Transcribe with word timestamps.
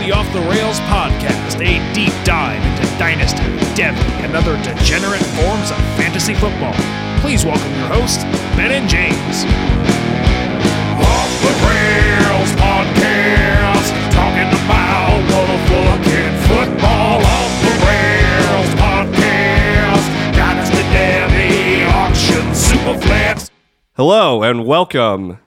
the 0.00 0.12
Off 0.12 0.30
the 0.32 0.40
Rails 0.40 0.78
podcast, 0.92 1.56
a 1.60 1.80
deep 1.94 2.12
dive 2.24 2.62
into 2.62 2.84
Dynasty, 2.98 3.42
Devy, 3.74 3.96
and 4.22 4.36
other 4.36 4.56
degenerate 4.62 5.24
forms 5.34 5.70
of 5.70 5.78
fantasy 5.96 6.34
football. 6.34 6.74
Please 7.20 7.44
welcome 7.44 7.70
your 7.74 7.88
hosts, 7.88 8.24
Ben 8.56 8.72
and 8.72 8.88
James. 8.88 9.44
Off 11.00 11.32
the 11.40 11.54
Rails 11.64 12.50
podcast, 12.60 13.88
talking 14.12 14.48
about 14.52 15.16
motherfucking 15.32 16.34
football. 16.44 17.20
Off 17.24 17.52
the 17.64 17.74
Rails 17.88 18.70
podcast, 18.76 20.06
Dynasty, 20.36 20.82
Devy, 20.92 21.88
auction, 21.88 22.44
Superflex. 22.52 23.50
Hello 23.96 24.42
and 24.42 24.66
welcome 24.66 25.38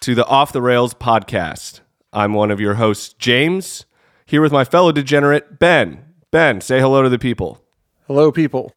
to 0.00 0.14
the 0.14 0.26
Off 0.26 0.52
the 0.52 0.62
Rails 0.62 0.92
podcast. 0.94 1.80
I'm 2.12 2.34
one 2.34 2.50
of 2.50 2.60
your 2.60 2.74
hosts, 2.74 3.14
James, 3.14 3.86
here 4.26 4.40
with 4.40 4.52
my 4.52 4.64
fellow 4.64 4.92
degenerate, 4.92 5.58
Ben. 5.58 6.04
Ben, 6.30 6.60
say 6.60 6.80
hello 6.80 7.02
to 7.02 7.08
the 7.08 7.18
people. 7.18 7.62
Hello, 8.06 8.32
people. 8.32 8.72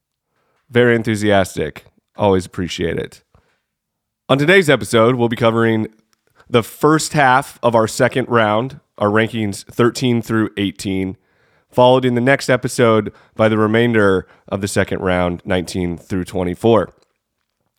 Very 0.70 0.96
enthusiastic. 0.96 1.86
Always 2.16 2.46
appreciate 2.46 2.98
it. 2.98 3.24
On 4.28 4.38
today's 4.38 4.70
episode, 4.70 5.16
we'll 5.16 5.30
be 5.30 5.36
covering 5.36 5.88
the 6.50 6.64
first 6.64 7.14
half 7.14 7.60
of 7.62 7.76
our 7.76 7.88
second 7.88 8.28
round, 8.28 8.80
our 8.98 9.10
rankings 9.10 9.66
13 9.66 10.22
through 10.22 10.50
18, 10.58 11.18
followed 11.70 12.06
in 12.06 12.16
the 12.16 12.22
next 12.22 12.50
episode 12.50 13.14
by 13.36 13.50
the 13.50 13.58
remainder 13.58 14.28
of 14.48 14.62
the 14.62 14.68
second 14.68 15.00
round, 15.02 15.42
19 15.46 15.98
through 15.98 16.26
24. 16.26 16.94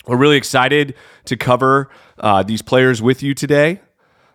We're 0.06 0.16
really 0.16 0.36
excited 0.36 0.94
to 1.24 1.36
cover 1.36 1.88
uh, 2.18 2.42
these 2.42 2.62
players 2.62 3.02
with 3.02 3.22
you 3.22 3.34
today. 3.34 3.80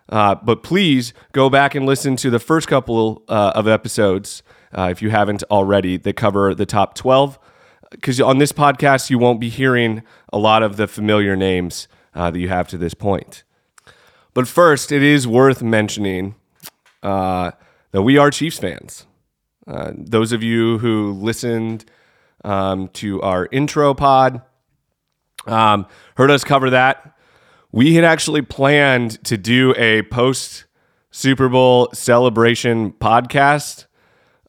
Uh, 0.08 0.34
but 0.34 0.62
please 0.62 1.12
go 1.32 1.48
back 1.48 1.74
and 1.74 1.86
listen 1.86 2.16
to 2.16 2.30
the 2.30 2.38
first 2.38 2.68
couple 2.68 3.22
uh, 3.28 3.52
of 3.54 3.66
episodes, 3.66 4.42
uh, 4.76 4.88
if 4.90 5.00
you 5.00 5.10
haven't 5.10 5.42
already, 5.50 5.96
that 5.96 6.16
cover 6.16 6.54
the 6.54 6.66
top 6.66 6.94
12. 6.94 7.38
Because 7.90 8.20
on 8.20 8.38
this 8.38 8.52
podcast, 8.52 9.10
you 9.10 9.18
won't 9.18 9.40
be 9.40 9.48
hearing 9.48 10.02
a 10.32 10.38
lot 10.38 10.62
of 10.62 10.76
the 10.76 10.86
familiar 10.86 11.36
names 11.36 11.88
uh, 12.14 12.30
that 12.30 12.38
you 12.38 12.48
have 12.48 12.68
to 12.68 12.78
this 12.78 12.94
point. 12.94 13.44
But 14.34 14.48
first, 14.48 14.92
it 14.92 15.02
is 15.02 15.26
worth 15.26 15.62
mentioning 15.62 16.34
uh, 17.02 17.52
that 17.90 18.02
we 18.02 18.16
are 18.16 18.30
Chiefs 18.30 18.58
fans. 18.58 19.06
Those 19.66 20.32
of 20.32 20.42
you 20.42 20.78
who 20.78 21.12
listened 21.12 21.84
um, 22.44 22.88
to 22.88 23.20
our 23.22 23.48
intro 23.52 23.94
pod 23.94 24.42
um, 25.46 25.86
heard 26.16 26.30
us 26.30 26.44
cover 26.44 26.70
that. 26.70 27.11
We 27.74 27.94
had 27.94 28.04
actually 28.04 28.42
planned 28.42 29.22
to 29.24 29.38
do 29.38 29.74
a 29.78 30.02
post 30.02 30.66
Super 31.10 31.48
Bowl 31.48 31.88
celebration 31.94 32.92
podcast, 32.92 33.86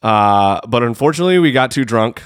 uh, 0.01 0.59
but 0.67 0.83
unfortunately, 0.83 1.39
we 1.39 1.53
got 1.53 1.71
too 1.71 1.85
drunk 1.85 2.23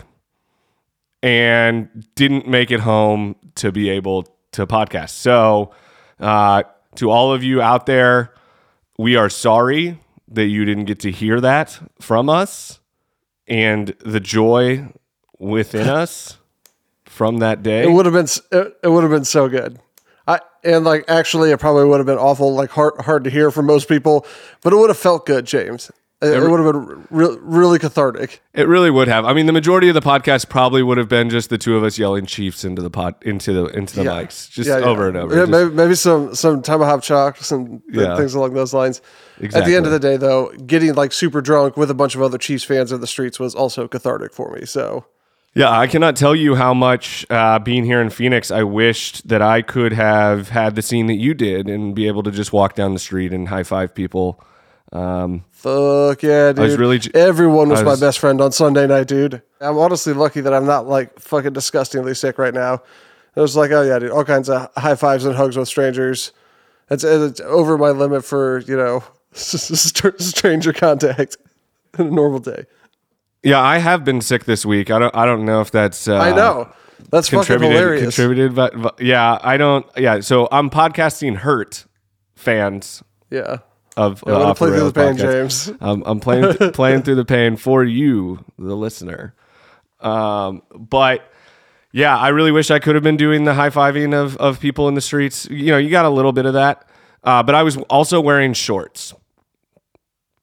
and 1.21 2.07
didn't 2.15 2.47
make 2.47 2.71
it 2.71 2.79
home 2.79 3.35
to 3.55 3.71
be 3.71 3.89
able 3.89 4.25
to 4.53 4.65
podcast. 4.65 5.09
So, 5.11 5.71
uh, 6.19 6.63
to 6.95 7.11
all 7.11 7.31
of 7.31 7.43
you 7.43 7.61
out 7.61 7.85
there, 7.85 8.33
we 8.97 9.15
are 9.15 9.29
sorry 9.29 9.99
that 10.29 10.45
you 10.45 10.65
didn't 10.65 10.85
get 10.85 10.99
to 11.01 11.11
hear 11.11 11.39
that 11.41 11.79
from 12.01 12.27
us 12.27 12.79
and 13.47 13.95
the 13.99 14.19
joy 14.19 14.87
within 15.37 15.87
us 15.87 16.37
from 17.05 17.37
that 17.37 17.61
day. 17.61 17.83
It 17.83 17.91
would 17.91 18.07
have 18.07 18.13
been 18.13 18.27
it, 18.51 18.77
it 18.83 18.87
would 18.89 19.03
have 19.03 19.11
been 19.11 19.25
so 19.25 19.47
good. 19.47 19.79
I 20.27 20.39
and 20.63 20.83
like 20.85 21.05
actually 21.07 21.51
it 21.51 21.59
probably 21.59 21.85
would 21.85 21.99
have 21.99 22.05
been 22.07 22.17
awful 22.17 22.53
like 22.53 22.69
hard 22.71 22.99
hard 23.01 23.23
to 23.23 23.29
hear 23.29 23.51
for 23.51 23.61
most 23.63 23.87
people, 23.87 24.25
but 24.61 24.73
it 24.73 24.75
would 24.75 24.89
have 24.89 24.97
felt 24.97 25.25
good, 25.25 25.45
James. 25.45 25.89
It, 26.19 26.29
it 26.29 26.49
would 26.49 26.59
have 26.59 26.73
been 26.73 27.07
re- 27.11 27.37
really 27.41 27.77
cathartic. 27.77 28.41
It 28.55 28.67
really 28.67 28.89
would 28.89 29.07
have. 29.07 29.23
I 29.23 29.33
mean, 29.33 29.45
the 29.45 29.53
majority 29.53 29.87
of 29.87 29.93
the 29.93 30.01
podcast 30.01 30.49
probably 30.49 30.81
would 30.81 30.97
have 30.97 31.07
been 31.07 31.29
just 31.29 31.51
the 31.51 31.59
two 31.59 31.77
of 31.77 31.83
us 31.83 31.99
yelling 31.99 32.25
Chiefs 32.25 32.63
into 32.65 32.81
the 32.81 32.89
pod 32.89 33.13
into 33.21 33.53
the 33.53 33.65
into 33.77 33.97
the 33.97 34.03
Yeah. 34.03 34.23
mics, 34.23 34.49
just 34.49 34.67
Yeah, 34.67 34.79
yeah. 34.79 34.85
over 34.85 35.07
and 35.07 35.15
over. 35.15 35.35
Just- 35.35 35.51
maybe, 35.51 35.69
maybe 35.69 35.93
some 35.93 36.33
some 36.33 36.63
tomahawk 36.63 37.03
chocks 37.03 37.51
and 37.51 37.83
things 37.93 38.33
along 38.33 38.55
those 38.55 38.73
lines. 38.73 38.99
At 39.53 39.65
the 39.65 39.75
end 39.75 39.85
of 39.85 39.91
the 39.91 39.99
day, 39.99 40.17
though, 40.17 40.51
getting 40.65 40.95
like 40.95 41.13
super 41.13 41.39
drunk 41.39 41.77
with 41.77 41.91
a 41.91 41.93
bunch 41.93 42.15
of 42.15 42.23
other 42.23 42.39
Chiefs 42.39 42.63
fans 42.63 42.91
in 42.91 42.99
the 42.99 43.05
streets 43.07 43.39
was 43.39 43.53
also 43.53 43.87
cathartic 43.87 44.33
for 44.33 44.51
me. 44.55 44.65
So 44.65 45.05
yeah, 45.53 45.71
I 45.71 45.87
cannot 45.87 46.15
tell 46.15 46.35
you 46.35 46.55
how 46.55 46.73
much 46.73 47.25
uh, 47.29 47.59
being 47.59 47.83
here 47.83 48.01
in 48.01 48.09
Phoenix, 48.09 48.51
I 48.51 48.63
wished 48.63 49.27
that 49.27 49.41
I 49.41 49.61
could 49.61 49.93
have 49.93 50.49
had 50.49 50.75
the 50.75 50.81
scene 50.81 51.07
that 51.07 51.15
you 51.15 51.33
did 51.33 51.67
and 51.67 51.95
be 51.95 52.07
able 52.07 52.23
to 52.23 52.31
just 52.31 52.53
walk 52.53 52.75
down 52.75 52.93
the 52.93 52.99
street 52.99 53.33
and 53.33 53.47
high 53.47 53.63
five 53.63 53.95
people. 53.95 54.43
Um, 54.91 55.43
Fuck 55.51 56.23
yeah, 56.23 56.53
dude. 56.53 56.59
was 56.59 56.77
really 56.77 56.99
j- 56.99 57.11
Everyone 57.13 57.69
was, 57.69 57.81
I 57.81 57.83
my 57.83 57.95
best 57.95 58.19
friend 58.19 58.39
on 58.39 58.51
Sunday 58.51 58.87
night, 58.87 59.07
dude. 59.07 59.41
I'm 59.59 59.77
honestly 59.77 60.13
lucky 60.13 60.41
that 60.41 60.53
I'm 60.53 60.65
not 60.65 60.87
like 60.87 61.19
fucking 61.19 61.53
disgustingly 61.53 62.13
sick 62.13 62.37
right 62.37 62.53
now. 62.53 62.83
It 63.35 63.41
was 63.41 63.55
like, 63.55 63.71
oh 63.71 63.81
yeah, 63.81 63.99
dude, 63.99 64.11
all 64.11 64.23
kinds 64.23 64.49
of 64.49 64.71
high 64.77 64.95
fives 64.95 65.25
and 65.25 65.35
hugs 65.35 65.57
with 65.57 65.67
strangers. 65.67 66.31
It's, 66.89 67.03
it's 67.03 67.41
over 67.41 67.77
my 67.77 67.89
limit 67.89 68.23
for, 68.23 68.59
you 68.59 68.77
know, 68.77 69.03
stranger 69.33 70.71
contact 70.73 71.37
in 71.99 72.07
a 72.07 72.11
normal 72.11 72.39
day. 72.39 72.65
Yeah, 73.43 73.61
I 73.61 73.77
have 73.77 74.03
been 74.03 74.21
sick 74.21 74.45
this 74.45 74.65
week. 74.65 74.91
I 74.91 74.99
don't. 74.99 75.15
I 75.15 75.25
don't 75.25 75.45
know 75.45 75.61
if 75.61 75.71
that's. 75.71 76.07
Uh, 76.07 76.17
I 76.17 76.35
know. 76.35 76.71
That's 77.09 77.29
fucking 77.29 77.45
Contributed, 77.45 77.77
hilarious. 77.77 78.03
contributed, 78.03 78.55
but, 78.55 78.81
but 78.81 79.01
yeah, 79.01 79.37
I 79.41 79.57
don't. 79.57 79.85
Yeah, 79.95 80.19
so 80.19 80.47
I'm 80.51 80.69
podcasting 80.69 81.37
hurt 81.37 81.85
fans 82.35 83.03
yeah. 83.29 83.59
of 83.95 84.23
Yeah, 84.25 84.33
uh, 84.33 84.37
way 84.37 84.43
to 84.43 84.49
Off 84.49 84.59
the 84.59 84.65
play 84.65 84.77
through 84.77 84.91
the 84.91 84.93
pain, 84.93 85.15
podcast. 85.15 85.31
James. 85.31 85.71
Um, 85.81 86.03
I'm 86.05 86.19
playing 86.19 86.55
playing 86.73 87.03
through 87.03 87.15
the 87.15 87.25
pain 87.25 87.55
for 87.55 87.83
you, 87.83 88.43
the 88.57 88.75
listener. 88.75 89.35
Um, 89.99 90.63
but 90.75 91.31
yeah, 91.91 92.17
I 92.17 92.29
really 92.29 92.51
wish 92.51 92.71
I 92.71 92.79
could 92.79 92.95
have 92.95 93.03
been 93.03 93.17
doing 93.17 93.45
the 93.45 93.53
high 93.53 93.69
fiving 93.69 94.13
of 94.13 94.35
of 94.37 94.59
people 94.59 94.87
in 94.87 94.95
the 94.95 95.01
streets. 95.01 95.47
You 95.49 95.67
know, 95.67 95.77
you 95.77 95.89
got 95.89 96.05
a 96.05 96.09
little 96.09 96.33
bit 96.33 96.45
of 96.45 96.53
that, 96.53 96.87
uh, 97.23 97.43
but 97.43 97.55
I 97.55 97.63
was 97.63 97.77
also 97.89 98.19
wearing 98.19 98.53
shorts 98.53 99.13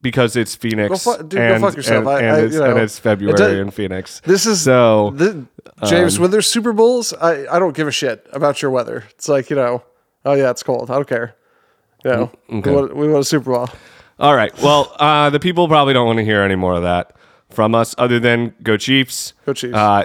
because 0.04 0.37
it's 0.37 0.54
Phoenix 0.54 1.03
fu- 1.03 1.16
dude, 1.16 1.31
go 1.31 1.41
and, 1.41 1.65
fuck 1.65 1.75
yourself. 1.75 2.06
and, 2.06 2.09
I- 2.09 2.20
and 2.20 2.37
I- 2.37 2.41
it's, 2.41 2.54
you 2.54 2.62
and 2.62 2.78
it's 2.78 2.98
February 3.00 3.41
it 3.41 3.59
in 3.59 3.70
Phoenix. 3.72 4.20
This 4.25 4.47
is 4.47 4.60
so 4.60 5.12
Thi- 5.19 5.47
James, 5.88 6.20
when 6.20 6.31
there's 6.31 6.47
Super 6.47 6.72
Bowls, 6.72 7.12
I, 7.15 7.47
I 7.48 7.59
don't 7.59 7.75
give 7.75 7.88
a 7.88 7.91
shit 7.91 8.25
about 8.32 8.62
your 8.62 8.70
weather. 8.70 9.04
It's 9.10 9.28
like, 9.28 9.50
you 9.50 9.56
know, 9.56 9.82
oh 10.25 10.34
yeah, 10.34 10.50
it's 10.50 10.62
cold. 10.62 10.91
I 10.91 10.94
don't 10.94 11.09
care. 11.09 11.34
You 12.04 12.10
know, 12.10 12.32
okay. 12.53 12.70
we, 12.70 12.76
want, 12.76 12.97
we 12.97 13.09
want 13.09 13.22
a 13.22 13.25
Super 13.25 13.50
Bowl. 13.50 13.69
All 14.20 14.37
right. 14.37 14.56
Well, 14.62 14.94
uh, 15.00 15.31
the 15.31 15.41
people 15.41 15.66
probably 15.66 15.94
don't 15.94 16.06
want 16.06 16.19
to 16.19 16.25
hear 16.25 16.42
any 16.42 16.54
more 16.54 16.75
of 16.75 16.82
that 16.82 17.16
from 17.50 17.75
us, 17.75 17.94
other 17.98 18.21
than 18.21 18.54
go 18.62 18.76
Chiefs. 18.76 19.32
Go 19.47 19.54
Chiefs. 19.54 19.75
Uh, 19.75 20.04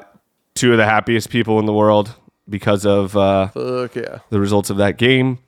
two 0.56 0.72
of 0.72 0.78
the 0.78 0.86
happiest 0.86 1.30
people 1.30 1.60
in 1.60 1.66
the 1.66 1.74
world 1.74 2.16
because 2.48 2.86
of 2.86 3.16
uh, 3.16 3.50
yeah. 3.56 4.20
the 4.30 4.40
results 4.40 4.70
of 4.70 4.78
that 4.78 4.98
game. 4.98 5.40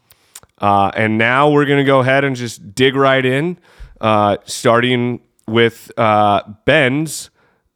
Uh, 0.59 0.91
and 0.95 1.17
now 1.17 1.49
we're 1.49 1.65
going 1.65 1.79
to 1.79 1.85
go 1.85 2.01
ahead 2.01 2.23
and 2.23 2.35
just 2.35 2.75
dig 2.75 2.95
right 2.95 3.25
in, 3.25 3.57
uh, 4.01 4.37
starting 4.45 5.21
with 5.47 5.91
uh, 5.97 6.43
Ben's 6.65 7.29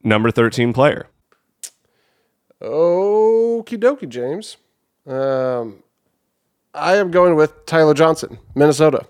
number 0.04 0.32
13 0.32 0.74
player. 0.74 1.08
Okie 2.62 3.78
dokie, 3.78 4.10
James. 4.10 4.58
Um, 5.08 5.84
I 6.74 6.96
am 6.98 7.12
going 7.12 7.36
with 7.36 7.66
Tyler 7.66 7.94
Johnson, 7.94 8.40
Minnesota. 8.56 9.06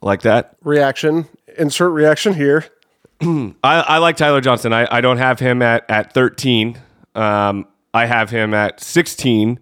Like 0.00 0.22
that. 0.22 0.56
Reaction. 0.62 1.26
Insert 1.58 1.92
reaction 1.92 2.34
here. 2.34 2.66
I, 3.20 3.54
I 3.62 3.98
like 3.98 4.16
Tyler 4.16 4.40
Johnson. 4.40 4.72
I, 4.72 4.86
I 4.90 5.00
don't 5.00 5.18
have 5.18 5.40
him 5.40 5.62
at, 5.62 5.88
at 5.90 6.12
13. 6.12 6.78
Um, 7.14 7.66
I 7.92 8.06
have 8.06 8.30
him 8.30 8.54
at 8.54 8.80
16. 8.80 9.58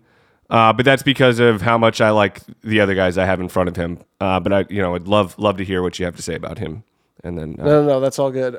Uh, 0.53 0.71
but 0.71 0.85
that's 0.85 1.03
because 1.03 1.39
of 1.39 1.63
how 1.63 1.79
much 1.79 2.03
I 2.03 2.11
like 2.11 2.43
the 2.63 2.81
other 2.81 2.95
guys 2.95 3.17
I 3.17 3.25
have 3.25 3.41
in 3.41 3.49
front 3.49 3.71
of 3.71 3.77
him. 3.77 3.99
Uh, 4.21 4.39
but 4.39 4.53
I, 4.53 4.67
you 4.69 4.83
know, 4.83 4.93
would 4.93 5.09
love 5.09 5.39
love 5.39 5.57
to 5.57 5.65
hear 5.65 5.83
what 5.83 5.99
you 5.99 6.05
have 6.05 6.15
to 6.17 6.23
say 6.23 6.35
about 6.35 6.59
him. 6.59 6.85
And 7.25 7.39
then, 7.39 7.57
uh, 7.59 7.65
No, 7.65 7.83
no, 7.83 7.89
no, 7.89 8.01
that's 8.01 8.19
all 8.19 8.31
good. 8.31 8.59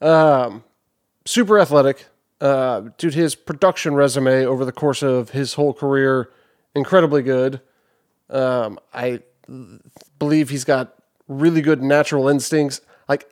Um, 0.00 0.62
super 1.24 1.58
athletic. 1.58 2.06
Uh, 2.40 2.90
dude, 2.96 3.14
his 3.14 3.34
production 3.34 3.94
resume 3.94 4.44
over 4.46 4.64
the 4.64 4.70
course 4.70 5.02
of 5.02 5.30
his 5.30 5.54
whole 5.54 5.74
career, 5.74 6.30
incredibly 6.76 7.22
good. 7.22 7.60
Um, 8.30 8.78
I 8.94 9.20
believe 10.20 10.50
he's 10.50 10.64
got 10.64 10.94
really 11.26 11.60
good 11.60 11.82
natural 11.82 12.28
instincts. 12.28 12.80
Like, 13.08 13.28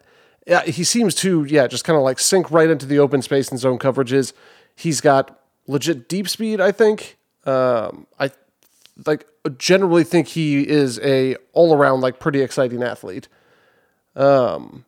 yeah, 0.49 0.63
he 0.65 0.83
seems 0.83 1.15
to, 1.17 1.45
yeah, 1.45 1.69
just 1.69 1.85
kind 1.85 1.97
of 1.97 2.03
like 2.03 2.19
sink 2.19 2.51
right 2.51 2.69
into 2.69 2.87
the 2.87 2.99
open 2.99 3.23
space 3.23 3.51
and 3.51 3.61
zone 3.61 3.79
coverages. 3.79 4.33
He's 4.75 5.01
got 5.01 5.39
legit 5.69 6.09
deep 6.09 6.29
speed, 6.29 6.61
I 6.61 6.73
think. 6.73 7.19
Um, 7.45 8.07
I 8.19 8.31
like 9.07 9.27
generally 9.59 10.05
think 10.05 10.29
he 10.29 10.69
is 10.69 10.99
a 11.01 11.37
all 11.53 11.75
around 11.75 12.01
like 12.01 12.19
pretty 12.19 12.41
exciting 12.41 12.83
athlete. 12.83 13.29
Um, 14.17 14.85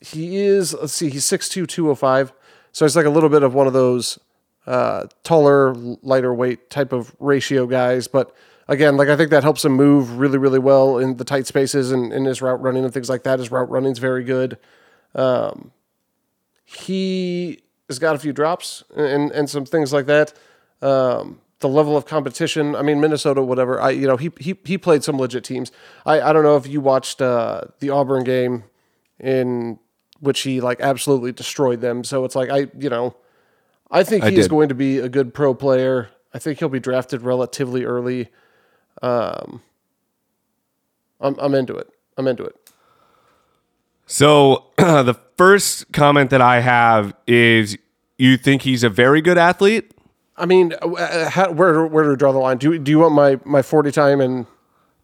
he 0.00 0.38
is 0.38 0.74
let's 0.74 0.92
see, 0.92 1.10
he's 1.10 1.24
6'2", 1.24 1.68
205. 1.68 2.32
So 2.72 2.86
it's 2.86 2.96
like 2.96 3.06
a 3.06 3.10
little 3.10 3.28
bit 3.28 3.42
of 3.42 3.54
one 3.54 3.66
of 3.66 3.72
those 3.72 4.18
uh, 4.66 5.06
taller, 5.24 5.74
lighter 5.74 6.32
weight 6.32 6.70
type 6.70 6.92
of 6.92 7.14
ratio 7.18 7.66
guys. 7.66 8.06
But 8.08 8.34
again, 8.68 8.96
like 8.96 9.08
I 9.08 9.16
think 9.16 9.30
that 9.30 9.42
helps 9.42 9.64
him 9.64 9.72
move 9.72 10.18
really, 10.18 10.38
really 10.38 10.58
well 10.58 10.98
in 10.98 11.16
the 11.16 11.24
tight 11.24 11.46
spaces 11.46 11.92
and 11.92 12.12
in 12.12 12.24
his 12.24 12.40
route 12.40 12.62
running 12.62 12.84
and 12.84 12.94
things 12.94 13.08
like 13.08 13.24
that. 13.24 13.38
His 13.38 13.50
route 13.50 13.70
running's 13.70 13.98
very 13.98 14.24
good. 14.24 14.58
Um, 15.14 15.72
he 16.64 17.60
has 17.88 17.98
got 17.98 18.14
a 18.14 18.18
few 18.18 18.32
drops 18.32 18.84
and 18.96 19.32
and 19.32 19.50
some 19.50 19.66
things 19.66 19.92
like 19.92 20.06
that. 20.06 20.32
Um, 20.80 21.40
the 21.60 21.68
level 21.68 21.96
of 21.96 22.06
competition. 22.06 22.74
I 22.74 22.82
mean, 22.82 23.00
Minnesota, 23.00 23.42
whatever. 23.42 23.80
I 23.80 23.90
you 23.90 24.06
know 24.06 24.16
he 24.16 24.30
he 24.40 24.58
he 24.64 24.76
played 24.76 25.04
some 25.04 25.18
legit 25.18 25.44
teams. 25.44 25.70
I 26.04 26.20
I 26.20 26.32
don't 26.32 26.42
know 26.42 26.56
if 26.56 26.66
you 26.66 26.80
watched 26.80 27.22
uh, 27.22 27.62
the 27.78 27.90
Auburn 27.90 28.24
game 28.24 28.64
in 29.18 29.78
which 30.20 30.40
he 30.40 30.60
like 30.60 30.80
absolutely 30.80 31.32
destroyed 31.32 31.80
them. 31.80 32.04
So 32.04 32.24
it's 32.24 32.34
like 32.34 32.50
I 32.50 32.68
you 32.78 32.88
know 32.88 33.14
I 33.90 34.02
think 34.02 34.24
I 34.24 34.30
he's 34.30 34.44
did. 34.44 34.50
going 34.50 34.68
to 34.70 34.74
be 34.74 34.98
a 34.98 35.08
good 35.08 35.34
pro 35.34 35.54
player. 35.54 36.10
I 36.32 36.38
think 36.38 36.58
he'll 36.58 36.68
be 36.68 36.80
drafted 36.80 37.22
relatively 37.22 37.84
early. 37.84 38.28
Um, 39.02 39.62
I'm 41.20 41.36
I'm 41.38 41.54
into 41.54 41.76
it. 41.76 41.88
I'm 42.16 42.26
into 42.26 42.44
it. 42.44 42.56
So 44.06 44.66
the 44.76 45.18
first 45.36 45.92
comment 45.92 46.30
that 46.30 46.40
I 46.40 46.60
have 46.60 47.14
is 47.26 47.76
you 48.18 48.36
think 48.36 48.62
he's 48.62 48.82
a 48.82 48.90
very 48.90 49.20
good 49.20 49.38
athlete? 49.38 49.92
I 50.40 50.46
mean, 50.46 50.74
uh, 50.80 51.28
how, 51.30 51.52
where 51.52 51.86
where 51.86 52.04
do 52.04 52.10
we 52.10 52.16
draw 52.16 52.32
the 52.32 52.38
line? 52.38 52.56
Do 52.56 52.78
do 52.78 52.90
you 52.90 52.98
want 52.98 53.14
my 53.14 53.38
my 53.44 53.62
forty 53.62 53.92
time 53.92 54.20
and 54.20 54.46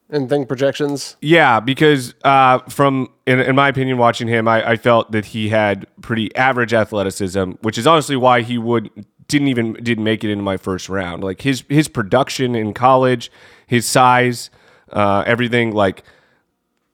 and 0.09 0.29
thing 0.29 0.47
projections? 0.47 1.17
Yeah, 1.21 1.61
because 1.61 2.15
uh, 2.25 2.59
from 2.69 3.09
in, 3.27 3.41
in 3.41 3.55
my 3.55 3.69
opinion, 3.69 3.99
watching 3.99 4.29
him, 4.29 4.49
I, 4.49 4.71
I 4.71 4.77
felt 4.77 5.13
that 5.13 5.27
he 5.27 5.49
had 5.49 5.87
pretty 6.01 6.35
average 6.37 6.73
athleticism, 6.73 7.53
which 7.63 7.79
is 7.79 7.87
honestly 7.87 8.17
why 8.17 8.43
he 8.43 8.59
would 8.59 8.91
didn't 9.29 9.49
even 9.49 9.75
didn't 9.75 10.05
make 10.05 10.25
it 10.25 10.31
into 10.31 10.43
my 10.43 10.57
first 10.57 10.89
round. 10.89 11.23
Like 11.23 11.43
his 11.43 11.65
his 11.69 11.89
production 11.89 12.55
in 12.55 12.73
college, 12.75 13.31
his 13.67 13.87
size, 13.87 14.51
uh, 14.93 15.25
everything 15.27 15.73
like 15.73 16.03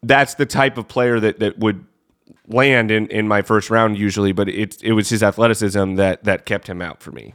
that's 0.03 0.35
the 0.35 0.47
type 0.47 0.79
of 0.79 0.89
player 0.89 1.21
that 1.21 1.39
that 1.41 1.59
would 1.59 1.85
land 2.49 2.91
in, 2.91 3.07
in 3.09 3.29
my 3.29 3.43
first 3.43 3.71
round 3.71 3.99
usually. 3.99 4.33
But 4.33 4.49
it 4.49 4.83
it 4.83 4.93
was 4.93 5.09
his 5.11 5.23
athleticism 5.23 5.95
that 5.97 6.25
that 6.25 6.47
kept 6.47 6.69
him 6.69 6.83
out 6.83 7.03
for 7.03 7.13
me. 7.13 7.35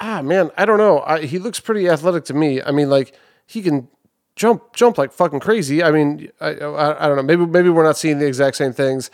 Ah, 0.00 0.22
man, 0.22 0.50
I 0.56 0.64
don't 0.64 0.78
know. 0.78 1.00
I, 1.00 1.22
he 1.24 1.38
looks 1.38 1.60
pretty 1.60 1.88
athletic 1.88 2.24
to 2.26 2.34
me. 2.34 2.62
I 2.62 2.70
mean, 2.70 2.90
like 2.90 3.14
he 3.46 3.62
can 3.62 3.88
jump 4.34 4.74
jump 4.74 4.98
like 4.98 5.12
fucking 5.12 5.40
crazy. 5.40 5.82
I 5.82 5.90
mean, 5.90 6.30
I, 6.40 6.48
I, 6.50 7.04
I 7.04 7.08
don't 7.08 7.16
know. 7.16 7.22
Maybe 7.22 7.46
maybe 7.46 7.68
we're 7.70 7.84
not 7.84 7.96
seeing 7.96 8.18
the 8.18 8.26
exact 8.26 8.56
same 8.56 8.72
things. 8.72 9.10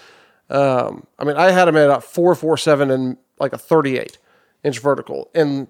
Um, 0.50 1.06
I 1.18 1.24
mean, 1.24 1.36
I 1.36 1.50
had 1.50 1.68
him 1.68 1.76
at 1.76 1.88
a 1.90 2.00
four 2.00 2.34
four 2.34 2.56
seven 2.56 2.90
and 2.90 3.16
like 3.38 3.52
a 3.52 3.58
thirty 3.58 3.98
eight 3.98 4.18
inch 4.64 4.80
vertical, 4.80 5.30
and 5.34 5.68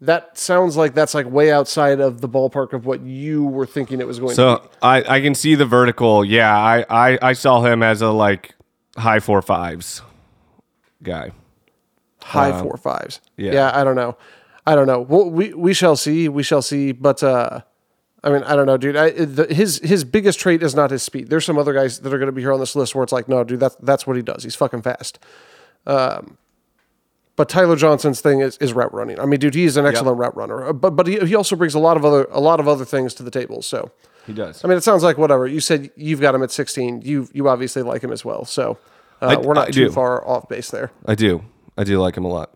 that 0.00 0.36
sounds 0.36 0.76
like 0.76 0.94
that's 0.94 1.14
like 1.14 1.26
way 1.26 1.52
outside 1.52 2.00
of 2.00 2.20
the 2.20 2.28
ballpark 2.28 2.72
of 2.72 2.86
what 2.86 3.00
you 3.02 3.44
were 3.44 3.66
thinking 3.66 4.00
it 4.00 4.06
was 4.06 4.18
going 4.18 4.34
to 4.34 4.58
be. 4.60 4.66
So 4.66 4.70
I, 4.82 5.16
I 5.16 5.20
can 5.20 5.34
see 5.34 5.54
the 5.54 5.64
vertical. 5.66 6.24
Yeah, 6.24 6.54
I, 6.54 6.84
I, 6.90 7.18
I 7.22 7.32
saw 7.32 7.62
him 7.62 7.82
as 7.82 8.02
a 8.02 8.10
like 8.10 8.54
high 8.96 9.20
four 9.20 9.42
fives 9.42 10.02
guy. 11.02 11.30
high 12.20 12.60
four 12.60 12.76
fives. 12.76 13.20
yeah. 13.36 13.52
Yeah. 13.52 13.70
I 13.74 13.84
don't 13.84 13.96
know. 13.96 14.16
I 14.66 14.74
don't 14.74 14.86
know. 14.86 15.00
Well, 15.00 15.30
we 15.30 15.54
we 15.54 15.72
shall 15.74 15.96
see. 15.96 16.28
We 16.28 16.42
shall 16.42 16.62
see. 16.62 16.92
But 16.92 17.22
uh, 17.22 17.60
I 18.24 18.30
mean, 18.30 18.42
I 18.42 18.56
don't 18.56 18.66
know, 18.66 18.76
dude. 18.76 18.96
I, 18.96 19.10
the, 19.10 19.46
his 19.52 19.78
his 19.78 20.02
biggest 20.04 20.40
trait 20.40 20.62
is 20.62 20.74
not 20.74 20.90
his 20.90 21.02
speed. 21.02 21.28
There's 21.30 21.44
some 21.44 21.56
other 21.58 21.72
guys 21.72 22.00
that 22.00 22.12
are 22.12 22.18
going 22.18 22.26
to 22.26 22.32
be 22.32 22.42
here 22.42 22.52
on 22.52 22.58
this 22.60 22.74
list 22.74 22.94
where 22.94 23.04
it's 23.04 23.12
like, 23.12 23.28
no, 23.28 23.44
dude, 23.44 23.60
that's 23.60 23.76
that's 23.76 24.06
what 24.06 24.16
he 24.16 24.22
does. 24.22 24.42
He's 24.42 24.56
fucking 24.56 24.82
fast. 24.82 25.18
Um, 25.86 26.36
but 27.36 27.48
Tyler 27.50 27.76
Johnson's 27.76 28.20
thing 28.22 28.40
is, 28.40 28.56
is 28.58 28.72
route 28.72 28.92
running. 28.94 29.20
I 29.20 29.26
mean, 29.26 29.38
dude, 29.38 29.54
he 29.54 29.64
is 29.64 29.76
an 29.76 29.84
excellent 29.86 30.18
route 30.18 30.34
runner. 30.36 30.64
Uh, 30.68 30.72
But 30.72 30.96
but 30.96 31.06
he, 31.06 31.20
he 31.20 31.34
also 31.34 31.54
brings 31.54 31.74
a 31.74 31.78
lot 31.78 31.96
of 31.96 32.04
other 32.04 32.26
a 32.30 32.40
lot 32.40 32.58
of 32.60 32.66
other 32.66 32.84
things 32.84 33.14
to 33.14 33.22
the 33.22 33.30
table. 33.30 33.62
So 33.62 33.92
He 34.26 34.32
does. 34.32 34.64
I 34.64 34.68
mean, 34.68 34.78
it 34.78 34.82
sounds 34.84 35.02
like 35.04 35.16
whatever 35.18 35.46
you 35.46 35.60
said. 35.60 35.90
You've 35.96 36.20
got 36.20 36.34
him 36.34 36.42
at 36.42 36.50
16. 36.50 37.02
You 37.02 37.28
you 37.32 37.48
obviously 37.48 37.82
like 37.82 38.02
him 38.02 38.10
as 38.10 38.24
well. 38.24 38.44
So 38.46 38.78
uh, 39.22 39.26
I- 39.26 39.36
we're 39.36 39.54
not 39.54 39.68
I 39.68 39.70
too 39.70 39.84
do. 39.86 39.92
far 39.92 40.26
off 40.26 40.48
base 40.48 40.70
there. 40.70 40.90
I 41.04 41.14
do. 41.14 41.44
I 41.78 41.84
do 41.84 42.00
like 42.00 42.16
him 42.16 42.24
a 42.24 42.28
lot. 42.28 42.50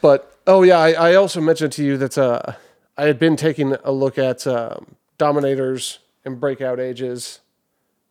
But 0.00 0.37
oh 0.48 0.62
yeah, 0.62 0.78
I, 0.78 1.10
I 1.10 1.14
also 1.14 1.40
mentioned 1.40 1.72
to 1.74 1.84
you 1.84 1.96
that 1.98 2.18
uh, 2.18 2.54
I 2.96 3.04
had 3.04 3.20
been 3.20 3.36
taking 3.36 3.76
a 3.84 3.92
look 3.92 4.18
at 4.18 4.46
um, 4.46 4.96
dominators 5.18 6.00
and 6.24 6.40
breakout 6.40 6.80
ages, 6.80 7.40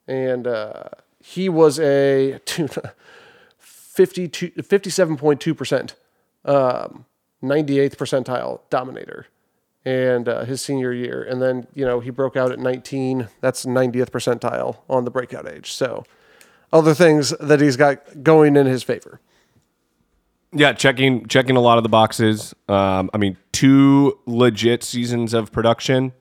and 0.08 0.48
uh, 0.48 0.84
he 1.20 1.50
was 1.50 1.80
a 1.80 2.40
52, 3.60 4.52
57.2 4.52 5.58
percent, 5.58 5.96
um, 6.46 7.06
98th 7.44 7.96
percentile 7.98 8.62
dominator, 8.70 9.26
and 9.84 10.30
uh, 10.30 10.46
his 10.46 10.62
senior 10.62 10.94
year, 10.94 11.24
and 11.24 11.42
then 11.42 11.68
you 11.74 11.86
know 11.86 12.00
he 12.00 12.12
broke 12.12 12.38
out 12.38 12.52
at 12.52 12.60
19. 12.60 13.28
That's 13.42 13.66
90th 13.66 14.12
percentile 14.12 14.78
on 14.88 15.04
the 15.04 15.12
breakout 15.12 15.48
age. 15.48 15.74
So 15.74 16.06
other 16.72 16.94
things 16.94 17.32
that 17.40 17.60
he's 17.60 17.78
got 17.78 18.24
going 18.24 18.56
in 18.56 18.68
his 18.68 18.84
favor. 18.84 19.20
Yeah, 20.54 20.74
checking 20.74 21.26
checking 21.28 21.58
a 21.58 21.62
lot 21.62 21.78
of 21.78 21.84
the 21.84 21.90
boxes. 21.90 22.56
Um, 22.70 23.10
I 23.14 23.18
mean, 23.18 23.38
two 23.52 24.18
legit 24.26 24.84
seasons 24.84 25.34
of 25.34 25.52
production, 25.52 26.14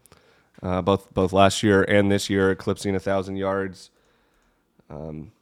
uh, 0.63 0.83
both 0.83 1.13
both 1.15 1.33
last 1.33 1.63
year 1.63 1.83
and 1.83 2.11
this 2.11 2.29
year, 2.29 2.51
eclipsing 2.51 2.95
a 2.95 3.01
thousand 3.01 3.37
yards. 3.37 3.91
Um, 4.91 5.33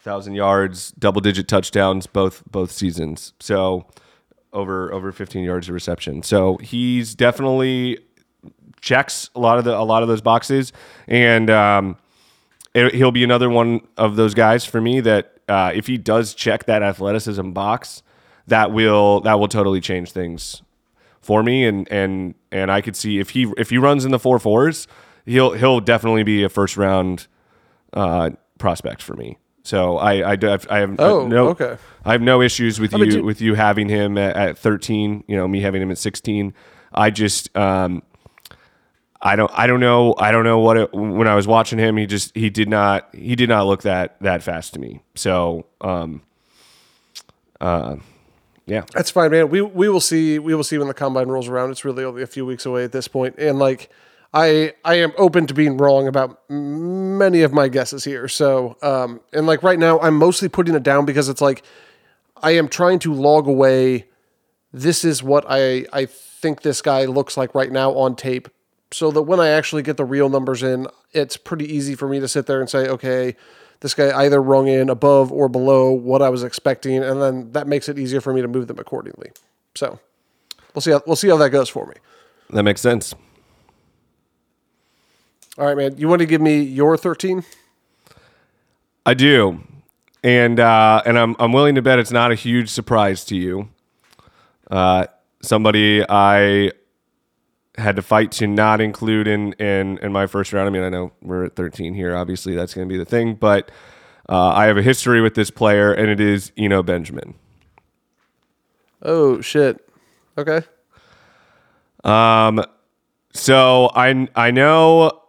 thousand 0.00 0.34
yards, 0.34 0.92
double 0.92 1.20
digit 1.20 1.48
touchdowns, 1.48 2.06
both 2.06 2.42
both 2.50 2.70
seasons. 2.70 3.32
So 3.40 3.86
over 4.52 4.92
over 4.92 5.10
15 5.10 5.42
yards 5.42 5.68
of 5.68 5.74
reception. 5.74 6.22
So 6.22 6.56
he's 6.58 7.14
definitely 7.14 7.98
checks 8.80 9.30
a 9.34 9.40
lot 9.40 9.58
of 9.58 9.64
the 9.64 9.76
a 9.76 9.82
lot 9.82 10.02
of 10.02 10.08
those 10.08 10.20
boxes, 10.20 10.72
and 11.08 11.50
um, 11.50 11.96
it, 12.74 12.94
he'll 12.94 13.12
be 13.12 13.24
another 13.24 13.50
one 13.50 13.80
of 13.96 14.16
those 14.16 14.34
guys 14.34 14.64
for 14.64 14.80
me 14.80 15.00
that 15.00 15.33
uh, 15.48 15.72
if 15.74 15.86
he 15.86 15.96
does 15.98 16.34
check 16.34 16.64
that 16.66 16.82
athleticism 16.82 17.50
box, 17.50 18.02
that 18.46 18.72
will 18.72 19.20
that 19.22 19.38
will 19.38 19.48
totally 19.48 19.80
change 19.80 20.12
things 20.12 20.62
for 21.20 21.42
me. 21.42 21.64
And 21.64 21.90
and 21.90 22.34
and 22.52 22.70
I 22.70 22.80
could 22.80 22.96
see 22.96 23.18
if 23.18 23.30
he 23.30 23.52
if 23.56 23.70
he 23.70 23.78
runs 23.78 24.04
in 24.04 24.10
the 24.10 24.18
four 24.18 24.38
fours, 24.38 24.86
he'll 25.26 25.52
he'll 25.52 25.80
definitely 25.80 26.22
be 26.22 26.42
a 26.44 26.48
first 26.48 26.76
round 26.76 27.26
uh, 27.92 28.30
prospect 28.58 29.02
for 29.02 29.14
me. 29.14 29.38
So 29.62 29.96
I 29.96 30.32
I, 30.32 30.36
do 30.36 30.46
have- 30.48 30.66
I 30.68 30.78
have 30.80 30.96
Oh, 30.98 31.26
no 31.26 31.48
okay. 31.48 31.76
I 32.04 32.12
have 32.12 32.20
no 32.20 32.42
issues 32.42 32.78
with 32.78 32.92
you 32.92 32.98
mean, 32.98 33.10
dude- 33.10 33.24
with 33.24 33.40
you 33.40 33.54
having 33.54 33.88
him 33.88 34.18
at, 34.18 34.36
at 34.36 34.58
13. 34.58 35.24
You 35.26 35.36
know, 35.36 35.48
me 35.48 35.60
having 35.60 35.80
him 35.80 35.90
at 35.90 35.96
16. 35.98 36.52
I 36.92 37.10
just 37.10 37.54
um, 37.56 38.02
I 39.24 39.36
don't 39.36 39.50
I 39.54 39.66
don't 39.66 39.80
know 39.80 40.14
I 40.18 40.30
don't 40.30 40.44
know 40.44 40.58
what 40.58 40.76
it, 40.76 40.92
when 40.92 41.26
I 41.26 41.34
was 41.34 41.46
watching 41.46 41.78
him 41.78 41.96
he 41.96 42.06
just 42.06 42.36
he 42.36 42.50
did 42.50 42.68
not 42.68 43.08
he 43.14 43.34
did 43.34 43.48
not 43.48 43.66
look 43.66 43.82
that 43.82 44.20
that 44.20 44.42
fast 44.42 44.74
to 44.74 44.78
me. 44.80 45.02
So 45.14 45.66
um, 45.80 46.22
uh, 47.60 47.96
yeah, 48.66 48.84
That's 48.92 49.10
fine, 49.10 49.30
man. 49.30 49.48
We 49.50 49.60
we 49.60 49.88
will 49.88 50.00
see. 50.00 50.38
We 50.38 50.54
will 50.54 50.64
see 50.64 50.78
when 50.78 50.88
the 50.88 50.94
combine 50.94 51.28
rolls 51.28 51.48
around. 51.48 51.70
It's 51.70 51.84
really 51.84 52.04
only 52.04 52.22
a 52.22 52.26
few 52.26 52.46
weeks 52.46 52.64
away 52.64 52.84
at 52.84 52.92
this 52.92 53.08
point. 53.08 53.36
and 53.38 53.58
like 53.58 53.90
I 54.32 54.74
I 54.84 54.94
am 54.96 55.12
open 55.16 55.46
to 55.46 55.54
being 55.54 55.76
wrong 55.76 56.08
about 56.08 56.40
many 56.50 57.42
of 57.42 57.52
my 57.52 57.68
guesses 57.68 58.04
here. 58.04 58.26
So 58.28 58.76
um 58.82 59.20
and 59.32 59.46
like 59.46 59.62
right 59.62 59.78
now 59.78 60.00
I'm 60.00 60.16
mostly 60.16 60.48
putting 60.48 60.74
it 60.74 60.82
down 60.82 61.04
because 61.06 61.28
it's 61.28 61.40
like 61.40 61.62
I 62.42 62.52
am 62.52 62.68
trying 62.68 62.98
to 63.00 63.14
log 63.14 63.46
away. 63.46 64.06
This 64.72 65.04
is 65.04 65.22
what 65.22 65.44
I 65.48 65.86
I 65.92 66.06
think 66.06 66.62
this 66.62 66.82
guy 66.82 67.04
looks 67.04 67.36
like 67.36 67.54
right 67.54 67.70
now 67.70 67.92
on 67.92 68.16
tape, 68.16 68.48
so 68.94 69.10
that 69.10 69.22
when 69.22 69.40
I 69.40 69.48
actually 69.48 69.82
get 69.82 69.96
the 69.96 70.04
real 70.04 70.28
numbers 70.28 70.62
in, 70.62 70.86
it's 71.12 71.36
pretty 71.36 71.64
easy 71.64 71.96
for 71.96 72.08
me 72.08 72.20
to 72.20 72.28
sit 72.28 72.46
there 72.46 72.60
and 72.60 72.70
say, 72.70 72.86
okay, 72.86 73.34
this 73.80 73.92
guy 73.92 74.16
either 74.16 74.40
rung 74.40 74.68
in 74.68 74.88
above 74.88 75.32
or 75.32 75.48
below 75.48 75.90
what 75.90 76.22
I 76.22 76.28
was 76.28 76.44
expecting, 76.44 77.02
and 77.02 77.20
then 77.20 77.50
that 77.52 77.66
makes 77.66 77.88
it 77.88 77.98
easier 77.98 78.20
for 78.20 78.32
me 78.32 78.40
to 78.40 78.46
move 78.46 78.68
them 78.68 78.78
accordingly. 78.78 79.32
So 79.74 79.98
we'll 80.72 80.82
see 80.82 80.92
how 80.92 81.02
we'll 81.08 81.16
see 81.16 81.28
how 81.28 81.36
that 81.38 81.50
goes 81.50 81.68
for 81.68 81.86
me. 81.86 81.94
that 82.50 82.62
makes 82.62 82.80
sense. 82.80 83.16
All 85.58 85.66
right, 85.66 85.76
man. 85.76 85.98
You 85.98 86.06
want 86.06 86.20
to 86.20 86.26
give 86.26 86.40
me 86.40 86.62
your 86.62 86.96
thirteen? 86.96 87.44
I 89.04 89.14
do, 89.14 89.60
and 90.22 90.60
uh, 90.60 91.02
and 91.04 91.18
I'm 91.18 91.34
I'm 91.40 91.52
willing 91.52 91.74
to 91.74 91.82
bet 91.82 91.98
it's 91.98 92.12
not 92.12 92.30
a 92.30 92.36
huge 92.36 92.68
surprise 92.68 93.24
to 93.24 93.36
you. 93.36 93.70
Uh, 94.70 95.06
somebody 95.42 96.04
I 96.08 96.70
had 97.76 97.96
to 97.96 98.02
fight 98.02 98.30
to 98.32 98.46
not 98.46 98.80
include 98.80 99.26
in 99.26 99.52
in 99.54 99.98
in 99.98 100.12
my 100.12 100.26
first 100.26 100.52
round. 100.52 100.66
I 100.68 100.70
mean, 100.70 100.82
I 100.82 100.88
know 100.88 101.12
we're 101.22 101.44
at 101.44 101.56
13 101.56 101.94
here. 101.94 102.14
Obviously, 102.16 102.54
that's 102.54 102.74
going 102.74 102.88
to 102.88 102.92
be 102.92 102.98
the 102.98 103.04
thing, 103.04 103.34
but 103.34 103.70
uh, 104.28 104.48
I 104.48 104.66
have 104.66 104.76
a 104.76 104.82
history 104.82 105.20
with 105.20 105.34
this 105.34 105.50
player, 105.50 105.92
and 105.92 106.08
it 106.10 106.20
is 106.20 106.52
Eno 106.56 106.82
Benjamin. 106.82 107.34
Oh 109.02 109.40
shit. 109.40 109.86
Okay. 110.38 110.62
Um, 112.02 112.64
so 113.32 113.90
I 113.94 114.28
I 114.34 114.50
know. 114.50 115.20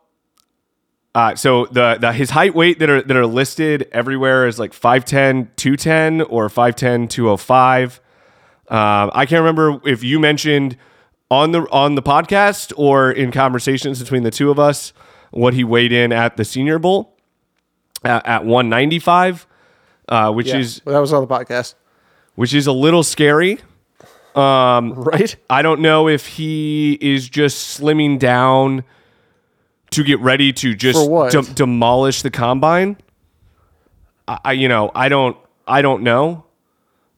Uh, 1.13 1.33
so 1.33 1.65
the, 1.67 1.97
the 1.99 2.11
his 2.11 2.31
height 2.31 2.53
weight 2.53 2.79
that 2.79 2.89
are 2.89 3.01
that 3.01 3.15
are 3.15 3.25
listed 3.25 3.87
everywhere 3.93 4.47
is 4.47 4.59
like 4.59 4.73
5'10", 4.73 5.47
210 5.55 6.21
or 6.23 6.49
5'10", 6.49 7.09
205. 7.09 8.01
Um, 8.67 9.11
I 9.13 9.25
can't 9.25 9.39
remember 9.39 9.79
if 9.87 10.03
you 10.03 10.19
mentioned 10.19 10.75
on 11.31 11.51
the 11.51 11.61
on 11.71 11.95
the 11.95 12.01
podcast 12.03 12.71
or 12.77 13.11
in 13.11 13.31
conversations 13.31 13.99
between 13.99 14.23
the 14.23 14.31
two 14.31 14.49
of 14.51 14.59
us 14.59 14.93
what 15.31 15.53
he 15.53 15.63
weighed 15.63 15.91
in 15.91 16.11
at 16.13 16.37
the 16.37 16.45
Senior 16.45 16.79
Bowl. 16.79 17.17
at, 18.03 18.25
at 18.25 18.45
195, 18.45 19.47
uh, 20.07 20.31
which 20.31 20.47
Yeah, 20.47 20.57
is 20.57 20.81
that 20.85 20.99
was 20.99 21.11
on 21.11 21.21
the 21.21 21.27
podcast, 21.27 21.73
which 22.35 22.53
is 22.53 22.67
a 22.67 22.71
little 22.71 23.03
scary. 23.03 23.59
right? 24.35 25.35
I 25.49 25.61
don't 25.61 25.81
know 25.81 26.07
if 26.07 26.27
he 26.27 26.97
is 27.01 27.27
just 27.29 27.79
slimming 27.79 28.19
down 28.19 28.83
to 29.91 30.03
get 30.03 30.19
ready 30.19 30.51
to 30.53 30.75
just 30.75 30.99
de- 31.31 31.53
demolish 31.53 32.21
the 32.21 32.29
combine. 32.31 32.97
I, 34.27 34.39
I, 34.45 34.51
you 34.53 34.67
know, 34.67 34.91
I 34.93 35.09
don't, 35.09 35.37
I 35.67 35.81
don't 35.81 36.03
know. 36.03 36.45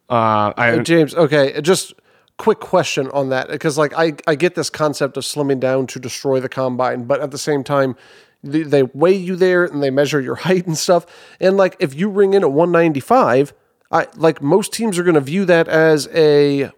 Uh, 0.09 0.53
I, 0.55 0.79
James, 0.79 1.13
okay, 1.15 1.59
just 1.61 1.93
quick 2.37 2.59
question 2.59 3.09
on 3.11 3.29
that 3.29 3.47
because 3.49 3.77
like 3.77 3.93
I 3.97 4.13
I 4.27 4.35
get 4.35 4.55
this 4.55 4.69
concept 4.69 5.17
of 5.17 5.23
slimming 5.23 5.59
down 5.59 5.87
to 5.87 5.99
destroy 5.99 6.39
the 6.39 6.49
combine, 6.49 7.05
but 7.05 7.19
at 7.19 7.31
the 7.31 7.37
same 7.37 7.63
time 7.63 7.95
they, 8.43 8.61
they 8.61 8.83
weigh 8.83 9.15
you 9.15 9.35
there 9.35 9.65
and 9.65 9.81
they 9.81 9.89
measure 9.89 10.21
your 10.21 10.35
height 10.47 10.67
and 10.67 10.77
stuff. 10.77 11.05
And 11.39 11.57
like 11.57 11.75
if 11.79 11.95
you 11.95 12.09
ring 12.09 12.33
in 12.33 12.43
at 12.43 12.51
195, 12.51 13.53
I 13.91 14.07
like 14.15 14.41
most 14.41 14.71
teams 14.73 14.99
are 14.99 15.03
going 15.03 15.15
to 15.15 15.21
view 15.21 15.45
that 15.45 15.67
as 15.67 16.07
a 16.13 16.71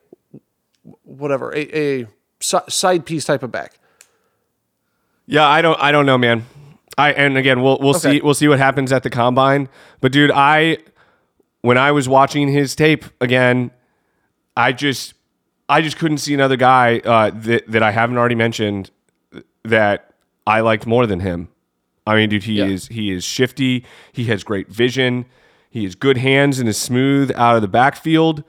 whatever, 1.04 1.54
a, 1.56 2.02
a 2.02 2.08
side 2.40 3.06
piece 3.06 3.26
type 3.26 3.44
of 3.44 3.52
back. 3.52 3.74
Yeah, 5.26 5.46
I 5.48 5.62
don't 5.62 5.80
I 5.80 5.92
don't 5.92 6.06
know, 6.06 6.18
man. 6.18 6.46
I 6.98 7.12
and 7.14 7.38
again, 7.38 7.62
we'll 7.62 7.78
we'll 7.80 7.90
Okay. 7.96 8.14
see 8.18 8.22
we'll 8.22 8.34
see 8.34 8.48
what 8.48 8.60
happens 8.60 8.92
at 8.92 9.04
the 9.04 9.10
combine. 9.10 9.70
But 10.02 10.12
dude, 10.12 10.32
I 10.32 10.78
when 11.62 11.78
I 11.78 11.92
was 11.92 12.08
watching 12.08 12.48
his 12.48 12.76
tape 12.76 13.06
again, 13.22 13.72
I 14.56 14.72
just 14.72 15.14
I 15.70 15.82
just 15.82 15.98
couldn't 15.98 16.18
see 16.18 16.34
another 16.34 16.56
guy 16.58 16.98
uh, 17.00 17.30
that 17.34 17.68
that 17.72 17.84
I 17.84 17.92
haven't 17.92 18.18
already 18.18 18.36
mentioned 18.36 18.92
that 19.64 20.14
I 20.48 20.62
liked 20.62 20.86
more 20.88 21.06
than 21.06 21.20
him. 21.20 21.50
I 22.08 22.16
mean, 22.16 22.30
dude, 22.30 22.44
he 22.44 22.54
Yeah. 22.54 22.66
is 22.66 22.88
he 22.88 23.12
is 23.12 23.24
shifty. 23.24 23.86
He 24.12 24.26
has 24.26 24.44
great 24.44 24.68
vision. 24.70 25.26
He 25.70 25.84
has 25.84 25.94
good 25.94 26.18
hands 26.18 26.60
and 26.60 26.68
is 26.68 26.78
smooth 26.78 27.32
out 27.36 27.56
of 27.56 27.62
the 27.62 27.68
backfield. 27.68 28.44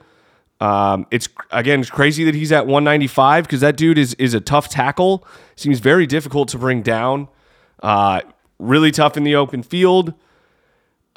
Um, 0.59 1.05
it's 1.11 1.29
again, 1.51 1.79
it's 1.81 1.89
crazy 1.91 2.23
that 2.23 2.33
he's 2.35 2.51
at 2.51 2.65
195 2.65 3.43
because 3.45 3.61
that 3.61 3.77
dude 3.77 3.97
is 3.99 4.15
is 4.15 4.33
a 4.33 4.39
tough 4.41 4.69
tackle. 4.69 5.25
Seems 5.55 5.79
very 5.79 6.07
difficult 6.07 6.49
to 6.49 6.57
bring 6.57 6.81
down. 6.81 7.27
Uh, 7.83 8.21
really 8.57 8.91
tough 8.91 9.15
in 9.17 9.23
the 9.23 9.35
open 9.35 9.61
field. 9.63 10.13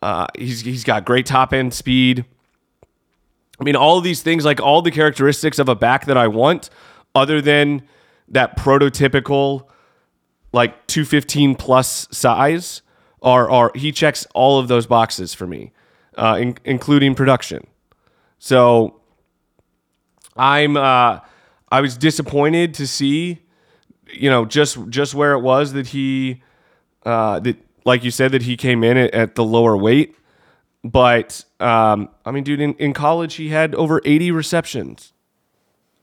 Uh, 0.03 0.27
he's 0.37 0.61
he's 0.63 0.85
got 0.85 1.05
great 1.07 1.25
top 1.25 1.53
end 1.55 1.73
speed. 1.73 2.25
I 3.61 3.65
mean, 3.65 3.77
all 3.77 4.01
these 4.01 4.23
things, 4.23 4.45
like 4.45 4.61
all 4.61 4.83
the 4.83 4.91
characteristics 4.91 5.59
of 5.59 5.69
a 5.69 5.75
back 5.75 6.07
that 6.07 6.17
I 6.17 6.29
want, 6.29 6.71
other 7.15 7.41
than 7.41 7.83
that 8.29 8.57
prototypical 8.57 9.69
like 10.53 10.87
215 10.87 11.57
plus 11.57 12.09
size, 12.11 12.83
are 13.23 13.51
are 13.51 13.73
he 13.75 13.91
checks 13.91 14.27
all 14.35 14.59
of 14.59 14.69
those 14.69 14.87
boxes 14.87 15.35
for 15.35 15.47
me, 15.47 15.73
uh, 16.17 16.39
in, 16.41 16.57
including 16.65 17.15
production. 17.15 17.67
So 18.39 19.01
I'm 20.37 20.77
uh, 20.77 21.21
I 21.71 21.81
was 21.81 21.97
disappointed 21.97 22.75
to 22.75 22.87
see, 22.87 23.41
you 24.13 24.31
know, 24.31 24.45
just 24.45 24.79
just 24.91 25.15
where 25.15 25.33
it 25.33 25.41
was 25.41 25.73
that 25.73 25.89
he 25.89 26.43
uh, 27.05 27.41
that 27.41 27.57
like 27.85 28.05
you 28.05 28.11
said 28.11 28.33
that 28.33 28.43
he 28.43 28.57
came 28.57 28.85
in 28.85 28.97
at, 28.97 29.15
at 29.15 29.35
the 29.35 29.45
lower 29.45 29.77
weight. 29.77 30.17
But 30.85 31.47
um, 31.61 32.11
I 32.26 32.31
mean, 32.31 32.45
dude, 32.45 32.61
in, 32.61 32.75
in 32.75 32.93
college 32.93 33.35
he 33.35 33.49
had 33.49 33.75
over 33.75 34.03
80 34.05 34.31
receptions. 34.31 35.14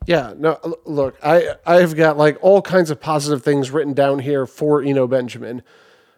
Yeah, 0.07 0.33
no, 0.35 0.57
look, 0.85 1.15
I 1.23 1.55
I've 1.63 1.95
got 1.95 2.17
like 2.17 2.39
all 2.41 2.63
kinds 2.63 2.89
of 2.89 2.99
positive 2.99 3.43
things 3.43 3.69
written 3.69 3.93
down 3.93 4.17
here 4.17 4.47
for 4.47 4.81
Eno 4.81 5.05
Benjamin. 5.05 5.61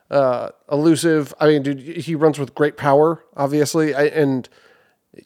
Uh, 0.09 0.49
elusive. 0.71 1.33
I 1.39 1.47
mean, 1.47 1.63
dude, 1.63 1.79
he 1.79 2.15
runs 2.15 2.39
with 2.39 2.55
great 2.55 2.77
power, 2.77 3.25
obviously, 3.35 3.93
I, 3.93 4.03
and 4.03 4.47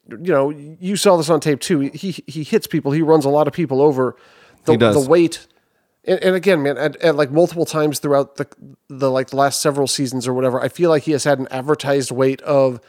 you 0.09 0.17
know, 0.17 0.49
you 0.49 0.95
saw 0.95 1.17
this 1.17 1.29
on 1.29 1.39
tape 1.39 1.59
too. 1.59 1.81
He 1.81 2.23
he 2.25 2.43
hits 2.43 2.65
people. 2.65 2.91
He 2.91 3.03
runs 3.03 3.25
a 3.25 3.29
lot 3.29 3.47
of 3.47 3.53
people 3.53 3.79
over. 3.81 4.15
The, 4.65 4.71
He 4.71 4.77
does. 4.77 5.03
the 5.03 5.07
weight, 5.07 5.45
and, 6.03 6.19
and 6.23 6.35
again, 6.35 6.63
man, 6.63 6.79
at, 6.79 6.95
at 6.97 7.15
like 7.15 7.29
multiple 7.29 7.65
times 7.65 7.99
throughout 7.99 8.37
the 8.37 8.47
the 8.89 9.11
like 9.11 9.29
the 9.29 9.35
last 9.35 9.61
several 9.61 9.85
seasons 9.85 10.27
or 10.27 10.33
whatever, 10.33 10.59
I 10.59 10.69
feel 10.69 10.89
like 10.89 11.03
he 11.03 11.11
has 11.11 11.25
had 11.25 11.37
an 11.37 11.47
advertised 11.51 12.09
weight 12.09 12.41
of 12.41 12.79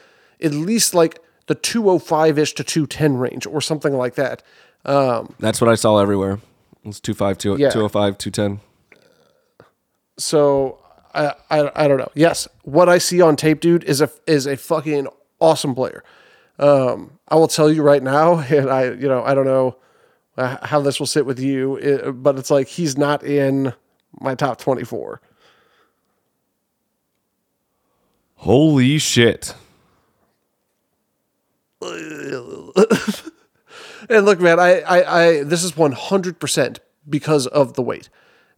at 0.41 0.51
least 0.53 0.93
like 0.93 1.19
the 1.47 1.55
two 1.55 1.83
hundred 1.83 1.99
five 2.03 2.37
ish 2.39 2.53
to 2.53 2.63
two 2.63 2.85
ten 2.87 3.17
range 3.17 3.45
or 3.45 3.61
something 3.61 3.93
like 3.93 4.15
that. 4.15 4.43
That's 4.83 5.61
what 5.61 5.69
I 5.69 5.75
saw 5.75 5.99
everywhere. 5.99 6.39
It's 6.85 6.99
252, 7.01 7.61
Yeah. 7.61 7.69
205, 7.69 8.17
210. 8.17 8.61
So 10.17 10.79
I, 11.13 11.33
I 11.49 11.71
I 11.75 11.87
don't 11.87 11.97
know. 11.97 12.09
Yes, 12.13 12.47
what 12.63 12.87
I 12.89 12.97
see 12.97 13.21
on 13.21 13.35
tape, 13.35 13.59
dude, 13.59 13.83
is 13.83 14.01
a 14.01 14.09
is 14.27 14.45
a 14.47 14.55
fucking 14.57 15.07
awesome 15.39 15.75
player. 15.75 16.03
Um, 16.57 17.19
I 17.29 17.35
will 17.35 17.47
tell 17.47 17.71
you 17.71 17.83
right 17.83 18.03
now, 18.03 18.39
and 18.49 18.69
I 18.69 18.91
you 18.91 19.07
know 19.07 19.23
I 19.23 19.33
don't 19.33 19.45
know 19.45 19.77
how 20.37 20.79
this 20.79 20.99
will 20.99 21.07
sit 21.07 21.25
with 21.25 21.39
you, 21.39 22.13
but 22.15 22.37
it's 22.37 22.49
like 22.49 22.67
he's 22.67 22.97
not 22.97 23.23
in 23.23 23.73
my 24.21 24.35
top 24.35 24.59
twenty 24.59 24.83
four. 24.83 25.21
Holy 28.35 28.97
shit. 28.99 29.53
And 34.09 34.25
look, 34.25 34.39
man, 34.39 34.59
I, 34.59 34.79
I, 34.81 35.21
I 35.21 35.43
this 35.43 35.63
is 35.63 35.75
one 35.77 35.91
hundred 35.91 36.39
percent 36.39 36.79
because 37.07 37.47
of 37.47 37.73
the 37.73 37.81
weight, 37.81 38.09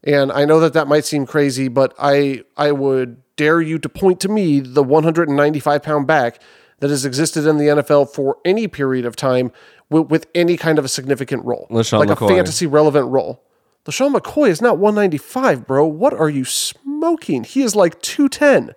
and 0.04 0.32
I 0.32 0.46
know 0.46 0.60
that 0.60 0.74
that 0.74 0.88
might 0.88 1.04
seem 1.04 1.26
crazy, 1.26 1.68
but 1.68 1.94
I 2.00 2.44
I 2.56 2.72
would 2.72 3.22
dare 3.36 3.60
you 3.60 3.80
to 3.80 3.90
point 3.90 4.20
to 4.22 4.30
me 4.30 4.60
the 4.60 4.84
one 4.84 5.04
hundred 5.04 5.28
and 5.28 5.36
ninety 5.36 5.60
five 5.60 5.84
pound 5.84 6.08
back 6.08 6.42
that 6.80 6.90
has 6.90 7.06
existed 7.06 7.46
in 7.46 7.58
the 7.58 7.66
NFL 7.66 8.14
for 8.14 8.38
any 8.46 8.68
period 8.68 9.06
of 9.06 9.16
time 9.16 9.52
with, 9.90 10.10
with 10.10 10.28
any 10.34 10.58
kind 10.58 10.80
of 10.80 10.86
a 10.86 10.88
significant 10.88 11.44
role, 11.44 11.68
LeSean 11.70 12.00
like 12.00 12.10
McCoy. 12.10 12.32
a 12.32 12.36
fantasy 12.36 12.68
relevant 12.68 13.08
role. 13.10 13.44
LeSean 13.86 14.14
McCoy 14.16 14.50
is 14.50 14.62
not 14.62 14.78
195, 14.78 15.66
bro. 15.68 15.86
What 15.86 16.14
are 16.14 16.30
you 16.30 16.46
smoking? 16.46 17.44
He 17.44 17.62
is 17.62 17.76
like 17.76 18.00
210, 18.02 18.76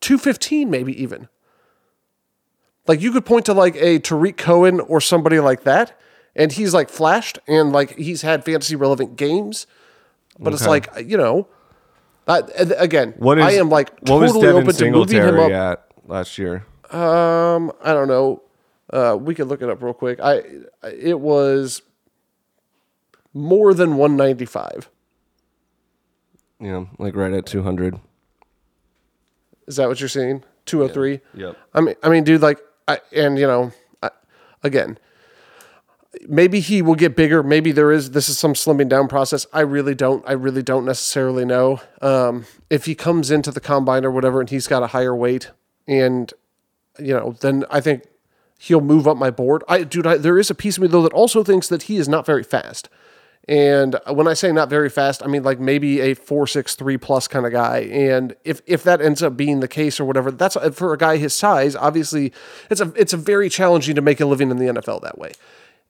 215, 0.00 0.70
maybe 0.70 1.00
even. 1.00 1.28
Like 2.86 3.00
you 3.00 3.12
could 3.12 3.24
point 3.24 3.46
to 3.46 3.52
like 3.54 3.76
a 3.76 3.98
Tarik 3.98 4.36
Cohen 4.36 4.80
or 4.80 5.00
somebody 5.00 5.40
like 5.40 5.64
that, 5.64 5.98
and 6.34 6.52
he's 6.52 6.72
like 6.74 6.88
flashed 6.88 7.38
and 7.46 7.72
like 7.72 7.96
he's 7.96 8.22
had 8.22 8.44
fantasy 8.44 8.76
relevant 8.76 9.16
games, 9.16 9.66
but 10.38 10.52
it's 10.52 10.66
like 10.66 10.88
you 11.04 11.16
know, 11.16 11.48
uh, 12.28 12.42
and 12.58 12.74
again, 12.78 13.14
What 13.18 13.38
is, 13.38 13.44
I 13.44 13.52
am 13.52 13.70
like 13.70 13.90
what 14.00 14.20
was 14.20 14.32
totally 14.32 14.46
Devin 14.46 14.62
open 14.62 14.74
to 14.76 14.90
moving 14.90 15.22
him 15.22 15.38
up. 15.38 15.50
at 15.50 15.86
last 16.06 16.38
year? 16.38 16.66
Um, 16.90 17.72
I 17.82 17.92
don't 17.92 18.08
know. 18.08 18.42
Uh, 18.92 19.16
we 19.20 19.34
could 19.34 19.48
look 19.48 19.62
it 19.62 19.68
up 19.68 19.82
real 19.82 19.92
quick. 19.94 20.20
I 20.22 20.42
it 20.84 21.18
was 21.18 21.82
more 23.34 23.74
than 23.74 23.96
195. 23.96 24.88
You 26.60 26.70
know, 26.70 26.88
like 26.98 27.14
right 27.16 27.32
at 27.32 27.46
200. 27.46 28.00
Is 29.66 29.76
that 29.76 29.88
what 29.88 30.00
you're 30.00 30.08
seeing? 30.08 30.42
203. 30.66 31.20
Yep. 31.34 31.56
I 31.74 31.80
mean, 31.80 31.94
I 32.02 32.08
mean, 32.08 32.24
dude, 32.24 32.40
like, 32.40 32.58
I, 32.88 33.00
and 33.12 33.38
you 33.38 33.46
know, 33.46 33.72
I, 34.02 34.10
again, 34.62 34.98
maybe 36.28 36.60
he 36.60 36.82
will 36.82 36.94
get 36.94 37.16
bigger. 37.16 37.42
Maybe 37.42 37.72
there 37.72 37.92
is 37.92 38.12
this 38.12 38.28
is 38.28 38.38
some 38.38 38.54
slimming 38.54 38.88
down 38.88 39.08
process. 39.08 39.46
I 39.52 39.60
really 39.60 39.94
don't. 39.94 40.24
I 40.26 40.32
really 40.32 40.62
don't 40.62 40.84
necessarily 40.84 41.44
know. 41.44 41.80
Um, 42.00 42.46
if 42.70 42.84
he 42.84 42.94
comes 42.94 43.30
into 43.30 43.50
the 43.50 43.60
combine 43.60 44.04
or 44.04 44.10
whatever, 44.10 44.40
and 44.40 44.50
he's 44.50 44.66
got 44.66 44.82
a 44.82 44.88
higher 44.88 45.14
weight, 45.14 45.50
and 45.86 46.32
you 46.98 47.14
know, 47.14 47.36
then 47.40 47.64
I 47.70 47.80
think 47.80 48.04
he'll 48.58 48.80
move 48.80 49.06
up 49.06 49.16
my 49.16 49.30
board. 49.30 49.62
I, 49.68 49.84
dude, 49.84 50.06
I, 50.06 50.16
there 50.16 50.38
is 50.38 50.50
a 50.50 50.54
piece 50.54 50.76
of 50.76 50.82
me 50.82 50.88
though 50.88 51.02
that 51.02 51.12
also 51.12 51.44
thinks 51.44 51.68
that 51.68 51.84
he 51.84 51.96
is 51.96 52.08
not 52.08 52.26
very 52.26 52.42
fast. 52.42 52.88
And 53.48 54.00
when 54.08 54.26
I 54.26 54.34
say 54.34 54.50
not 54.50 54.68
very 54.68 54.90
fast, 54.90 55.22
I 55.22 55.28
mean 55.28 55.44
like 55.44 55.60
maybe 55.60 56.00
a 56.00 56.14
four 56.14 56.48
six 56.48 56.74
three 56.74 56.96
plus 56.96 57.28
kind 57.28 57.46
of 57.46 57.52
guy. 57.52 57.78
And 57.78 58.34
if 58.44 58.60
if 58.66 58.82
that 58.82 59.00
ends 59.00 59.22
up 59.22 59.36
being 59.36 59.60
the 59.60 59.68
case 59.68 60.00
or 60.00 60.04
whatever, 60.04 60.32
that's 60.32 60.56
for 60.74 60.92
a 60.92 60.98
guy 60.98 61.16
his 61.16 61.32
size. 61.32 61.76
Obviously, 61.76 62.32
it's 62.70 62.80
a 62.80 62.92
it's 62.96 63.12
a 63.12 63.16
very 63.16 63.48
challenging 63.48 63.94
to 63.94 64.02
make 64.02 64.20
a 64.20 64.26
living 64.26 64.50
in 64.50 64.56
the 64.56 64.66
NFL 64.66 65.02
that 65.02 65.18
way. 65.18 65.32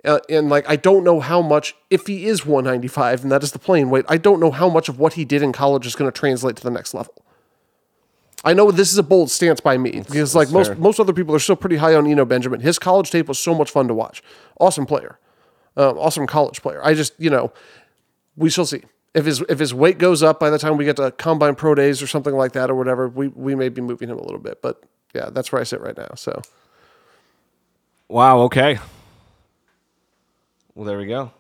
Uh, 0.05 0.21
and 0.29 0.51
like 0.51 0.69
I 0.69 0.77
don't 0.77 1.03
know 1.03 1.21
how 1.21 1.41
much 1.41 1.75
if 1.89 2.07
he 2.07 2.27
is 2.27 2.45
195 2.45 3.23
and 3.23 3.33
that 3.33 3.43
is 3.43 3.53
the 3.53 3.59
playing 3.59 3.89
weight. 3.89 4.05
I 4.07 4.19
don't 4.19 4.39
know 4.39 4.51
how 4.51 4.69
much 4.69 4.91
of 4.91 4.99
what 4.99 5.15
he 5.15 5.25
did 5.25 5.43
in 5.43 5.53
college 5.53 5.87
is 5.87 5.97
going 5.97 6.11
to 6.11 6.17
translate 6.17 6.57
to 6.57 6.63
the 6.63 6.71
next 6.71 6.93
level. 6.93 7.15
I 8.45 8.53
know 8.53 8.71
this 8.71 8.93
is 8.93 8.99
a 8.99 9.03
bold 9.03 9.31
stance 9.31 9.61
by 9.61 9.79
me 9.79 10.03
because 10.07 10.35
like 10.35 10.51
most 10.51 10.69
fair. 10.69 10.77
most 10.77 11.01
other 11.01 11.15
people 11.15 11.35
are 11.35 11.39
still 11.39 11.57
pretty 11.57 11.77
high 11.77 11.95
on 11.95 12.07
Eno 12.07 12.27
Benjamin. 12.27 12.61
His 12.61 12.79
college 12.79 13.11
tape 13.11 13.29
was 13.29 13.39
so 13.39 13.55
much 13.55 13.71
fun 13.71 13.89
to 13.89 13.95
watch. 13.95 14.23
Awesome 14.61 14.85
player 14.85 15.19
um, 15.77 15.99
awesome 15.99 16.27
college 16.27 16.63
player. 16.63 16.81
I 16.85 16.95
just, 16.95 17.13
you 17.19 17.31
know, 17.31 17.53
we 18.37 18.51
shall 18.51 18.67
see. 18.67 18.83
If 19.15 19.25
his 19.25 19.41
if 19.49 19.59
his 19.59 19.73
weight 19.73 19.99
goes 19.99 20.23
up 20.23 20.39
by 20.39 20.51
the 20.51 20.59
time 20.59 20.77
we 20.77 20.85
get 20.85 20.97
to 20.97 21.11
combine 21.11 21.55
pro 21.55 21.75
days 21.75 22.03
or 22.03 22.07
something 22.07 22.35
like 22.35 22.53
that 22.53 22.71
or 22.71 22.75
whatever, 22.75 23.09
we 23.09 23.29
we 23.29 23.55
may 23.55 23.71
be 23.71 23.81
moving 23.81 24.11
him 24.11 24.19
a 24.19 24.23
little 24.23 24.39
bit. 24.39 24.61
But 24.61 24.83
yeah, 25.15 25.31
that's 25.31 25.51
where 25.51 25.61
I 25.61 25.65
sit 25.65 25.81
right 25.81 25.97
now. 25.97 26.11
So 26.17 26.43
Wow, 28.09 28.41
okay. 28.43 28.79
Well, 30.75 30.85
there 30.85 30.99
we 30.99 31.07
go. 31.07 31.33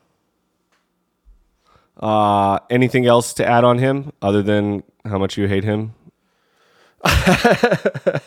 Uh, 1.96 2.58
anything 2.70 3.06
else 3.06 3.34
to 3.34 3.46
add 3.46 3.64
on 3.64 3.78
him 3.78 4.12
other 4.20 4.42
than 4.42 4.82
how 5.04 5.18
much 5.18 5.36
you 5.36 5.46
hate 5.46 5.64
him? 5.64 5.94
I 7.04 8.20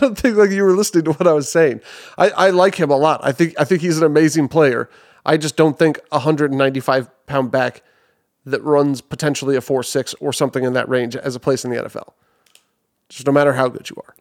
don't 0.00 0.18
think 0.18 0.36
like 0.36 0.50
you 0.50 0.64
were 0.64 0.72
listening 0.72 1.04
to 1.04 1.12
what 1.12 1.26
I 1.26 1.32
was 1.32 1.50
saying. 1.50 1.80
I, 2.16 2.30
I 2.30 2.50
like 2.50 2.74
him 2.74 2.90
a 2.90 2.96
lot. 2.96 3.20
I 3.22 3.32
think 3.32 3.54
I 3.58 3.64
think 3.64 3.82
he's 3.82 3.98
an 3.98 4.04
amazing 4.04 4.48
player. 4.48 4.88
I 5.26 5.36
just 5.36 5.56
don't 5.56 5.78
think 5.78 5.98
a 6.10 6.16
195 6.16 7.26
pound 7.26 7.50
back 7.50 7.82
that 8.44 8.62
runs 8.62 9.00
potentially 9.00 9.56
a 9.56 9.60
four 9.60 9.82
six 9.82 10.14
or 10.14 10.32
something 10.32 10.64
in 10.64 10.72
that 10.72 10.88
range 10.88 11.16
as 11.16 11.36
a 11.36 11.40
place 11.40 11.64
in 11.64 11.70
the 11.70 11.76
NFL. 11.76 12.12
Just 13.08 13.26
no 13.26 13.32
matter 13.32 13.52
how 13.52 13.68
good 13.68 13.88
you 13.90 13.96
are. 14.06 14.14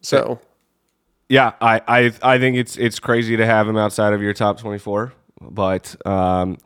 So 0.00 0.40
Yeah, 1.28 1.52
I, 1.60 1.80
I 1.86 2.12
I 2.22 2.38
think 2.38 2.56
it's 2.56 2.76
it's 2.76 2.98
crazy 2.98 3.36
to 3.36 3.46
have 3.46 3.68
him 3.68 3.76
outside 3.76 4.14
of 4.14 4.22
your 4.22 4.32
top 4.32 4.58
24, 4.58 5.12
but 5.40 5.94
um, 6.06 6.58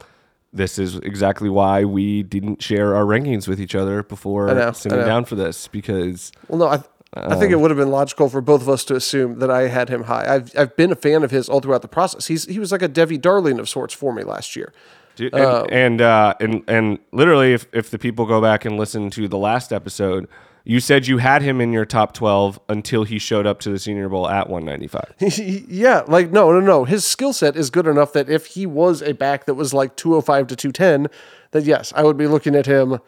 this 0.59 0.79
is 0.79 0.97
exactly 0.97 1.49
why 1.49 1.85
we 1.85 2.23
didn't 2.23 2.63
share 2.63 2.95
our 2.95 3.05
rankings 3.05 3.49
with 3.49 3.59
each 3.61 3.75
other 3.75 4.03
before 4.03 4.53
know, 4.53 4.73
sitting 4.73 4.99
down 4.99 5.25
for 5.25 5.37
this 5.37 5.69
because 5.69 6.31
well, 6.49 6.59
no, 6.59 6.67
I 6.67 6.83
I 7.15 7.37
think 7.37 7.53
it 7.53 7.57
would 7.57 7.71
have 7.71 7.79
been 7.79 7.91
logical 7.91 8.29
for 8.29 8.43
both 8.43 8.61
of 8.61 8.69
us 8.69 8.85
to 8.85 8.95
assume 8.95 9.39
that 9.39 9.51
I 9.51 9.69
had 9.69 9.89
him 9.89 10.05
high. 10.05 10.27
I've 10.29 10.57
I've 10.59 10.77
been 10.77 10.93
a 10.93 10.97
fan 10.97 11.25
of 11.25 11.31
his 11.31 11.49
all 11.49 11.61
throughout 11.61 11.83
the 11.83 11.89
process. 11.89 12.27
He's 12.27 12.45
he 12.45 12.59
was 12.59 12.71
like 12.71 12.83
a 12.83 12.89
Devy 12.89 13.19
Darling 13.21 13.59
of 13.59 13.69
sorts 13.69 13.95
for 13.95 14.13
me 14.13 14.25
last 14.25 14.55
year. 14.57 14.73
Dude, 15.17 15.35
and 15.35 15.73
and, 15.73 16.01
uh, 16.01 16.35
and 16.39 16.63
and 16.69 16.99
literally, 17.13 17.55
if 17.55 17.67
if 17.73 17.91
the 17.91 17.99
people 17.99 18.27
go 18.27 18.41
back 18.41 18.65
and 18.65 18.77
listen 18.77 19.11
to 19.11 19.27
the 19.27 19.39
last 19.39 19.73
episode, 19.73 20.29
you 20.65 20.81
said 20.81 21.07
you 21.07 21.19
had 21.19 21.43
him 21.43 21.61
in 21.61 21.73
your 21.73 21.85
top 21.85 22.13
12 22.13 22.61
until 22.69 23.05
he 23.05 23.19
showed 23.19 23.47
up 23.47 23.61
to 23.61 23.71
the 23.71 23.79
Senior 23.79 24.09
Bowl 24.09 24.29
at 24.29 24.49
195. 24.49 25.39
yeah, 25.69 26.03
like 26.07 26.31
no, 26.31 26.53
no, 26.53 26.61
no. 26.61 26.85
His 26.85 27.05
skill 27.05 27.33
set 27.33 27.57
is 27.57 27.71
good 27.71 27.87
enough 27.87 28.13
that 28.13 28.29
if 28.29 28.47
he 28.47 28.67
was 28.67 29.03
a 29.03 29.13
back 29.13 29.47
that 29.47 29.55
was 29.55 29.73
like 29.73 29.97
205 29.97 30.49
to 30.49 30.57
210, 30.57 31.09
then 31.53 31.65
yes, 31.65 31.93
I 31.97 32.03
would 32.03 32.17
be 32.17 32.27
looking 32.27 32.55
at 32.55 32.67
him, 32.67 32.99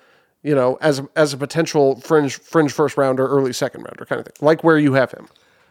you 0.42 0.54
know, 0.54 0.78
as 0.80 1.02
as 1.16 1.32
a 1.32 1.36
potential 1.36 2.00
fringe 2.00 2.38
fringe 2.38 2.72
first 2.72 2.96
rounder, 2.96 3.26
early 3.26 3.52
second 3.52 3.82
rounder 3.82 4.04
kind 4.06 4.20
of 4.20 4.26
thing. 4.26 4.36
Like 4.40 4.64
where 4.64 4.78
you 4.78 4.94
have 4.94 5.12
him. 5.12 5.28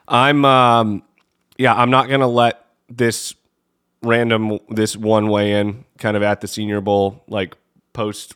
I'm 0.08 0.46
um 0.46 1.04
yeah, 1.58 1.74
I'm 1.74 1.90
not 1.90 2.10
gonna 2.10 2.28
let 2.28 2.66
this 2.90 3.34
random 4.02 4.60
this 4.70 4.96
one 4.96 5.28
way 5.28 5.60
in 5.60 5.86
kind 5.98 6.16
of 6.16 6.24
at 6.24 6.42
the 6.42 6.48
Senior 6.48 6.82
Bowl 6.82 7.24
like 7.28 7.56
post 7.94 8.36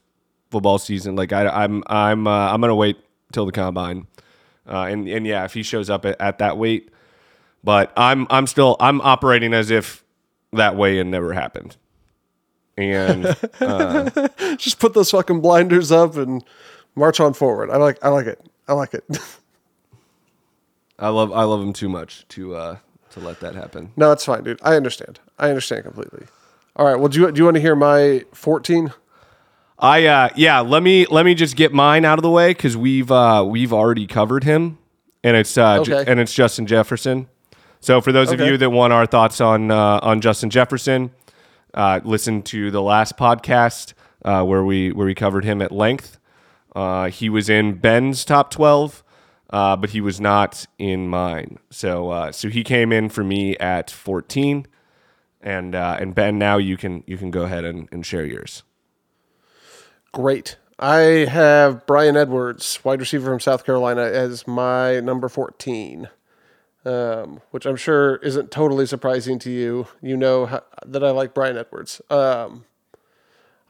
football 0.52 0.78
season. 0.78 1.16
Like 1.16 1.34
I, 1.34 1.48
I'm 1.48 1.84
I'm 1.88 2.28
uh, 2.28 2.54
I'm 2.54 2.62
gonna 2.62 2.76
wait 2.76 2.98
till 3.34 3.46
the 3.46 3.52
combine, 3.52 4.08
uh, 4.68 4.84
and 4.84 5.08
and 5.10 5.25
yeah, 5.28 5.44
if 5.44 5.54
he 5.54 5.63
shows 5.63 5.90
up 5.90 6.06
at, 6.06 6.20
at 6.22 6.38
that 6.38 6.58
weight, 6.58 6.90
but 7.63 7.92
I'm 7.98 8.28
I'm 8.30 8.48
still 8.48 8.78
I'm 8.80 9.02
operating 9.02 9.54
as 9.54 9.70
if 9.72 10.04
that 10.54 10.75
weigh 10.78 11.00
in 11.00 11.12
never 11.12 11.34
happened, 11.34 11.75
and 12.78 13.36
Just 14.58 14.80
put 14.80 14.94
those 14.94 15.12
fucking 15.12 15.42
blinders 15.42 15.92
up 15.92 16.16
and 16.16 16.44
march 16.96 17.20
on 17.20 17.34
forward. 17.34 17.70
I 17.70 17.78
like 17.78 17.98
I 18.04 18.10
like 18.10 18.28
it. 18.28 18.40
I 18.68 18.74
like 18.74 18.94
it. 18.94 19.04
I 21.00 21.10
love 21.10 21.32
I 21.32 21.44
love 21.44 21.62
him 21.62 21.74
too 21.74 21.90
much 21.90 22.25
to 22.30 22.56
uh 22.56 22.78
to 23.12 23.20
let 23.20 23.40
that 23.42 23.56
happen. 23.56 23.92
no, 23.96 24.12
it's 24.12 24.25
fine, 24.25 24.44
dude. 24.44 24.60
I 24.63 24.75
understand. 24.75 25.20
I 25.38 25.50
understand 25.50 25.84
completely. 25.84 26.25
All 26.75 26.86
right. 26.86 26.96
Well, 26.96 27.10
do 27.10 27.20
you 27.20 27.32
do 27.32 27.40
you 27.40 27.46
want 27.46 27.56
to 27.56 27.62
hear 27.62 27.75
my 27.75 28.24
14? 28.34 28.94
I 29.80 30.06
uh 30.06 30.30
yeah, 30.36 30.60
let 30.62 30.84
me 30.84 31.06
let 31.08 31.25
me 31.25 31.34
just 31.36 31.56
get 31.56 31.74
mine 31.74 32.06
out 32.06 32.20
of 32.20 32.24
the 32.24 32.30
way 32.30 32.53
cuz 32.53 32.77
we've 32.77 33.12
uh 33.12 33.44
we've 33.48 33.74
already 33.74 34.08
covered 34.08 34.44
him 34.44 34.77
and 35.24 35.36
it's 35.36 35.58
uh 35.58 35.80
Okay. 35.82 36.03
and 36.08 36.20
it's 36.20 36.34
Justin 36.34 36.65
Jefferson. 36.68 37.27
So 37.80 38.00
for 38.00 38.12
those 38.12 38.32
of 38.32 38.39
you 38.39 38.56
that 38.58 38.70
want 38.70 38.94
our 38.94 39.06
thoughts 39.06 39.42
on 39.42 39.72
uh 39.72 40.00
on 40.01 40.22
Justin 40.22 40.50
Jefferson, 40.50 41.12
uh 41.74 42.00
listen 42.03 42.42
to 42.44 42.72
the 42.72 42.81
last 42.81 43.18
podcast 43.18 43.94
uh 44.24 44.44
where 44.44 44.64
we 44.64 44.92
where 44.92 45.05
we 45.07 45.16
covered 45.16 45.44
him 45.44 45.62
at 45.62 45.72
length. 45.72 46.18
Uh 46.75 47.09
he 47.09 47.29
was 47.29 47.50
in 47.50 47.74
Ben's 47.74 48.24
top 48.24 48.51
12, 48.51 49.03
uh 49.50 49.75
but 49.75 49.90
he 49.90 50.00
was 50.01 50.22
not 50.22 50.66
in 50.77 51.09
mine. 51.09 51.57
So 51.72 52.09
uh 52.12 52.31
so 52.31 52.48
he 52.48 52.64
came 52.64 52.94
in 52.94 53.09
for 53.09 53.24
me 53.24 53.57
at 53.57 53.90
14 53.92 54.66
and 55.42 55.75
uh 55.75 55.98
and 56.00 56.16
Ben 56.16 56.38
now 56.38 56.57
you 56.57 56.77
can 56.77 57.03
you 57.05 57.18
can 57.18 57.31
go 57.31 57.42
ahead 57.44 57.66
and, 57.66 57.90
and 57.92 58.05
share 58.05 58.25
yours. 58.25 58.64
Great. 60.14 60.58
I 60.80 60.98
have 61.26 61.86
Bryan 61.86 62.16
Edwards, 62.16 62.80
wide 62.84 63.00
receiver 63.00 63.30
from 63.30 63.40
South 63.40 63.66
Carolina, 63.66 64.04
as 64.04 64.48
my 64.48 65.00
number 65.00 65.28
14, 65.28 66.08
um, 66.86 67.42
which 67.52 67.66
I'm 67.66 67.76
sure 67.76 68.18
isn't 68.18 68.52
totally 68.52 68.86
surprising 68.86 69.40
to 69.40 69.50
you. 69.52 69.88
You 70.02 70.16
know 70.16 70.46
how, 70.46 70.64
that 70.86 71.04
I 71.04 71.10
like 71.12 71.34
Bryan 71.34 71.58
Edwards. 71.58 72.00
Um, 72.10 72.66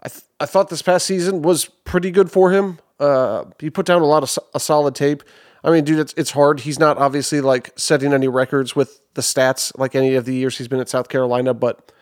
I, 0.01 0.09
th- 0.09 0.23
I 0.39 0.45
thought 0.45 0.69
this 0.69 0.81
past 0.81 1.05
season 1.05 1.41
was 1.43 1.65
pretty 1.65 2.11
good 2.11 2.29
for 2.29 2.51
him. 2.51 2.79
Uh, 2.99 3.45
he 3.59 3.69
put 3.69 3.85
down 3.85 4.01
a 4.01 4.05
lot 4.05 4.23
of 4.23 4.29
so- 4.29 4.45
a 4.53 4.59
solid 4.59 4.95
tape. 4.95 5.23
I 5.63 5.71
mean, 5.71 5.85
dude, 5.85 5.99
it's, 5.99 6.13
it's 6.17 6.31
hard. 6.31 6.61
He's 6.61 6.77
not 6.77 6.97
obviously 6.97 7.39
like 7.39 7.71
setting 7.77 8.11
any 8.11 8.27
records 8.27 8.75
with 8.75 8.99
the 9.13 9.21
stats 9.21 9.71
like 9.77 9.95
any 9.95 10.15
of 10.15 10.25
the 10.25 10.35
years 10.35 10.57
he's 10.57 10.67
been 10.67 10.81
at 10.81 10.89
South 10.89 11.07
Carolina, 11.07 11.53
but 11.53 11.92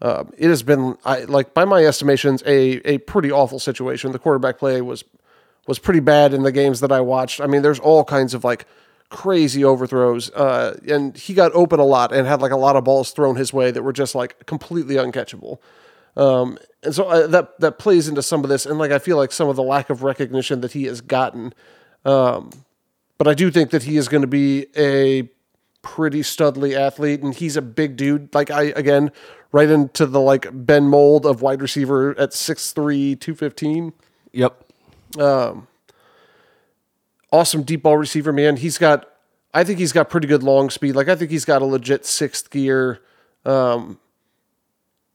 um, 0.00 0.32
it 0.38 0.48
has 0.48 0.62
been 0.62 0.96
I, 1.04 1.20
like 1.24 1.54
by 1.54 1.64
my 1.64 1.84
estimations 1.84 2.42
a 2.46 2.80
a 2.88 2.98
pretty 2.98 3.30
awful 3.30 3.58
situation. 3.58 4.12
The 4.12 4.18
quarterback 4.18 4.58
play 4.58 4.80
was 4.80 5.04
was 5.66 5.78
pretty 5.78 6.00
bad 6.00 6.32
in 6.32 6.42
the 6.42 6.52
games 6.52 6.80
that 6.80 6.92
I 6.92 7.00
watched. 7.00 7.40
I 7.40 7.46
mean, 7.46 7.62
there's 7.62 7.80
all 7.80 8.04
kinds 8.04 8.34
of 8.34 8.44
like 8.44 8.66
crazy 9.10 9.64
overthrows, 9.64 10.30
uh, 10.30 10.78
and 10.88 11.16
he 11.16 11.34
got 11.34 11.52
open 11.52 11.80
a 11.80 11.84
lot 11.84 12.12
and 12.12 12.26
had 12.26 12.40
like 12.40 12.52
a 12.52 12.56
lot 12.56 12.76
of 12.76 12.84
balls 12.84 13.10
thrown 13.10 13.36
his 13.36 13.52
way 13.52 13.70
that 13.70 13.82
were 13.82 13.92
just 13.92 14.14
like 14.14 14.46
completely 14.46 14.96
uncatchable. 14.96 15.58
Um, 16.16 16.58
and 16.82 16.94
so 16.94 17.08
uh, 17.08 17.26
that 17.28 17.58
that 17.60 17.78
plays 17.78 18.08
into 18.08 18.22
some 18.22 18.44
of 18.44 18.50
this, 18.50 18.66
and 18.66 18.78
like 18.78 18.92
I 18.92 18.98
feel 18.98 19.16
like 19.16 19.32
some 19.32 19.48
of 19.48 19.56
the 19.56 19.62
lack 19.62 19.90
of 19.90 20.02
recognition 20.02 20.60
that 20.60 20.72
he 20.72 20.84
has 20.84 21.00
gotten. 21.00 21.52
Um, 22.04 22.50
but 23.18 23.26
I 23.26 23.34
do 23.34 23.50
think 23.50 23.70
that 23.70 23.82
he 23.82 23.96
is 23.96 24.08
going 24.08 24.22
to 24.22 24.28
be 24.28 24.66
a 24.76 25.28
pretty 25.82 26.20
studly 26.20 26.76
athlete, 26.76 27.22
and 27.22 27.34
he's 27.34 27.56
a 27.56 27.62
big 27.62 27.96
dude. 27.96 28.34
Like 28.34 28.50
I 28.50 28.64
again, 28.64 29.10
right 29.52 29.68
into 29.68 30.06
the 30.06 30.20
like 30.20 30.46
Ben 30.52 30.88
mold 30.88 31.24
of 31.26 31.42
wide 31.42 31.62
receiver 31.62 32.18
at 32.18 32.30
6'3", 32.30 33.18
215 33.18 33.92
Yep. 34.32 34.64
awesome 37.32 37.62
deep 37.62 37.82
ball 37.82 37.96
receiver, 37.96 38.32
man. 38.32 38.56
He's 38.56 38.78
got, 38.78 39.08
I 39.54 39.64
think 39.64 39.78
he's 39.78 39.92
got 39.92 40.10
pretty 40.10 40.26
good 40.28 40.42
long 40.42 40.70
speed. 40.70 40.94
Like 40.94 41.08
I 41.08 41.16
think 41.16 41.30
he's 41.30 41.44
got 41.44 41.62
a 41.62 41.64
legit 41.64 42.04
sixth 42.06 42.50
gear. 42.50 43.00
Um, 43.44 43.98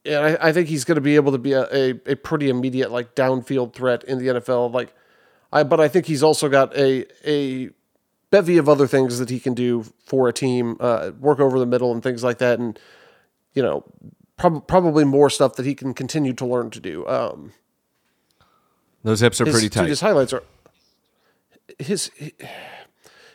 and 0.06 0.15
I, 0.15 0.50
I 0.50 0.52
think 0.54 0.67
he's 0.67 0.84
going 0.84 0.96
to 0.96 1.02
be 1.02 1.15
able 1.15 1.32
to 1.32 1.38
be 1.38 1.54
a, 1.54 1.67
a, 1.72 1.89
a 2.12 2.15
pretty 2.15 2.50
immediate 2.50 2.91
like 2.91 3.15
downfield 3.15 3.74
threat 3.74 4.04
in 4.04 4.17
the 4.17 4.28
NFL. 4.28 4.74
Like 4.74 4.93
I, 5.52 5.63
but 5.63 5.80
I 5.80 5.88
think 5.88 6.08
he's 6.08 6.24
also 6.24 6.50
got 6.50 6.76
a 6.76 7.06
a 7.26 7.69
bevy 8.32 8.58
of 8.58 8.67
other 8.67 8.88
things 8.88 9.19
that 9.19 9.30
he 9.30 9.39
can 9.39 9.54
do 9.54 9.86
for 10.06 10.28
a 10.28 10.34
team, 10.34 10.76
uh, 10.80 11.12
work 11.19 11.39
over 11.39 11.60
the 11.60 11.67
middle 11.67 11.91
and 11.91 12.02
things 12.02 12.24
like 12.24 12.39
that, 12.39 12.60
and 12.60 12.78
you 13.54 13.62
know, 13.62 13.84
prob- 14.38 14.67
probably 14.67 15.04
more 15.04 15.30
stuff 15.30 15.56
that 15.56 15.65
he 15.65 15.76
can 15.76 15.93
continue 15.93 16.34
to 16.34 16.46
learn 16.46 16.69
to 16.72 16.80
do. 16.80 17.06
Um, 17.08 17.54
Those 19.04 19.19
hips 19.22 19.39
are 19.41 19.46
his, 19.46 19.54
pretty 19.54 19.67
dude, 19.67 19.74
tight. 19.74 19.89
his 19.89 20.02
highlights 20.02 20.34
are 20.34 20.43
his, 21.80 22.12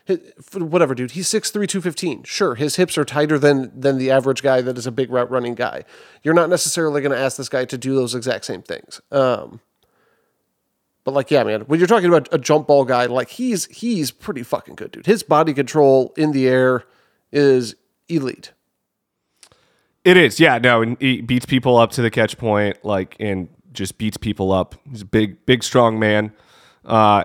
his, 0.04 0.18
whatever, 0.54 0.94
dude. 0.94 1.12
He's 1.12 1.28
6'3", 1.28 1.52
215. 1.52 2.22
Sure, 2.24 2.54
his 2.54 2.76
hips 2.76 2.96
are 2.98 3.04
tighter 3.04 3.38
than 3.38 3.70
than 3.78 3.98
the 3.98 4.10
average 4.10 4.42
guy 4.42 4.60
that 4.60 4.78
is 4.78 4.86
a 4.86 4.92
big 4.92 5.10
route 5.10 5.30
running 5.30 5.54
guy. 5.54 5.84
You're 6.22 6.34
not 6.34 6.50
necessarily 6.50 7.00
going 7.00 7.12
to 7.12 7.18
ask 7.18 7.36
this 7.36 7.48
guy 7.48 7.64
to 7.66 7.78
do 7.78 7.94
those 7.94 8.14
exact 8.14 8.44
same 8.44 8.62
things. 8.62 9.00
Um, 9.10 9.60
but 11.04 11.14
like, 11.14 11.30
yeah, 11.30 11.42
man, 11.42 11.62
when 11.62 11.78
you're 11.80 11.86
talking 11.88 12.08
about 12.08 12.28
a 12.32 12.38
jump 12.38 12.66
ball 12.66 12.84
guy, 12.84 13.06
like 13.06 13.30
he's 13.30 13.64
he's 13.66 14.10
pretty 14.10 14.42
fucking 14.42 14.74
good, 14.74 14.92
dude. 14.92 15.06
His 15.06 15.22
body 15.22 15.54
control 15.54 16.12
in 16.16 16.32
the 16.32 16.46
air 16.48 16.84
is 17.32 17.74
elite. 18.08 18.52
It 20.08 20.16
is, 20.16 20.40
yeah. 20.40 20.56
No, 20.56 20.80
and 20.80 20.96
he 21.02 21.20
beats 21.20 21.44
people 21.44 21.76
up 21.76 21.90
to 21.90 22.00
the 22.00 22.10
catch 22.10 22.38
point, 22.38 22.82
like, 22.82 23.14
and 23.20 23.46
just 23.74 23.98
beats 23.98 24.16
people 24.16 24.52
up. 24.52 24.74
He's 24.90 25.02
a 25.02 25.04
big, 25.04 25.44
big, 25.44 25.62
strong 25.62 25.98
man. 25.98 26.32
Uh, 26.82 27.24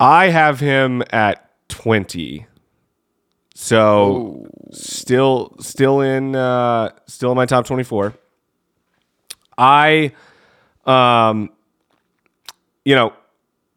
I 0.00 0.30
have 0.30 0.60
him 0.60 1.02
at 1.10 1.50
twenty, 1.68 2.46
so 3.54 4.46
still, 4.70 5.54
still 5.60 6.00
in, 6.00 6.34
uh, 6.34 6.88
still 7.06 7.32
in 7.32 7.36
my 7.36 7.44
top 7.44 7.66
twenty-four. 7.66 8.14
I, 9.58 10.12
um, 10.86 11.50
you 12.86 12.94
know, 12.94 13.12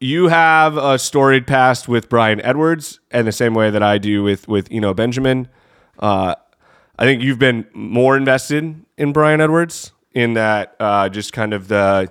you 0.00 0.28
have 0.28 0.78
a 0.78 0.98
storied 0.98 1.46
past 1.46 1.88
with 1.88 2.08
Bryan 2.08 2.40
Edwards, 2.40 3.00
and 3.10 3.26
the 3.26 3.32
same 3.32 3.52
way 3.52 3.68
that 3.68 3.82
I 3.82 3.98
do 3.98 4.22
with 4.22 4.48
with 4.48 4.66
Eno 4.70 4.94
Benjamin. 4.94 5.48
Uh, 5.98 6.36
I 6.98 7.04
think 7.04 7.22
you've 7.22 7.38
been 7.38 7.66
more 7.74 8.16
invested 8.16 8.82
in 8.96 9.12
Bryan 9.12 9.40
Edwards 9.40 9.92
in 10.12 10.34
that 10.34 10.74
uh, 10.80 11.08
just 11.08 11.32
kind 11.32 11.52
of 11.52 11.68
the 11.68 12.10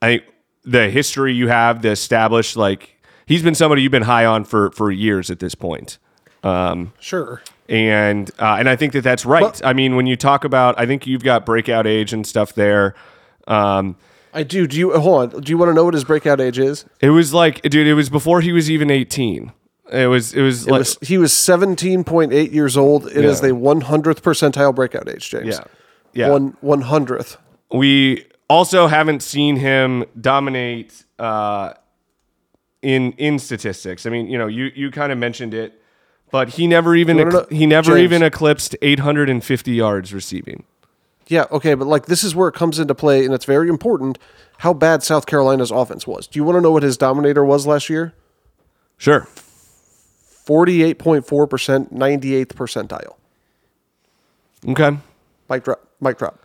I 0.00 0.06
think 0.06 0.24
the 0.64 0.90
history 0.90 1.34
you 1.34 1.48
have, 1.48 1.82
the 1.82 1.90
established 1.90 2.56
like 2.56 3.00
he's 3.26 3.42
been 3.42 3.54
somebody 3.54 3.82
you've 3.82 3.92
been 3.92 4.02
high 4.02 4.24
on 4.26 4.44
for 4.44 4.70
for 4.72 4.90
years 4.90 5.30
at 5.30 5.40
this 5.40 5.54
point. 5.54 5.98
Sure. 7.00 7.42
And 7.68 8.30
uh, 8.38 8.56
and 8.58 8.68
I 8.68 8.76
think 8.76 8.92
that 8.92 9.02
that's 9.02 9.26
right. 9.26 9.42
Well- 9.42 9.54
I 9.64 9.72
mean, 9.72 9.96
when 9.96 10.06
you 10.06 10.16
talk 10.16 10.44
about, 10.44 10.78
I 10.78 10.86
think 10.86 11.06
you've 11.06 11.24
got 11.24 11.44
breakout 11.44 11.86
age 11.86 12.12
and 12.12 12.26
stuff 12.26 12.54
there. 12.54 12.94
Um, 13.46 13.96
I 14.32 14.42
do. 14.42 14.66
Do 14.66 14.78
you 14.78 14.98
hold 14.98 15.34
on? 15.34 15.40
Do 15.42 15.50
you 15.50 15.58
want 15.58 15.70
to 15.70 15.74
know 15.74 15.84
what 15.84 15.94
his 15.94 16.04
breakout 16.04 16.40
age 16.40 16.58
is? 16.58 16.84
It 17.00 17.10
was 17.10 17.34
like, 17.34 17.62
dude, 17.62 17.86
it 17.86 17.94
was 17.94 18.08
before 18.08 18.40
he 18.40 18.52
was 18.52 18.70
even 18.70 18.90
18. 18.90 19.52
It 19.92 20.06
was, 20.06 20.34
it 20.34 20.42
was 20.42 20.66
It 20.66 20.70
like, 20.70 20.78
was, 20.80 20.98
he 21.02 21.16
was 21.18 21.32
17.8 21.32 22.52
years 22.52 22.76
old. 22.76 23.06
It 23.06 23.24
is 23.24 23.40
Yeah. 23.40 23.48
the 23.48 23.54
100th 23.54 24.20
percentile 24.20 24.74
breakout 24.74 25.08
age, 25.08 25.30
James. 25.30 25.46
yeah, 25.56 25.64
yeah. 26.12 26.28
One 26.30 26.56
100th. 26.62 27.36
we 27.72 28.26
also 28.50 28.86
haven't 28.86 29.22
seen 29.22 29.56
him 29.56 30.04
dominate 30.20 31.04
uh, 31.18 31.72
in 32.82 33.12
in 33.12 33.38
statistics. 33.38 34.06
I 34.06 34.10
mean, 34.10 34.28
you 34.28 34.38
know, 34.38 34.46
you 34.46 34.70
you 34.74 34.90
kind 34.90 35.10
of 35.12 35.18
mentioned 35.18 35.52
it, 35.54 35.80
but 36.30 36.50
he 36.50 36.66
never 36.66 36.94
even 36.94 37.16
No, 37.16 37.24
no, 37.24 37.30
no. 37.40 37.46
he 37.50 37.66
never 37.66 37.92
James. 37.96 38.04
even 38.04 38.22
eclipsed 38.22 38.76
850 38.82 39.72
yards 39.72 40.14
receiving. 40.14 40.64
Yeah, 41.26 41.44
okay, 41.50 41.74
but 41.74 41.86
like 41.86 42.06
this 42.06 42.24
is 42.24 42.34
where 42.34 42.48
it 42.48 42.54
comes 42.54 42.78
into 42.78 42.94
play, 42.94 43.24
and 43.24 43.34
it's 43.34 43.44
very 43.44 43.68
important 43.68 44.18
how 44.58 44.72
bad 44.72 45.02
South 45.02 45.26
Carolina's 45.26 45.70
offense 45.70 46.06
was. 46.06 46.26
Do 46.26 46.38
you 46.38 46.44
want 46.44 46.56
to 46.56 46.60
know 46.60 46.70
what 46.72 46.82
his 46.82 46.96
dominator 46.96 47.44
was 47.44 47.66
last 47.66 47.90
year? 47.90 48.14
Sure. 48.96 49.26
48.4%, 50.48 51.92
98th 51.92 52.46
percentile. 52.46 53.16
Okay. 54.66 54.96
Mic 55.50 55.62
drop. 55.62 55.86
Mic 56.00 56.16
drop. 56.18 56.40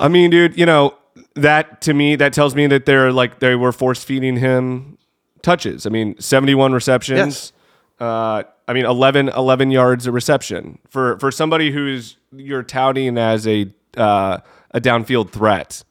I 0.00 0.08
mean, 0.08 0.30
dude, 0.30 0.56
you 0.56 0.64
know, 0.64 0.94
that 1.34 1.80
to 1.82 1.92
me, 1.92 2.16
that 2.16 2.32
tells 2.32 2.54
me 2.54 2.66
that 2.68 2.86
they're 2.86 3.12
like 3.12 3.40
they 3.40 3.56
were 3.56 3.72
force 3.72 4.04
feeding 4.04 4.36
him 4.36 4.98
touches. 5.42 5.86
I 5.86 5.90
mean, 5.90 6.18
71 6.20 6.72
receptions. 6.72 7.52
Yes. 7.98 8.08
Uh, 8.08 8.44
I 8.68 8.72
mean, 8.72 8.86
11, 8.86 9.30
11 9.30 9.70
yards 9.70 10.06
a 10.06 10.12
reception 10.12 10.78
for 10.88 11.18
for 11.18 11.30
somebody 11.30 11.70
who's 11.72 12.16
you're 12.32 12.62
touting 12.62 13.18
as 13.18 13.46
a 13.46 13.72
uh, 13.96 14.38
a 14.70 14.80
downfield 14.80 15.30
threat. 15.30 15.84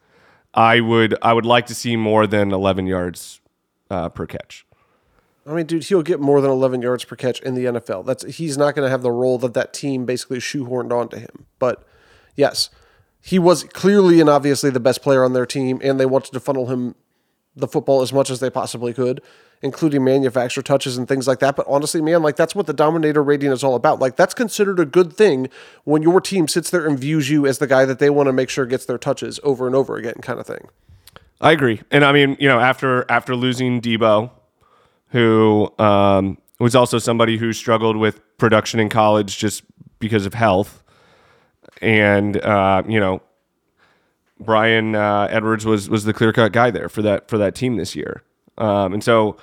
I 0.54 0.80
would 0.80 1.16
I 1.22 1.34
would 1.34 1.46
like 1.46 1.68
to 1.68 1.76
see 1.76 1.96
more 1.98 2.26
than 2.26 2.52
11 2.52 2.88
yards 2.88 3.42
uh, 3.92 4.10
per 4.10 4.26
catch. 4.26 4.66
I 5.50 5.54
mean, 5.54 5.66
dude, 5.66 5.84
he'll 5.86 6.04
get 6.04 6.20
more 6.20 6.42
than 6.42 6.52
11 6.52 6.84
yards 6.84 7.04
per 7.06 7.16
catch 7.16 7.42
in 7.42 7.56
the 7.56 7.66
NFL. 7.66 8.06
That's 8.06 8.24
he's 8.36 8.56
not 8.56 8.76
going 8.76 8.86
to 8.86 8.90
have 8.90 9.02
the 9.02 9.12
role 9.12 9.40
that 9.40 9.56
that 9.56 9.74
team 9.74 10.06
basically 10.06 10.38
shoehorned 10.38 10.92
onto 10.92 11.18
him. 11.18 11.48
But 11.58 11.84
yes, 12.36 12.70
he 13.20 13.40
was 13.40 13.64
clearly 13.64 14.22
and 14.22 14.30
obviously 14.30 14.70
the 14.70 14.80
best 14.80 15.02
player 15.02 15.24
on 15.24 15.34
their 15.34 15.48
team, 15.48 15.82
and 15.84 16.00
they 16.00 16.06
wanted 16.06 16.34
to 16.34 16.40
funnel 16.40 16.68
him 16.68 16.94
the 17.56 17.68
football 17.68 18.04
as 18.04 18.14
much 18.14 18.30
as 18.30 18.40
they 18.40 18.52
possibly 18.52 18.94
could, 18.94 19.22
including 19.64 20.04
manufacture 20.04 20.62
touches 20.62 21.00
and 21.00 21.08
things 21.08 21.28
like 21.28 21.40
that. 21.40 21.56
But 21.56 21.66
honestly, 21.68 22.00
man, 22.00 22.22
like 22.22 22.36
that's 22.36 22.54
what 22.54 22.68
the 22.68 22.74
dominator 22.74 23.24
rating 23.24 23.52
is 23.52 23.64
all 23.64 23.74
about. 23.74 24.00
Like 24.00 24.18
that's 24.18 24.36
considered 24.36 24.80
a 24.80 24.86
good 24.86 25.14
thing 25.14 25.50
when 25.84 26.04
your 26.04 26.22
team 26.22 26.48
sits 26.48 26.70
there 26.70 26.86
and 26.86 26.98
views 26.98 27.32
you 27.32 27.48
as 27.48 27.58
the 27.58 27.66
guy 27.66 27.86
that 27.86 27.98
they 27.98 28.12
want 28.12 28.28
to 28.28 28.34
make 28.34 28.50
sure 28.50 28.68
gets 28.68 28.86
their 28.86 29.00
touches 29.00 29.40
over 29.42 29.66
and 29.66 29.76
over 29.76 29.98
again, 29.98 30.16
kind 30.22 30.40
of 30.40 30.46
thing. 30.46 30.70
I 31.42 31.54
agree, 31.54 31.82
and 31.90 32.06
I 32.06 32.12
mean, 32.12 32.38
you 32.40 32.48
know, 32.48 32.60
after 32.60 33.10
after 33.10 33.36
losing 33.36 33.82
Deebo, 33.82 34.30
who 35.10 35.72
um, 35.80 36.38
was 36.60 36.76
also 36.76 37.00
somebody 37.00 37.38
who 37.38 37.54
struggled 37.54 37.98
with 37.98 38.22
production 38.38 38.80
in 38.80 38.90
college 38.90 39.38
just 39.38 39.64
because 40.00 40.26
of 40.26 40.34
health, 40.34 40.84
and 41.82 42.38
uh, 42.38 42.84
you 42.88 43.00
know, 43.00 43.22
Bryan 44.40 44.96
uh, 44.96 45.28
Edwards 45.30 45.66
was 45.66 45.90
was 45.90 46.04
the 46.04 46.14
clear 46.14 46.34
cut 46.34 46.52
guy 46.52 46.72
there 46.72 46.90
for 46.90 47.02
that 47.02 47.30
for 47.30 47.38
that 47.38 47.56
team 47.56 47.78
this 47.78 47.96
year, 47.96 48.24
um, 48.58 48.94
and 48.94 49.04
so 49.04 49.38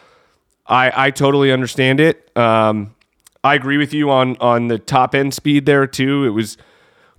I 0.66 1.06
I 1.06 1.10
totally 1.10 1.52
understand 1.52 2.00
it. 2.00 2.36
Um, 2.36 2.94
I 3.42 3.54
agree 3.54 3.76
with 3.76 3.92
you 3.94 4.10
on 4.10 4.36
on 4.38 4.68
the 4.68 4.78
top 4.78 5.14
end 5.14 5.34
speed 5.34 5.66
there 5.66 5.86
too. 5.86 6.24
It 6.24 6.30
was 6.30 6.56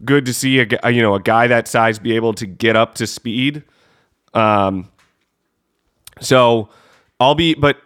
good 0.04 0.26
to 0.26 0.34
see 0.34 0.60
a 0.60 0.90
you 0.90 1.02
know 1.02 1.16
a 1.16 1.22
guy 1.22 1.48
that 1.48 1.68
size 1.68 2.00
be 2.00 2.16
able 2.16 2.34
to 2.34 2.46
get 2.46 2.76
up 2.76 2.96
to 2.96 3.08
speed. 3.08 3.64
Um, 4.34 4.90
so 6.22 6.70
I'll 7.20 7.36
be, 7.36 7.54
but 7.56 7.78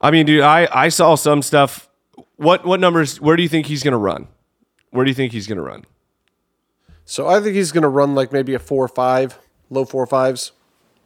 I 0.00 0.10
mean, 0.10 0.26
dude, 0.26 0.40
I, 0.42 0.68
I 0.72 0.88
saw 0.88 1.14
some 1.14 1.42
stuff. 1.42 1.88
What, 2.36 2.64
what 2.64 2.80
numbers, 2.80 3.20
where 3.20 3.36
do 3.36 3.42
you 3.42 3.48
think 3.48 3.66
he's 3.66 3.82
going 3.82 3.92
to 3.92 3.98
run? 3.98 4.28
Where 4.90 5.04
do 5.04 5.10
you 5.10 5.14
think 5.14 5.32
he's 5.32 5.46
going 5.46 5.56
to 5.56 5.62
run? 5.62 5.84
So 7.04 7.28
I 7.28 7.40
think 7.40 7.54
he's 7.54 7.72
going 7.72 7.82
to 7.82 7.88
run 7.88 8.14
like 8.14 8.32
maybe 8.32 8.54
a 8.54 8.58
four 8.58 8.84
or 8.84 8.88
five, 8.88 9.38
low 9.68 9.84
four 9.84 10.06
fives. 10.06 10.52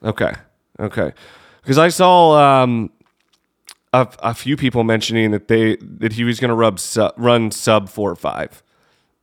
Okay. 0.02 0.32
Okay. 0.78 1.12
Because 1.62 1.78
I 1.78 1.88
saw 1.88 2.62
um, 2.62 2.90
a, 3.92 4.06
a 4.20 4.34
few 4.34 4.56
people 4.56 4.84
mentioning 4.84 5.30
that 5.32 5.48
they, 5.48 5.76
that 5.80 6.12
he 6.12 6.24
was 6.24 6.38
going 6.38 6.50
to 6.50 6.54
rub, 6.54 6.78
su- 6.78 7.10
run 7.16 7.50
sub 7.50 7.88
four 7.88 8.10
or 8.10 8.16
five. 8.16 8.62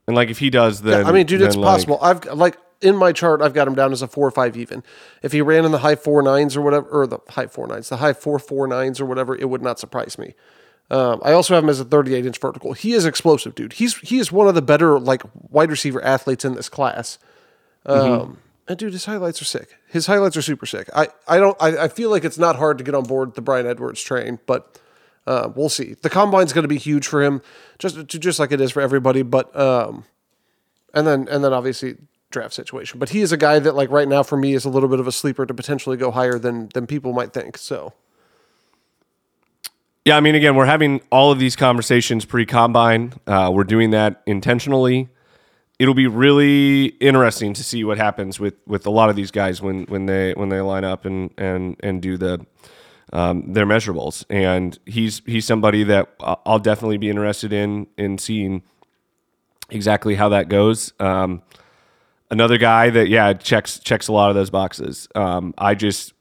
And 0.07 0.15
like, 0.15 0.29
if 0.29 0.39
he 0.39 0.49
does, 0.49 0.81
then 0.81 1.05
I 1.05 1.11
mean, 1.11 1.27
dude, 1.27 1.41
it's 1.41 1.55
like- 1.55 1.65
possible. 1.65 1.99
I've 2.01 2.25
like 2.25 2.57
in 2.81 2.95
my 2.95 3.11
chart, 3.11 3.41
I've 3.41 3.53
got 3.53 3.67
him 3.67 3.75
down 3.75 3.91
as 3.91 4.01
a 4.01 4.07
four 4.07 4.27
or 4.27 4.31
five 4.31 4.57
even. 4.57 4.83
If 5.21 5.31
he 5.31 5.41
ran 5.41 5.65
in 5.65 5.71
the 5.71 5.79
high 5.79 5.95
four 5.95 6.21
nines 6.21 6.55
or 6.57 6.61
whatever, 6.61 6.87
or 6.89 7.07
the 7.07 7.19
high 7.29 7.47
four 7.47 7.67
nines, 7.67 7.89
the 7.89 7.97
high 7.97 8.13
four 8.13 8.39
four 8.39 8.67
nines 8.67 8.99
or 8.99 9.05
whatever, 9.05 9.35
it 9.35 9.49
would 9.49 9.61
not 9.61 9.79
surprise 9.79 10.17
me. 10.17 10.33
Um, 10.89 11.21
I 11.23 11.31
also 11.31 11.55
have 11.55 11.63
him 11.63 11.69
as 11.69 11.79
a 11.79 11.85
38 11.85 12.25
inch 12.25 12.37
vertical. 12.37 12.73
He 12.73 12.93
is 12.93 13.05
explosive, 13.05 13.55
dude. 13.55 13.73
He's 13.73 13.97
he 13.99 14.19
is 14.19 14.31
one 14.31 14.47
of 14.47 14.55
the 14.55 14.61
better 14.61 14.99
like 14.99 15.23
wide 15.49 15.69
receiver 15.69 16.03
athletes 16.03 16.43
in 16.43 16.55
this 16.55 16.67
class. 16.67 17.17
Um, 17.85 18.39
and 18.67 18.77
dude, 18.77 18.93
his 18.93 19.05
highlights 19.05 19.41
are 19.41 19.45
sick. 19.45 19.75
His 19.87 20.07
highlights 20.07 20.35
are 20.35 20.41
super 20.41 20.65
sick. 20.65 20.89
I 20.93 21.07
I 21.27 21.37
don't 21.37 21.55
I, 21.61 21.85
I 21.85 21.87
feel 21.87 22.09
like 22.09 22.25
it's 22.25 22.37
not 22.37 22.57
hard 22.57 22.77
to 22.77 22.83
get 22.83 22.93
on 22.93 23.03
board 23.03 23.35
the 23.35 23.41
Bryan 23.41 23.67
Edwards 23.67 24.01
train, 24.01 24.39
but 24.45 24.79
uh, 25.25 25.49
we'll 25.55 25.69
see. 25.69 25.95
The 26.01 26.09
combine's 26.09 26.51
going 26.51 26.63
to 26.63 26.69
be 26.69 26.77
huge 26.77 27.07
for 27.07 27.23
him, 27.23 27.41
just 27.79 28.07
just 28.07 28.39
like 28.39 28.51
it 28.51 28.59
is 28.59 28.71
for 28.71 28.81
everybody. 28.81 29.21
But 29.21 29.55
um, 29.57 30.03
and 30.93 31.07
then 31.07 31.27
and 31.29 31.43
then 31.43 31.53
obviously 31.53 31.95
draft 32.31 32.53
situation. 32.53 32.99
But 32.99 33.09
he 33.09 33.21
is 33.21 33.31
a 33.31 33.37
guy 33.37 33.59
that 33.59 33.75
like 33.75 33.89
right 33.91 34.07
now 34.07 34.23
for 34.23 34.37
me 34.37 34.53
is 34.53 34.65
a 34.65 34.69
little 34.69 34.89
bit 34.89 34.99
of 34.99 35.07
a 35.07 35.11
sleeper 35.11 35.45
to 35.45 35.53
potentially 35.53 35.97
go 35.97 36.11
higher 36.11 36.39
than 36.39 36.69
than 36.73 36.87
people 36.87 37.13
might 37.13 37.33
think. 37.33 37.57
So 37.57 37.93
Yeah, 40.05 40.17
I 40.17 40.19
mean, 40.19 40.33
again, 40.35 40.55
we're 40.55 40.65
having 40.65 41.01
all 41.11 41.31
of 41.31 41.39
these 41.39 41.55
conversations 41.55 42.25
pre 42.25 42.45
combine. 42.45 43.13
Uh, 43.27 43.51
we're 43.53 43.63
doing 43.63 43.91
that 43.91 44.23
intentionally. 44.25 45.09
It'll 45.77 45.93
be 45.95 46.07
really 46.07 46.85
interesting 46.99 47.53
to 47.53 47.63
see 47.63 47.83
what 47.83 47.97
happens 47.97 48.39
with, 48.39 48.55
with 48.67 48.85
a 48.85 48.91
lot 48.91 49.09
of 49.09 49.15
these 49.15 49.31
guys 49.31 49.61
when, 49.61 49.85
when 49.85 50.05
they 50.05 50.33
when 50.33 50.49
they 50.49 50.61
line 50.61 50.83
up 50.83 51.05
and 51.05 51.31
and 51.37 51.75
and 51.81 52.01
do 52.01 52.17
the 52.17 52.45
um, 53.13 53.53
their 53.53 53.65
measurables. 53.65 54.23
And 54.29 54.77
he's 54.85 55.21
he's 55.25 55.45
somebody 55.45 55.83
that 55.83 56.13
I'll 56.19 56.59
definitely 56.59 56.97
be 56.97 57.09
interested 57.09 57.51
in 57.51 57.87
in 57.97 58.17
seeing 58.17 58.63
exactly 59.71 60.15
how 60.15 60.29
that 60.29 60.49
goes. 60.49 60.93
Um, 60.99 61.41
another 62.31 62.57
guy 62.57 62.89
that 62.89 63.09
yeah 63.09 63.33
checks 63.33 63.77
checks 63.79 64.07
a 64.07 64.13
lot 64.13 64.29
of 64.29 64.35
those 64.35 64.49
boxes. 64.49 65.07
Um, 65.13 65.53
I 65.57 65.75
just 65.75 66.13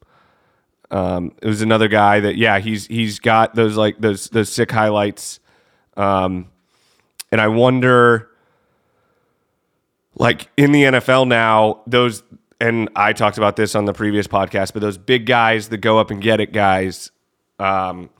um, 0.91 1.33
it 1.41 1.47
was 1.47 1.63
another 1.63 1.89
guy 1.89 2.21
that 2.21 2.37
yeah 2.37 2.59
he's 2.59 2.87
he's 2.87 3.19
got 3.21 3.55
those 3.55 3.77
like 3.77 3.99
those 4.01 4.29
those 4.29 4.51
sick 4.51 4.71
highlights, 4.71 5.41
um, 5.97 6.49
and 7.33 7.41
I 7.41 7.49
wonder 7.49 8.29
like 10.17 10.49
in 10.57 10.73
the 10.73 10.83
NFL 10.83 11.29
now 11.29 11.81
those 11.87 12.23
and 12.61 12.91
I 12.95 13.15
talked 13.15 13.39
about 13.39 13.57
this 13.57 13.75
on 13.75 13.87
the 13.87 13.95
previous 13.95 14.27
podcast, 14.27 14.75
but 14.75 14.81
those 14.83 14.99
big 14.99 15.25
guys 15.25 15.71
that 15.71 15.79
go 15.79 15.99
up 15.99 16.11
and 16.11 16.21
get 16.21 16.41
it 16.41 16.53
guys, 16.53 17.11
um, 17.59 18.11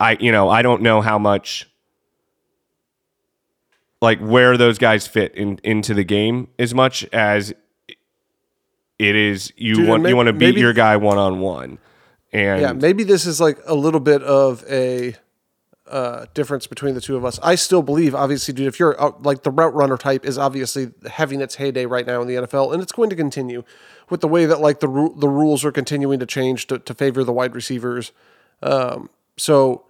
I 0.00 0.16
you 0.18 0.32
know 0.32 0.48
I 0.48 0.62
don't 0.62 0.82
know 0.82 1.02
how 1.02 1.18
much 1.18 1.68
like 4.02 4.20
where 4.20 4.58
those 4.58 4.76
guys 4.76 5.06
fit 5.06 5.34
in 5.34 5.58
into 5.64 5.94
the 5.94 6.04
game 6.04 6.48
as 6.58 6.74
much 6.74 7.04
as 7.12 7.54
it 8.98 9.16
is 9.16 9.52
you 9.56 9.76
Dude, 9.76 9.88
want 9.88 10.06
you 10.06 10.16
want 10.16 10.26
to 10.26 10.32
beat 10.34 10.46
maybe- 10.46 10.60
your 10.60 10.74
guy 10.74 10.96
one 10.98 11.16
on 11.16 11.40
one. 11.40 11.78
And 12.34 12.60
yeah, 12.62 12.72
maybe 12.72 13.04
this 13.04 13.26
is 13.26 13.40
like 13.40 13.58
a 13.66 13.74
little 13.74 14.00
bit 14.00 14.22
of 14.22 14.64
a 14.70 15.14
uh, 15.86 16.24
difference 16.32 16.66
between 16.66 16.94
the 16.94 17.00
two 17.00 17.14
of 17.14 17.26
us. 17.26 17.38
I 17.42 17.56
still 17.56 17.82
believe, 17.82 18.14
obviously, 18.14 18.54
dude, 18.54 18.68
if 18.68 18.80
you're 18.80 18.98
uh, 18.98 19.12
like 19.20 19.42
the 19.42 19.50
route 19.50 19.74
runner 19.74 19.98
type 19.98 20.24
is 20.24 20.38
obviously 20.38 20.92
having 21.10 21.42
its 21.42 21.56
heyday 21.56 21.84
right 21.84 22.06
now 22.06 22.22
in 22.22 22.28
the 22.28 22.36
NFL, 22.36 22.72
and 22.72 22.82
it's 22.82 22.92
going 22.92 23.10
to 23.10 23.16
continue 23.16 23.64
with 24.08 24.22
the 24.22 24.28
way 24.28 24.46
that 24.46 24.60
like 24.62 24.80
the 24.80 24.88
ru- 24.88 25.14
the 25.18 25.28
rules 25.28 25.62
are 25.62 25.72
continuing 25.72 26.18
to 26.20 26.26
change 26.26 26.66
to, 26.68 26.78
to 26.78 26.94
favor 26.94 27.22
the 27.22 27.32
wide 27.34 27.54
receivers. 27.54 28.12
Um, 28.62 29.10
so 29.36 29.84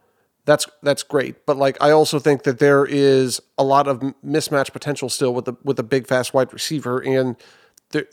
that's 0.45 0.67
that's 0.83 1.03
great, 1.03 1.47
but 1.47 1.57
like 1.57 1.77
I 1.81 1.91
also 1.91 2.19
think 2.19 2.43
that 2.43 2.59
there 2.59 2.85
is 2.85 3.41
a 3.57 3.65
lot 3.65 3.87
of 3.87 4.01
mismatch 4.25 4.73
potential 4.73 5.09
still 5.09 5.33
with 5.35 5.45
the 5.45 5.55
with 5.63 5.77
the 5.77 5.83
big 5.83 6.07
fast 6.07 6.35
wide 6.35 6.53
receiver, 6.53 7.01
and 7.01 7.37
there, 7.93 8.07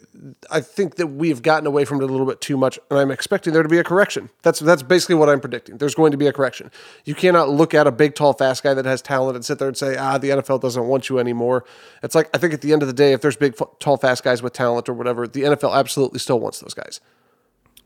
I 0.52 0.62
think 0.62 0.96
that 0.96 1.08
we 1.08 1.30
have 1.30 1.42
gotten 1.42 1.66
away 1.66 1.86
from 1.86 2.02
it 2.02 2.04
a 2.04 2.08
little 2.08 2.26
bit 2.26 2.40
too 2.40 2.56
much, 2.56 2.78
and 2.90 3.00
I'm 3.00 3.12
expecting 3.12 3.54
there 3.54 3.64
to 3.64 3.70
be 3.70 3.80
a 3.80 3.84
correction. 3.84 4.30
That's 4.44 4.60
that's 4.60 4.84
basically 4.84 5.16
what 5.16 5.30
I'm 5.30 5.40
predicting. 5.40 5.78
There's 5.78 5.96
going 5.96 6.12
to 6.12 6.18
be 6.18 6.28
a 6.28 6.34
correction. 6.34 6.70
You 7.06 7.16
cannot 7.16 7.50
look 7.50 7.74
at 7.74 7.88
a 7.88 7.92
big, 7.92 8.14
tall, 8.14 8.34
fast 8.34 8.62
guy 8.62 8.74
that 8.74 8.86
has 8.86 9.02
talent 9.02 9.36
and 9.36 9.44
sit 9.44 9.58
there 9.58 9.68
and 9.68 9.78
say, 9.78 9.98
ah, 9.98 10.18
the 10.18 10.30
NFL 10.30 10.62
doesn't 10.62 10.86
want 10.86 11.10
you 11.10 11.18
anymore. 11.18 11.66
It's 12.04 12.14
like 12.14 12.30
I 12.34 12.38
think 12.38 12.54
at 12.54 12.62
the 12.62 12.74
end 12.74 12.84
of 12.84 12.88
the 12.88 12.94
day, 12.94 13.14
if 13.14 13.22
there's 13.22 13.38
big, 13.38 13.56
tall, 13.80 13.98
fast 13.98 14.24
guys 14.24 14.44
with 14.44 14.54
talent 14.54 14.88
or 14.88 14.94
whatever, 14.94 15.28
the 15.28 15.42
NFL 15.42 15.74
absolutely 15.74 16.20
still 16.20 16.40
wants 16.40 16.60
those 16.60 16.74
guys. 16.74 17.00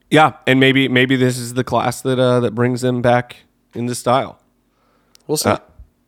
yeah, 0.10 0.34
and 0.46 0.60
maybe 0.60 0.90
maybe 0.90 1.16
this 1.16 1.38
is 1.38 1.54
the 1.54 1.64
class 1.64 2.02
that 2.02 2.20
uh, 2.20 2.42
that 2.42 2.54
brings 2.54 2.82
them 2.82 3.02
back 3.02 3.38
into 3.74 3.96
style. 3.96 4.40
We'll 5.28 5.38
see. 5.38 5.54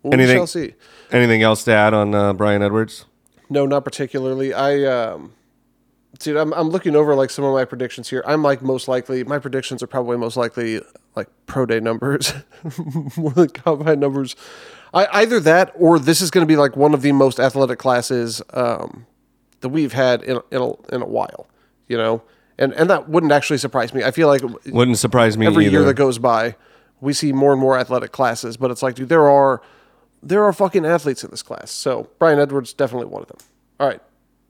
we 0.04 0.12
anything- 0.14 0.38
shall 0.38 0.48
see. 0.48 0.74
Anything 1.12 1.44
else 1.44 1.64
to 1.66 1.72
add 1.72 1.94
on 1.94 2.14
uh, 2.16 2.34
Bryan 2.34 2.62
Edwards? 2.64 3.06
No, 3.50 3.66
not 3.66 3.84
particularly. 3.86 4.54
I 4.54 4.84
um, 4.86 5.34
dude, 6.20 6.36
I'm 6.36 6.52
I'm 6.54 6.70
looking 6.70 6.96
over 6.96 7.14
like 7.16 7.30
some 7.30 7.46
of 7.46 7.54
my 7.54 7.64
predictions 7.64 8.10
here. 8.10 8.24
I'm 8.26 8.42
like 8.42 8.62
most 8.64 8.88
likely. 8.88 9.24
My 9.24 9.38
predictions 9.40 9.84
are 9.84 9.88
probably 9.88 10.18
most 10.18 10.36
likely 10.36 10.82
like 11.16 11.28
pro 11.46 11.66
day 11.68 11.80
numbers 11.80 12.34
more 13.18 13.32
than 13.32 13.50
combine 13.50 14.00
numbers. 14.00 14.36
I, 14.94 15.08
either 15.22 15.40
that 15.42 15.74
or 15.76 16.00
this 16.00 16.22
is 16.22 16.32
going 16.32 16.46
to 16.46 16.48
be 16.52 16.56
like 16.58 16.76
one 16.76 16.94
of 16.94 17.02
the 17.04 17.12
most 17.12 17.40
athletic 17.40 17.78
classes 17.80 18.42
um, 18.54 19.06
that 19.62 19.70
we've 19.70 19.94
had 19.94 20.24
in 20.24 20.40
in 20.52 20.62
a, 20.62 20.72
in 20.96 21.02
a 21.04 21.08
while. 21.08 21.48
You 21.88 21.98
know, 21.98 22.24
and 22.58 22.74
and 22.74 22.90
that 22.90 23.08
wouldn't 23.10 23.32
actually 23.32 23.60
surprise 23.60 23.94
me. 23.94 24.04
I 24.04 24.10
feel 24.10 24.28
like 24.28 24.42
Wouldn't 24.66 24.98
surprise 24.98 25.38
me 25.38 25.46
every 25.46 25.66
either. 25.66 25.72
year 25.72 25.84
that 25.84 25.94
goes 25.94 26.18
by, 26.18 26.56
we 27.02 27.14
see 27.14 27.32
more 27.34 27.52
and 27.52 27.62
more 27.62 27.78
athletic 27.78 28.12
classes. 28.12 28.58
But 28.58 28.72
it's 28.72 28.84
like, 28.84 28.96
dude, 28.96 29.10
there 29.10 29.28
are 29.30 29.62
there 30.24 30.44
are 30.44 30.54
fucking 30.54 30.86
athletes 30.86 31.24
in 31.24 31.32
this 31.32 31.44
class. 31.44 31.72
So 31.72 32.10
Bryan 32.20 32.40
Edwards 32.40 32.74
definitely 32.74 33.08
one 33.08 33.22
of 33.22 33.28
them. 33.28 33.38
All 33.80 33.88
right, 33.88 34.02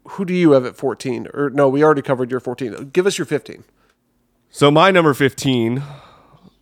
who 0.10 0.26
do 0.26 0.34
you 0.34 0.52
have 0.52 0.66
at 0.66 0.76
14? 0.76 1.28
Or 1.34 1.50
no, 1.50 1.68
we 1.68 1.84
already 1.84 2.02
covered 2.02 2.32
your 2.32 2.40
14. 2.40 2.90
Give 2.92 3.06
us 3.06 3.18
your 3.18 3.26
15. 3.26 3.64
So 4.50 4.72
my 4.72 4.92
number 4.92 5.14
15 5.14 5.84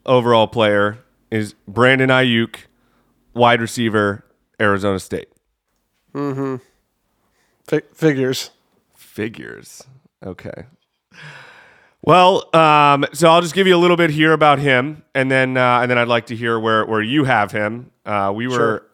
overall 0.06 0.48
player 0.48 1.00
is 1.30 1.54
Brandon 1.67 2.10
Aiyuk, 2.10 2.56
wide 3.34 3.62
receiver, 3.62 4.26
Arizona 4.60 5.00
State. 5.00 5.30
Mm-hmm. 6.13 6.58
Fi- 7.65 7.82
figures. 7.93 8.52
Figures. 8.96 9.84
Okay. 10.26 10.65
Well, 12.05 12.53
um, 12.53 13.05
so 13.13 13.29
I'll 13.29 13.41
just 13.41 13.55
give 13.55 13.65
you 13.65 13.75
a 13.75 13.79
little 13.79 13.95
bit 13.95 14.09
here 14.09 14.33
about 14.33 14.59
him, 14.59 15.03
and 15.15 15.31
then 15.31 15.55
uh, 15.55 15.79
and 15.81 15.89
then 15.89 15.97
I'd 15.97 16.09
like 16.09 16.25
to 16.27 16.35
hear 16.35 16.59
where 16.59 16.85
where 16.85 17.01
you 17.01 17.23
have 17.23 17.51
him. 17.51 17.91
Uh, 18.05 18.31
we 18.35 18.47
were 18.47 18.53
Sure. 18.53 18.85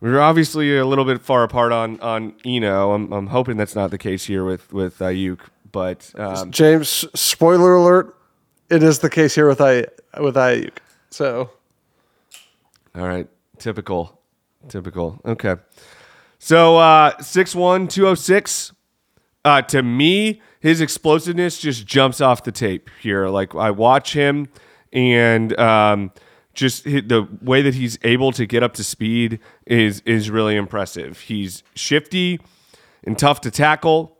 we 0.00 0.10
were 0.10 0.20
obviously 0.20 0.78
a 0.78 0.86
little 0.86 1.04
bit 1.04 1.20
far 1.20 1.42
apart 1.42 1.72
on 1.72 1.98
on 2.00 2.34
Eno. 2.44 2.92
I'm, 2.92 3.12
I'm 3.12 3.26
hoping 3.26 3.56
that's 3.56 3.74
not 3.74 3.90
the 3.90 3.98
case 3.98 4.24
here 4.26 4.44
with 4.44 4.72
with 4.72 5.00
Aiyuk, 5.00 5.40
but 5.72 6.12
um, 6.16 6.52
James, 6.52 7.04
spoiler 7.14 7.74
alert, 7.74 8.16
it 8.70 8.84
is 8.84 9.00
the 9.00 9.10
case 9.10 9.34
here 9.34 9.48
with 9.48 9.60
I 9.60 9.86
with 10.20 10.36
Aiyuk. 10.36 10.76
So 11.10 11.50
All 12.94 13.06
right. 13.08 13.28
Typical. 13.58 14.20
Typical. 14.68 15.20
Okay. 15.24 15.56
So 16.38 16.76
uh 16.76 17.16
6'1, 17.16 17.88
206. 17.90 18.72
Uh 19.44 19.62
to 19.62 19.82
me, 19.82 20.40
his 20.64 20.80
explosiveness 20.80 21.60
just 21.60 21.86
jumps 21.86 22.22
off 22.22 22.42
the 22.42 22.50
tape 22.50 22.88
here. 23.02 23.28
Like 23.28 23.54
I 23.54 23.70
watch 23.70 24.14
him 24.14 24.48
and 24.94 25.58
um 25.60 26.10
just 26.54 26.84
the 26.84 27.28
way 27.42 27.60
that 27.60 27.74
he's 27.74 27.98
able 28.02 28.32
to 28.32 28.46
get 28.46 28.62
up 28.62 28.72
to 28.74 28.84
speed 28.84 29.40
is 29.66 30.00
is 30.06 30.30
really 30.30 30.56
impressive. 30.56 31.20
He's 31.20 31.62
shifty 31.74 32.40
and 33.04 33.18
tough 33.18 33.42
to 33.42 33.50
tackle. 33.50 34.16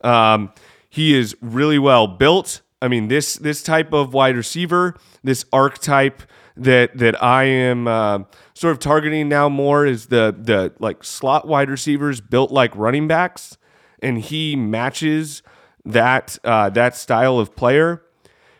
Um, 0.00 0.52
he 0.90 1.14
is 1.14 1.36
really 1.40 1.78
well 1.78 2.08
built. 2.08 2.62
I 2.82 2.88
mean, 2.88 3.06
this 3.06 3.36
this 3.36 3.62
type 3.62 3.92
of 3.92 4.12
wide 4.12 4.36
receiver, 4.36 4.96
this 5.22 5.44
archetype 5.52 6.22
that 6.56 6.98
that 6.98 7.22
I 7.22 7.44
am 7.44 7.86
uh, 7.86 8.20
sort 8.54 8.72
of 8.72 8.80
targeting 8.80 9.28
now 9.28 9.48
more 9.48 9.86
is 9.86 10.06
the 10.06 10.34
the 10.36 10.72
like 10.80 11.04
slot 11.04 11.46
wide 11.46 11.70
receivers 11.70 12.20
built 12.20 12.50
like 12.50 12.74
running 12.74 13.06
backs, 13.06 13.58
and 14.02 14.18
he 14.18 14.56
matches 14.56 15.42
that 15.84 16.38
uh, 16.44 16.70
that 16.70 16.96
style 16.96 17.38
of 17.38 17.54
player. 17.54 18.02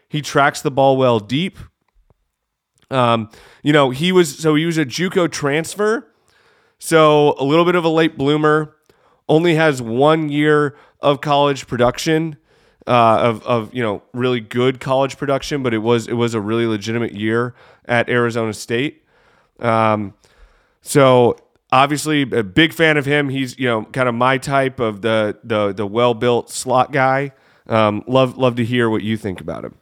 He 0.08 0.22
tracks 0.22 0.60
the 0.60 0.70
ball 0.70 0.96
well 0.96 1.18
deep. 1.18 1.58
Um, 2.90 3.30
you 3.62 3.72
know, 3.72 3.90
he 3.90 4.12
was 4.12 4.38
so 4.38 4.54
he 4.54 4.66
was 4.66 4.78
a 4.78 4.84
JUCO 4.84 5.30
transfer. 5.30 6.08
So 6.78 7.34
a 7.38 7.44
little 7.44 7.64
bit 7.64 7.74
of 7.74 7.84
a 7.84 7.88
late 7.88 8.18
bloomer, 8.18 8.76
only 9.28 9.54
has 9.54 9.80
one 9.80 10.28
year 10.28 10.76
of 11.00 11.20
college 11.20 11.66
production, 11.66 12.36
uh, 12.86 13.18
of 13.20 13.42
of 13.44 13.74
you 13.74 13.82
know 13.82 14.02
really 14.12 14.40
good 14.40 14.80
college 14.80 15.16
production, 15.16 15.62
but 15.62 15.72
it 15.72 15.78
was 15.78 16.06
it 16.06 16.14
was 16.14 16.34
a 16.34 16.40
really 16.40 16.66
legitimate 16.66 17.14
year 17.14 17.54
at 17.86 18.08
Arizona 18.08 18.52
State. 18.52 19.04
Um, 19.60 20.14
so 20.82 21.36
obviously 21.74 22.22
a 22.22 22.42
big 22.42 22.72
fan 22.72 22.96
of 22.96 23.04
him. 23.04 23.28
He's 23.28 23.58
you 23.58 23.66
know 23.66 23.84
kind 23.84 24.08
of 24.08 24.14
my 24.14 24.38
type 24.38 24.80
of 24.80 25.02
the 25.02 25.38
the 25.44 25.72
the 25.72 25.86
well 25.86 26.14
built 26.14 26.50
slot 26.50 26.92
guy. 26.92 27.32
Um, 27.66 28.04
love 28.06 28.36
love 28.36 28.56
to 28.56 28.64
hear 28.64 28.88
what 28.88 29.02
you 29.02 29.16
think 29.16 29.40
about 29.40 29.64
him. 29.64 29.74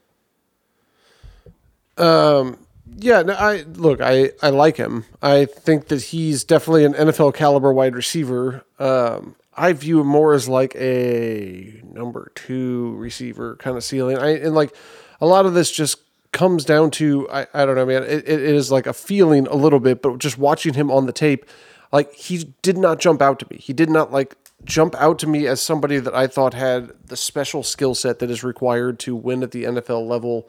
Um, 1.99 2.59
yeah, 2.97 3.23
no, 3.23 3.35
I 3.35 3.63
look, 3.63 4.01
I 4.01 4.31
I 4.43 4.51
like 4.51 4.77
him. 4.77 5.05
I 5.21 5.45
think 5.45 5.89
that 5.89 6.03
he's 6.03 6.45
definitely 6.45 6.85
an 6.85 6.95
NFL 6.95 7.35
caliber 7.35 7.73
wide 7.73 7.95
receiver. 7.95 8.65
Um, 8.79 9.37
I 9.55 9.73
view 9.75 10.01
him 10.01 10.07
more 10.07 10.33
as 10.33 10.49
like 10.49 10.75
a 10.77 11.83
number 11.85 12.33
two 12.35 12.95
receiver 12.97 13.57
kind 13.57 13.77
of 13.77 13.85
ceiling. 13.85 14.19
I 14.19 14.31
and 14.39 14.55
like 14.55 14.75
a 15.21 15.27
lot 15.27 15.45
of 15.45 15.55
this 15.55 15.71
just 15.71 15.99
comes 16.33 16.65
down 16.65 16.91
to 16.91 17.29
I, 17.31 17.47
I 17.53 17.67
don't 17.67 17.75
know, 17.75 17.87
man. 17.87 18.03
It, 18.05 18.27
it 18.27 18.41
is 18.41 18.73
like 18.73 18.87
a 18.87 18.95
feeling 18.95 19.47
a 19.49 19.55
little 19.55 19.81
bit, 19.81 20.01
but 20.01 20.19
just 20.19 20.39
watching 20.39 20.75
him 20.75 20.91
on 20.91 21.07
the 21.07 21.13
tape, 21.13 21.45
like 21.93 22.15
he 22.15 22.55
did 22.63 22.79
not 22.79 22.99
jump 22.99 23.21
out 23.21 23.39
to 23.41 23.47
me. 23.51 23.59
He 23.59 23.73
did 23.73 23.91
not 23.91 24.11
like 24.11 24.37
jump 24.65 24.95
out 24.97 25.19
to 25.21 25.27
me 25.27 25.47
as 25.47 25.61
somebody 25.61 25.99
that 25.99 26.15
I 26.15 26.27
thought 26.27 26.55
had 26.55 26.93
the 27.07 27.17
special 27.17 27.63
skill 27.63 27.95
set 27.95 28.19
that 28.21 28.31
is 28.31 28.43
required 28.43 28.99
to 29.01 29.15
win 29.15 29.43
at 29.43 29.51
the 29.51 29.65
NFL 29.65 30.07
level. 30.09 30.49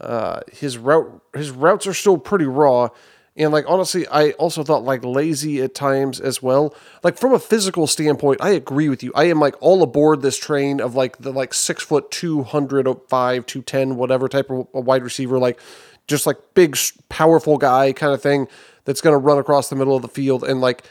Uh, 0.00 0.40
his 0.52 0.78
route 0.78 1.22
his 1.34 1.50
routes 1.50 1.86
are 1.86 1.94
still 1.94 2.18
pretty 2.18 2.44
raw, 2.44 2.90
and 3.34 3.50
like 3.50 3.64
honestly, 3.66 4.06
I 4.08 4.30
also 4.32 4.62
thought 4.62 4.84
like 4.84 5.04
lazy 5.04 5.60
at 5.62 5.74
times 5.74 6.20
as 6.20 6.42
well. 6.42 6.74
Like 7.02 7.18
from 7.18 7.32
a 7.32 7.38
physical 7.38 7.86
standpoint, 7.86 8.40
I 8.42 8.50
agree 8.50 8.88
with 8.88 9.02
you. 9.02 9.10
I 9.14 9.24
am 9.24 9.40
like 9.40 9.56
all 9.60 9.82
aboard 9.82 10.22
this 10.22 10.38
train 10.38 10.80
of 10.80 10.94
like 10.94 11.18
the 11.18 11.32
like 11.32 11.54
six 11.54 11.82
foot 11.82 12.10
two 12.10 12.42
hundred 12.42 12.86
five 13.08 13.46
two 13.46 13.62
ten 13.62 13.96
whatever 13.96 14.28
type 14.28 14.50
of 14.50 14.68
wide 14.72 15.02
receiver, 15.02 15.38
like 15.38 15.58
just 16.06 16.26
like 16.26 16.36
big 16.54 16.76
powerful 17.08 17.56
guy 17.56 17.92
kind 17.92 18.12
of 18.12 18.22
thing 18.22 18.46
that's 18.86 19.02
gonna 19.02 19.18
run 19.18 19.38
across 19.38 19.68
the 19.68 19.76
middle 19.76 19.94
of 19.94 20.02
the 20.02 20.08
field 20.08 20.42
and 20.42 20.60
like 20.62 20.84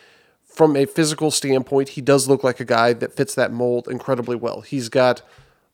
from 0.56 0.78
a 0.78 0.86
physical 0.86 1.32
standpoint, 1.32 1.90
he 1.90 2.02
does 2.02 2.30
look 2.30 2.44
like 2.44 2.62
a 2.62 2.66
guy 2.66 2.94
that 2.94 3.14
fits 3.14 3.36
that 3.36 3.52
mold 3.52 3.90
incredibly 3.90 4.38
well. 4.38 4.62
He's 4.62 4.88
got 4.88 5.22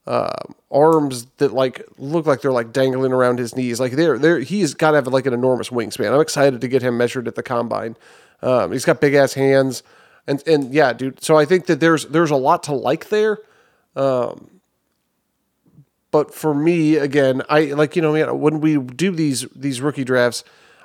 uh, 0.08 0.32
arms 0.72 1.26
that 1.36 1.52
like 1.52 1.86
look 1.98 2.26
like 2.26 2.40
they're 2.40 2.52
like 2.52 2.72
dangling 2.72 3.12
around 3.12 3.38
his 3.38 3.54
knees. 3.54 3.78
Like 3.78 3.92
they're 3.92 4.18
there. 4.18 4.40
He's 4.40 4.74
got 4.74 4.90
to 4.90 4.96
have 4.96 5.06
like 5.06 5.26
an 5.26 5.34
enormous 5.34 5.68
wingspan. 5.70 6.12
I'm 6.12 6.20
excited 6.20 6.60
to 6.60 6.68
get 6.68 6.82
him 6.82 6.98
measured 6.98 7.28
at 7.28 7.36
the 7.36 7.44
combine. 7.44 7.96
Um, 8.42 8.72
he's 8.72 8.84
got 8.84 9.00
big 9.00 9.14
ass 9.14 9.34
hands, 9.34 9.84
and 10.26 10.42
and 10.48 10.74
yeah, 10.74 10.92
dude. 10.92 11.22
So 11.22 11.36
I 11.36 11.44
think 11.44 11.66
that 11.66 11.78
there's 11.78 12.06
there's 12.06 12.32
a 12.32 12.36
lot 12.36 12.64
to 12.64 12.72
like 12.74 13.08
there. 13.08 13.38
But 16.10 16.34
for 16.34 16.54
me, 16.54 16.96
again, 16.96 17.42
I 17.48 17.66
like 17.66 17.94
you 17.94 18.02
know, 18.02 18.34
when 18.34 18.60
we 18.60 18.78
do 18.78 19.12
these 19.12 19.46
these 19.54 19.80
rookie 19.80 20.04
drafts, 20.04 20.42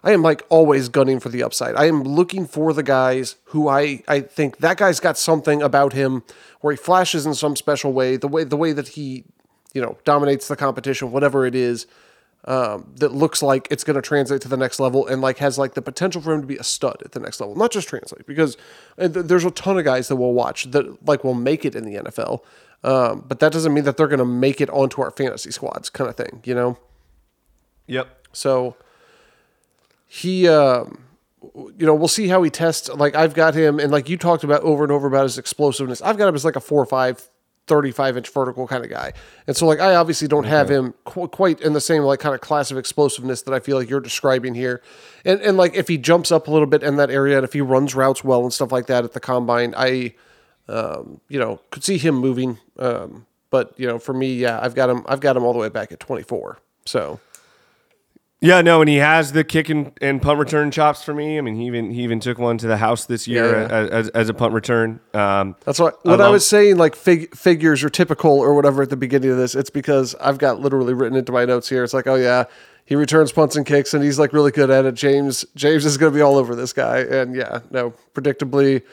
I 0.08 0.14
am 0.14 0.22
like 0.22 0.46
always 0.48 0.88
gunning 0.88 1.20
for 1.20 1.28
the 1.28 1.44
upside. 1.44 1.76
I 1.76 1.88
am 1.88 2.02
looking 2.02 2.48
for 2.48 2.72
the 2.72 2.82
guys 2.82 3.36
who 3.48 3.68
I 3.68 4.04
I 4.08 4.22
think 4.22 4.60
that 4.60 4.78
guy's 4.78 5.02
got 5.02 5.18
something 5.18 5.62
about 5.62 5.92
him 5.92 6.24
where 6.62 6.72
he 6.72 6.78
flashes 6.78 7.26
in 7.26 7.34
some 7.34 7.58
special 7.58 7.92
way, 7.92 8.16
the 8.16 8.30
way 8.30 8.46
the 8.46 8.56
way 8.56 8.72
that 8.72 8.90
he, 8.90 9.26
you 9.74 9.82
know, 9.82 9.98
dominates 10.06 10.48
the 10.48 10.56
competition, 10.56 11.12
whatever 11.12 11.46
it 11.46 11.56
is, 11.56 11.88
um, 12.46 12.90
that 12.96 13.12
looks 13.12 13.44
like 13.44 13.68
it's 13.70 13.84
going 13.84 13.98
to 13.98 14.02
translate 14.02 14.40
to 14.44 14.48
the 14.48 14.56
next 14.56 14.80
level 14.80 15.06
and 15.06 15.22
like 15.22 15.40
has 15.40 15.58
like 15.58 15.74
the 15.74 15.82
potential 15.82 16.22
for 16.22 16.34
him 16.34 16.40
to 16.40 16.48
be 16.48 16.56
a 16.56 16.64
stud 16.64 17.02
at 17.04 17.12
the 17.12 17.20
next 17.20 17.42
level, 17.42 17.58
not 17.58 17.74
just 17.74 17.90
translate 17.90 18.26
because 18.26 18.56
uh, 18.98 19.10
there's 19.10 19.44
a 19.44 19.52
ton 19.52 19.78
of 19.78 19.84
guys 19.84 20.08
that 20.08 20.16
will 20.16 20.34
watch 20.34 20.72
that 20.72 21.06
like 21.06 21.26
will 21.26 21.34
make 21.34 21.66
it 21.66 21.76
in 21.76 21.84
the 21.84 21.96
NFL. 21.96 22.40
Um, 22.82 23.26
but 23.28 23.42
that 23.42 23.52
doesn't 23.52 23.74
mean 23.74 23.84
that 23.84 23.98
they're 23.98 24.08
going 24.08 24.20
to 24.20 24.26
make 24.26 24.62
it 24.62 24.70
onto 24.70 25.02
our 25.02 25.12
fantasy 25.12 25.52
squads, 25.52 25.90
kind 25.90 26.10
of 26.10 26.16
thing, 26.16 26.42
you 26.46 26.56
know. 26.56 26.78
Yep. 27.88 28.28
So 28.32 28.78
he, 30.08 30.48
um, 30.48 31.04
you 31.54 31.86
know, 31.86 31.94
we'll 31.94 32.08
see 32.08 32.28
how 32.28 32.42
he 32.44 32.50
tests. 32.50 32.90
Like 32.90 33.16
I've 33.16 33.34
got 33.34 33.54
him, 33.54 33.80
and 33.80 33.92
like 33.92 34.10
you 34.10 34.18
talked 34.18 34.44
about 34.44 34.62
over 34.62 34.84
and 34.84 34.92
over 34.92 35.08
about 35.08 35.24
his 35.24 35.38
explosiveness. 35.38 36.02
I've 36.02 36.18
got 36.18 36.28
him 36.30 36.36
as 36.36 36.46
like 36.46 36.56
a 36.56 36.62
four 36.62 36.82
or 36.82 36.86
five, 36.86 37.30
35 37.68 38.18
inch 38.18 38.30
vertical 38.30 38.68
kind 38.68 38.84
of 38.84 38.90
guy. 38.90 39.14
And 39.46 39.56
so 39.56 39.68
like 39.68 39.80
I 39.80 39.96
obviously 39.96 40.28
don't 40.28 40.46
have 40.46 40.70
him 40.70 40.94
qu- 41.04 41.28
quite 41.28 41.60
in 41.60 41.74
the 41.74 41.82
same 41.82 42.04
like 42.04 42.20
kind 42.20 42.34
of 42.34 42.42
class 42.42 42.72
of 42.72 42.78
explosiveness 42.78 43.42
that 43.44 43.54
I 43.54 43.60
feel 43.60 43.78
like 43.78 43.90
you're 43.90 44.00
describing 44.00 44.56
here. 44.56 44.82
And 45.26 45.42
and 45.42 45.58
like 45.58 45.76
if 45.76 45.88
he 45.90 45.98
jumps 45.98 46.32
up 46.32 46.48
a 46.48 46.52
little 46.52 46.68
bit 46.68 46.84
in 46.84 46.96
that 46.96 47.12
area, 47.12 47.38
and 47.38 47.44
if 47.44 47.54
he 47.54 47.62
runs 47.62 47.94
routes 47.94 48.24
well 48.24 48.44
and 48.44 48.54
stuff 48.54 48.72
like 48.72 48.88
that 48.88 49.04
at 49.04 49.14
the 49.14 49.20
combine, 49.20 49.74
I, 49.78 50.16
um, 50.70 51.20
you 51.28 51.40
know, 51.40 51.60
could 51.72 51.84
see 51.84 51.98
him 51.98 52.16
moving. 52.16 52.60
Um, 52.80 53.26
but 53.50 53.74
you 53.78 53.88
know, 53.88 54.00
for 54.00 54.14
me, 54.14 54.34
yeah, 54.34 54.60
I've 54.62 54.76
got 54.76 54.90
him. 54.90 55.04
I've 55.08 55.20
got 55.20 55.36
him 55.36 55.44
all 55.44 55.54
the 55.54 55.60
way 55.60 55.70
back 55.70 55.92
at 55.92 56.00
24. 56.00 56.60
So. 56.86 57.20
Yeah, 58.40 58.62
no, 58.62 58.82
and 58.82 58.90
he 58.90 58.98
has 58.98 59.32
the 59.32 59.44
kick 59.44 59.70
and, 59.70 59.92
and 60.00 60.22
punt 60.22 60.38
return 60.38 60.70
chops 60.70 61.02
for 61.04 61.12
me. 61.12 61.40
I 61.40 61.42
mean, 61.42 61.56
he 61.56 61.66
even 61.66 61.90
he 61.90 62.04
even 62.04 62.20
took 62.20 62.38
one 62.38 62.60
to 62.60 62.68
the 62.68 62.78
house 62.78 63.06
this 63.06 63.28
year 63.28 63.62
Yeah, 63.62 63.68
yeah. 63.68 63.88
As, 63.90 64.10
as, 64.10 64.30
a 64.30 64.34
punt 64.34 64.54
return. 64.54 65.00
Um, 65.16 65.56
That's 65.66 65.80
what 65.80 66.06
when 66.06 66.22
I, 66.22 66.26
love- 66.26 66.34
was 66.34 66.48
saying 66.48 66.78
like 66.78 66.96
fig, 66.96 67.36
figures 67.36 67.84
are 67.84 67.90
typical 67.90 68.32
or 68.32 68.54
whatever 68.54 68.84
at 68.84 68.92
the 68.92 68.98
beginning 68.98 69.32
of 69.32 69.38
this. 69.38 69.56
It's 69.56 69.72
because 69.72 70.14
I've 70.22 70.38
got 70.38 70.60
literally 70.60 70.94
written 70.94 71.18
into 71.18 71.32
my 71.32 71.46
notes 71.46 71.68
here. 71.68 71.84
It's 71.84 71.96
like, 71.96 72.06
oh 72.06 72.14
yeah, 72.14 72.44
he 72.86 72.96
returns 72.96 73.32
punts 73.32 73.56
and 73.56 73.66
kicks 73.66 73.96
and 73.96 74.04
he's 74.04 74.20
like 74.20 74.34
really 74.34 74.52
good 74.52 74.70
at 74.70 74.86
it. 74.86 74.94
James 74.94 75.44
James 75.56 75.84
is 75.84 75.98
going 75.98 76.14
to 76.14 76.16
be 76.16 76.22
all 76.22 76.38
over 76.38 76.56
this 76.56 76.74
guy. 76.74 77.00
And 77.00 77.36
yeah, 77.36 77.62
no, 77.72 77.96
predictably, 78.14 78.84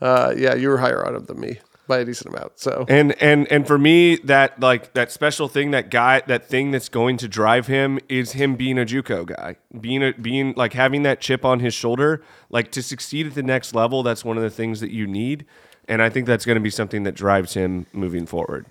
uh, 0.00 0.32
yeah, 0.34 0.54
you 0.54 0.70
were 0.70 0.78
higher 0.78 1.06
on 1.06 1.14
him 1.14 1.26
than 1.26 1.38
me. 1.38 1.58
By 1.86 1.98
a 1.98 2.04
decent 2.04 2.34
amount. 2.34 2.58
So 2.58 2.84
And 2.88 3.20
and 3.22 3.50
and 3.50 3.66
for 3.66 3.78
me, 3.78 4.16
that 4.16 4.58
like 4.60 4.92
that 4.94 5.12
special 5.12 5.48
thing, 5.48 5.70
that 5.70 5.90
guy, 5.90 6.22
that 6.26 6.46
thing 6.48 6.70
that's 6.70 6.88
going 6.88 7.16
to 7.18 7.28
drive 7.28 7.66
him 7.66 7.98
is 8.08 8.32
him 8.32 8.56
being 8.56 8.78
a 8.78 8.84
JUCO 8.84 9.26
guy, 9.26 9.56
being 9.80 10.02
a 10.02 10.12
being 10.12 10.54
like 10.56 10.72
having 10.72 11.02
that 11.04 11.20
chip 11.20 11.44
on 11.44 11.60
his 11.60 11.74
shoulder, 11.74 12.22
like 12.50 12.70
to 12.72 12.82
succeed 12.82 13.26
at 13.26 13.34
the 13.34 13.42
next 13.42 13.74
level. 13.74 14.02
That's 14.02 14.24
one 14.24 14.36
of 14.36 14.42
the 14.42 14.50
things 14.50 14.80
that 14.80 14.90
you 14.90 15.06
need, 15.06 15.46
and 15.88 16.02
I 16.02 16.10
think 16.10 16.26
that's 16.26 16.44
going 16.44 16.56
to 16.56 16.62
be 16.62 16.70
something 16.70 17.02
that 17.04 17.14
drives 17.14 17.54
him 17.54 17.86
moving 17.92 18.26
forward. 18.26 18.66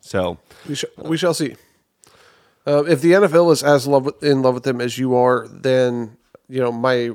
So 0.00 0.38
we, 0.68 0.74
sh- 0.74 0.84
we 0.98 1.16
shall 1.16 1.34
see. 1.34 1.56
Uh, 2.66 2.84
if 2.84 3.00
the 3.00 3.12
NFL 3.12 3.52
is 3.52 3.62
as 3.62 3.86
love 3.86 4.06
with, 4.06 4.22
in 4.22 4.42
love 4.42 4.54
with 4.54 4.66
him 4.66 4.80
as 4.80 4.98
you 4.98 5.14
are, 5.14 5.46
then 5.48 6.16
you 6.48 6.60
know 6.60 6.72
my 6.72 7.10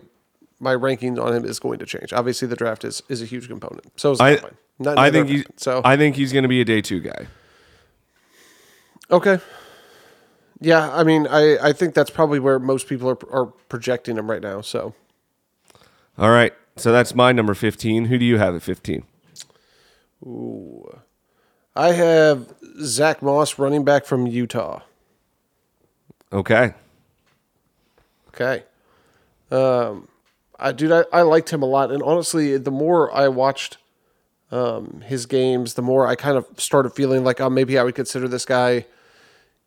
my 0.62 0.76
rankings 0.76 1.21
on 1.21 1.34
him 1.34 1.43
is 1.45 1.60
going 1.60 1.80
to 1.80 1.86
change. 1.86 2.13
Obviously, 2.13 2.47
the 2.47 2.56
draft 2.56 2.86
is 2.86 3.02
is 3.10 3.21
a 3.21 3.26
huge 3.26 3.47
component. 3.47 4.00
So 4.00 4.12
is 4.12 4.21
I 4.21 4.36
mine. 4.36 4.58
Not- 4.80 4.97
I 4.97 5.12
think 5.12 5.26
of 5.26 5.30
he 5.30 5.36
mine. 5.38 5.45
so. 5.58 5.82
I 5.84 5.97
think 5.97 6.15
he's 6.15 6.32
going 6.32 6.43
to 6.43 6.50
be 6.50 6.62
a 6.62 6.65
day 6.65 6.82
two 6.82 7.00
guy. 7.02 7.28
okay. 9.10 9.39
Yeah, 10.63 10.91
I 10.95 11.04
mean, 11.04 11.26
I, 11.28 11.58
I 11.69 11.74
think 11.74 11.95
that's 11.95 12.12
probably 12.12 12.39
where 12.39 12.60
most 12.60 12.88
people 12.88 13.10
are 13.10 13.17
are 13.32 13.47
projecting 13.47 14.17
him 14.17 14.30
right 14.30 14.41
now. 14.43 14.62
So 14.62 14.93
All 16.19 16.30
right, 16.30 16.54
so 16.78 16.91
that's 16.91 17.15
my 17.15 17.32
number 17.32 17.56
fifteen. 17.56 18.06
Who 18.06 18.17
do 18.19 18.26
you 18.26 18.38
have 18.38 18.56
at 18.56 18.62
fifteen? 18.62 19.04
Ooh, 20.24 21.00
I 21.76 21.93
have 21.93 22.54
Zack 22.84 23.24
Moss, 23.24 23.58
running 23.58 23.84
back 23.84 24.06
from 24.06 24.28
Utah. 24.28 24.82
Okay. 26.32 26.74
Okay. 28.30 28.63
Um, 29.52 30.08
I 30.62 30.71
dude, 30.71 30.91
I, 30.91 31.04
I 31.12 31.21
liked 31.24 31.52
him 31.52 31.63
a 31.63 31.65
lot, 31.65 31.91
and 31.91 32.04
honestly, 32.04 32.58
the 32.58 32.71
more 32.71 33.13
I 33.13 33.28
watched 33.28 33.78
um, 34.52 35.02
his 35.06 35.26
games, 35.26 35.74
the 35.74 35.82
more 35.82 36.06
I 36.06 36.15
kind 36.15 36.38
of 36.38 36.47
started 36.58 36.91
feeling 36.91 37.24
like, 37.24 37.41
oh, 37.41 37.50
maybe 37.50 37.78
I 37.78 37.84
would 37.84 37.95
consider 37.95 38.28
this 38.28 38.45
guy 38.45 38.86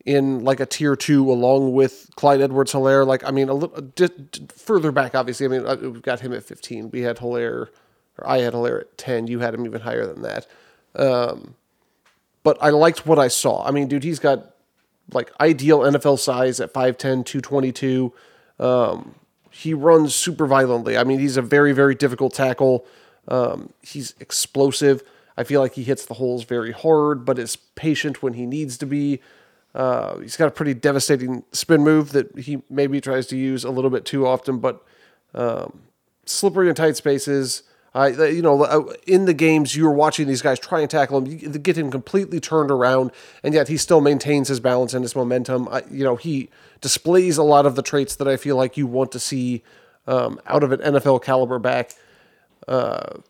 in 0.04 0.44
like 0.44 0.60
a 0.60 0.66
tier 0.66 0.94
two 0.94 1.30
along 1.30 1.72
with 1.72 2.10
Clyde 2.14 2.40
Edwards 2.40 2.72
Helaire. 2.72 3.06
Like, 3.06 3.26
I 3.26 3.30
mean, 3.30 3.48
a 3.48 3.54
little 3.54 3.80
d- 3.80 4.08
further 4.54 4.92
back, 4.92 5.14
obviously. 5.14 5.46
I 5.46 5.48
mean, 5.48 5.66
uh, 5.66 5.76
we've 5.80 6.02
got 6.02 6.20
him 6.20 6.32
at 6.32 6.44
15. 6.44 6.90
We 6.90 7.00
had 7.00 7.16
Helaire, 7.16 7.68
or 8.18 8.26
I 8.26 8.38
had 8.38 8.52
Helaire 8.52 8.82
at 8.82 8.98
10. 8.98 9.26
You 9.26 9.40
had 9.40 9.54
him 9.54 9.64
even 9.64 9.80
higher 9.80 10.06
than 10.06 10.22
that. 10.22 10.46
Um, 10.94 11.54
but 12.42 12.58
I 12.60 12.68
liked 12.68 13.06
what 13.06 13.18
I 13.18 13.28
saw. 13.28 13.66
I 13.66 13.70
mean, 13.70 13.88
dude, 13.88 14.04
he's 14.04 14.18
got 14.18 14.54
like 15.12 15.32
ideal 15.40 15.80
NFL 15.80 16.18
size 16.18 16.60
at 16.60 16.72
5'10, 16.72 17.24
222. 17.24 18.12
Um, 18.60 19.14
he 19.54 19.72
runs 19.72 20.14
super 20.14 20.46
violently. 20.46 20.96
I 20.96 21.04
mean, 21.04 21.20
he's 21.20 21.36
a 21.36 21.42
very, 21.42 21.72
very 21.72 21.94
difficult 21.94 22.34
tackle. 22.34 22.84
Um, 23.28 23.72
he's 23.82 24.12
explosive. 24.18 25.02
I 25.36 25.44
feel 25.44 25.60
like 25.60 25.74
he 25.74 25.84
hits 25.84 26.04
the 26.06 26.14
holes 26.14 26.44
very 26.44 26.72
hard, 26.72 27.24
but 27.24 27.38
is 27.38 27.54
patient 27.54 28.20
when 28.20 28.34
he 28.34 28.46
needs 28.46 28.76
to 28.78 28.86
be. 28.86 29.20
Uh, 29.72 30.18
he's 30.18 30.36
got 30.36 30.48
a 30.48 30.50
pretty 30.50 30.74
devastating 30.74 31.44
spin 31.52 31.82
move 31.82 32.10
that 32.12 32.36
he 32.36 32.62
maybe 32.68 33.00
tries 33.00 33.26
to 33.28 33.36
use 33.36 33.62
a 33.62 33.70
little 33.70 33.90
bit 33.90 34.04
too 34.04 34.26
often, 34.26 34.58
but 34.58 34.84
um, 35.34 35.82
slippery 36.26 36.68
in 36.68 36.74
tight 36.74 36.96
spaces. 36.96 37.62
I, 37.96 38.08
you 38.08 38.42
know, 38.42 38.64
uh, 38.64 38.92
in 39.06 39.26
the 39.26 39.34
games, 39.34 39.76
you 39.76 39.84
were 39.84 39.92
watching 39.92 40.26
these 40.26 40.42
guys 40.42 40.58
try 40.58 40.80
and 40.80 40.90
tackle 40.90 41.18
him, 41.18 41.38
get 41.62 41.78
him 41.78 41.92
completely 41.92 42.40
turned 42.40 42.72
around, 42.72 43.12
and 43.44 43.54
yet 43.54 43.68
he 43.68 43.76
still 43.76 44.00
maintains 44.00 44.48
his 44.48 44.58
balance 44.58 44.94
and 44.94 45.04
his 45.04 45.14
momentum. 45.14 45.68
I, 45.68 45.84
you 45.88 46.02
know, 46.02 46.16
he 46.16 46.50
displays 46.84 47.38
a 47.38 47.42
lot 47.42 47.64
of 47.64 47.76
the 47.76 47.82
traits 47.82 48.16
that 48.16 48.28
I 48.28 48.36
feel 48.36 48.56
like 48.56 48.76
you 48.76 48.86
want 48.86 49.10
to 49.12 49.18
see 49.18 49.62
um, 50.06 50.38
out 50.46 50.62
of 50.62 50.70
an 50.70 50.80
NFL 50.80 51.24
caliber 51.24 51.58
back. 51.58 51.94
Uh, 52.68 53.20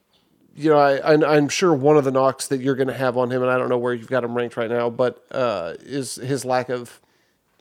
you 0.56 0.70
know, 0.70 0.76
I, 0.76 1.36
I'm 1.36 1.48
sure 1.48 1.72
one 1.72 1.96
of 1.96 2.02
the 2.02 2.10
knocks 2.10 2.48
that 2.48 2.60
you're 2.60 2.74
going 2.74 2.88
to 2.88 2.94
have 2.94 3.16
on 3.16 3.30
him, 3.30 3.42
and 3.42 3.50
I 3.52 3.56
don't 3.56 3.68
know 3.68 3.78
where 3.78 3.94
you've 3.94 4.08
got 4.08 4.24
him 4.24 4.36
ranked 4.36 4.56
right 4.56 4.68
now, 4.68 4.90
but 4.90 5.24
uh, 5.30 5.74
is 5.82 6.16
his 6.16 6.44
lack 6.44 6.68
of 6.68 7.00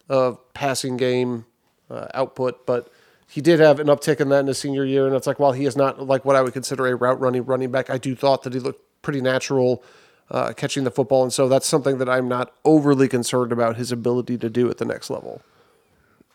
of 0.10 0.40
passing 0.56 0.98
game 0.98 1.46
uh, 1.92 2.08
output. 2.16 2.66
But 2.66 2.92
he 3.28 3.40
did 3.40 3.60
have 3.60 3.80
an 3.80 3.86
uptick 3.86 4.20
in 4.20 4.30
that 4.30 4.40
in 4.40 4.48
his 4.48 4.58
senior 4.58 4.86
year, 4.86 5.06
and 5.06 5.16
it's 5.16 5.28
like 5.28 5.38
while 5.38 5.52
he 5.52 5.66
is 5.66 5.78
not 5.78 6.08
like 6.08 6.26
what 6.26 6.36
I 6.36 6.42
would 6.42 6.54
consider 6.54 6.88
a 6.88 6.96
route 6.96 7.20
running 7.20 7.46
running 7.46 7.70
back, 7.70 7.92
I 7.92 8.00
do 8.00 8.16
thought 8.16 8.42
that 8.44 8.54
he 8.54 8.60
looked 8.60 8.82
pretty 9.04 9.22
natural 9.22 9.84
uh, 10.32 10.54
catching 10.54 10.86
the 10.86 10.92
football, 10.92 11.22
and 11.22 11.32
so 11.32 11.48
that's 11.48 11.68
something 11.68 12.00
that 12.00 12.10
I'm 12.10 12.28
not 12.28 12.52
overly 12.66 13.08
concerned 13.08 13.52
about 13.52 13.76
his 13.76 13.92
ability 13.92 14.40
to 14.40 14.50
do 14.50 14.72
at 14.72 14.80
the 14.80 14.86
next 14.86 15.12
level. 15.12 15.44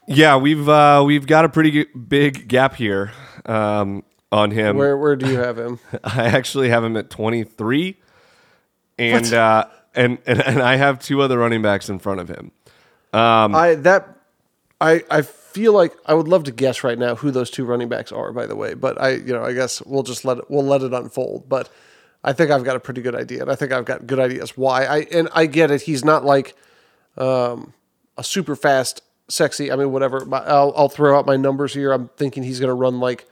Yeah, 0.09 0.37
we've 0.37 0.69
uh, 0.69 1.03
we've 1.07 1.27
got 1.27 1.45
a 1.45 1.49
pretty 1.49 1.85
big 1.85 2.49
gap 2.49 2.75
here 2.75 3.13
um, 3.47 4.05
on 4.33 4.51
him. 4.51 4.77
Where 4.77 4.97
where 4.97 5.17
do 5.17 5.29
you 5.29 5.39
have 5.39 5.59
him? 5.59 5.79
I 6.05 6.27
actually 6.27 6.71
have 6.71 6.83
him 6.83 6.97
at 6.97 7.11
23, 7.11 7.97
and 8.99 9.33
uh, 9.33 9.67
and, 9.95 10.19
and 10.27 10.41
and 10.41 10.63
I 10.63 10.77
have 10.77 10.99
two 10.99 11.21
other 11.21 11.39
running 11.39 11.63
backs 11.63 11.89
in 11.89 11.99
front 11.99 12.21
of 12.21 12.29
him. 12.29 12.53
I 13.55 13.75
that 13.77 14.19
I 14.81 15.03
I 15.11 15.23
feel 15.23 15.73
like 15.73 15.93
I 16.07 16.15
would 16.15 16.29
love 16.29 16.45
to 16.45 16.53
guess 16.53 16.85
right 16.85 16.99
now 16.99 17.15
who 17.15 17.31
those 17.31 17.51
two 17.51 17.65
running 17.65 17.89
backs 17.89 18.13
are. 18.13 18.33
By 18.33 18.47
the 18.47 18.57
way, 18.57 18.75
but 18.75 19.01
I 19.01 19.11
you 19.11 19.33
know 19.33 19.45
I 19.45 19.53
guess 19.53 19.83
we'll 19.83 20.03
just 20.03 20.25
let 20.25 20.39
it 20.39 20.45
we'll 20.49 20.65
let 20.65 20.83
it 20.83 20.93
unfold. 20.93 21.49
But 21.49 21.69
I 22.25 22.33
think 22.33 22.51
I've 22.51 22.65
got 22.65 22.77
a 22.77 22.81
pretty 22.81 23.03
good 23.03 23.15
idea, 23.15 23.43
and 23.43 23.51
I 23.51 23.55
think 23.57 23.73
I've 23.73 23.85
got 23.85 24.07
good 24.07 24.19
ideas 24.19 24.57
why. 24.57 24.85
I 24.85 24.99
and 25.13 25.29
I 25.33 25.47
get 25.47 25.71
it. 25.71 25.83
He's 25.83 26.05
not 26.05 26.25
like 26.25 26.55
um, 27.17 27.75
a 28.17 28.25
super 28.25 28.57
fast, 28.57 29.03
sexy. 29.29 29.71
I 29.71 29.77
mean, 29.77 29.93
whatever. 29.93 30.27
I'll 30.33 30.73
I'll 30.77 30.89
throw 30.89 31.19
out 31.19 31.27
my 31.27 31.37
numbers 31.37 31.75
here. 31.75 31.93
I'm 31.93 32.09
thinking 32.17 32.43
he's 32.43 32.61
going 32.61 32.69
to 32.69 32.75
run 32.75 33.01
like 33.01 33.27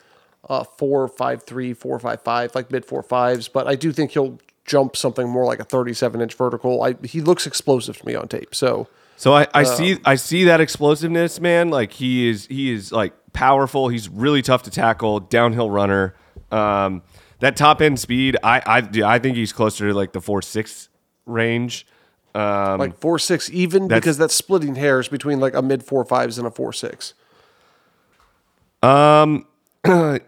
uh, 0.48 0.64
four 0.64 1.08
five 1.08 1.42
three, 1.42 1.72
four 1.72 1.98
five 1.98 2.22
five, 2.22 2.54
like 2.54 2.70
mid 2.70 2.84
four 2.84 3.02
fives. 3.02 3.48
But 3.48 3.66
I 3.66 3.74
do 3.74 3.92
think 3.92 4.12
he'll 4.12 4.38
jump 4.64 4.96
something 4.96 5.28
more 5.28 5.44
like 5.44 5.60
a 5.60 5.64
37 5.64 6.20
inch 6.20 6.34
vertical. 6.34 6.82
I 6.82 6.94
he 7.04 7.20
looks 7.20 7.46
explosive 7.46 7.98
to 7.98 8.06
me 8.06 8.14
on 8.14 8.28
tape. 8.28 8.54
So. 8.54 8.88
So 9.18 9.32
I, 9.32 9.46
I 9.54 9.62
see 9.62 9.96
I 10.04 10.16
see 10.16 10.44
that 10.44 10.60
explosiveness, 10.60 11.40
man. 11.40 11.70
Like 11.70 11.92
he 11.92 12.28
is 12.28 12.44
he 12.48 12.70
is 12.70 12.92
like 12.92 13.14
powerful. 13.32 13.88
He's 13.88 14.10
really 14.10 14.42
tough 14.42 14.64
to 14.64 14.70
tackle, 14.70 15.20
downhill 15.20 15.70
runner. 15.70 16.14
Um, 16.50 17.02
that 17.38 17.56
top 17.56 17.80
end 17.80 17.98
speed, 17.98 18.36
I 18.42 18.60
I 18.66 19.14
I 19.14 19.18
think 19.18 19.38
he's 19.38 19.54
closer 19.54 19.88
to 19.88 19.94
like 19.94 20.12
the 20.12 20.20
four 20.20 20.42
six 20.42 20.90
range. 21.24 21.86
Um, 22.36 22.78
like 22.78 22.98
four 23.00 23.18
six 23.18 23.48
even 23.50 23.88
That's- 23.88 24.00
because 24.00 24.18
that's 24.18 24.34
splitting 24.34 24.74
hairs 24.74 25.08
between 25.08 25.40
like 25.40 25.54
a 25.54 25.62
mid 25.62 25.82
four 25.82 26.04
fives 26.04 26.36
and 26.36 26.46
a 26.46 26.50
four 26.50 26.72
six. 26.72 27.14
Um, 28.82 29.46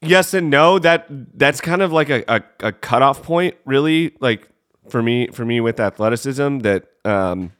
yes 0.00 0.34
and 0.34 0.50
no. 0.50 0.78
That 0.80 1.06
that's 1.38 1.60
kind 1.60 1.82
of 1.82 1.92
like 1.92 2.10
a, 2.10 2.24
a, 2.26 2.42
a 2.60 2.72
cutoff 2.72 3.22
point, 3.22 3.56
really. 3.64 4.16
Like 4.20 4.48
for 4.88 5.02
me, 5.02 5.28
for 5.28 5.44
me 5.44 5.60
with 5.60 5.78
athleticism, 5.78 6.58
that 6.58 6.86
um, 7.04 7.52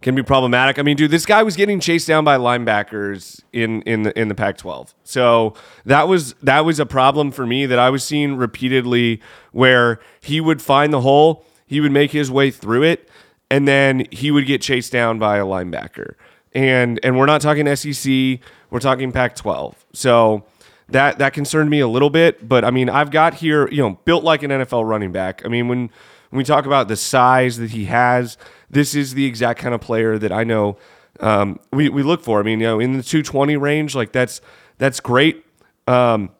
can 0.00 0.14
be 0.14 0.22
problematic. 0.22 0.78
I 0.78 0.82
mean, 0.82 0.96
dude, 0.96 1.10
this 1.10 1.26
guy 1.26 1.42
was 1.42 1.56
getting 1.56 1.80
chased 1.80 2.06
down 2.06 2.24
by 2.24 2.36
linebackers 2.36 3.40
in 3.52 3.82
in 3.82 4.04
the 4.04 4.18
in 4.18 4.28
the 4.28 4.34
Pac-12. 4.34 4.94
So 5.02 5.54
that 5.84 6.06
was 6.06 6.34
that 6.42 6.64
was 6.64 6.78
a 6.78 6.86
problem 6.86 7.32
for 7.32 7.46
me 7.46 7.66
that 7.66 7.78
I 7.80 7.90
was 7.90 8.04
seeing 8.04 8.36
repeatedly, 8.36 9.20
where 9.50 9.98
he 10.20 10.40
would 10.40 10.62
find 10.62 10.92
the 10.92 11.00
hole, 11.00 11.44
he 11.66 11.80
would 11.80 11.92
make 11.92 12.10
his 12.10 12.30
way 12.30 12.50
through 12.50 12.82
it, 12.82 13.08
and 13.50 13.66
then 13.66 14.06
he 14.10 14.30
would 14.30 14.46
get 14.46 14.62
chased 14.62 14.92
down 14.92 15.18
by 15.18 15.38
a 15.38 15.44
linebacker. 15.44 16.14
And 16.52 17.00
and 17.02 17.18
we're 17.18 17.26
not 17.26 17.40
talking 17.40 17.74
SEC, 17.74 18.40
we're 18.70 18.80
talking 18.80 19.12
Pac-12. 19.12 19.74
So 19.92 20.44
that 20.88 21.18
that 21.18 21.32
concerned 21.32 21.70
me 21.70 21.80
a 21.80 21.88
little 21.88 22.10
bit, 22.10 22.46
but 22.48 22.64
I 22.64 22.70
mean, 22.70 22.88
I've 22.88 23.10
got 23.10 23.34
here, 23.34 23.68
you 23.70 23.82
know, 23.82 23.98
built 24.04 24.24
like 24.24 24.42
an 24.42 24.50
NFL 24.50 24.88
running 24.88 25.12
back. 25.12 25.42
I 25.44 25.48
mean, 25.48 25.68
when 25.68 25.90
when 26.30 26.38
we 26.38 26.44
talk 26.44 26.66
about 26.66 26.88
the 26.88 26.96
size 26.96 27.56
that 27.58 27.70
he 27.70 27.86
has, 27.86 28.36
this 28.70 28.94
is 28.94 29.14
the 29.14 29.24
exact 29.24 29.60
kind 29.60 29.74
of 29.74 29.80
player 29.80 30.18
that 30.18 30.32
I 30.32 30.44
know 30.44 30.76
um, 31.20 31.58
we 31.72 31.88
we 31.88 32.02
look 32.02 32.22
for. 32.22 32.40
I 32.40 32.42
mean, 32.42 32.60
you 32.60 32.66
know, 32.66 32.80
in 32.80 32.96
the 32.96 33.02
220 33.02 33.56
range, 33.56 33.94
like 33.94 34.12
that's 34.12 34.40
that's 34.78 35.00
great. 35.00 35.44
Um, 35.86 36.30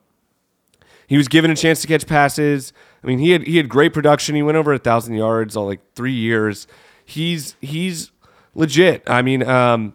he 1.06 1.16
was 1.16 1.28
given 1.28 1.50
a 1.50 1.56
chance 1.56 1.80
to 1.82 1.86
catch 1.86 2.06
passes. 2.06 2.72
I 3.04 3.06
mean, 3.06 3.18
he 3.18 3.30
had 3.30 3.42
he 3.42 3.58
had 3.58 3.68
great 3.68 3.92
production. 3.92 4.34
He 4.34 4.42
went 4.42 4.56
over 4.56 4.72
a 4.72 4.78
thousand 4.78 5.14
yards 5.14 5.56
all 5.56 5.66
like 5.66 5.80
three 5.94 6.14
years. 6.14 6.66
He's 7.04 7.54
he's 7.60 8.10
legit. 8.54 9.02
I 9.06 9.20
mean, 9.20 9.42
um, 9.46 9.94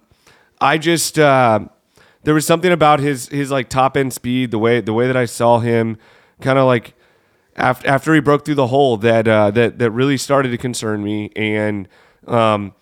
I 0.61 0.77
just 0.77 1.17
uh, 1.17 1.61
there 2.23 2.35
was 2.35 2.45
something 2.45 2.71
about 2.71 2.99
his 2.99 3.27
his 3.29 3.49
like 3.49 3.67
top 3.67 3.97
end 3.97 4.13
speed, 4.13 4.51
the 4.51 4.59
way 4.59 4.79
the 4.79 4.93
way 4.93 5.07
that 5.07 5.17
I 5.17 5.25
saw 5.25 5.57
him, 5.57 5.97
kind 6.39 6.59
of 6.59 6.67
like 6.67 6.93
after 7.55 7.87
after 7.87 8.13
he 8.13 8.19
broke 8.19 8.45
through 8.45 8.55
the 8.55 8.67
hole 8.67 8.97
that 8.97 9.27
uh, 9.27 9.49
that 9.51 9.79
that 9.79 9.89
really 9.89 10.17
started 10.17 10.49
to 10.49 10.57
concern 10.57 11.03
me, 11.03 11.31
and 11.35 11.87
um, 12.27 12.75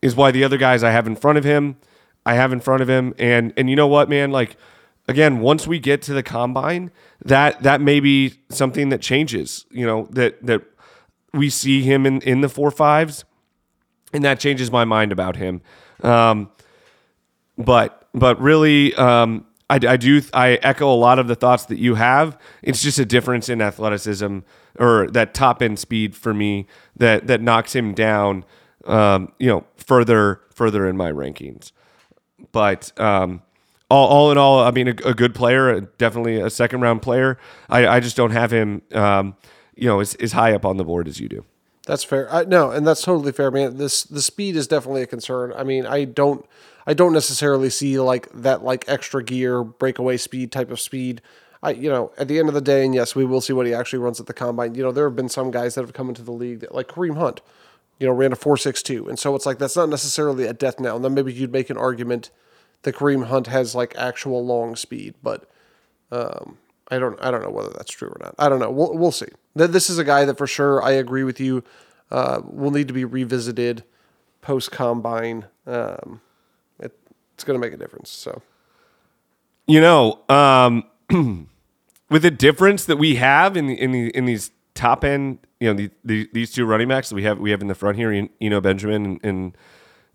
is 0.00 0.16
why 0.16 0.30
the 0.30 0.42
other 0.42 0.56
guys 0.56 0.82
I 0.82 0.90
have 0.90 1.06
in 1.06 1.16
front 1.16 1.36
of 1.36 1.44
him, 1.44 1.76
I 2.24 2.34
have 2.34 2.50
in 2.50 2.60
front 2.60 2.80
of 2.80 2.88
him, 2.88 3.14
and 3.18 3.52
and 3.58 3.68
you 3.68 3.76
know 3.76 3.88
what, 3.88 4.08
man, 4.08 4.30
like 4.30 4.56
again, 5.06 5.40
once 5.40 5.66
we 5.66 5.78
get 5.78 6.00
to 6.02 6.14
the 6.14 6.22
combine, 6.22 6.90
that 7.24 7.62
that 7.62 7.80
may 7.80 8.00
be 8.00 8.34
something 8.50 8.90
that 8.90 9.00
changes. 9.00 9.66
You 9.70 9.86
know 9.86 10.08
that 10.10 10.44
that 10.44 10.62
we 11.32 11.50
see 11.50 11.82
him 11.82 12.06
in 12.06 12.20
in 12.22 12.40
the 12.40 12.48
four 12.48 12.70
fives, 12.70 13.24
and 14.12 14.24
that 14.24 14.40
changes 14.40 14.70
my 14.70 14.84
mind 14.84 15.12
about 15.12 15.36
him. 15.36 15.62
Um, 16.02 16.50
but 17.58 18.08
but 18.14 18.40
really, 18.40 18.94
um, 18.94 19.46
I, 19.68 19.74
I 19.76 19.96
do 19.96 20.22
I 20.32 20.54
echo 20.62 20.92
a 20.92 20.96
lot 20.96 21.18
of 21.18 21.28
the 21.28 21.34
thoughts 21.34 21.66
that 21.66 21.78
you 21.78 21.94
have. 21.94 22.38
It's 22.62 22.82
just 22.82 22.98
a 22.98 23.04
difference 23.04 23.48
in 23.48 23.60
athleticism 23.60 24.38
or 24.78 25.08
that 25.10 25.34
top 25.34 25.62
end 25.62 25.78
speed 25.78 26.14
for 26.14 26.34
me 26.34 26.66
that 26.96 27.26
that 27.26 27.40
knocks 27.40 27.74
him 27.74 27.94
down. 27.94 28.44
Um, 28.84 29.32
you 29.38 29.48
know, 29.48 29.64
further 29.76 30.42
further 30.54 30.86
in 30.86 30.96
my 30.96 31.10
rankings. 31.10 31.72
But 32.52 32.98
um, 33.00 33.42
all, 33.88 34.08
all 34.08 34.32
in 34.32 34.38
all, 34.38 34.60
I 34.60 34.70
mean, 34.70 34.88
a, 34.88 34.94
a 35.04 35.14
good 35.14 35.34
player, 35.34 35.80
definitely 35.98 36.40
a 36.40 36.50
second 36.50 36.80
round 36.80 37.02
player. 37.02 37.38
I, 37.68 37.86
I 37.86 38.00
just 38.00 38.16
don't 38.16 38.32
have 38.32 38.50
him, 38.50 38.82
um, 38.92 39.36
you 39.74 39.86
know, 39.86 40.00
as, 40.00 40.14
as 40.16 40.32
high 40.32 40.52
up 40.54 40.64
on 40.64 40.76
the 40.76 40.84
board 40.84 41.08
as 41.08 41.20
you 41.20 41.28
do. 41.28 41.44
That's 41.86 42.02
fair. 42.02 42.32
I, 42.32 42.44
no, 42.44 42.72
and 42.72 42.84
that's 42.84 43.02
totally 43.02 43.30
fair, 43.30 43.52
man. 43.52 43.76
This 43.76 44.02
the 44.02 44.20
speed 44.20 44.56
is 44.56 44.66
definitely 44.66 45.02
a 45.02 45.06
concern. 45.06 45.52
I 45.56 45.62
mean, 45.62 45.86
I 45.86 46.04
don't 46.04 46.44
I 46.84 46.94
don't 46.94 47.12
necessarily 47.12 47.70
see 47.70 48.00
like 48.00 48.28
that 48.32 48.64
like 48.64 48.84
extra 48.88 49.22
gear 49.22 49.62
breakaway 49.62 50.16
speed 50.16 50.50
type 50.50 50.72
of 50.72 50.80
speed. 50.80 51.22
I 51.62 51.70
you 51.70 51.88
know 51.88 52.10
at 52.18 52.26
the 52.26 52.40
end 52.40 52.48
of 52.48 52.54
the 52.54 52.60
day, 52.60 52.84
and 52.84 52.92
yes, 52.92 53.14
we 53.14 53.24
will 53.24 53.40
see 53.40 53.52
what 53.52 53.66
he 53.66 53.72
actually 53.72 54.00
runs 54.00 54.18
at 54.18 54.26
the 54.26 54.34
combine. 54.34 54.74
You 54.74 54.82
know, 54.82 54.90
there 54.90 55.04
have 55.04 55.14
been 55.14 55.28
some 55.28 55.52
guys 55.52 55.76
that 55.76 55.82
have 55.82 55.92
come 55.92 56.08
into 56.08 56.22
the 56.22 56.32
league 56.32 56.58
that, 56.60 56.74
like 56.74 56.88
Kareem 56.88 57.18
Hunt, 57.18 57.40
you 58.00 58.08
know, 58.08 58.12
ran 58.12 58.32
a 58.32 58.36
four 58.36 58.56
six 58.56 58.82
two, 58.82 59.08
and 59.08 59.16
so 59.16 59.36
it's 59.36 59.46
like 59.46 59.58
that's 59.58 59.76
not 59.76 59.88
necessarily 59.88 60.44
a 60.44 60.52
death 60.52 60.80
now. 60.80 60.96
And 60.96 61.04
then 61.04 61.14
maybe 61.14 61.32
you'd 61.32 61.52
make 61.52 61.70
an 61.70 61.76
argument 61.76 62.30
that 62.82 62.94
Kareem 62.94 63.26
Hunt 63.26 63.46
has 63.48 63.74
like 63.74 63.94
actual 63.96 64.44
long 64.44 64.76
speed, 64.76 65.14
but 65.22 65.48
um, 66.12 66.58
I 66.88 66.98
don't 66.98 67.18
I 67.22 67.30
don't 67.30 67.42
know 67.42 67.50
whether 67.50 67.70
that's 67.70 67.92
true 67.92 68.08
or 68.08 68.18
not. 68.20 68.34
I 68.38 68.48
don't 68.48 68.60
know. 68.60 68.70
We'll 68.70 68.96
we'll 68.96 69.12
see. 69.12 69.26
This 69.54 69.90
is 69.90 69.98
a 69.98 70.04
guy 70.04 70.24
that 70.24 70.38
for 70.38 70.46
sure 70.46 70.82
I 70.82 70.92
agree 70.92 71.24
with 71.24 71.40
you. 71.40 71.64
Uh, 72.10 72.40
will 72.44 72.70
need 72.70 72.86
to 72.86 72.94
be 72.94 73.04
revisited 73.04 73.82
post 74.40 74.70
combine. 74.70 75.46
Um, 75.66 76.20
it, 76.78 76.96
it's 77.34 77.42
going 77.42 77.60
to 77.60 77.66
make 77.66 77.74
a 77.74 77.76
difference. 77.76 78.10
So, 78.10 78.42
you 79.66 79.80
know, 79.80 80.20
um, 80.28 80.84
with 82.10 82.22
the 82.22 82.30
difference 82.30 82.84
that 82.84 82.96
we 82.96 83.16
have 83.16 83.56
in 83.56 83.66
the, 83.66 83.74
in 83.74 83.90
the, 83.90 84.10
in 84.10 84.24
these 84.24 84.52
top 84.74 85.02
end, 85.02 85.40
you 85.58 85.68
know, 85.68 85.74
the, 85.74 85.90
the, 86.04 86.30
these 86.32 86.52
two 86.52 86.64
running 86.64 86.86
backs 86.86 87.08
that 87.08 87.16
we 87.16 87.24
have 87.24 87.40
we 87.40 87.50
have 87.50 87.60
in 87.60 87.66
the 87.66 87.74
front 87.74 87.96
here, 87.96 88.12
you 88.12 88.50
know, 88.50 88.60
Benjamin 88.60 89.18
and 89.24 89.56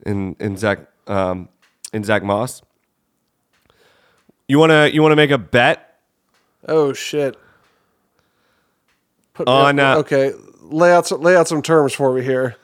and 0.05 0.35
and 0.39 0.57
Zack 0.57 0.87
um, 1.07 1.49
and 1.93 2.05
Zack 2.05 2.23
Moss. 2.23 2.61
You 4.47 4.59
wanna 4.59 4.87
you 4.87 5.01
wanna 5.01 5.15
make 5.15 5.31
a 5.31 5.37
bet? 5.37 5.99
Oh 6.67 6.93
shit! 6.93 7.37
Put 9.33 9.47
on 9.47 9.79
uh, 9.79 9.97
okay, 9.97 10.33
lay 10.61 10.93
out 10.93 11.07
some, 11.07 11.21
lay 11.21 11.35
out 11.35 11.47
some 11.47 11.61
terms 11.61 11.93
for 11.93 12.13
me 12.13 12.21
here. 12.21 12.55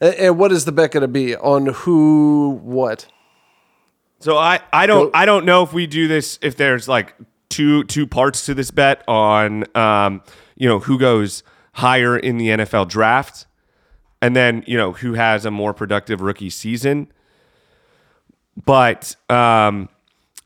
And, 0.00 0.14
and 0.14 0.38
what 0.38 0.52
is 0.52 0.64
the 0.64 0.72
bet 0.72 0.92
going 0.92 1.02
to 1.02 1.08
be 1.08 1.36
on 1.36 1.66
who 1.66 2.60
what? 2.62 3.06
So 4.20 4.36
I 4.36 4.60
I 4.72 4.86
don't 4.86 5.06
Go. 5.06 5.18
I 5.18 5.24
don't 5.24 5.44
know 5.44 5.62
if 5.62 5.72
we 5.72 5.86
do 5.86 6.08
this 6.08 6.38
if 6.42 6.56
there's 6.56 6.88
like 6.88 7.14
two 7.48 7.84
two 7.84 8.06
parts 8.06 8.46
to 8.46 8.54
this 8.54 8.70
bet 8.70 9.02
on 9.08 9.64
um 9.76 10.22
you 10.56 10.68
know 10.68 10.78
who 10.78 10.98
goes 10.98 11.42
higher 11.72 12.16
in 12.18 12.36
the 12.36 12.48
NFL 12.48 12.88
draft 12.88 13.46
and 14.20 14.36
then 14.36 14.62
you 14.66 14.76
know 14.76 14.92
who 14.92 15.14
has 15.14 15.44
a 15.44 15.50
more 15.50 15.72
productive 15.72 16.20
rookie 16.20 16.50
season. 16.50 17.10
But 18.64 19.16
um 19.28 19.88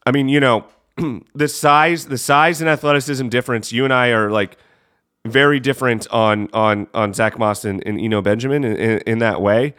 I 0.06 0.10
mean, 0.10 0.28
you 0.28 0.40
know, 0.40 0.66
the 1.34 1.48
size 1.48 2.06
the 2.06 2.18
size 2.18 2.60
and 2.60 2.68
athleticism 2.70 3.28
difference 3.28 3.72
you 3.72 3.84
and 3.84 3.92
I 3.92 4.08
are 4.08 4.30
like 4.30 4.56
very 5.26 5.60
different 5.60 6.06
on 6.10 6.48
on 6.52 6.86
on 6.94 7.14
Zack 7.14 7.38
Moss 7.38 7.64
and, 7.64 7.82
and 7.86 7.98
Eno 7.98 8.20
Benjamin 8.20 8.64
in, 8.64 8.76
in, 8.76 8.98
in, 9.00 9.18
that 9.20 9.40
way, 9.40 9.74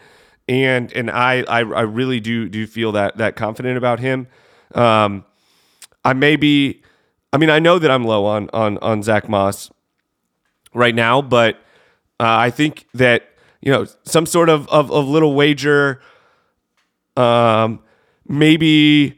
and 0.48 0.92
and 0.94 1.12
I, 1.12 1.44
I 1.48 1.60
I 1.60 1.82
really 1.82 2.20
do 2.20 2.50
do 2.50 2.66
feel 2.66 2.92
that 2.94 3.18
that 3.18 3.36
confident 3.36 3.78
about 3.78 4.00
him. 4.00 4.28
Um, 4.74 5.24
I 6.04 6.14
may 6.14 6.36
be, 6.36 6.82
I 7.32 7.38
mean, 7.38 7.50
I 7.50 7.60
know 7.60 7.80
that 7.80 7.92
I'm 7.92 8.04
low 8.04 8.26
on 8.26 8.50
on 8.54 8.78
on 8.80 9.04
Zack 9.04 9.30
Moss 9.30 9.72
right 10.74 10.96
now, 10.96 11.22
but 11.22 11.56
uh, 12.20 12.26
I 12.26 12.50
think 12.50 12.88
that 12.96 13.30
you 13.62 13.72
know 13.72 13.86
some 14.04 14.26
sort 14.26 14.50
of 14.50 14.68
of, 14.70 14.92
of 14.92 15.08
little 15.08 15.36
wager, 15.36 16.02
um, 17.16 17.82
maybe 18.28 19.18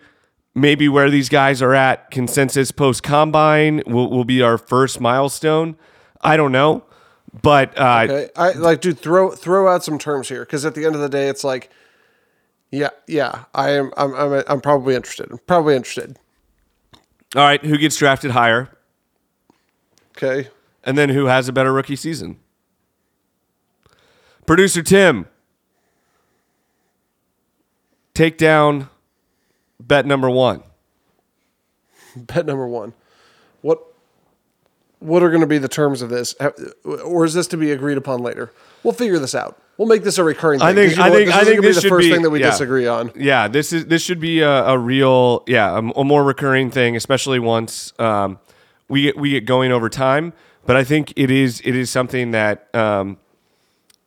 maybe 0.58 0.90
where 0.90 1.10
these 1.10 1.30
guys 1.30 1.62
are 1.62 1.74
at 1.74 2.10
consensus 2.10 2.72
post 2.72 3.04
combine 3.04 3.84
will, 3.86 4.10
will 4.10 4.26
be 4.26 4.42
our 4.42 4.58
first 4.58 5.00
milestone. 5.00 5.78
I 6.22 6.36
don't 6.36 6.52
know, 6.52 6.84
but 7.42 7.78
uh, 7.80 8.08
okay. 8.10 8.30
I 8.36 8.52
like 8.54 8.82
dude 8.82 9.00
throw 9.00 9.32
throw 9.32 9.72
out 9.72 9.84
some 9.84 10.00
terms 10.00 10.30
here 10.30 10.42
because 10.42 10.66
at 10.66 10.76
the 10.76 10.86
end 10.86 10.96
of 10.96 11.02
the 11.02 11.10
day, 11.10 11.30
it's 11.30 11.44
like, 11.44 11.70
yeah, 12.72 12.90
yeah, 13.08 13.46
I 13.54 13.72
am. 13.72 13.94
I'm 13.96 14.14
I'm, 14.16 14.44
I'm 14.48 14.62
probably 14.62 14.96
interested. 14.96 15.32
I'm 15.32 15.40
probably 15.40 15.76
interested. 15.76 16.18
All 17.36 17.44
right, 17.44 17.64
who 17.64 17.78
gets 17.78 17.98
drafted 17.98 18.32
higher? 18.32 18.70
Okay, 20.18 20.50
and 20.84 20.98
then 20.98 21.10
who 21.10 21.26
has 21.26 21.48
a 21.48 21.54
better 21.54 21.72
rookie 21.72 21.96
season? 21.96 22.40
Producer 24.48 24.82
Tim, 24.82 25.28
take 28.14 28.38
down 28.38 28.90
bet 29.80 30.06
number 30.06 30.30
one. 30.30 30.64
Bet 32.16 32.46
number 32.46 32.68
one. 32.68 32.94
What 33.62 33.84
what 35.00 35.22
are 35.22 35.30
going 35.30 35.42
to 35.42 35.48
be 35.48 35.60
the 35.60 35.68
terms 35.68 36.02
of 36.02 36.10
this, 36.10 36.34
or 36.84 37.26
is 37.26 37.34
this 37.34 37.48
to 37.48 37.58
be 37.58 37.72
agreed 37.72 37.98
upon 37.98 38.22
later? 38.22 38.52
We'll 38.84 38.94
figure 38.94 39.20
this 39.20 39.36
out. 39.36 39.62
We'll 39.78 39.88
make 39.88 40.04
this 40.04 40.18
a 40.18 40.24
recurring 40.24 40.60
thing. 40.60 40.68
I 40.68 40.74
think. 40.74 40.92
You 40.92 40.98
know 40.98 41.04
I 41.04 41.12
think. 41.12 41.26
This 41.28 41.36
I 41.36 41.44
think 41.44 41.62
this 41.62 41.70
be 41.70 41.74
the 41.76 41.82
should 41.82 41.90
first 41.90 42.08
be, 42.08 42.12
thing 42.12 42.24
that 42.24 42.32
we 42.32 42.40
yeah. 42.40 42.50
disagree 42.50 42.88
on. 42.88 43.12
Yeah, 43.16 43.48
this 43.48 43.72
is 43.72 43.86
this 43.86 44.02
should 44.02 44.20
be 44.20 44.40
a, 44.40 44.66
a 44.66 44.78
real, 44.78 45.44
yeah, 45.46 45.76
a, 45.76 45.78
a, 45.78 46.04
more 46.04 46.24
recurring 46.24 46.72
thing, 46.72 46.96
especially 46.96 47.38
once 47.38 47.94
um, 48.00 48.40
we 48.88 49.04
get 49.04 49.18
we 49.18 49.30
get 49.30 49.46
going 49.46 49.72
over 49.72 49.90
time. 49.90 50.34
But 50.66 50.76
I 50.78 50.84
think 50.84 51.14
it 51.16 51.30
is 51.30 51.62
it 51.64 51.76
is 51.76 51.92
something 51.92 52.32
that 52.32 52.74
um, 52.76 53.18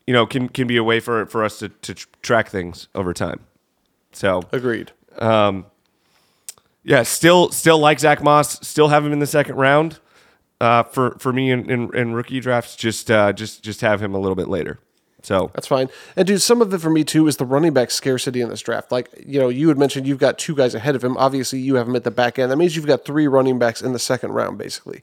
you 0.06 0.12
know 0.12 0.26
can 0.26 0.48
can 0.48 0.66
be 0.66 0.76
a 0.76 0.84
way 0.84 0.98
for 0.98 1.24
for 1.26 1.44
us 1.44 1.60
to 1.60 1.68
to 1.68 1.94
track 1.94 2.48
things 2.48 2.88
over 2.94 3.14
time. 3.14 3.40
So 4.12 4.42
agreed. 4.50 4.90
Um, 5.18 5.66
yeah, 6.82 7.02
still 7.02 7.50
still 7.50 7.78
like 7.78 8.00
Zack 8.00 8.22
Moss, 8.22 8.66
still 8.66 8.88
have 8.88 9.04
him 9.04 9.12
in 9.12 9.18
the 9.18 9.26
second 9.26 9.56
round 9.56 9.98
uh, 10.60 10.82
for 10.84 11.16
for 11.18 11.32
me 11.32 11.50
in, 11.50 11.70
in, 11.70 11.94
in 11.94 12.12
rookie 12.12 12.40
drafts. 12.40 12.76
Just 12.76 13.10
uh, 13.10 13.32
just 13.32 13.62
just 13.62 13.80
have 13.80 14.02
him 14.02 14.14
a 14.14 14.18
little 14.18 14.36
bit 14.36 14.48
later. 14.48 14.78
So 15.22 15.50
that's 15.52 15.66
fine. 15.66 15.88
And 16.16 16.26
dude, 16.26 16.40
some 16.40 16.62
of 16.62 16.72
it 16.72 16.78
for 16.78 16.90
me 16.90 17.04
too 17.04 17.26
is 17.26 17.36
the 17.36 17.44
running 17.44 17.74
back 17.74 17.90
scarcity 17.90 18.40
in 18.40 18.48
this 18.48 18.62
draft. 18.62 18.90
Like 18.90 19.10
you 19.24 19.38
know, 19.38 19.48
you 19.48 19.68
had 19.68 19.78
mentioned 19.78 20.06
you've 20.06 20.18
got 20.18 20.38
two 20.38 20.54
guys 20.54 20.74
ahead 20.74 20.96
of 20.96 21.04
him. 21.04 21.16
Obviously, 21.16 21.58
you 21.58 21.74
have 21.74 21.88
him 21.88 21.96
at 21.96 22.04
the 22.04 22.10
back 22.10 22.38
end. 22.38 22.50
That 22.50 22.56
means 22.56 22.76
you've 22.76 22.86
got 22.86 23.04
three 23.04 23.26
running 23.26 23.58
backs 23.58 23.82
in 23.82 23.92
the 23.92 23.98
second 23.98 24.32
round, 24.32 24.58
basically. 24.58 25.02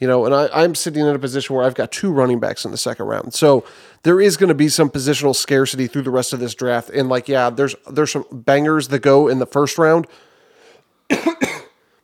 You 0.00 0.08
know, 0.08 0.24
and 0.24 0.34
I, 0.34 0.48
I'm 0.52 0.74
sitting 0.74 1.06
in 1.06 1.14
a 1.14 1.18
position 1.18 1.54
where 1.54 1.64
I've 1.64 1.74
got 1.74 1.92
two 1.92 2.10
running 2.10 2.40
backs 2.40 2.64
in 2.64 2.70
the 2.70 2.78
second 2.78 3.06
round. 3.06 3.34
So 3.34 3.64
there 4.02 4.20
is 4.20 4.36
going 4.38 4.48
to 4.48 4.54
be 4.54 4.68
some 4.68 4.90
positional 4.90 5.36
scarcity 5.36 5.86
through 5.86 6.02
the 6.02 6.10
rest 6.10 6.32
of 6.32 6.40
this 6.40 6.54
draft. 6.54 6.88
And 6.90 7.08
like, 7.08 7.28
yeah, 7.28 7.50
there's 7.50 7.74
there's 7.88 8.10
some 8.10 8.24
bangers 8.32 8.88
that 8.88 9.00
go 9.00 9.28
in 9.28 9.38
the 9.38 9.46
first 9.46 9.78
round. 9.78 10.06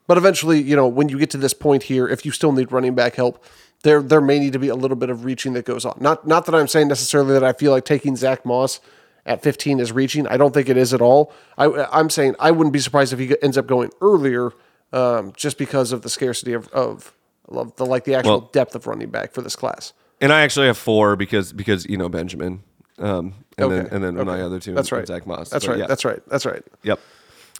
But 0.07 0.19
eventually, 0.19 0.63
you 0.63 0.77
know, 0.77 0.87
when 0.87 1.09
you 1.09 1.19
get 1.19 1.31
to 1.31 1.39
this 1.39 1.53
point 1.53 1.85
here, 1.85 2.09
if 2.09 2.25
you 2.25 2.31
still 2.31 2.53
need 2.53 2.71
running 2.71 2.95
back 2.95 3.17
help, 3.17 3.43
there 3.83 4.03
there 4.03 4.21
may 4.21 4.39
need 4.39 4.53
to 4.53 4.59
be 4.59 4.69
a 4.69 4.75
little 4.75 4.97
bit 4.97 5.11
of 5.11 5.25
reaching 5.25 5.53
that 5.55 5.65
goes 5.65 5.85
on. 5.85 5.97
Not 6.01 6.27
not 6.27 6.47
that 6.47 6.55
I'm 6.55 6.69
saying 6.69 6.89
necessarily 6.89 7.33
that 7.35 7.45
I 7.45 7.53
feel 7.53 7.73
like 7.73 7.85
taking 7.85 8.17
Zack 8.17 8.45
Moss 8.45 8.81
at 9.25 9.43
15 9.43 9.81
is 9.81 9.91
reaching. 9.93 10.27
I 10.29 10.37
don't 10.37 10.55
think 10.55 10.69
it 10.69 10.77
is 10.77 10.95
at 10.95 11.01
all. 11.01 11.33
I, 11.59 11.67
I'm 11.93 12.11
saying 12.11 12.37
I 12.39 12.53
wouldn't 12.53 12.73
be 12.73 12.79
surprised 12.79 13.13
if 13.13 13.19
he 13.19 13.35
ends 13.43 13.59
up 13.59 13.67
going 13.67 13.91
earlier, 14.01 14.53
um, 14.93 15.33
just 15.37 15.59
because 15.59 15.93
of 15.93 16.03
the 16.03 16.09
scarcity 16.09 16.53
of 16.53 16.69
of, 16.69 17.13
of 17.49 17.77
the 17.77 17.87
like 17.87 18.05
the 18.05 18.15
actual 18.15 18.41
well, 18.41 18.51
depth 18.53 18.75
of 18.75 18.87
running 18.87 19.11
back 19.11 19.33
for 19.33 19.43
this 19.43 19.57
class. 19.57 19.93
And 20.21 20.33
I 20.33 20.41
actually 20.41 20.67
have 20.67 20.79
four 20.79 21.17
because 21.17 21.53
because 21.53 21.87
you 21.87 21.97
know 21.97 22.09
Benjamin, 22.09 22.63
um, 22.99 23.35
and 23.59 23.67
okay. 23.67 23.77
then 23.77 23.87
and 23.93 24.05
then 24.05 24.17
okay. 24.17 24.25
my 24.25 24.41
other 24.41 24.59
two. 24.59 24.75
That's 24.75 24.93
right. 24.93 25.07
Zack 25.07 25.27
Moss. 25.27 25.51
That's 25.51 25.67
but 25.67 25.73
right. 25.73 25.81
Yeah. 25.81 25.87
That's 25.87 26.05
right. 26.05 26.23
That's 26.29 26.47
right. 26.47 26.63
Yep. 26.83 27.01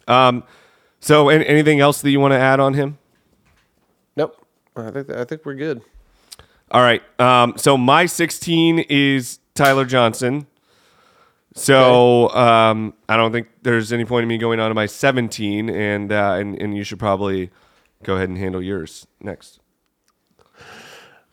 Um, 0.07 0.43
so, 0.99 1.29
anything 1.29 1.79
else 1.79 2.01
that 2.01 2.09
you 2.09 2.19
want 2.19 2.31
to 2.31 2.39
add 2.39 2.59
on 2.59 2.73
him? 2.73 2.97
Nope. 4.15 4.43
I 4.75 4.91
think 4.91 5.11
I 5.11 5.23
think 5.25 5.45
we're 5.45 5.55
good. 5.55 5.81
All 6.71 6.81
right. 6.81 7.01
Um, 7.19 7.53
so 7.57 7.77
my 7.77 8.05
16 8.05 8.79
is 8.89 9.39
Tyler 9.55 9.85
Johnson. 9.85 10.47
So 11.53 12.25
okay. 12.25 12.39
um, 12.39 12.93
I 13.09 13.17
don't 13.17 13.31
think 13.31 13.47
there's 13.63 13.91
any 13.91 14.05
point 14.05 14.23
in 14.23 14.27
me 14.27 14.37
going 14.37 14.59
on 14.59 14.69
to 14.69 14.75
my 14.75 14.85
17, 14.85 15.69
and 15.69 16.11
uh, 16.11 16.35
and 16.37 16.61
and 16.61 16.77
you 16.77 16.83
should 16.83 16.99
probably 16.99 17.49
go 18.03 18.15
ahead 18.15 18.29
and 18.29 18.37
handle 18.37 18.61
yours 18.61 19.07
next. 19.21 19.59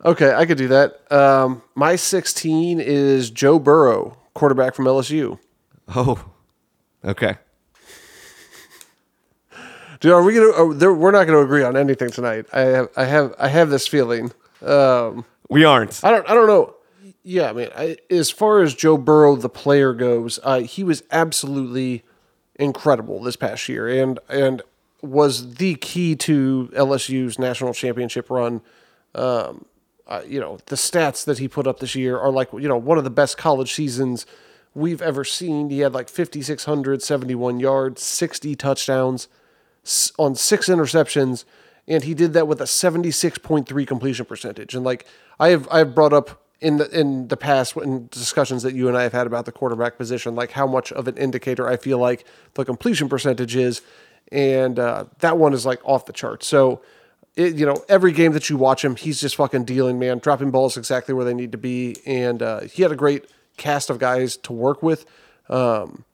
Okay, 0.04 0.34
I 0.34 0.44
could 0.44 0.58
do 0.58 0.68
that. 0.68 1.10
Um, 1.10 1.62
my 1.74 1.96
16 1.96 2.78
is 2.80 3.30
Joe 3.30 3.58
Burrow, 3.58 4.18
quarterback 4.34 4.74
from 4.74 4.84
LSU. 4.84 5.38
Oh, 5.94 6.22
okay. 7.04 7.36
Dude, 10.00 10.12
are 10.12 10.22
we 10.22 10.34
gonna? 10.34 10.52
Are 10.52 10.92
we're 10.92 11.10
not 11.12 11.24
gonna 11.24 11.38
agree 11.40 11.62
on 11.62 11.78
anything 11.78 12.10
tonight. 12.10 12.44
I 12.52 12.60
have, 12.60 12.88
I 12.94 13.04
have, 13.04 13.34
I 13.38 13.48
have 13.48 13.70
this 13.70 13.86
feeling. 13.86 14.32
Um, 14.60 15.24
we 15.48 15.64
aren't. 15.64 16.04
I 16.04 16.10
don't, 16.10 16.28
I 16.28 16.34
don't 16.34 16.46
know. 16.46 16.74
Yeah, 17.22 17.48
I 17.48 17.52
mean, 17.54 17.68
I, 17.74 17.96
as 18.10 18.30
far 18.30 18.60
as 18.60 18.74
Joe 18.74 18.98
Burrow, 18.98 19.36
the 19.36 19.48
player 19.48 19.94
goes, 19.94 20.38
uh, 20.42 20.60
he 20.60 20.84
was 20.84 21.02
absolutely 21.10 22.02
incredible 22.56 23.22
this 23.22 23.36
past 23.36 23.66
year, 23.66 23.88
and 23.88 24.18
and 24.28 24.60
was 25.00 25.54
the 25.54 25.76
key 25.76 26.16
to 26.16 26.70
LSU's 26.74 27.38
national 27.38 27.72
championship 27.72 28.28
run. 28.28 28.60
Um, 29.14 29.64
uh, 30.06 30.22
you 30.26 30.38
know, 30.38 30.58
the 30.66 30.76
stats 30.76 31.24
that 31.24 31.38
he 31.38 31.48
put 31.48 31.66
up 31.66 31.80
this 31.80 31.94
year 31.94 32.18
are 32.18 32.30
like, 32.30 32.52
you 32.52 32.68
know, 32.68 32.76
one 32.76 32.98
of 32.98 33.04
the 33.04 33.10
best 33.10 33.38
college 33.38 33.72
seasons 33.72 34.26
we've 34.74 35.00
ever 35.00 35.24
seen. 35.24 35.70
He 35.70 35.80
had 35.80 35.94
like 35.94 36.08
5,671 36.08 37.60
yards, 37.60 38.02
60 38.02 38.54
touchdowns 38.56 39.28
on 40.18 40.34
six 40.34 40.68
interceptions, 40.68 41.44
and 41.86 42.04
he 42.04 42.14
did 42.14 42.32
that 42.34 42.48
with 42.48 42.60
a 42.60 42.64
76.3 42.64 43.86
completion 43.86 44.26
percentage. 44.26 44.74
And 44.74 44.84
like 44.84 45.06
I 45.38 45.48
have, 45.48 45.68
I 45.70 45.78
have 45.78 45.94
brought 45.94 46.12
up 46.12 46.42
in 46.60 46.78
the 46.78 46.98
in 46.98 47.28
the 47.28 47.36
past 47.36 47.76
in 47.76 48.08
discussions 48.08 48.62
that 48.62 48.74
you 48.74 48.88
and 48.88 48.96
I 48.96 49.02
have 49.02 49.12
had 49.12 49.26
about 49.26 49.44
the 49.44 49.52
quarterback 49.52 49.98
position, 49.98 50.34
like 50.34 50.52
how 50.52 50.66
much 50.66 50.92
of 50.92 51.06
an 51.08 51.16
indicator 51.18 51.68
I 51.68 51.76
feel 51.76 51.98
like 51.98 52.24
the 52.54 52.64
completion 52.64 53.08
percentage 53.08 53.54
is, 53.54 53.82
and 54.32 54.78
uh, 54.78 55.04
that 55.18 55.36
one 55.36 55.52
is 55.52 55.66
like 55.66 55.80
off 55.84 56.06
the 56.06 56.12
charts. 56.12 56.46
So 56.46 56.80
it, 57.36 57.54
you 57.56 57.66
know, 57.66 57.84
every 57.88 58.12
game 58.12 58.32
that 58.32 58.48
you 58.48 58.56
watch 58.56 58.84
him, 58.84 58.96
he's 58.96 59.20
just 59.20 59.36
fucking 59.36 59.64
dealing, 59.64 59.98
man, 59.98 60.18
dropping 60.18 60.50
balls 60.50 60.76
exactly 60.76 61.14
where 61.14 61.24
they 61.24 61.34
need 61.34 61.52
to 61.52 61.58
be. 61.58 61.96
And 62.06 62.42
uh, 62.42 62.60
he 62.62 62.82
had 62.82 62.92
a 62.92 62.96
great 62.96 63.26
cast 63.56 63.90
of 63.90 63.98
guys 63.98 64.36
to 64.38 64.52
work 64.52 64.82
with. 64.82 65.04
Um, 65.48 66.04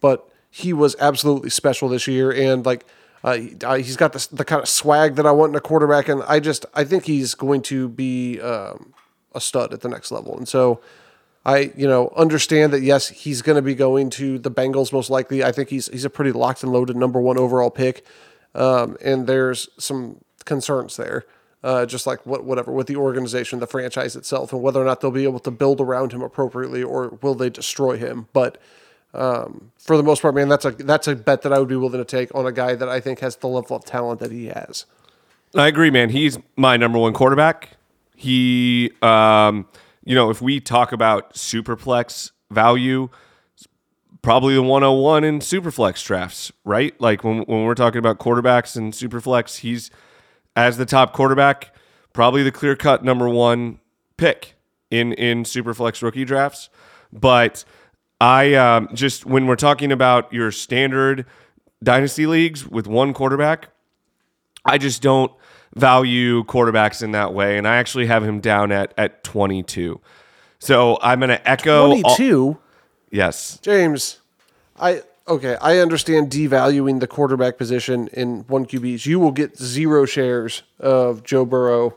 but 0.00 0.28
he 0.50 0.72
was 0.72 0.94
absolutely 1.00 1.50
special 1.50 1.88
this 1.88 2.06
year. 2.06 2.30
And 2.30 2.64
like, 2.64 2.84
uh, 3.24 3.36
he- 3.36 3.56
he's 3.82 3.96
got 3.96 4.12
the, 4.12 4.28
the 4.32 4.44
kind 4.44 4.62
of 4.62 4.68
swag 4.68 5.16
that 5.16 5.26
I 5.26 5.32
want 5.32 5.50
in 5.50 5.56
a 5.56 5.60
quarterback. 5.60 6.08
And 6.08 6.22
I 6.24 6.40
just, 6.40 6.66
I 6.74 6.84
think 6.84 7.04
he's 7.04 7.34
going 7.34 7.62
to 7.62 7.88
be 7.88 8.40
um, 8.40 8.92
a 9.34 9.40
stud 9.40 9.72
at 9.72 9.80
the 9.80 9.88
next 9.88 10.10
level. 10.10 10.36
And 10.36 10.46
so, 10.46 10.80
I, 11.46 11.72
you 11.76 11.86
know, 11.86 12.12
understand 12.16 12.72
that 12.72 12.82
yes, 12.82 13.06
he's 13.08 13.40
going 13.40 13.54
to 13.54 13.62
be 13.62 13.76
going 13.76 14.10
to 14.10 14.38
the 14.38 14.50
Bengals 14.50 14.92
most 14.92 15.10
likely. 15.10 15.44
I 15.44 15.52
think 15.52 15.68
he's 15.68 15.86
he's 15.86 16.04
a 16.04 16.10
pretty 16.10 16.32
locked 16.32 16.64
and 16.64 16.72
loaded 16.72 16.96
number 16.96 17.20
one 17.20 17.38
overall 17.38 17.70
pick, 17.70 18.04
um, 18.56 18.96
and 19.00 19.28
there's 19.28 19.68
some 19.78 20.20
concerns 20.46 20.96
there, 20.96 21.24
uh, 21.62 21.84
just 21.84 22.06
like 22.06 22.24
what 22.24 22.44
whatever 22.44 22.72
with 22.72 22.86
the 22.86 22.96
organization, 22.96 23.58
the 23.58 23.66
franchise 23.66 24.16
itself, 24.16 24.52
and 24.52 24.62
whether 24.62 24.80
or 24.80 24.84
not 24.84 25.02
they'll 25.02 25.10
be 25.10 25.24
able 25.24 25.40
to 25.40 25.50
build 25.50 25.80
around 25.80 26.12
him 26.12 26.22
appropriately, 26.22 26.82
or 26.82 27.18
will 27.20 27.34
they 27.34 27.50
destroy 27.50 27.98
him. 27.98 28.28
But 28.32 28.56
um, 29.12 29.72
for 29.78 29.96
the 29.96 30.02
most 30.02 30.22
part, 30.22 30.34
man, 30.34 30.48
that's 30.48 30.64
a 30.64 30.70
that's 30.70 31.08
a 31.08 31.14
bet 31.14 31.42
that 31.42 31.52
I 31.52 31.58
would 31.58 31.68
be 31.68 31.76
willing 31.76 31.98
to 31.98 32.04
take 32.04 32.34
on 32.34 32.46
a 32.46 32.52
guy 32.52 32.74
that 32.74 32.88
I 32.88 33.00
think 33.00 33.20
has 33.20 33.36
the 33.36 33.48
level 33.48 33.76
of 33.76 33.84
talent 33.84 34.20
that 34.20 34.32
he 34.32 34.46
has. 34.46 34.86
I 35.54 35.68
agree, 35.68 35.90
man. 35.90 36.10
He's 36.10 36.38
my 36.56 36.76
number 36.76 36.98
one 36.98 37.12
quarterback. 37.12 37.70
He, 38.14 38.90
um, 39.02 39.66
you 40.04 40.14
know, 40.14 40.30
if 40.30 40.42
we 40.42 40.60
talk 40.60 40.92
about 40.92 41.34
superflex 41.34 42.30
value, 42.50 43.08
probably 44.22 44.54
the 44.54 44.62
101 44.62 45.24
in 45.24 45.38
superflex 45.38 46.04
drafts, 46.04 46.52
right? 46.64 46.98
Like 47.00 47.24
when, 47.24 47.38
when 47.42 47.64
we're 47.64 47.74
talking 47.74 47.98
about 47.98 48.18
quarterbacks 48.18 48.76
and 48.76 48.92
superflex, 48.92 49.58
he's 49.58 49.90
as 50.56 50.78
the 50.78 50.86
top 50.86 51.12
quarterback, 51.12 51.74
probably 52.12 52.42
the 52.42 52.50
clear 52.50 52.74
cut 52.74 53.04
number 53.04 53.28
one 53.28 53.78
pick 54.16 54.54
in 54.90 55.12
in 55.12 55.44
superflex 55.44 56.02
rookie 56.02 56.24
drafts. 56.24 56.68
But 57.12 57.64
I 58.20 58.54
um, 58.54 58.88
just 58.94 59.26
when 59.26 59.46
we're 59.46 59.56
talking 59.56 59.92
about 59.92 60.32
your 60.32 60.50
standard 60.50 61.26
dynasty 61.82 62.26
leagues 62.26 62.66
with 62.66 62.86
one 62.86 63.12
quarterback, 63.12 63.68
I 64.64 64.78
just 64.78 65.02
don't 65.02 65.30
value 65.74 66.42
quarterbacks 66.44 67.02
in 67.02 67.12
that 67.12 67.34
way, 67.34 67.58
and 67.58 67.68
I 67.68 67.76
actually 67.76 68.06
have 68.06 68.24
him 68.24 68.40
down 68.40 68.72
at 68.72 68.94
at 68.96 69.22
22. 69.22 70.00
So 70.58 70.98
I'm 71.02 71.20
going 71.20 71.28
to 71.28 71.48
echo. 71.48 71.86
Twenty 71.86 72.16
two. 72.16 72.58
yes, 73.10 73.58
James, 73.60 74.20
I 74.80 75.02
okay, 75.28 75.56
I 75.60 75.78
understand 75.78 76.30
devaluing 76.30 77.00
the 77.00 77.06
quarterback 77.06 77.58
position 77.58 78.08
in 78.12 78.44
one 78.48 78.66
QBs. 78.66 79.06
You 79.06 79.18
will 79.18 79.32
get 79.32 79.58
zero 79.58 80.04
shares 80.04 80.62
of 80.78 81.24
Joe 81.24 81.44
Burrow 81.44 81.94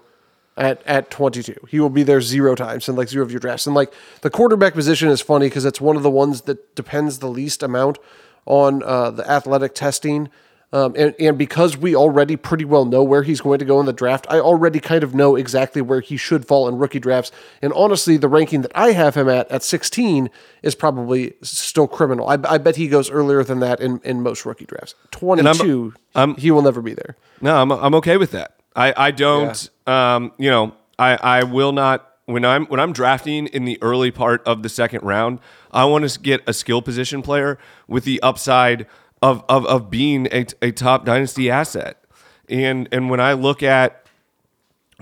at 0.57 0.81
at 0.85 1.09
22. 1.09 1.67
He 1.69 1.79
will 1.79 1.89
be 1.89 2.03
there 2.03 2.21
zero 2.21 2.55
times 2.55 2.89
in 2.89 2.95
like 2.95 3.09
zero 3.09 3.23
of 3.23 3.31
your 3.31 3.39
drafts. 3.39 3.65
And 3.65 3.75
like 3.75 3.93
the 4.21 4.29
quarterback 4.29 4.73
position 4.73 5.09
is 5.09 5.21
funny 5.21 5.47
because 5.47 5.65
it's 5.65 5.81
one 5.81 5.95
of 5.95 6.03
the 6.03 6.09
ones 6.09 6.41
that 6.41 6.75
depends 6.75 7.19
the 7.19 7.29
least 7.29 7.63
amount 7.63 7.97
on 8.45 8.83
uh, 8.83 9.11
the 9.11 9.29
athletic 9.29 9.73
testing. 9.73 10.29
Um, 10.71 10.93
and, 10.95 11.15
and 11.19 11.35
because 11.35 11.75
we 11.77 11.95
already 11.95 12.35
pretty 12.35 12.63
well 12.63 12.85
know 12.85 13.01
where 13.03 13.23
he's 13.23 13.41
going 13.41 13.57
to 13.57 13.65
go 13.65 13.79
in 13.79 13.87
the 13.87 13.93
draft, 13.93 14.27
I 14.29 14.39
already 14.39 14.79
kind 14.79 15.03
of 15.03 15.15
know 15.15 15.35
exactly 15.35 15.81
where 15.81 15.99
he 15.99 16.15
should 16.15 16.45
fall 16.45 16.67
in 16.67 16.77
rookie 16.77 16.99
drafts. 16.99 17.31
And 17.61 17.73
honestly, 17.73 18.17
the 18.17 18.27
ranking 18.27 18.61
that 18.61 18.71
I 18.75 18.91
have 18.91 19.15
him 19.15 19.27
at 19.27 19.49
at 19.49 19.63
16 19.63 20.29
is 20.61 20.75
probably 20.75 21.33
still 21.41 21.87
criminal. 21.87 22.27
I, 22.27 22.37
I 22.47 22.59
bet 22.59 22.75
he 22.75 22.87
goes 22.87 23.09
earlier 23.09 23.43
than 23.43 23.61
that 23.61 23.79
in, 23.79 23.99
in 24.03 24.21
most 24.21 24.45
rookie 24.45 24.65
drafts. 24.65 24.93
22, 25.11 25.93
he 26.37 26.51
will 26.51 26.61
never 26.61 26.81
be 26.81 26.93
there. 26.93 27.15
no, 27.41 27.59
I'm 27.59 27.71
I'm 27.71 27.95
okay 27.95 28.17
with 28.17 28.31
that. 28.31 28.55
I 28.75 28.93
I 28.95 29.11
don't. 29.11 29.69
Um, 29.87 30.33
you 30.37 30.51
know, 30.51 30.75
I 30.99 31.15
I 31.15 31.43
will 31.45 31.71
not 31.71 32.05
when 32.25 32.45
I'm 32.45 32.67
when 32.67 32.79
I'm 32.79 32.93
drafting 32.93 33.47
in 33.47 33.65
the 33.65 33.79
early 33.81 34.11
part 34.11 34.43
of 34.45 34.61
the 34.61 34.69
second 34.69 35.01
round. 35.01 35.39
I 35.71 35.85
want 35.85 36.07
to 36.07 36.19
get 36.19 36.41
a 36.45 36.53
skill 36.53 36.83
position 36.83 37.23
player 37.23 37.57
with 37.87 38.03
the 38.03 38.21
upside 38.21 38.85
of 39.21 39.43
of 39.49 39.65
of 39.65 39.89
being 39.89 40.27
a, 40.31 40.45
a 40.61 40.71
top 40.71 41.05
dynasty 41.05 41.49
asset. 41.49 42.03
And 42.47 42.87
and 42.91 43.09
when 43.09 43.19
I 43.19 43.33
look 43.33 43.61
at 43.63 44.05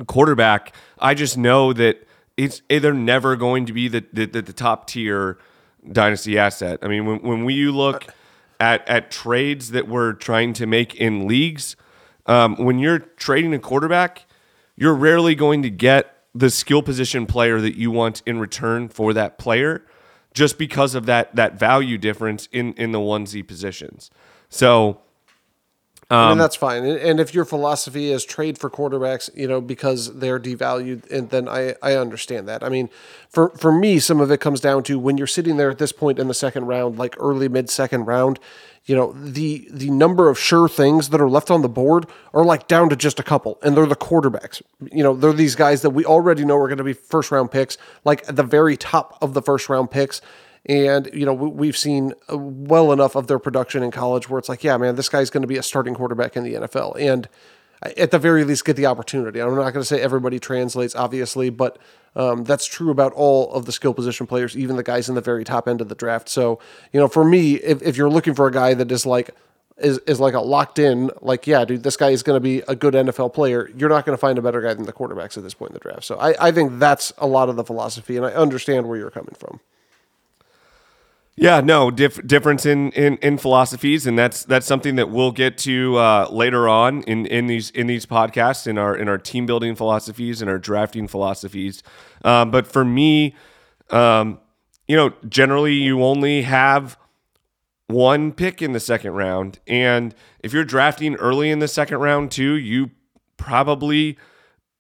quarterback, 0.06 0.76
I 1.00 1.14
just 1.14 1.38
know 1.38 1.74
that 1.74 2.08
it's 2.36 2.62
they're 2.70 2.94
never 2.94 3.36
going 3.36 3.66
to 3.66 3.74
be 3.74 3.88
the 3.88 4.06
the, 4.14 4.26
the, 4.26 4.42
the 4.42 4.54
top 4.54 4.88
tier 4.88 5.38
dynasty 5.92 6.38
asset. 6.38 6.80
I 6.82 6.88
mean, 6.88 7.06
when 7.06 7.20
when 7.20 7.46
we 7.46 7.66
look 7.66 8.08
at 8.60 8.88
at 8.88 9.12
trades 9.12 9.72
that 9.72 9.88
we're 9.88 10.14
trying 10.14 10.54
to 10.54 10.66
make 10.66 10.96
in 10.96 11.28
leagues, 11.28 11.76
um, 12.26 12.56
when 12.56 12.80
you're 12.80 13.00
trading 13.00 13.54
a 13.54 13.60
quarterback, 13.60 14.26
you're 14.76 14.96
rarely 14.96 15.36
going 15.36 15.64
to 15.64 15.70
get 15.70 16.18
the 16.36 16.50
skill 16.50 16.84
position 16.84 17.26
player 17.26 17.60
that 17.60 17.76
you 17.76 17.90
want 17.90 18.22
in 18.26 18.40
return 18.40 18.88
for 18.88 19.14
that 19.14 19.40
player, 19.40 19.84
just 20.38 20.58
because 20.58 20.96
of 20.96 21.06
that 21.08 21.36
that 21.36 21.60
value 21.60 21.98
difference 21.98 22.48
in 22.52 22.74
in 22.74 22.92
the 22.92 23.00
onesie 23.00 23.46
positions. 23.46 24.10
So. 24.50 25.02
Um, 26.10 26.30
mean, 26.30 26.38
that's 26.38 26.56
fine. 26.56 26.86
And- 26.86 27.00
And 27.00 27.20
if 27.20 27.34
your 27.34 27.44
philosophy 27.46 28.12
is 28.12 28.24
trade 28.24 28.58
for 28.58 28.70
quarterbacks, 28.70 29.30
you 29.36 29.48
know, 29.48 29.60
because 29.60 30.20
they're 30.20 30.40
devalued, 30.40 31.10
and 31.12 31.30
then 31.30 31.50
I, 31.50 31.76
I 31.82 31.96
understand 31.96 32.48
that. 32.48 32.64
I 32.64 32.70
mean, 32.70 32.90
for, 33.30 33.50
for 33.58 33.72
me, 33.72 34.00
some 34.00 34.22
of 34.22 34.32
it 34.32 34.40
comes 34.40 34.62
down 34.62 34.84
to 34.84 34.98
when 35.00 35.18
you're 35.18 35.28
sitting 35.28 35.58
there 35.58 35.70
at 35.70 35.80
this 35.80 35.92
point 35.92 36.18
in 36.20 36.28
the 36.30 36.34
second 36.34 36.66
round, 36.66 36.98
like 36.98 37.16
early, 37.20 37.50
mid 37.50 37.70
second 37.70 38.06
round, 38.06 38.40
you 38.86 38.96
know, 38.96 39.12
the 39.12 39.68
the 39.70 39.90
number 39.90 40.30
of 40.30 40.40
sure 40.40 40.70
things 40.70 41.10
that 41.10 41.20
are 41.20 41.30
left 41.30 41.52
on 41.52 41.62
the 41.62 41.68
board 41.68 42.06
are 42.34 42.46
like 42.46 42.70
down 42.70 42.88
to 42.88 42.96
just 42.96 43.20
a 43.20 43.24
couple, 43.24 43.60
and 43.62 43.76
they're 43.76 43.86
the 43.86 43.98
quarterbacks. 43.98 44.62
You 44.94 45.04
know, 45.04 45.14
they're 45.14 45.34
these 45.34 45.56
guys 45.56 45.82
that 45.82 45.90
we 45.90 46.06
already 46.06 46.46
know 46.46 46.56
are 46.56 46.70
going 46.70 46.78
to 46.78 46.86
be 46.86 46.94
first 46.94 47.30
round 47.30 47.52
picks, 47.52 47.78
like 48.06 48.26
at 48.30 48.38
the 48.38 48.44
very 48.44 48.78
top 48.78 49.18
of 49.22 49.34
the 49.34 49.42
first 49.42 49.68
round 49.68 49.92
picks. 49.92 50.22
And, 50.68 51.10
you 51.14 51.26
know, 51.26 51.34
we- 51.34 51.50
we've 51.50 51.78
seen 51.78 52.14
uh, 52.32 52.38
well 52.38 52.92
enough 52.92 53.16
of 53.16 53.28
their 53.28 53.40
production 53.40 53.84
in 53.84 53.92
college 53.92 54.30
where 54.30 54.38
it's 54.38 54.50
like, 54.50 54.64
yeah, 54.64 54.78
man, 54.78 54.96
this 54.96 55.10
guy's 55.10 55.30
going 55.30 55.42
to 55.42 55.48
be 55.48 55.58
a 55.58 55.64
starting 55.64 55.96
quarterback 55.96 56.36
in 56.36 56.44
the 56.44 56.56
NFL. 56.56 56.96
And 57.00 57.30
at 57.82 58.12
the 58.12 58.20
very 58.20 58.44
least, 58.44 58.66
get 58.66 58.76
the 58.76 58.86
opportunity. 58.88 59.40
I'm 59.40 59.56
not 59.56 59.72
going 59.72 59.82
to 59.82 59.86
say 59.86 60.02
everybody 60.02 60.40
translates, 60.40 60.96
obviously, 60.96 61.50
but 61.50 61.78
um, 62.16 62.44
that's 62.44 62.66
true 62.66 62.90
about 62.90 63.14
all 63.14 63.52
of 63.54 63.66
the 63.66 63.72
skill 63.72 63.94
position 63.94 64.26
players, 64.26 64.58
even 64.58 64.76
the 64.76 64.84
guys 64.84 65.08
in 65.08 65.16
the 65.16 65.22
very 65.22 65.44
top 65.44 65.68
end 65.68 65.80
of 65.80 65.88
the 65.88 65.96
draft. 65.96 66.28
So, 66.28 66.60
you 66.92 67.00
know, 67.00 67.08
for 67.08 67.24
me, 67.24 67.56
if, 67.56 67.82
if 67.84 67.96
you're 67.96 68.10
looking 68.10 68.34
for 68.34 68.48
a 68.48 68.52
guy 68.52 68.74
that 68.74 68.92
is 68.92 69.06
like, 69.06 69.30
is, 69.78 70.00
is 70.08 70.20
like 70.20 70.34
a 70.34 70.40
locked 70.40 70.80
in, 70.80 71.12
like, 71.22 71.46
yeah, 71.46 71.64
dude, 71.64 71.84
this 71.84 71.96
guy 71.96 72.10
is 72.10 72.24
going 72.24 72.36
to 72.36 72.40
be 72.42 72.64
a 72.68 72.76
good 72.76 72.96
NFL 72.96 73.34
player. 73.36 73.70
You're 73.78 73.90
not 73.90 74.06
going 74.06 74.18
to 74.18 74.20
find 74.20 74.40
a 74.40 74.42
better 74.42 74.60
guy 74.60 74.74
than 74.74 74.86
the 74.88 74.94
quarterbacks 74.94 75.38
at 75.38 75.44
this 75.44 75.54
point 75.54 75.70
in 75.70 75.74
the 75.76 75.80
draft. 75.80 76.04
So 76.04 76.18
I, 76.18 76.48
I 76.48 76.52
think 76.52 76.80
that's 76.80 77.14
a 77.20 77.28
lot 77.28 77.48
of 77.48 77.58
the 77.58 77.64
philosophy, 77.64 78.18
and 78.18 78.26
I 78.26 78.32
understand 78.32 78.88
where 78.88 78.98
you're 78.98 79.12
coming 79.12 79.36
from. 79.38 79.60
Yeah, 81.40 81.62
no 81.62 81.92
dif- 81.92 82.26
difference 82.26 82.66
in, 82.66 82.92
in 82.94 83.18
in 83.18 83.38
philosophies, 83.38 84.08
and 84.08 84.18
that's 84.18 84.44
that's 84.44 84.66
something 84.66 84.96
that 84.96 85.12
we'll 85.12 85.32
get 85.32 85.56
to 85.60 85.96
uh, 85.98 86.28
later 86.32 86.68
on 86.68 87.04
in, 87.04 87.28
in 87.28 87.46
these 87.46 87.70
in 87.70 87.86
these 87.86 88.08
podcasts 88.08 88.66
in 88.66 88.80
our 88.80 88.96
in 88.96 89.08
our 89.08 89.20
team 89.20 89.46
building 89.46 89.76
philosophies 89.76 90.42
and 90.42 90.50
our 90.50 90.58
drafting 90.58 91.08
philosophies. 91.08 91.84
Um, 92.26 92.50
but 92.50 92.66
for 92.66 92.84
me, 92.84 93.36
um, 93.92 94.40
you 94.88 94.96
know, 94.96 95.14
generally 95.30 95.76
you 95.76 96.04
only 96.04 96.42
have 96.42 96.98
one 97.86 98.32
pick 98.32 98.60
in 98.60 98.72
the 98.72 98.80
second 98.80 99.12
round, 99.12 99.60
and 99.68 100.16
if 100.40 100.54
you're 100.54 100.66
drafting 100.66 101.14
early 101.18 101.52
in 101.52 101.60
the 101.60 101.68
second 101.68 102.00
round 102.00 102.32
too, 102.32 102.56
you 102.56 102.90
probably 103.38 104.18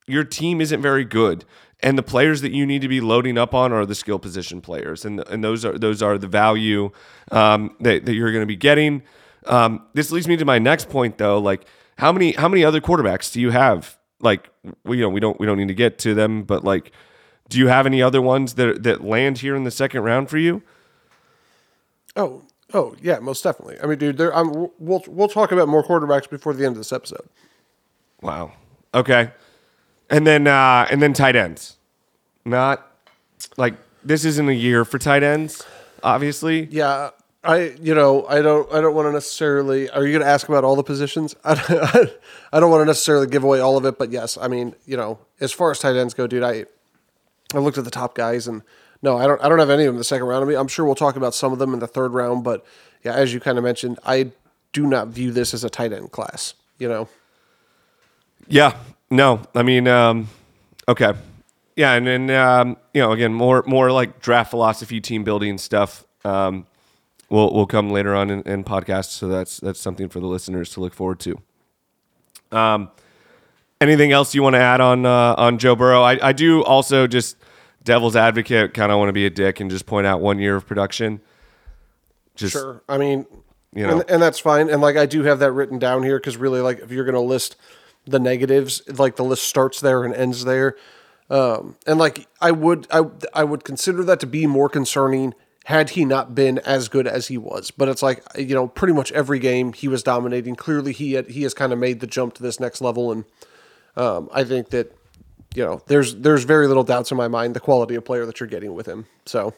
your 0.07 0.23
team 0.23 0.59
isn't 0.59 0.81
very 0.81 1.05
good 1.05 1.45
and 1.81 1.97
the 1.97 2.03
players 2.03 2.41
that 2.41 2.51
you 2.51 2.65
need 2.65 2.81
to 2.81 2.87
be 2.87 3.01
loading 3.01 3.37
up 3.37 3.53
on 3.53 3.71
are 3.71 3.85
the 3.85 3.95
skill 3.95 4.19
position 4.19 4.61
players 4.61 5.05
and 5.05 5.19
and 5.27 5.43
those 5.43 5.63
are 5.65 5.77
those 5.77 6.01
are 6.01 6.17
the 6.17 6.27
value 6.27 6.89
um, 7.31 7.75
that, 7.79 8.05
that 8.05 8.13
you're 8.13 8.31
going 8.31 8.41
to 8.41 8.47
be 8.47 8.55
getting 8.55 9.03
um, 9.45 9.85
this 9.93 10.11
leads 10.11 10.27
me 10.27 10.35
to 10.37 10.45
my 10.45 10.59
next 10.59 10.89
point 10.89 11.17
though 11.17 11.37
like 11.37 11.65
how 11.97 12.11
many 12.11 12.33
how 12.33 12.47
many 12.47 12.63
other 12.63 12.81
quarterbacks 12.81 13.31
do 13.31 13.41
you 13.41 13.51
have 13.51 13.97
like 14.19 14.49
we, 14.83 14.97
you 14.97 15.03
know 15.03 15.09
we 15.09 15.19
don't 15.19 15.39
we 15.39 15.45
don't 15.45 15.57
need 15.57 15.67
to 15.67 15.73
get 15.73 15.97
to 15.99 16.13
them 16.13 16.43
but 16.43 16.63
like 16.63 16.91
do 17.49 17.57
you 17.57 17.67
have 17.67 17.85
any 17.85 18.01
other 18.01 18.21
ones 18.21 18.55
that 18.55 18.83
that 18.83 19.03
land 19.03 19.39
here 19.39 19.55
in 19.55 19.63
the 19.63 19.71
second 19.71 20.01
round 20.03 20.29
for 20.29 20.37
you 20.37 20.61
Oh, 22.15 22.41
Oh 22.73 22.95
yeah, 23.01 23.19
most 23.19 23.43
definitely. 23.43 23.77
I 23.81 23.85
mean, 23.85 23.97
dude, 23.97 24.17
there. 24.17 24.35
I'm, 24.35 24.51
we'll 24.77 25.03
we'll 25.07 25.29
talk 25.29 25.51
about 25.51 25.69
more 25.69 25.83
quarterbacks 25.83 26.29
before 26.29 26.53
the 26.53 26.65
end 26.65 26.73
of 26.73 26.77
this 26.77 26.91
episode. 26.91 27.29
Wow. 28.21 28.53
Okay. 28.93 29.31
And 30.09 30.25
then 30.25 30.47
uh 30.47 30.87
and 30.89 31.01
then 31.01 31.13
tight 31.13 31.35
ends. 31.35 31.77
Not 32.45 32.85
like 33.57 33.75
this 34.03 34.23
isn't 34.25 34.47
a 34.47 34.53
year 34.53 34.85
for 34.85 34.99
tight 34.99 35.23
ends, 35.23 35.65
obviously. 36.01 36.67
Yeah, 36.71 37.09
I 37.43 37.75
you 37.81 37.93
know 37.93 38.25
I 38.27 38.41
don't 38.41 38.71
I 38.73 38.81
don't 38.81 38.95
want 38.95 39.07
to 39.07 39.11
necessarily. 39.11 39.89
Are 39.89 40.05
you 40.05 40.13
going 40.13 40.23
to 40.23 40.29
ask 40.29 40.47
about 40.47 40.63
all 40.63 40.75
the 40.75 40.83
positions? 40.83 41.35
I 41.43 41.55
don't, 41.55 42.11
I 42.53 42.59
don't 42.59 42.71
want 42.71 42.81
to 42.81 42.85
necessarily 42.85 43.27
give 43.27 43.43
away 43.43 43.59
all 43.59 43.77
of 43.77 43.85
it, 43.85 43.97
but 43.97 44.11
yes, 44.11 44.37
I 44.37 44.47
mean 44.47 44.75
you 44.85 44.97
know 44.97 45.19
as 45.39 45.51
far 45.51 45.71
as 45.71 45.79
tight 45.79 45.95
ends 45.95 46.13
go, 46.13 46.27
dude, 46.27 46.43
I 46.43 46.65
I 47.53 47.59
looked 47.59 47.77
at 47.77 47.85
the 47.85 47.91
top 47.91 48.15
guys 48.15 48.47
and 48.47 48.61
no, 49.01 49.17
I 49.17 49.27
don't 49.27 49.41
I 49.43 49.49
don't 49.49 49.59
have 49.59 49.69
any 49.69 49.83
of 49.83 49.87
them 49.87 49.95
in 49.95 49.99
the 49.99 50.03
second 50.03 50.27
round. 50.27 50.43
I 50.43 50.47
mean, 50.47 50.57
I'm 50.57 50.67
sure 50.67 50.85
we'll 50.85 50.95
talk 50.95 51.15
about 51.15 51.33
some 51.33 51.53
of 51.53 51.59
them 51.59 51.73
in 51.73 51.79
the 51.79 51.87
third 51.87 52.13
round, 52.13 52.43
but 52.43 52.65
yeah, 53.03 53.13
as 53.13 53.33
you 53.33 53.39
kind 53.39 53.57
of 53.57 53.63
mentioned, 53.63 53.99
I 54.05 54.31
do 54.73 54.87
not 54.87 55.09
view 55.09 55.31
this 55.31 55.53
as 55.53 55.63
a 55.63 55.69
tight 55.69 55.93
end 55.93 56.11
class. 56.11 56.53
You 56.79 56.87
know. 56.87 57.09
Yeah. 58.47 58.77
No. 59.09 59.41
I 59.55 59.63
mean, 59.63 59.87
um, 59.87 60.27
okay. 60.87 61.13
Yeah, 61.75 61.93
and 61.93 62.07
then 62.07 62.29
um, 62.31 62.77
you 62.93 63.01
know, 63.01 63.11
again, 63.11 63.33
more 63.33 63.63
more 63.67 63.91
like 63.91 64.19
draft 64.19 64.49
philosophy, 64.49 64.99
team 64.99 65.23
building 65.23 65.57
stuff. 65.57 66.05
Um, 66.25 66.65
will 67.29 67.53
will 67.53 67.67
come 67.67 67.91
later 67.91 68.15
on 68.15 68.29
in, 68.31 68.41
in 68.43 68.63
podcasts, 68.63 69.11
so 69.11 69.27
that's 69.27 69.59
that's 69.59 69.79
something 69.79 70.09
for 70.09 70.19
the 70.19 70.25
listeners 70.25 70.71
to 70.71 70.79
look 70.79 70.93
forward 70.93 71.19
to. 71.19 71.39
Um, 72.51 72.89
anything 73.79 74.11
else 74.11 74.33
you 74.33 74.41
want 74.41 74.55
to 74.55 74.59
add 74.59 74.81
on 74.81 75.05
uh, 75.05 75.35
on 75.37 75.59
Joe 75.59 75.75
Burrow? 75.75 76.01
I, 76.01 76.29
I 76.29 76.33
do 76.33 76.63
also 76.63 77.05
just 77.05 77.37
devil's 77.83 78.15
advocate, 78.15 78.73
kind 78.73 78.91
of 78.91 78.97
want 78.97 79.09
to 79.09 79.13
be 79.13 79.25
a 79.25 79.29
dick 79.29 79.59
and 79.59 79.69
just 79.69 79.85
point 79.85 80.07
out 80.07 80.19
one 80.19 80.39
year 80.39 80.55
of 80.55 80.65
production. 80.65 81.21
Just 82.35 82.53
Sure. 82.53 82.81
I 82.89 82.97
mean, 82.97 83.25
You 83.73 83.87
know. 83.87 83.99
and, 83.99 84.09
and 84.09 84.21
that's 84.21 84.39
fine. 84.39 84.69
And 84.69 84.81
like, 84.81 84.97
I 84.97 85.05
do 85.05 85.23
have 85.23 85.39
that 85.39 85.51
written 85.53 85.79
down 85.79 86.03
here 86.03 86.17
because 86.19 86.37
really, 86.37 86.59
like, 86.59 86.79
if 86.79 86.91
you're 86.91 87.05
going 87.05 87.15
to 87.15 87.21
list 87.21 87.55
the 88.07 88.19
negatives, 88.19 88.81
like 88.97 89.15
the 89.15 89.23
list 89.23 89.43
starts 89.43 89.81
there 89.81 90.03
and 90.03 90.13
ends 90.13 90.45
there. 90.45 90.75
Um, 91.29 91.75
and 91.85 91.99
like, 91.99 92.27
I 92.39 92.51
would, 92.51 92.87
I, 92.89 93.03
I 93.33 93.43
would 93.43 93.63
consider 93.63 94.03
that 94.05 94.19
to 94.21 94.27
be 94.27 94.47
more 94.47 94.69
concerning 94.69 95.33
had 95.65 95.91
he 95.91 96.05
not 96.05 96.33
been 96.33 96.59
as 96.59 96.87
good 96.87 97.05
as 97.05 97.27
he 97.27 97.37
was. 97.37 97.71
But 97.71 97.89
it's 97.89 98.01
like, 98.01 98.23
you 98.37 98.55
know, 98.55 98.67
pretty 98.67 98.93
much 98.93 99.11
every 99.11 99.39
game 99.39 99.73
he 99.73 99.89
was 99.89 100.01
dominating. 100.01 100.55
Clearly, 100.55 100.93
he 100.93 101.13
had, 101.13 101.29
he 101.29 101.43
has 101.43 101.53
kind 101.53 101.73
of 101.73 101.79
made 101.79 101.99
the 101.99 102.07
jump 102.07 102.35
to 102.35 102.43
this 102.43 102.59
next 102.59 102.79
level. 102.79 103.11
And 103.11 103.25
um, 103.97 104.29
I 104.31 104.45
think 104.45 104.69
that, 104.69 104.95
you 105.53 105.65
know, 105.65 105.81
there's, 105.87 106.15
there's 106.15 106.45
very 106.45 106.67
little 106.67 106.83
doubts 106.83 107.11
in 107.11 107.17
my 107.17 107.27
mind 107.27 107.53
the 107.53 107.59
quality 107.59 107.95
of 107.95 108.05
player 108.05 108.25
that 108.25 108.39
you're 108.39 108.47
getting 108.47 108.73
with 108.73 108.85
him. 108.85 109.07
So, 109.25 109.53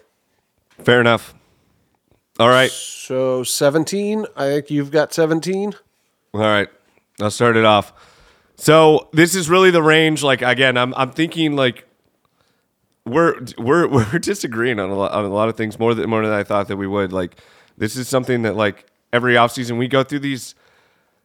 fair 0.84 1.00
enough. 1.00 1.36
All 2.40 2.48
right. 2.48 2.72
so 2.72 3.44
17, 3.44 4.26
I 4.38 4.46
think 4.46 4.72
you've 4.72 4.92
got 4.92 5.14
17. 5.14 5.74
All 6.34 6.40
right, 6.40 6.70
I'll 7.20 7.32
start 7.32 7.58
it 7.58 7.66
off. 7.66 7.92
So 8.60 9.08
this 9.14 9.36
is 9.36 9.50
really 9.50 9.72
the 9.72 9.82
range. 9.82 10.22
Like 10.22 10.42
again, 10.42 10.78
I'm 10.78 10.94
I'm 10.96 11.12
thinking 11.12 11.56
like 11.56 11.86
we're 13.06 13.36
we're 13.58 13.88
we're 14.14 14.20
disagreeing 14.20 14.80
on 14.80 14.90
a 14.90 14.96
lot, 14.96 15.12
on 15.12 15.26
a 15.26 15.30
lot 15.30 15.50
of 15.50 15.56
things 15.56 15.80
more 15.80 15.94
than 15.94 16.10
more 16.10 16.22
than 16.24 16.34
I 16.34 16.44
thought 16.44 16.68
that 16.68 16.78
we 16.78 16.88
would. 16.88 17.14
Like 17.14 17.38
this 17.78 17.96
is 17.96 18.08
something 18.08 18.42
that 18.44 18.56
like 18.56 18.86
every 19.14 19.36
offseason 19.36 19.78
we 19.78 19.88
go 19.88 20.04
through 20.04 20.20
these 20.20 20.56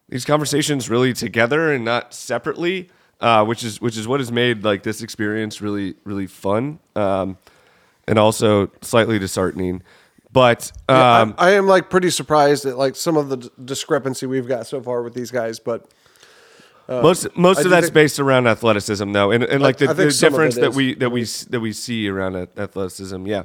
these 0.09 0.25
conversations 0.25 0.89
really 0.89 1.13
together 1.13 1.73
and 1.73 1.85
not 1.85 2.15
separately, 2.15 2.89
uh, 3.21 3.45
which 3.45 3.65
is 3.65 3.81
which 3.81 3.97
is 3.97 4.07
what 4.07 4.21
has 4.21 4.31
made 4.31 4.63
like 4.65 4.85
this 4.85 5.03
experience 5.03 5.61
really 5.61 5.95
really 6.05 6.29
fun 6.29 6.79
um, 6.95 7.37
and 8.07 8.17
also 8.17 8.71
slightly 8.81 9.19
disheartening. 9.19 9.83
But 10.33 10.71
Yeah, 10.89 11.21
um, 11.21 11.35
I, 11.39 11.49
I 11.49 11.53
am 11.53 11.67
like 11.67 11.91
pretty 11.91 12.11
surprised 12.11 12.65
at 12.65 12.79
like 12.79 12.95
some 12.95 13.17
of 13.17 13.29
the 13.29 13.37
d- 13.39 13.51
discrepancy 13.65 14.27
we've 14.27 14.49
got 14.49 14.67
so 14.67 14.81
far 14.81 15.03
with 15.03 15.15
these 15.15 15.31
guys, 15.31 15.59
but 15.59 15.89
most 16.89 17.27
most 17.37 17.59
I 17.59 17.63
of 17.63 17.71
that's 17.71 17.87
think- 17.87 17.95
based 17.95 18.21
around 18.21 18.47
athleticism 18.47 19.13
though 19.13 19.31
and, 19.31 19.43
and 19.45 19.63
like 19.63 19.79
the, 19.79 19.93
the 19.95 20.11
difference 20.11 20.57
that 20.57 20.75
we 20.75 20.95
that 20.97 21.11
we 21.11 21.25
that 21.25 21.61
we 21.61 21.73
see 21.73 22.09
around 22.09 22.37
athleticism 22.57 23.27
yeah 23.27 23.45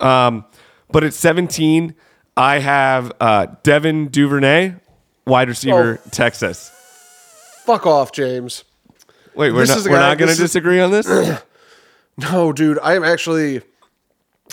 um 0.00 0.44
but 0.90 1.04
at 1.04 1.12
17 1.14 1.94
i 2.36 2.58
have 2.58 3.12
uh 3.20 3.46
devin 3.62 4.08
duvernay 4.08 4.74
wide 5.26 5.48
receiver 5.48 6.00
Oh. 6.04 6.08
texas 6.10 6.70
fuck 7.66 7.86
off, 7.86 8.12
James. 8.12 8.64
wait 9.34 9.52
we're 9.52 9.60
This 9.66 9.84
not 9.84 9.90
we're 9.90 9.98
guy- 9.98 10.08
not 10.10 10.18
this 10.18 10.30
is- 10.32 10.38
disagree 10.38 10.80
on 10.80 10.90
this 10.90 11.06
No, 12.18 12.52
dude, 12.52 12.78
I 12.82 12.94
am 12.96 13.04
actually 13.04 13.62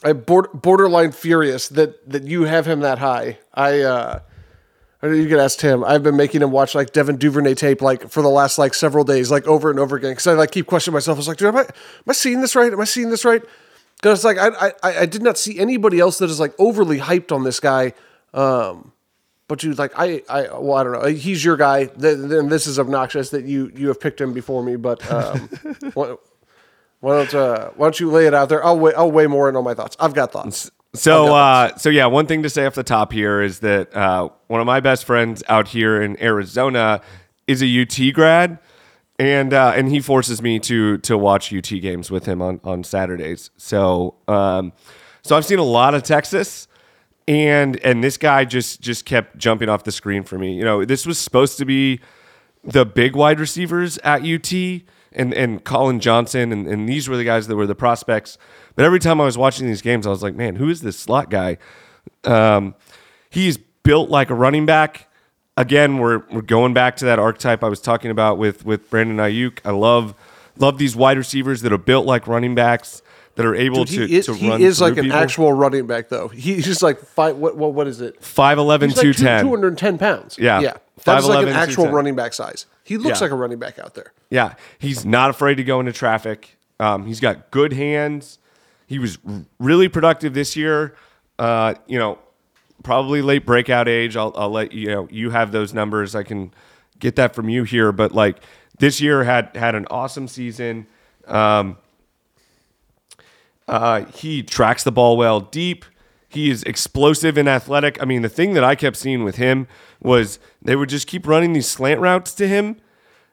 I 0.03 0.13
bord- 0.13 0.51
borderline 0.53 1.11
furious 1.11 1.67
that 1.69 2.09
that 2.09 2.23
you 2.23 2.43
have 2.43 2.65
him 2.65 2.79
that 2.81 2.99
high. 2.99 3.39
I 3.53 3.81
uh 3.81 4.19
you 5.03 5.27
could 5.27 5.39
ask 5.39 5.59
Tim. 5.59 5.83
I've 5.83 6.01
been 6.03 6.17
making 6.17 6.41
him 6.41 6.51
watch 6.51 6.73
like 6.73 6.91
Devin 6.91 7.17
Duvernay 7.17 7.53
tape 7.53 7.81
like 7.81 8.09
for 8.09 8.21
the 8.23 8.29
last 8.29 8.57
like 8.57 8.73
several 8.73 9.03
days, 9.03 9.29
like 9.29 9.45
over 9.47 9.69
and 9.69 9.79
over 9.79 9.95
again. 9.95 10.11
Because 10.11 10.27
I 10.27 10.33
like 10.33 10.51
keep 10.51 10.65
questioning 10.65 10.93
myself. 10.95 11.17
I 11.17 11.19
was 11.19 11.27
like, 11.27 11.37
dude, 11.37 11.49
am 11.49 11.57
I, 11.57 11.61
am 11.61 11.67
I 12.07 12.13
seeing 12.13 12.41
this 12.41 12.55
right? 12.55 12.71
Am 12.73 12.81
I 12.81 12.85
seeing 12.85 13.09
this 13.09 13.23
right? 13.23 13.41
Because 13.97 14.19
it's 14.19 14.25
like 14.25 14.37
I, 14.37 14.71
I 14.83 14.99
I 15.01 15.05
did 15.05 15.21
not 15.21 15.37
see 15.37 15.59
anybody 15.59 15.99
else 15.99 16.17
that 16.19 16.29
is 16.29 16.39
like 16.39 16.53
overly 16.59 16.99
hyped 16.99 17.31
on 17.31 17.43
this 17.43 17.59
guy. 17.59 17.93
Um, 18.33 18.91
but 19.47 19.59
dude, 19.59 19.77
like 19.77 19.91
I 19.97 20.21
I 20.29 20.41
well 20.57 20.73
I 20.73 20.83
don't 20.83 20.93
know. 20.93 21.05
He's 21.05 21.43
your 21.45 21.57
guy. 21.57 21.85
Th- 21.85 22.17
Then 22.17 22.49
this 22.49 22.67
is 22.67 22.79
obnoxious 22.79 23.29
that 23.31 23.45
you 23.45 23.71
you 23.75 23.87
have 23.89 23.99
picked 23.99 24.19
him 24.19 24.33
before 24.33 24.63
me. 24.63 24.75
But 24.75 25.09
um, 25.11 25.49
why, 25.93 26.15
why 26.99 27.17
don't 27.17 27.33
uh, 27.33 27.69
why 27.75 27.85
don't 27.85 27.99
you 27.99 28.09
lay 28.11 28.27
it 28.27 28.33
out 28.33 28.49
there? 28.49 28.63
I'll 28.65 28.79
weigh 28.79 28.93
I'll 28.95 29.11
weigh 29.11 29.27
more 29.27 29.47
in 29.49 29.55
on 29.55 29.63
my 29.63 29.73
thoughts. 29.73 29.95
I've 29.99 30.13
got 30.13 30.31
thoughts. 30.31 30.69
So, 30.97 31.35
uh, 31.35 31.77
so 31.77 31.89
yeah, 31.89 32.07
one 32.07 32.25
thing 32.25 32.43
to 32.43 32.49
say 32.49 32.65
off 32.65 32.75
the 32.75 32.83
top 32.83 33.11
here 33.11 33.41
is 33.41 33.59
that 33.59 33.95
uh, 33.95 34.29
one 34.47 34.59
of 34.59 34.67
my 34.67 34.79
best 34.79 35.05
friends 35.05 35.43
out 35.47 35.67
here 35.67 36.01
in 36.01 36.21
Arizona 36.21 37.01
is 37.47 37.61
a 37.61 37.81
UT 37.81 38.13
grad, 38.13 38.59
and 39.19 39.53
uh, 39.53 39.73
and 39.75 39.89
he 39.89 39.99
forces 39.99 40.41
me 40.41 40.59
to 40.59 40.97
to 40.99 41.17
watch 41.17 41.53
UT 41.53 41.69
games 41.69 42.11
with 42.11 42.25
him 42.25 42.41
on 42.41 42.59
on 42.63 42.83
Saturdays. 42.83 43.51
So, 43.57 44.15
um, 44.27 44.73
so 45.21 45.37
I've 45.37 45.45
seen 45.45 45.59
a 45.59 45.63
lot 45.63 45.93
of 45.93 46.03
Texas, 46.03 46.67
and 47.27 47.77
and 47.83 48.03
this 48.03 48.17
guy 48.17 48.45
just 48.45 48.81
just 48.81 49.05
kept 49.05 49.37
jumping 49.37 49.69
off 49.69 49.83
the 49.83 49.91
screen 49.91 50.23
for 50.23 50.37
me. 50.37 50.55
You 50.55 50.63
know, 50.63 50.85
this 50.85 51.05
was 51.05 51.19
supposed 51.19 51.57
to 51.59 51.65
be 51.65 51.99
the 52.63 52.85
big 52.85 53.15
wide 53.15 53.39
receivers 53.39 53.97
at 53.99 54.23
UT 54.23 54.81
and, 55.17 55.33
and 55.33 55.63
Collin 55.63 55.99
Johnson 55.99 56.51
and, 56.51 56.67
and 56.67 56.87
these 56.87 57.09
were 57.09 57.17
the 57.17 57.23
guys 57.23 57.47
that 57.47 57.55
were 57.55 57.67
the 57.67 57.75
prospects. 57.75 58.37
But 58.75 58.85
every 58.85 58.99
time 58.99 59.19
I 59.19 59.25
was 59.25 59.37
watching 59.37 59.67
these 59.67 59.81
games, 59.81 60.07
I 60.07 60.09
was 60.09 60.23
like, 60.23 60.35
man, 60.35 60.55
who 60.55 60.69
is 60.69 60.81
this 60.81 60.97
slot 60.97 61.29
guy? 61.29 61.57
Um, 62.23 62.75
he's 63.29 63.57
built 63.57 64.09
like 64.09 64.29
a 64.29 64.35
running 64.35 64.65
back. 64.65 65.09
Again, 65.57 65.97
we're 65.97 66.23
we're 66.31 66.41
going 66.41 66.73
back 66.73 66.97
to 66.97 67.05
that 67.05 67.17
archetype 67.17 67.63
I 67.63 67.67
was 67.67 67.81
talking 67.81 68.11
about 68.11 68.37
with 68.37 68.63
with 68.63 68.89
Brandon 68.89 69.17
Aiyuk. 69.17 69.59
I 69.65 69.71
love 69.71 70.13
love 70.57 70.77
these 70.77 70.95
wide 70.95 71.17
receivers 71.17 71.61
that 71.61 71.73
are 71.73 71.77
built 71.79 72.05
like 72.05 72.27
running 72.27 72.53
backs 72.53 73.01
that 73.37 73.45
are 73.45 73.55
able 73.55 73.85
Dude, 73.85 73.99
to, 73.99 74.07
he 74.07 74.17
is, 74.17 74.25
to 74.25 74.33
he 74.33 74.49
run 74.49 74.61
is 74.61 74.81
like 74.81 74.97
an 74.97 75.05
people. 75.05 75.17
actual 75.17 75.53
running 75.53 75.87
back 75.87 76.09
though. 76.09 76.27
He's 76.27 76.65
just 76.65 76.81
like 76.81 76.99
five. 76.99 77.37
What 77.37 77.55
what 77.55 77.73
what 77.73 77.87
is 77.87 78.01
it? 78.01 78.19
5'11", 78.19 78.87
He's 78.89 78.97
like 78.97 79.03
210. 79.03 79.43
two 79.43 79.49
hundred 79.49 79.67
and 79.69 79.77
ten 79.77 79.97
pounds. 79.97 80.37
Yeah. 80.37 80.59
yeah. 80.59 80.73
That 81.05 81.19
is 81.19 81.27
like 81.27 81.47
an 81.47 81.53
actual 81.53 81.87
running 81.89 82.15
back 82.15 82.33
size. 82.33 82.65
He 82.83 82.97
looks 82.97 83.19
Yeah. 83.19 83.25
like 83.25 83.31
a 83.31 83.35
running 83.35 83.59
back 83.59 83.79
out 83.79 83.93
there. 83.93 84.11
Yeah, 84.29 84.55
he's 84.79 85.05
not 85.05 85.29
afraid 85.29 85.55
to 85.55 85.63
go 85.63 85.79
into 85.79 85.93
traffic. 85.93 86.57
Um, 86.79 87.05
he's 87.05 87.19
got 87.19 87.49
good 87.51 87.71
hands. 87.73 88.39
He 88.87 88.99
was 88.99 89.17
really 89.59 89.87
productive 89.87 90.33
this 90.33 90.55
year. 90.55 90.95
Uh, 91.39 91.75
you 91.87 91.97
know, 91.99 92.17
probably 92.83 93.21
late 93.21 93.45
breakout 93.45 93.87
age. 93.87 94.17
I'll, 94.17 94.33
I'll 94.35 94.49
let 94.49 94.71
you 94.73 94.87
know. 94.87 95.07
You 95.11 95.29
have 95.29 95.51
those 95.51 95.73
numbers. 95.73 96.15
I 96.15 96.23
can 96.23 96.51
get 96.99 97.15
that 97.17 97.35
from 97.35 97.47
you 97.49 97.63
here. 97.63 97.91
But 97.91 98.11
like 98.13 98.37
this 98.79 98.99
year 99.01 99.23
had 99.23 99.55
had 99.55 99.75
an 99.75 99.85
awesome 99.89 100.27
season. 100.27 100.87
Um, 101.27 101.77
uh, 103.67 104.05
he 104.05 104.43
tracks 104.43 104.83
the 104.83 104.91
ball 104.91 105.17
well 105.17 105.39
deep. 105.39 105.85
He 106.29 106.49
is 106.49 106.63
explosive 106.63 107.37
and 107.37 107.47
athletic. 107.47 108.01
I 108.01 108.05
mean, 108.05 108.21
the 108.21 108.29
thing 108.29 108.53
that 108.53 108.63
I 108.63 108.75
kept 108.75 108.97
seeing 108.97 109.23
with 109.23 109.37
him 109.37 109.67
was 110.01 110.39
they 110.61 110.75
would 110.75 110.89
just 110.89 111.07
keep 111.07 111.25
running 111.25 111.53
these 111.53 111.67
slant 111.67 111.99
routes 111.99 112.33
to 112.35 112.47
him, 112.47 112.77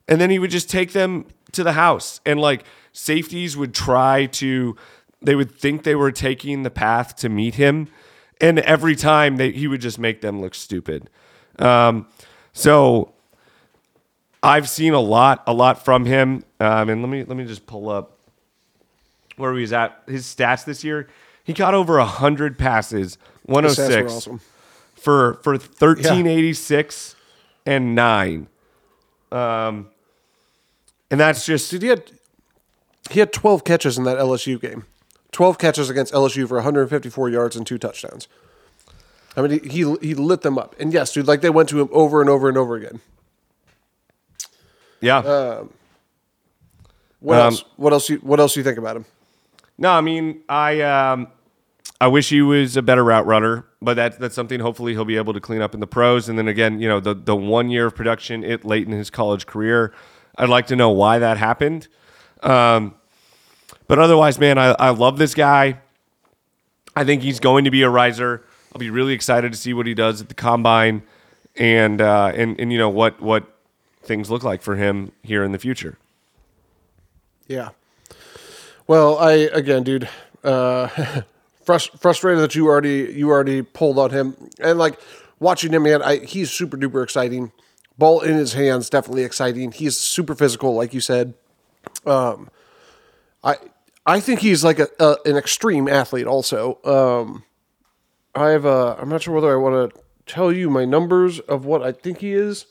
and 0.09 0.21
then 0.21 0.31
he 0.31 0.39
would 0.39 0.51
just 0.51 0.71
take 0.71 0.93
them 0.93 1.27
to 1.53 1.65
the 1.65 1.73
house. 1.73 2.21
And 2.25 2.41
like 2.41 2.65
safeties 2.93 3.57
would 3.57 3.75
try 3.75 4.27
to, 4.27 4.77
they 5.21 5.35
would 5.35 5.53
think 5.53 5.83
they 5.83 5.95
were 5.95 6.13
taking 6.13 6.63
the 6.63 6.71
path 6.71 7.17
to 7.17 7.29
meet 7.29 7.57
him, 7.57 7.89
and 8.41 8.59
every 8.61 8.97
time 8.97 9.37
they, 9.37 9.51
he 9.53 9.67
would 9.67 9.81
just 9.81 9.99
make 9.99 10.21
them 10.21 10.41
look 10.41 10.55
stupid. 10.55 11.11
Um, 11.59 12.07
so 12.53 13.15
I've 14.43 14.69
seen 14.69 14.93
a 14.93 15.01
lot, 15.01 15.43
a 15.47 15.53
lot 15.53 15.85
from 15.85 16.05
him. 16.05 16.45
Um, 16.61 16.89
and 16.89 17.03
let 17.03 17.09
me 17.09 17.25
let 17.25 17.37
me 17.37 17.45
just 17.45 17.67
pull 17.67 17.89
up 17.89 18.14
where 19.37 19.55
he 19.55 19.61
was 19.63 19.73
at. 19.73 20.03
His 20.07 20.25
stats 20.27 20.65
this 20.65 20.85
year, 20.85 21.09
he 21.45 21.55
caught 21.55 21.75
over 21.75 22.01
hundred 22.01 22.59
passes, 22.59 23.19
one 23.45 23.65
hundred 23.65 23.77
His 23.77 23.79
stats 23.79 23.89
were 23.89 24.09
six 24.09 24.13
awesome. 24.13 24.41
for 24.95 25.35
for 25.43 25.59
thirteen 25.59 26.27
eighty 26.27 26.53
six 26.53 27.17
and 27.67 27.95
nine. 27.95 28.49
Um, 29.33 29.89
and 31.11 31.19
that's 31.21 31.45
just 31.47 31.71
Dude, 31.71 31.83
he 31.83 31.89
had 31.89 32.11
he 33.11 33.21
had 33.21 33.33
twelve 33.33 33.65
catches 33.65 33.99
in 33.99 34.05
that 34.05 34.19
LSU 34.19 34.61
game. 34.61 34.85
Twelve 35.33 35.59
catches 35.59 35.91
against 35.91 36.13
LSU 36.13 36.47
for 36.47 36.55
154 36.59 37.29
yards 37.29 37.57
and 37.57 37.67
two 37.67 37.77
touchdowns. 37.79 38.29
I 39.37 39.43
mean, 39.43 39.59
he, 39.65 39.69
he 39.69 39.97
he 40.01 40.15
lit 40.15 40.43
them 40.43 40.57
up, 40.59 40.77
and 40.79 40.93
yes, 40.93 41.13
dude, 41.13 41.27
like 41.27 41.41
they 41.41 41.51
went 41.51 41.69
to 41.71 41.81
him 41.81 41.89
over 41.91 42.21
and 42.21 42.31
over 42.31 42.49
and 42.49 42.57
over 42.57 42.77
again. 42.77 43.01
Yeah. 45.01 45.19
Uh, 45.19 45.65
What 47.19 47.39
Um, 47.41 47.45
else? 47.47 47.65
What 47.77 47.93
else? 47.93 48.09
You, 48.09 48.17
what 48.19 48.39
else 48.39 48.55
do 48.55 48.61
you 48.61 48.65
think 48.65 48.79
about 48.79 48.97
him? 48.97 49.05
No, 49.79 49.91
I 49.91 50.01
mean, 50.01 50.43
I 50.49 50.81
um, 50.83 51.29
I 52.01 52.09
wish 52.09 52.29
he 52.29 52.43
was 52.43 52.77
a 52.77 52.83
better 52.83 53.05
route 53.05 53.27
runner, 53.27 53.67
but 53.81 53.95
that's 53.95 54.17
that's 54.17 54.35
something 54.35 54.61
hopefully 54.61 54.93
he'll 54.93 55.05
be 55.05 55.17
able 55.17 55.33
to 55.33 55.41
clean 55.41 55.61
up 55.61 55.75
in 55.75 55.81
the 55.81 55.87
pros. 55.87 56.29
And 56.29 56.39
then 56.39 56.49
again, 56.49 56.81
you 56.81 56.89
know, 56.89 57.01
the 57.01 57.15
the 57.15 57.37
one 57.37 57.71
year 57.71 57.87
of 57.87 57.95
production 57.95 58.45
it 58.45 58.65
late 58.65 58.87
in 58.87 58.93
his 58.93 59.11
college 59.11 59.47
career, 59.47 59.93
I'd 60.37 60.49
like 60.49 60.67
to 60.69 60.77
know 60.77 60.91
why 60.91 61.19
that 61.19 61.39
happened. 61.39 61.89
Um, 62.43 62.95
but 63.87 63.99
otherwise, 63.99 64.39
man, 64.39 64.59
I, 64.59 64.75
I 64.79 64.91
love 64.91 65.19
this 65.19 65.35
guy. 65.35 65.81
I 66.97 67.05
think 67.05 67.23
he's 67.23 67.41
going 67.41 67.65
to 67.65 67.71
be 67.71 67.83
a 67.83 67.91
riser. 67.91 68.45
I'll 68.73 68.79
be 68.79 68.91
really 68.91 69.13
excited 69.13 69.53
to 69.53 69.59
see 69.59 69.75
what 69.75 69.87
he 69.87 69.95
does 69.95 70.21
at 70.21 70.29
the 70.29 70.35
combine, 70.35 71.03
and 71.57 72.01
uh, 72.01 72.33
and 72.35 72.59
and 72.61 72.73
you 72.73 72.79
know 72.79 72.91
what 72.91 73.21
what 73.21 73.45
things 74.03 74.31
look 74.31 74.43
like 74.43 74.63
for 74.63 74.77
him 74.77 75.13
here 75.23 75.43
in 75.43 75.53
the 75.53 75.59
future. 75.59 75.99
Yeah. 77.47 77.71
Well, 78.87 79.19
I 79.19 79.33
again, 79.33 79.83
dude, 79.83 80.09
uh, 80.43 80.89
frust- 81.67 81.99
frustrated 82.01 82.43
that 82.43 82.55
you 82.55 82.67
already 82.67 83.13
you 83.15 83.31
already 83.31 83.63
pulled 83.63 83.99
on 83.99 84.11
him, 84.11 84.37
and 84.61 84.79
like 84.79 84.99
watching 85.39 85.73
him, 85.73 85.85
man, 85.85 86.03
I, 86.03 86.19
he's 86.19 86.51
super 86.51 86.77
duper 86.77 87.03
exciting. 87.03 87.53
Ball 87.97 88.21
in 88.23 88.35
his 88.35 88.55
hands, 88.55 88.91
definitely 88.91 89.23
exciting. 89.23 89.71
He's 89.71 89.97
super 89.97 90.35
physical, 90.35 90.75
like 90.75 90.93
you 90.93 91.01
said. 91.01 91.35
Um, 92.05 92.51
I 93.43 93.57
I 94.05 94.21
think 94.21 94.41
he's 94.41 94.65
like 94.65 94.79
a, 94.79 94.89
a 94.99 95.17
an 95.25 95.37
extreme 95.37 95.89
athlete. 95.89 96.27
Also, 96.27 96.79
um, 96.85 97.45
I 98.35 98.51
have 98.51 98.65
a. 98.65 98.97
I'm 99.01 99.09
not 99.09 99.23
sure 99.23 99.35
whether 99.35 99.53
I 99.53 99.57
want 99.57 99.95
to 99.95 100.01
tell 100.27 100.53
you 100.53 100.69
my 100.71 100.85
numbers 100.85 101.39
of 101.41 101.65
what 101.65 101.83
I 101.83 101.93
think 101.93 102.19
he 102.19 102.33
is. 102.33 102.67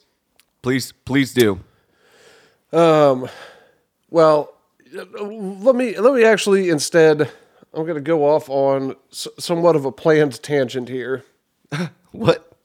Please, 0.61 0.91
please 1.05 1.33
do. 1.33 1.59
Um, 2.71 3.29
Well, 4.09 4.53
let 4.93 5.75
me 5.75 5.97
let 5.97 6.13
me 6.13 6.23
actually 6.23 6.69
instead. 6.69 7.29
I'm 7.73 7.83
going 7.83 7.95
to 7.95 8.01
go 8.01 8.23
off 8.23 8.49
on 8.49 8.95
s- 9.11 9.27
somewhat 9.39 9.75
of 9.75 9.83
a 9.85 9.91
planned 9.91 10.41
tangent 10.43 10.89
here. 10.89 11.23
What? 12.11 12.55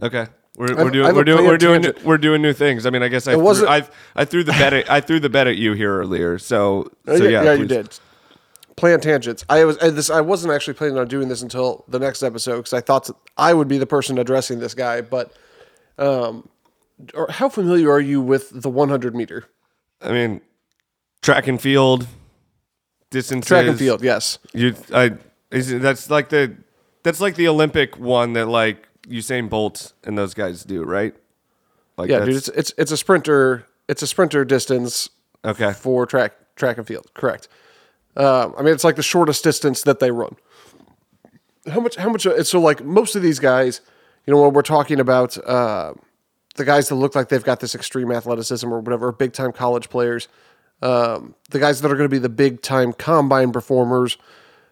Okay. 0.00 0.28
We're, 0.56 0.76
we're 0.76 0.90
doing 0.90 1.14
we're 1.16 1.24
doing 1.24 1.44
we're 1.44 1.58
doing 1.58 1.82
tangent. 1.82 2.04
we're 2.04 2.18
doing 2.18 2.40
new 2.40 2.52
things. 2.52 2.86
I 2.86 2.90
mean, 2.90 3.02
I 3.02 3.08
guess 3.08 3.26
I 3.26 3.34
threw, 3.34 3.66
I 3.66 3.84
I 4.14 4.24
threw 4.24 4.44
the 4.44 4.52
bet 4.52 4.72
at, 4.72 4.88
I 4.88 5.00
threw 5.00 5.18
the 5.18 5.28
bet 5.28 5.48
at 5.48 5.56
you 5.56 5.72
here 5.72 5.98
earlier. 5.98 6.38
So 6.38 6.88
Uh, 7.08 7.16
so 7.18 7.24
yeah, 7.24 7.42
yeah, 7.42 7.54
you 7.54 7.66
did. 7.66 7.98
Planned 8.76 9.02
tangents. 9.02 9.44
I 9.48 9.64
was 9.64 9.76
I, 9.78 9.90
this. 9.90 10.08
I 10.08 10.20
wasn't 10.20 10.52
actually 10.52 10.74
planning 10.74 10.98
on 10.98 11.08
doing 11.08 11.28
this 11.28 11.42
until 11.42 11.84
the 11.88 11.98
next 11.98 12.22
episode 12.22 12.58
because 12.58 12.74
I 12.74 12.80
thought 12.80 13.10
I 13.36 13.54
would 13.54 13.66
be 13.66 13.78
the 13.78 13.86
person 13.86 14.18
addressing 14.18 14.60
this 14.60 14.74
guy. 14.74 15.00
But, 15.00 15.32
um, 15.98 16.48
or 17.14 17.28
how 17.28 17.48
familiar 17.48 17.90
are 17.90 18.00
you 18.00 18.20
with 18.20 18.50
the 18.62 18.70
100 18.70 19.16
meter 19.16 19.46
I 20.00 20.12
mean, 20.12 20.40
track 21.22 21.46
and 21.46 21.60
field 21.60 22.06
distances. 23.10 23.48
track 23.48 23.66
and 23.66 23.78
field? 23.78 24.02
Yes. 24.02 24.38
You 24.52 24.74
I 24.92 25.12
is 25.50 25.80
that's 25.80 26.10
like 26.10 26.28
the 26.28 26.56
that's 27.02 27.20
like 27.20 27.36
the 27.36 27.48
Olympic 27.48 27.98
one 27.98 28.34
that 28.34 28.46
like 28.46 28.88
Usain 29.08 29.48
Bolt 29.48 29.92
and 30.04 30.16
those 30.18 30.34
guys 30.34 30.64
do, 30.64 30.82
right? 30.84 31.14
Like 31.96 32.10
Yeah, 32.10 32.24
dude. 32.24 32.36
It's 32.36 32.48
it's 32.48 32.74
it's 32.76 32.92
a 32.92 32.96
sprinter. 32.96 33.66
It's 33.88 34.02
a 34.02 34.06
sprinter 34.06 34.44
distance 34.44 35.10
okay. 35.44 35.72
for 35.72 36.06
track 36.06 36.34
track 36.56 36.78
and 36.78 36.86
field. 36.86 37.12
Correct. 37.14 37.48
Um, 38.16 38.54
I 38.58 38.62
mean, 38.62 38.74
it's 38.74 38.84
like 38.84 38.96
the 38.96 39.02
shortest 39.02 39.42
distance 39.42 39.82
that 39.82 39.98
they 39.98 40.10
run. 40.10 40.36
How 41.70 41.80
much? 41.80 41.96
How 41.96 42.10
much? 42.10 42.26
uh, 42.26 42.42
So, 42.44 42.60
like 42.60 42.84
most 42.84 43.16
of 43.16 43.22
these 43.22 43.38
guys, 43.38 43.80
you 44.26 44.34
know, 44.34 44.42
when 44.42 44.52
we're 44.52 44.62
talking 44.62 45.00
about 45.00 45.38
uh, 45.46 45.94
the 46.56 46.64
guys 46.64 46.88
that 46.88 46.96
look 46.96 47.14
like 47.14 47.28
they've 47.28 47.44
got 47.44 47.60
this 47.60 47.74
extreme 47.74 48.12
athleticism 48.12 48.70
or 48.70 48.80
whatever, 48.80 49.12
big 49.12 49.32
time 49.32 49.52
college 49.52 49.88
players, 49.88 50.28
um, 50.82 51.34
the 51.50 51.60
guys 51.60 51.80
that 51.80 51.90
are 51.90 51.96
going 51.96 52.08
to 52.08 52.14
be 52.14 52.18
the 52.18 52.28
big 52.28 52.60
time 52.60 52.92
combine 52.92 53.52
performers. 53.52 54.18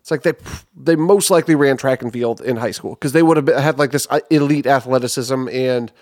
It's 0.01 0.11
like 0.11 0.23
they 0.23 0.33
they 0.77 0.97
most 0.97 1.31
likely 1.31 1.55
ran 1.55 1.77
track 1.77 2.03
and 2.03 2.13
field 2.13 2.41
in 2.41 2.57
high 2.57 2.71
school 2.73 2.95
because 2.95 3.13
they 3.13 3.23
would 3.23 3.37
have 3.37 3.47
been, 3.47 3.59
had 3.59 3.79
like 3.79 3.93
this 3.93 4.07
uh, 4.11 4.21
elite 4.31 4.67
athleticism 4.67 5.49
and 5.49 5.93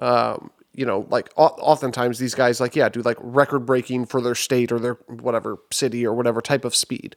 um, 0.00 0.50
you 0.74 0.84
know 0.84 1.06
like 1.08 1.30
oftentimes 1.36 2.18
these 2.18 2.34
guys 2.34 2.60
like 2.60 2.76
yeah 2.76 2.88
do 2.88 3.00
like 3.02 3.16
record 3.20 3.60
breaking 3.60 4.06
for 4.06 4.20
their 4.20 4.34
state 4.34 4.70
or 4.70 4.78
their 4.78 4.94
whatever 5.06 5.58
city 5.72 6.06
or 6.06 6.12
whatever 6.14 6.40
type 6.42 6.64
of 6.64 6.74
speed. 6.74 7.16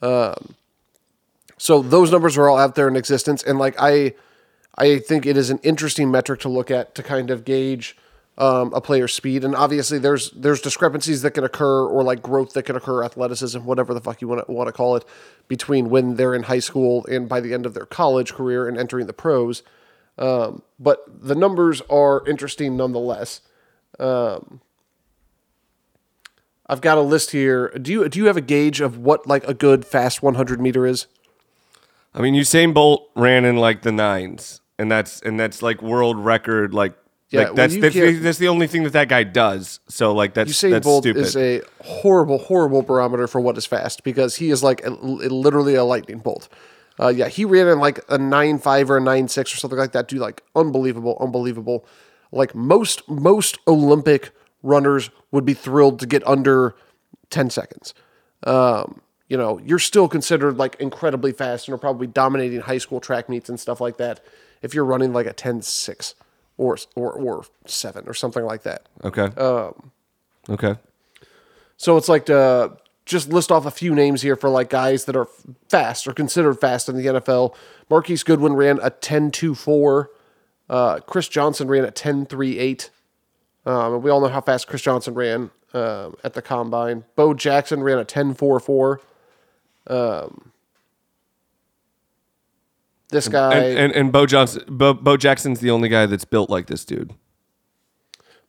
Um, 0.00 0.54
so 1.58 1.82
those 1.82 2.10
numbers 2.10 2.38
are 2.38 2.48
all 2.48 2.58
out 2.58 2.74
there 2.74 2.88
in 2.88 2.96
existence 2.96 3.42
and 3.42 3.58
like 3.58 3.74
I 3.78 4.14
I 4.78 4.98
think 5.00 5.26
it 5.26 5.36
is 5.36 5.50
an 5.50 5.58
interesting 5.62 6.10
metric 6.10 6.40
to 6.40 6.48
look 6.48 6.70
at 6.70 6.94
to 6.94 7.02
kind 7.02 7.30
of 7.30 7.44
gauge 7.44 7.96
um, 8.38 8.72
a 8.72 8.80
player's 8.80 9.12
speed. 9.12 9.44
And 9.44 9.54
obviously, 9.54 9.98
there's 9.98 10.30
there's 10.30 10.60
discrepancies 10.60 11.22
that 11.22 11.32
can 11.32 11.44
occur, 11.44 11.86
or 11.86 12.02
like 12.02 12.22
growth 12.22 12.54
that 12.54 12.64
can 12.64 12.76
occur, 12.76 13.04
athleticism, 13.04 13.60
whatever 13.60 13.94
the 13.94 14.00
fuck 14.00 14.20
you 14.20 14.28
want 14.28 14.46
to 14.46 14.52
want 14.52 14.68
to 14.68 14.72
call 14.72 14.96
it, 14.96 15.04
between 15.48 15.90
when 15.90 16.16
they're 16.16 16.34
in 16.34 16.44
high 16.44 16.58
school 16.58 17.06
and 17.06 17.28
by 17.28 17.40
the 17.40 17.54
end 17.54 17.66
of 17.66 17.74
their 17.74 17.86
college 17.86 18.32
career 18.32 18.68
and 18.68 18.78
entering 18.78 19.06
the 19.06 19.12
pros. 19.12 19.62
Um, 20.18 20.62
but 20.78 21.04
the 21.08 21.34
numbers 21.34 21.80
are 21.90 22.26
interesting 22.26 22.76
nonetheless. 22.76 23.40
Um, 23.98 24.60
I've 26.66 26.80
got 26.80 26.96
a 26.96 27.02
list 27.02 27.32
here. 27.32 27.68
Do 27.70 27.92
you 27.92 28.08
do 28.08 28.18
you 28.18 28.26
have 28.26 28.36
a 28.36 28.42
gauge 28.42 28.80
of 28.80 28.98
what 28.98 29.26
like 29.26 29.46
a 29.46 29.54
good 29.54 29.84
fast 29.84 30.22
100 30.22 30.60
meter 30.60 30.86
is? 30.86 31.06
I 32.14 32.20
mean, 32.20 32.34
Usain 32.34 32.74
Bolt 32.74 33.10
ran 33.14 33.44
in 33.44 33.56
like 33.56 33.82
the 33.82 33.92
nines, 33.92 34.60
and 34.78 34.90
that's 34.90 35.20
and 35.22 35.40
that's 35.40 35.62
like 35.62 35.82
world 35.82 36.18
record. 36.18 36.74
Like, 36.74 36.94
Yeah, 37.32 37.44
like 37.44 37.54
that's 37.54 37.76
that's, 37.78 37.94
the, 37.94 38.12
that's 38.18 38.38
the 38.38 38.48
only 38.48 38.66
thing 38.66 38.82
that 38.82 38.92
that 38.92 39.08
guy 39.08 39.24
does. 39.24 39.80
So 39.88 40.14
like 40.14 40.34
that's 40.34 40.50
Usain 40.50 40.70
that's 40.70 40.84
Bolt 40.84 41.04
stupid. 41.04 41.22
is 41.22 41.36
a 41.36 41.62
horrible, 41.82 42.38
horrible 42.38 42.82
barometer 42.82 43.26
for 43.26 43.40
what 43.40 43.56
is 43.56 43.64
fast 43.64 44.04
because 44.04 44.36
he 44.36 44.50
is 44.50 44.62
like 44.62 44.84
a, 44.84 44.90
literally 44.90 45.74
a 45.74 45.84
lightning 45.84 46.18
bolt. 46.18 46.48
Uh, 47.00 47.08
yeah, 47.08 47.28
he 47.28 47.46
ran 47.46 47.68
in 47.68 47.78
like 47.78 48.00
a 48.10 48.18
nine 48.18 48.58
five 48.58 48.90
or 48.90 48.98
a 48.98 49.00
nine 49.00 49.28
six 49.28 49.54
or 49.54 49.56
something 49.56 49.78
like 49.78 49.92
that. 49.92 50.08
Dude, 50.08 50.20
like 50.20 50.42
unbelievable, 50.54 51.16
unbelievable. 51.20 51.86
Like 52.32 52.54
most 52.54 53.08
most 53.08 53.58
Olympic 53.66 54.30
runners 54.62 55.10
would 55.30 55.46
be 55.46 55.54
thrilled 55.54 56.00
to 56.00 56.06
get 56.06 56.26
under 56.26 56.74
ten 57.30 57.48
seconds. 57.48 57.94
Um, 58.44 59.00
you 59.32 59.38
know, 59.38 59.58
you're 59.64 59.78
still 59.78 60.08
considered 60.08 60.58
like 60.58 60.74
incredibly 60.78 61.32
fast 61.32 61.66
and 61.66 61.74
are 61.74 61.78
probably 61.78 62.06
dominating 62.06 62.60
high 62.60 62.76
school 62.76 63.00
track 63.00 63.30
meets 63.30 63.48
and 63.48 63.58
stuff 63.58 63.80
like 63.80 63.96
that. 63.96 64.20
If 64.60 64.74
you're 64.74 64.84
running 64.84 65.14
like 65.14 65.26
a 65.26 65.32
10-6 65.32 66.14
or 66.62 66.78
or 66.94 67.12
or 67.12 67.44
seven 67.66 68.04
or 68.06 68.14
something 68.14 68.44
like 68.44 68.62
that. 68.62 68.88
okay. 69.04 69.26
um, 69.36 69.90
okay. 70.48 70.76
So 71.76 71.96
it's 71.96 72.08
like 72.08 72.26
to 72.26 72.76
just 73.04 73.28
list 73.28 73.50
off 73.50 73.66
a 73.66 73.70
few 73.70 73.94
names 73.94 74.22
here 74.22 74.36
for 74.36 74.48
like 74.48 74.70
guys 74.70 75.06
that 75.06 75.16
are 75.16 75.26
fast 75.68 76.06
or 76.06 76.12
considered 76.12 76.60
fast 76.60 76.88
in 76.88 76.96
the 76.96 77.06
NFL. 77.06 77.54
Marquise 77.90 78.22
Goodwin 78.22 78.54
ran 78.54 78.78
a 78.80 78.90
10.24. 78.90 80.06
Uh, 80.70 81.00
Chris 81.00 81.28
Johnson 81.28 81.66
ran 81.68 81.84
a 81.84 81.90
10.38. 81.90 82.90
Um, 83.66 83.94
and 83.94 84.02
we 84.02 84.10
all 84.10 84.20
know 84.20 84.28
how 84.28 84.40
fast 84.40 84.68
Chris 84.68 84.82
Johnson 84.82 85.14
ran 85.14 85.50
um, 85.74 86.16
at 86.22 86.34
the 86.34 86.42
combine. 86.42 87.04
Bo 87.16 87.34
Jackson 87.34 87.82
ran 87.82 87.98
a 87.98 88.04
10.44. 88.04 88.98
Um, 89.88 90.51
this 93.12 93.28
guy, 93.28 93.54
And, 93.54 93.78
and 93.78 93.92
and 93.92 94.12
Bo 94.12 94.26
Johnson, 94.26 94.64
Bo, 94.68 94.92
Bo 94.94 95.16
Jackson's 95.16 95.60
the 95.60 95.70
only 95.70 95.88
guy 95.88 96.06
that's 96.06 96.24
built 96.24 96.50
like 96.50 96.66
this 96.66 96.84
dude. 96.84 97.14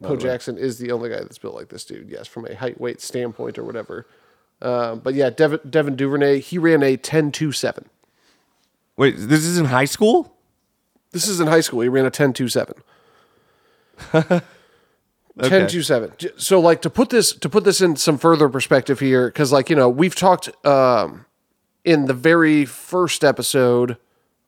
Bo 0.02 0.18
Jackson 0.18 0.58
is 0.58 0.80
the 0.80 0.92
only 0.92 1.10
guy 1.10 1.20
that's 1.20 1.38
built 1.38 1.56
like 1.56 1.70
this 1.70 1.86
dude. 1.86 2.10
Yes, 2.10 2.28
from 2.28 2.46
a 2.48 2.56
height 2.56 2.82
weight 2.82 3.00
standpoint 3.00 3.58
or 3.58 3.64
whatever. 3.64 4.06
Um, 4.62 5.00
but 5.00 5.14
yeah, 5.14 5.30
Devin, 5.30 5.60
Devin 5.70 5.96
Duvernay, 5.96 6.40
he 6.40 6.58
ran 6.58 6.84
a 6.84 6.98
10-2-7. 6.98 7.86
Wait, 8.98 9.16
this 9.18 9.44
is 9.46 9.58
in 9.58 9.66
high 9.66 9.86
school? 9.86 10.36
This 11.12 11.28
is 11.28 11.40
in 11.40 11.48
high 11.48 11.62
school. 11.62 11.82
He 11.82 11.90
ran 11.90 12.06
a 12.06 12.12
10.27. 12.12 12.74
10.27. 15.40 16.18
J- 16.18 16.30
So 16.38 16.60
like 16.60 16.82
to 16.82 16.90
put 16.90 17.10
this 17.10 17.32
to 17.34 17.50
put 17.50 17.64
this 17.64 17.82
in 17.82 17.96
some 17.96 18.18
further 18.18 18.50
perspective 18.50 19.00
here 19.00 19.32
cuz 19.32 19.52
like, 19.52 19.70
you 19.70 19.76
know, 19.76 19.90
we've 19.90 20.16
talked 20.16 20.50
um 20.66 21.26
in 21.84 22.06
the 22.06 22.14
very 22.14 22.66
first 22.66 23.24
episode, 23.24 23.98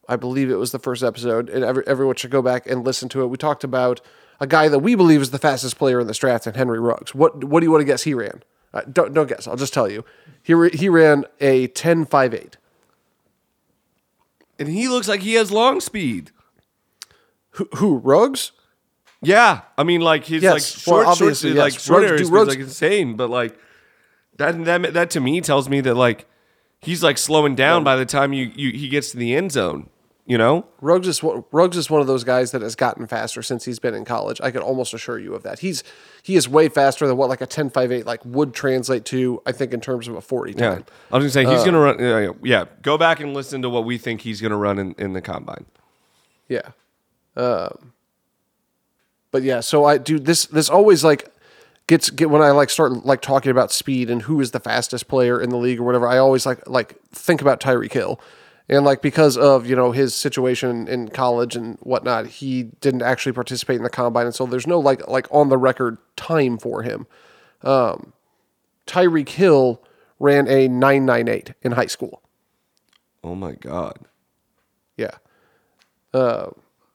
I 0.08 0.16
believe 0.16 0.50
it 0.52 0.56
was 0.56 0.72
the 0.72 0.80
first 0.80 1.04
episode, 1.04 1.50
and 1.50 1.64
every, 1.64 1.84
everyone 1.88 2.16
should 2.16 2.32
go 2.32 2.42
back 2.42 2.68
and 2.68 2.86
listen 2.86 3.10
to 3.10 3.22
it. 3.22 3.28
We 3.28 3.38
talked 3.38 3.64
about 3.64 4.02
a 4.40 4.48
guy 4.48 4.68
that 4.68 4.80
we 4.80 4.96
believe 4.96 5.22
is 5.22 5.32
the 5.32 5.40
fastest 5.40 5.78
player 5.78 6.00
in 6.00 6.08
the 6.08 6.14
draft, 6.14 6.46
and 6.48 6.56
Henry 6.56 6.80
Ruggs. 6.80 7.16
What 7.16 7.44
what 7.44 7.60
do 7.62 7.66
you 7.66 7.72
want 7.72 7.82
to 7.82 7.86
guess 7.86 8.04
he 8.04 8.14
ran? 8.14 8.44
Uh, 8.74 8.82
don't 8.92 9.14
don't 9.14 9.28
guess. 9.28 9.48
I'll 9.48 9.56
just 9.56 9.74
tell 9.74 9.90
you. 9.90 10.04
He 10.44 10.54
re, 10.54 10.70
he 10.72 10.90
ran 10.90 11.26
a 11.42 11.68
ten 11.68 12.06
five 12.06 12.34
eight. 12.34 12.58
And 14.60 14.70
he 14.70 14.88
looks 14.88 15.08
like 15.08 15.22
he 15.22 15.34
has 15.34 15.52
long 15.52 15.82
speed. 15.82 16.32
Who, 17.52 17.68
who 17.76 17.98
Ruggs? 17.98 18.52
Yeah, 19.22 19.62
I 19.78 19.84
mean, 19.84 20.02
like 20.02 20.26
he's 20.26 20.44
Yes, 20.44 20.54
like 20.54 20.62
well, 20.62 21.04
short, 21.04 21.06
short, 21.06 21.08
obviously, 21.08 21.54
like 21.54 21.74
yes. 21.74 21.84
short 21.84 22.02
Ruggs- 22.02 22.10
area 22.12 22.18
speed 22.20 22.24
is 22.26 22.32
Ruggs- 22.32 22.50
like 22.50 22.60
insane. 22.60 23.16
But 23.16 23.30
like 23.30 23.58
that, 24.38 24.64
that 24.66 24.94
that 24.94 25.10
to 25.12 25.20
me 25.20 25.42
tells 25.42 25.68
me 25.68 25.82
that 25.82 25.96
like 25.96 26.28
he's 26.80 27.02
like 27.04 27.18
slowing 27.18 27.56
down 27.56 27.84
by 27.84 27.96
the 27.96 28.06
time 28.06 28.34
you, 28.34 28.52
you 28.56 28.72
he 28.72 28.88
gets 28.88 29.12
to 29.12 29.18
the 29.18 29.34
end 29.36 29.52
zone. 29.52 29.90
You 30.28 30.40
know, 30.40 30.66
Ruggs 30.82 31.08
is 31.08 31.22
one- 31.22 31.44
Ruggs 31.52 31.78
is 31.78 31.88
one 31.88 32.02
of 32.02 32.08
those 32.08 32.24
guys 32.24 32.50
that 32.50 32.64
has 32.64 32.76
gotten 32.76 33.06
faster 33.06 33.44
since 33.44 33.66
he's 33.66 33.78
been 33.78 33.94
in 33.94 34.06
college. 34.06 34.42
I 34.42 34.50
can 34.50 34.62
almost 34.62 34.92
assure 34.92 35.20
you 35.20 35.36
of 35.36 35.44
that. 35.44 35.60
He's 35.60 35.84
he 36.24 36.36
is 36.36 36.50
way 36.50 36.68
faster 36.68 37.06
than 37.06 37.16
what 37.16 37.30
like 37.30 37.42
a 37.42 37.48
10.58 37.48 38.06
like 38.06 38.26
would 38.26 38.56
translate 38.56 39.06
to. 39.06 39.44
I 39.46 39.52
think 39.52 39.72
in 39.72 39.82
terms 39.82 40.08
of 40.08 40.16
a 40.16 40.22
40 40.22 40.54
yeah. 40.54 40.70
time. 40.70 40.86
I 41.12 41.18
was 41.18 41.24
gonna 41.36 41.46
say 41.46 41.54
he's 41.56 41.64
gonna 41.64 41.80
run. 41.80 42.00
Yeah, 42.00 42.32
yeah, 42.42 42.66
go 42.82 42.98
back 42.98 43.20
and 43.20 43.36
listen 43.36 43.62
to 43.62 43.70
what 43.70 43.86
we 43.86 44.00
think 44.00 44.22
he's 44.22 44.42
gonna 44.42 44.58
run 44.58 44.80
in, 44.80 44.96
in 44.98 45.14
the 45.14 45.22
combine. 45.22 45.66
Yeah. 46.48 46.70
Um, 47.36 47.94
but 49.32 49.44
yeah, 49.44 49.60
so 49.60 49.86
I 49.86 50.00
do 50.00 50.18
this. 50.18 50.46
This 50.46 50.70
always 50.70 51.04
like 51.04 51.32
gets 51.88 52.10
get 52.10 52.30
when 52.30 52.42
I 52.42 52.52
like 52.52 52.70
start 52.70 53.06
like 53.06 53.22
talking 53.22 53.52
about 53.52 53.72
speed 53.72 54.10
and 54.10 54.24
who 54.24 54.40
is 54.42 54.52
the 54.52 54.60
fastest 54.60 55.08
player 55.08 55.40
in 55.40 55.50
the 55.50 55.58
league 55.58 55.80
or 55.80 55.84
whatever. 55.84 56.08
I 56.08 56.18
always 56.18 56.46
like 56.46 56.68
like 56.68 57.00
think 57.12 57.42
about 57.42 57.60
Tyreek 57.60 57.94
Hill, 57.94 58.20
and 58.68 58.84
like 58.84 59.02
because 59.02 59.38
of 59.38 59.68
you 59.68 59.76
know 59.76 59.92
his 59.92 60.16
situation 60.16 60.88
in 60.88 61.10
college 61.10 61.56
and 61.56 61.78
whatnot, 61.82 62.28
he 62.28 62.64
didn't 62.64 63.02
actually 63.02 63.34
participate 63.34 63.78
in 63.78 63.84
the 63.84 63.90
combine, 63.90 64.26
and 64.26 64.36
so 64.36 64.46
there's 64.46 64.68
no 64.68 64.80
like 64.80 65.08
like 65.08 65.28
on 65.32 65.50
the 65.50 65.58
record 65.58 65.98
time 66.16 66.58
for 66.58 66.82
him. 66.84 67.08
Um, 67.62 68.14
Tyreek 68.88 69.30
Hill 69.30 69.82
ran 70.20 70.48
a 70.48 70.68
nine 70.68 71.06
nine 71.06 71.28
eight 71.28 71.54
in 71.62 71.74
high 71.74 71.86
school. 71.86 72.22
Oh 73.24 73.36
my 73.36 73.54
god. 73.54 74.00
Yeah. 74.98 75.16
Uh, 76.14 76.52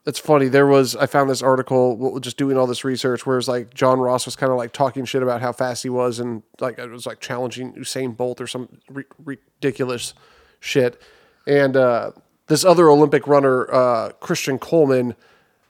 it's 0.06 0.18
funny. 0.18 0.48
There 0.48 0.66
was 0.66 0.96
I 0.96 1.06
found 1.06 1.28
this 1.28 1.42
article 1.42 2.18
just 2.20 2.36
doing 2.36 2.56
all 2.56 2.66
this 2.66 2.84
research, 2.84 3.26
where 3.26 3.38
it's 3.38 3.48
like 3.48 3.74
John 3.74 4.00
Ross 4.00 4.24
was 4.24 4.34
kind 4.34 4.50
of 4.50 4.58
like 4.58 4.72
talking 4.72 5.04
shit 5.04 5.22
about 5.22 5.40
how 5.40 5.52
fast 5.52 5.82
he 5.82 5.88
was, 5.90 6.18
and 6.18 6.42
like 6.58 6.78
it 6.78 6.90
was 6.90 7.06
like 7.06 7.20
challenging 7.20 7.74
Usain 7.74 8.16
Bolt 8.16 8.40
or 8.40 8.46
some 8.46 8.80
ri- 8.88 9.04
ridiculous 9.24 10.14
shit. 10.58 11.00
And 11.50 11.76
uh, 11.76 12.12
this 12.46 12.64
other 12.64 12.88
Olympic 12.88 13.26
runner, 13.26 13.68
uh, 13.74 14.10
Christian 14.20 14.56
Coleman, 14.56 15.16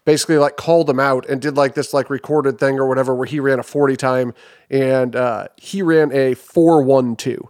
basically 0.04 0.36
like 0.36 0.58
called 0.58 0.90
him 0.90 1.00
out 1.00 1.26
and 1.26 1.40
did 1.40 1.56
like 1.56 1.74
this 1.74 1.94
like 1.94 2.10
recorded 2.10 2.58
thing 2.58 2.78
or 2.78 2.86
whatever, 2.86 3.14
where 3.14 3.26
he 3.26 3.40
ran 3.40 3.58
a 3.58 3.62
forty 3.62 3.96
time, 3.96 4.34
and 4.68 5.16
uh, 5.16 5.48
he 5.56 5.80
ran 5.80 6.12
a 6.12 6.34
four 6.34 6.82
one 6.82 7.16
two. 7.16 7.48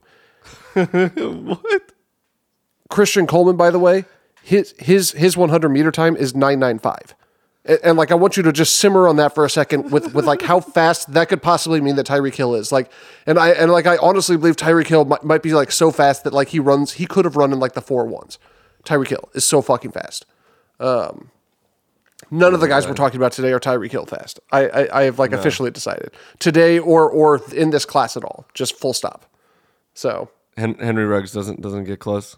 What? 0.77 1.93
Christian 2.89 3.27
Coleman, 3.27 3.57
by 3.57 3.71
the 3.71 3.81
way, 3.81 4.05
his 4.45 4.75
his 4.79 5.11
his 5.13 5.37
100 5.37 5.69
meter 5.69 5.91
time 5.91 6.17
is 6.17 6.33
995. 6.33 7.17
And, 7.71 7.79
and 7.85 7.99
like 7.99 8.11
I 8.11 8.17
want 8.17 8.37
you 8.37 8.43
to 8.43 8.53
just 8.53 8.77
simmer 8.77 9.07
on 9.07 9.17
that 9.17 9.35
for 9.35 9.45
a 9.45 9.51
second 9.51 9.93
with 9.93 10.13
with 10.13 10.27
like 10.27 10.43
how 10.43 10.59
fast 10.61 11.13
that 11.13 11.29
could 11.29 11.41
possibly 11.41 11.81
mean 11.81 11.95
that 11.97 12.07
Tyreek 12.07 12.35
Hill 12.35 12.55
is. 12.57 12.73
Like 12.73 12.91
and 13.27 13.39
I 13.39 13.51
and 13.51 13.71
like 13.71 13.87
I 13.87 13.97
honestly 13.99 14.37
believe 14.37 14.57
Tyreek 14.57 14.89
Hill 14.89 15.05
might, 15.05 15.23
might 15.23 15.43
be 15.43 15.55
like 15.55 15.71
so 15.71 15.93
fast 15.93 16.25
that 16.25 16.33
like 16.33 16.49
he 16.49 16.59
runs 16.59 16.95
he 16.95 17.07
could 17.07 17.25
have 17.25 17.37
run 17.37 17.53
in 17.53 17.61
like 17.61 17.75
the 17.75 17.81
four 17.81 18.05
ones. 18.07 18.39
Tyreek 18.85 19.09
Hill 19.09 19.29
is 19.35 19.45
so 19.45 19.63
fucking 19.63 19.93
fast. 19.93 20.27
Um 20.81 21.31
None 22.33 22.55
of 22.55 22.61
the 22.61 22.69
guys 22.69 22.87
we're 22.87 22.95
talking 22.95 23.17
about 23.17 23.33
today 23.33 23.53
are 23.53 23.59
Tyreek 23.59 23.91
Hill 23.91 24.07
fast. 24.07 24.39
I, 24.53 24.69
I, 24.69 25.01
I 25.01 25.03
have 25.05 25.19
like 25.19 25.33
officially 25.33 25.71
decided 25.71 26.11
today 26.39 26.79
or 26.79 27.09
or 27.09 27.41
in 27.55 27.71
this 27.71 27.85
class 27.85 28.17
at 28.17 28.23
all. 28.25 28.47
Just 28.55 28.77
full 28.77 28.93
stop. 28.93 29.27
So 29.95 30.31
Hen- 30.57 30.79
Henry 30.79 31.07
Ruggs 31.07 31.33
doesn't 31.33 31.61
doesn't 31.61 31.85
get 31.85 31.99
close. 31.99 32.37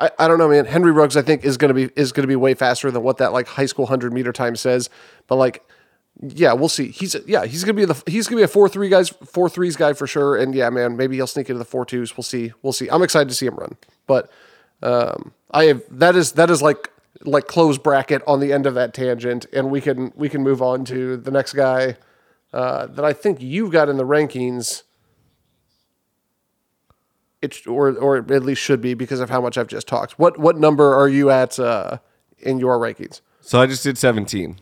I, 0.00 0.10
I 0.18 0.28
don't 0.28 0.38
know, 0.38 0.48
man. 0.48 0.64
Henry 0.64 0.90
Ruggs, 0.90 1.16
I 1.16 1.22
think, 1.22 1.44
is 1.44 1.56
gonna 1.56 1.74
be 1.74 1.90
is 1.94 2.12
gonna 2.12 2.26
be 2.26 2.36
way 2.36 2.54
faster 2.54 2.90
than 2.90 3.02
what 3.02 3.18
that 3.18 3.32
like 3.32 3.46
high 3.46 3.66
school 3.66 3.86
hundred 3.86 4.12
meter 4.12 4.32
time 4.32 4.56
says. 4.56 4.88
But 5.26 5.36
like, 5.36 5.64
yeah, 6.20 6.54
we'll 6.54 6.68
see. 6.70 6.88
He's 6.88 7.14
yeah, 7.26 7.44
he's 7.44 7.62
gonna 7.62 7.74
be 7.74 7.84
the 7.84 8.02
he's 8.06 8.26
gonna 8.26 8.40
be 8.40 8.44
a 8.44 8.48
four 8.48 8.68
three 8.68 8.88
guys 8.88 9.10
four 9.10 9.48
threes 9.48 9.76
guy 9.76 9.92
for 9.92 10.06
sure. 10.06 10.36
And 10.36 10.54
yeah, 10.54 10.70
man, 10.70 10.96
maybe 10.96 11.16
he'll 11.16 11.26
sneak 11.26 11.50
into 11.50 11.58
the 11.58 11.64
four 11.64 11.84
twos. 11.84 12.16
We'll 12.16 12.24
see. 12.24 12.52
We'll 12.62 12.72
see. 12.72 12.88
I'm 12.88 13.02
excited 13.02 13.28
to 13.28 13.34
see 13.34 13.46
him 13.46 13.56
run. 13.56 13.76
But 14.06 14.30
um, 14.82 15.32
I 15.50 15.64
have 15.64 15.82
that 15.90 16.16
is 16.16 16.32
that 16.32 16.50
is 16.50 16.62
like 16.62 16.90
like 17.22 17.46
close 17.46 17.76
bracket 17.76 18.22
on 18.26 18.40
the 18.40 18.52
end 18.52 18.66
of 18.66 18.74
that 18.74 18.94
tangent, 18.94 19.46
and 19.52 19.70
we 19.70 19.80
can 19.80 20.12
we 20.16 20.28
can 20.28 20.42
move 20.42 20.62
on 20.62 20.84
to 20.86 21.16
the 21.16 21.30
next 21.30 21.52
guy 21.52 21.96
uh, 22.52 22.86
that 22.86 23.04
I 23.04 23.12
think 23.12 23.40
you've 23.40 23.70
got 23.70 23.88
in 23.88 23.96
the 23.96 24.06
rankings. 24.06 24.82
It 27.42 27.66
or 27.66 27.96
or 27.96 28.18
at 28.18 28.42
least 28.42 28.60
should 28.60 28.80
be 28.82 28.94
because 28.94 29.20
of 29.20 29.30
how 29.30 29.40
much 29.40 29.56
I've 29.56 29.66
just 29.66 29.88
talked. 29.88 30.18
What 30.18 30.38
what 30.38 30.58
number 30.58 30.94
are 30.94 31.08
you 31.08 31.30
at 31.30 31.58
uh, 31.58 31.98
in 32.38 32.58
your 32.58 32.78
rankings? 32.78 33.20
So 33.40 33.60
I 33.60 33.66
just 33.66 33.82
did 33.82 33.96
17. 33.96 34.56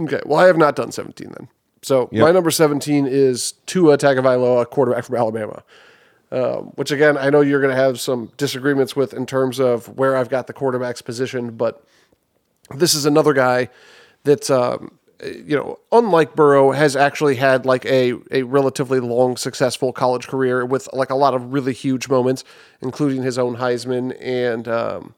Okay, 0.00 0.20
well 0.24 0.38
I 0.38 0.46
have 0.46 0.56
not 0.56 0.76
done 0.76 0.92
17 0.92 1.34
then. 1.36 1.48
So 1.82 2.08
Yep. 2.12 2.22
my 2.22 2.30
number 2.30 2.50
17 2.50 3.06
is 3.06 3.52
Tua 3.66 3.98
Tagovailoa, 3.98 4.68
quarterback 4.70 5.04
from 5.04 5.16
Alabama. 5.16 5.62
Um, 6.32 6.66
which 6.76 6.92
again, 6.92 7.18
I 7.18 7.28
know 7.30 7.40
you're 7.40 7.60
going 7.60 7.74
to 7.74 7.82
have 7.82 7.98
some 7.98 8.30
disagreements 8.36 8.94
with 8.94 9.12
in 9.12 9.26
terms 9.26 9.58
of 9.58 9.88
where 9.98 10.16
I've 10.16 10.28
got 10.28 10.46
the 10.46 10.52
quarterbacks 10.52 11.04
positioned, 11.04 11.58
but 11.58 11.84
this 12.72 12.94
is 12.94 13.04
another 13.04 13.32
guy 13.32 13.68
that 14.22 14.48
um, 14.48 14.96
you 15.24 15.56
know, 15.56 15.78
unlike 15.92 16.34
Burrow, 16.34 16.72
has 16.72 16.96
actually 16.96 17.36
had 17.36 17.66
like 17.66 17.84
a 17.86 18.14
a 18.30 18.42
relatively 18.44 19.00
long, 19.00 19.36
successful 19.36 19.92
college 19.92 20.28
career 20.28 20.64
with 20.64 20.88
like 20.92 21.10
a 21.10 21.14
lot 21.14 21.34
of 21.34 21.52
really 21.52 21.72
huge 21.72 22.08
moments, 22.08 22.44
including 22.80 23.22
his 23.22 23.38
own 23.38 23.56
Heisman, 23.56 24.16
and 24.20 24.66
um, 24.68 25.14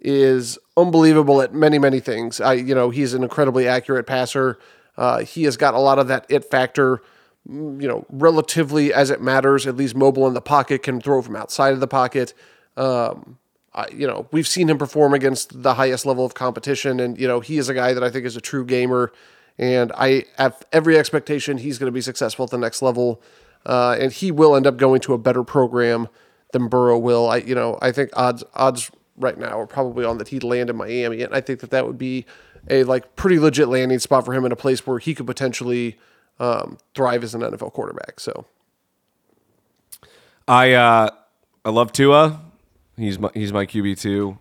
is 0.00 0.58
unbelievable 0.76 1.40
at 1.42 1.54
many 1.54 1.78
many 1.78 2.00
things. 2.00 2.40
I 2.40 2.54
you 2.54 2.74
know 2.74 2.90
he's 2.90 3.14
an 3.14 3.22
incredibly 3.22 3.68
accurate 3.68 4.06
passer. 4.06 4.58
Uh, 4.96 5.20
he 5.20 5.44
has 5.44 5.56
got 5.56 5.74
a 5.74 5.78
lot 5.78 5.98
of 5.98 6.08
that 6.08 6.26
it 6.28 6.44
factor. 6.44 7.02
mm, 7.48 7.80
You 7.82 7.88
know, 7.88 8.06
relatively 8.10 8.92
as 8.92 9.10
it 9.10 9.20
matters, 9.20 9.66
at 9.66 9.76
least 9.76 9.94
mobile 9.96 10.26
in 10.26 10.34
the 10.34 10.40
pocket, 10.40 10.82
can 10.82 11.00
throw 11.00 11.20
from 11.22 11.36
outside 11.36 11.72
of 11.74 11.80
the 11.80 11.88
pocket. 11.88 12.32
Um, 12.76 13.38
you 13.92 14.06
know, 14.06 14.28
we've 14.30 14.46
seen 14.46 14.70
him 14.70 14.78
perform 14.78 15.14
against 15.14 15.62
the 15.64 15.74
highest 15.74 16.06
level 16.06 16.24
of 16.24 16.34
competition, 16.34 17.00
and 17.00 17.18
you 17.18 17.26
know, 17.26 17.40
he 17.40 17.58
is 17.58 17.68
a 17.68 17.74
guy 17.74 17.92
that 17.92 18.04
I 18.04 18.10
think 18.10 18.24
is 18.24 18.36
a 18.36 18.40
true 18.40 18.64
gamer, 18.64 19.12
and 19.58 19.92
I 19.96 20.24
have 20.38 20.62
every 20.72 20.98
expectation 20.98 21.58
he's 21.58 21.78
going 21.78 21.88
to 21.88 21.92
be 21.92 22.00
successful 22.00 22.44
at 22.44 22.50
the 22.50 22.58
next 22.58 22.82
level, 22.82 23.22
uh, 23.66 23.96
and 23.98 24.12
he 24.12 24.30
will 24.30 24.56
end 24.56 24.66
up 24.66 24.76
going 24.76 25.00
to 25.02 25.14
a 25.14 25.18
better 25.18 25.44
program 25.44 26.08
than 26.52 26.68
Burrow 26.68 26.98
will. 26.98 27.28
I, 27.28 27.38
you 27.38 27.54
know, 27.54 27.78
I 27.80 27.92
think 27.92 28.10
odds 28.14 28.44
odds 28.54 28.90
right 29.16 29.38
now 29.38 29.60
are 29.60 29.66
probably 29.66 30.04
on 30.04 30.18
that 30.18 30.28
he'd 30.28 30.42
land 30.42 30.70
in 30.70 30.76
Miami, 30.76 31.22
and 31.22 31.34
I 31.34 31.40
think 31.40 31.60
that 31.60 31.70
that 31.70 31.86
would 31.86 31.98
be 31.98 32.26
a 32.68 32.84
like 32.84 33.16
pretty 33.16 33.38
legit 33.38 33.68
landing 33.68 33.98
spot 33.98 34.24
for 34.24 34.34
him 34.34 34.44
in 34.44 34.52
a 34.52 34.56
place 34.56 34.86
where 34.86 34.98
he 34.98 35.14
could 35.14 35.26
potentially 35.26 35.98
um, 36.40 36.78
thrive 36.94 37.22
as 37.22 37.34
an 37.34 37.42
NFL 37.42 37.72
quarterback. 37.72 38.20
So. 38.20 38.46
I 40.46 40.72
uh, 40.72 41.10
I 41.64 41.70
love 41.70 41.92
Tua. 41.92 42.40
He's 42.96 43.18
my 43.18 43.30
he's 43.34 43.52
my 43.52 43.66
QB 43.66 43.98
two. 43.98 44.38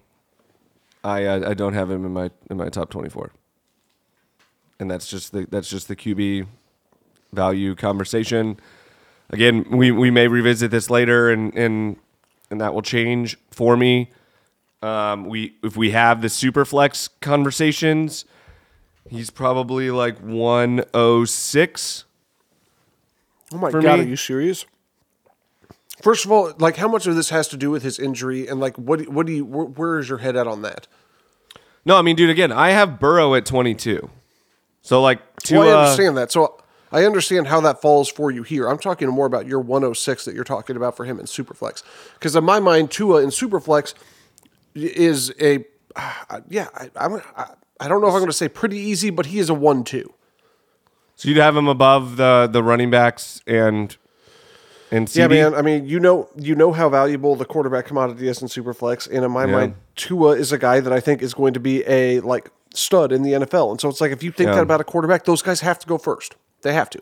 I 1.03 1.25
uh, 1.25 1.49
I 1.49 1.53
don't 1.53 1.73
have 1.73 1.89
him 1.89 2.05
in 2.05 2.11
my 2.11 2.31
in 2.49 2.57
my 2.57 2.69
top 2.69 2.89
twenty 2.89 3.09
four. 3.09 3.31
And 4.79 4.89
that's 4.89 5.07
just 5.07 5.31
the 5.31 5.45
that's 5.49 5.69
just 5.69 5.87
the 5.87 5.95
QB 5.95 6.47
value 7.31 7.75
conversation. 7.75 8.59
Again, 9.29 9.65
we, 9.71 9.91
we 9.91 10.11
may 10.11 10.27
revisit 10.27 10.71
this 10.71 10.89
later 10.89 11.29
and 11.29 11.53
and 11.55 11.97
and 12.49 12.61
that 12.61 12.73
will 12.73 12.81
change 12.81 13.37
for 13.51 13.75
me. 13.75 14.11
Um, 14.81 15.25
we 15.25 15.55
if 15.63 15.77
we 15.77 15.91
have 15.91 16.21
the 16.21 16.29
super 16.29 16.65
flex 16.65 17.07
conversations, 17.21 18.25
he's 19.09 19.29
probably 19.29 19.89
like 19.91 20.19
one 20.19 20.83
oh 20.93 21.25
six. 21.25 22.03
Oh 23.53 23.57
my 23.57 23.71
god, 23.71 23.83
me. 23.83 23.89
are 23.89 24.03
you 24.03 24.15
serious? 24.15 24.65
First 26.01 26.25
of 26.25 26.31
all, 26.31 26.53
like 26.57 26.75
how 26.75 26.87
much 26.87 27.07
of 27.07 27.15
this 27.15 27.29
has 27.29 27.47
to 27.49 27.57
do 27.57 27.71
with 27.71 27.81
his 27.81 27.97
injury, 27.97 28.47
and 28.47 28.59
like 28.59 28.77
what 28.77 29.07
what 29.07 29.25
do 29.25 29.31
you 29.31 29.45
where, 29.45 29.65
where 29.65 29.99
is 29.99 30.09
your 30.09 30.17
head 30.17 30.35
at 30.35 30.47
on 30.47 30.63
that? 30.63 30.87
No, 31.85 31.97
I 31.97 32.01
mean, 32.01 32.15
dude, 32.15 32.29
again, 32.29 32.51
I 32.51 32.71
have 32.71 32.99
Burrow 32.99 33.35
at 33.35 33.45
22. 33.45 34.09
So, 34.83 35.01
like, 35.01 35.19
Tua, 35.37 35.59
well, 35.59 35.77
I 35.77 35.83
understand 35.83 36.17
that. 36.17 36.31
So 36.31 36.61
I 36.91 37.05
understand 37.05 37.47
how 37.47 37.59
that 37.61 37.81
falls 37.81 38.09
for 38.09 38.29
you 38.29 38.43
here. 38.43 38.67
I'm 38.67 38.77
talking 38.77 39.07
more 39.07 39.25
about 39.25 39.47
your 39.47 39.59
106 39.59 40.25
that 40.25 40.35
you're 40.35 40.43
talking 40.43 40.75
about 40.75 40.95
for 40.95 41.05
him 41.05 41.19
in 41.19 41.25
Superflex, 41.25 41.81
because 42.13 42.35
in 42.35 42.43
my 42.43 42.59
mind, 42.59 42.91
Tua 42.91 43.23
in 43.23 43.29
Superflex 43.29 43.95
is 44.75 45.33
a 45.41 45.65
uh, 45.95 46.41
yeah. 46.49 46.67
I, 46.75 46.89
I'm 46.97 47.15
I, 47.35 47.53
I 47.79 47.87
don't 47.87 48.01
know 48.01 48.07
if 48.07 48.13
I'm 48.13 48.19
going 48.19 48.27
to 48.27 48.33
say 48.33 48.49
pretty 48.49 48.77
easy, 48.77 49.09
but 49.09 49.27
he 49.27 49.39
is 49.39 49.49
a 49.49 49.53
one-two. 49.53 50.13
so 51.15 51.29
you'd 51.29 51.37
have 51.37 51.55
him 51.55 51.67
above 51.67 52.17
the 52.17 52.47
the 52.51 52.61
running 52.61 52.91
backs 52.91 53.41
and 53.47 53.95
and 54.91 55.07
CeeDee? 55.07 55.15
Yeah, 55.15 55.27
man. 55.27 55.55
I 55.55 55.61
mean, 55.61 55.87
you 55.87 55.99
know, 55.99 56.29
you 56.35 56.55
know 56.55 56.71
how 56.73 56.89
valuable 56.89 57.35
the 57.35 57.45
quarterback 57.45 57.85
commodity 57.85 58.27
is 58.27 58.41
in 58.41 58.47
Superflex, 58.47 59.07
and 59.07 59.25
in 59.25 59.31
my 59.31 59.45
mind, 59.45 59.75
Tua 59.95 60.31
is 60.31 60.51
a 60.51 60.57
guy 60.57 60.79
that 60.79 60.93
I 60.93 60.99
think 60.99 61.21
is 61.21 61.33
going 61.33 61.53
to 61.53 61.59
be 61.59 61.83
a 61.87 62.19
like 62.19 62.49
stud 62.73 63.11
in 63.11 63.21
the 63.23 63.33
NFL. 63.33 63.71
And 63.71 63.79
so 63.81 63.89
it's 63.89 64.01
like 64.01 64.11
if 64.11 64.21
you 64.23 64.31
think 64.31 64.49
Yeah. 64.49 64.55
that 64.55 64.63
about 64.63 64.81
a 64.81 64.83
quarterback, 64.83 65.25
those 65.25 65.41
guys 65.41 65.61
have 65.61 65.79
to 65.79 65.87
go 65.87 65.97
first. 65.97 66.35
They 66.61 66.73
have 66.73 66.89
to. 66.91 66.99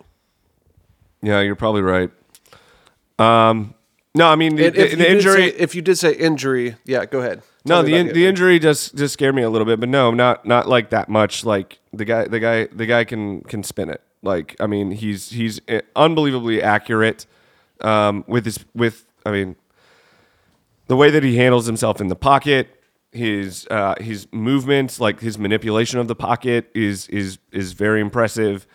Yeah, 1.21 1.41
you're 1.41 1.55
probably 1.55 1.81
right. 1.81 2.09
Um, 3.19 3.73
no, 4.15 4.27
I 4.27 4.35
mean 4.35 4.55
the, 4.55 4.65
if, 4.65 4.97
the 4.97 5.09
injury. 5.09 5.51
say, 5.51 5.55
if 5.57 5.75
you 5.75 5.81
did 5.81 5.97
say 5.97 6.13
injury, 6.13 6.75
yeah, 6.85 7.05
go 7.05 7.19
ahead. 7.19 7.43
no, 7.65 7.75
Tell 7.75 7.83
me 7.83 7.91
the 7.91 7.97
in, 7.97 8.07
the 8.13 8.25
injury 8.25 8.59
just 8.59 8.95
just 8.95 9.13
scared 9.13 9.35
me 9.35 9.43
a 9.43 9.49
little 9.49 9.65
bit, 9.65 9.79
but 9.79 9.87
no, 9.89 10.11
not 10.11 10.45
not 10.45 10.67
like 10.67 10.89
that 10.89 11.07
much. 11.07 11.45
Like 11.45 11.79
the 11.93 12.03
guy, 12.05 12.27
the 12.27 12.39
guy, 12.39 12.65
the 12.65 12.85
guy 12.85 13.03
can 13.05 13.41
can 13.41 13.63
spin 13.63 13.89
it. 13.89 14.01
Like 14.23 14.55
I 14.59 14.67
mean, 14.67 14.91
he's 14.91 15.29
he's 15.29 15.61
uh, 15.69 15.81
unbelievably 15.95 16.61
accurate 16.61 17.25
um, 17.81 18.23
with 18.27 18.45
his 18.45 18.59
with. 18.75 19.05
I 19.25 19.31
mean, 19.31 19.55
the 20.87 20.95
way 20.97 21.09
that 21.11 21.23
he 21.23 21.37
handles 21.37 21.67
himself 21.67 22.01
in 22.01 22.07
the 22.07 22.15
pocket, 22.15 22.80
his 23.11 23.67
uh, 23.69 23.95
his 23.99 24.27
movements, 24.31 24.99
like 24.99 25.19
his 25.19 25.37
manipulation 25.37 25.99
of 25.99 26.07
the 26.07 26.15
pocket, 26.15 26.69
is 26.73 27.07
is 27.09 27.39
is 27.51 27.73
very 27.73 28.01
impressive. 28.01 28.65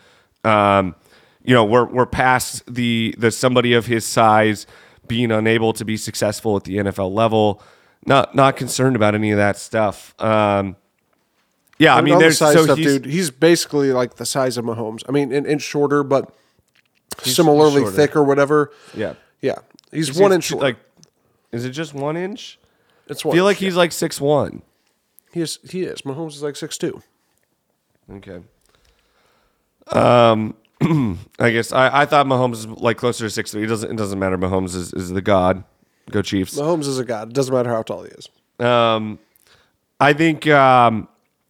Um, 0.43 0.95
you 1.43 1.53
know, 1.53 1.65
we're 1.65 1.85
we're 1.85 2.05
past 2.05 2.63
the 2.71 3.15
the 3.17 3.31
somebody 3.31 3.73
of 3.73 3.85
his 3.85 4.05
size 4.05 4.67
being 5.07 5.31
unable 5.31 5.73
to 5.73 5.85
be 5.85 5.97
successful 5.97 6.55
at 6.57 6.65
the 6.65 6.77
NFL 6.77 7.13
level. 7.13 7.61
Not 8.05 8.35
not 8.35 8.57
concerned 8.57 8.95
about 8.95 9.15
any 9.15 9.31
of 9.31 9.37
that 9.37 9.57
stuff. 9.57 10.13
Um, 10.21 10.75
yeah, 11.79 11.95
I 11.95 12.01
mean, 12.01 12.15
the 12.15 12.19
there's 12.21 12.37
size 12.37 12.53
so 12.53 12.63
stuff, 12.63 12.77
he's, 12.77 12.99
dude. 12.99 13.05
He's 13.05 13.29
basically 13.29 13.91
like 13.91 14.15
the 14.15 14.25
size 14.25 14.57
of 14.57 14.65
Mahomes. 14.65 15.03
I 15.07 15.11
mean, 15.11 15.31
an 15.31 15.45
inch 15.45 15.61
shorter, 15.61 16.03
but 16.03 16.33
similarly 17.19 17.81
shorter. 17.81 17.95
thick 17.95 18.15
or 18.15 18.23
whatever. 18.23 18.71
yeah, 18.95 19.13
Yeah, 19.41 19.59
he's 19.91 20.07
He's 20.07 20.19
one 20.19 20.31
inch. 20.31 20.51
Like, 20.51 20.77
is 21.51 21.65
it 21.65 21.71
just 21.71 21.93
one 21.93 22.17
inch? 22.17 22.59
It's 23.09 23.25
I 23.25 23.29
one. 23.29 23.35
feel 23.37 23.45
like 23.45 23.57
he's 23.57 23.75
like 23.75 23.91
six 23.91 24.19
one. 24.21 24.61
he 25.33 25.41
is. 25.41 25.59
He 25.69 25.83
is. 25.83 26.01
Mahomes 26.01 26.29
is 26.35 26.43
like 26.43 26.55
six 26.55 26.77
two. 26.77 27.01
Okay. 28.11 28.39
Um, 29.91 30.55
I 31.39 31.51
guess 31.51 31.71
I, 31.71 32.01
I 32.01 32.05
thought 32.05 32.25
Mahomes 32.25 32.53
is 32.53 32.67
like 32.67 32.97
closer 32.97 33.25
to 33.25 33.29
six 33.29 33.51
three. 33.51 33.63
It 33.63 33.67
doesn't 33.67 33.91
it 33.91 33.97
doesn't 33.97 34.19
matter. 34.19 34.37
Mahomes 34.37 34.75
is, 34.75 34.93
is 34.93 35.09
the 35.09 35.21
god. 35.21 35.63
Go 36.11 36.21
Chiefs. 36.21 36.57
Mahomes 36.57 36.87
is 36.87 36.99
a 36.99 37.05
god. 37.05 37.29
It 37.29 37.33
doesn't 37.33 37.53
matter 37.53 37.69
how 37.69 37.81
tall 37.83 38.03
he 38.03 38.11
is. 38.11 38.29
Um, 38.65 39.19
I 39.99 40.13
think 40.13 40.47
um, 40.47 41.07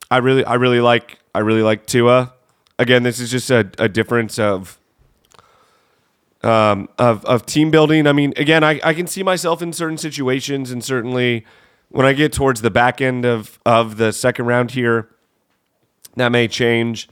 I 0.09 0.17
really 0.17 0.43
I 0.45 0.55
really 0.55 0.81
like 0.81 1.19
I 1.35 1.39
really 1.39 1.61
like 1.61 1.85
Tua. 1.85 2.33
Again, 2.79 3.03
this 3.03 3.19
is 3.19 3.31
just 3.31 3.49
a, 3.49 3.69
a 3.79 3.89
difference 3.89 4.37
of 4.39 4.79
um, 6.47 6.89
of 6.97 7.25
of 7.25 7.45
team 7.45 7.69
building. 7.71 8.07
I 8.07 8.13
mean, 8.13 8.33
again, 8.37 8.63
I, 8.63 8.79
I 8.83 8.93
can 8.93 9.07
see 9.07 9.23
myself 9.23 9.61
in 9.61 9.73
certain 9.73 9.97
situations, 9.97 10.71
and 10.71 10.83
certainly 10.83 11.45
when 11.89 12.05
I 12.05 12.13
get 12.13 12.33
towards 12.33 12.61
the 12.61 12.71
back 12.71 13.01
end 13.01 13.25
of 13.25 13.59
of 13.65 13.97
the 13.97 14.11
second 14.11 14.45
round 14.45 14.71
here, 14.71 15.09
that 16.15 16.31
may 16.31 16.47
change. 16.47 17.09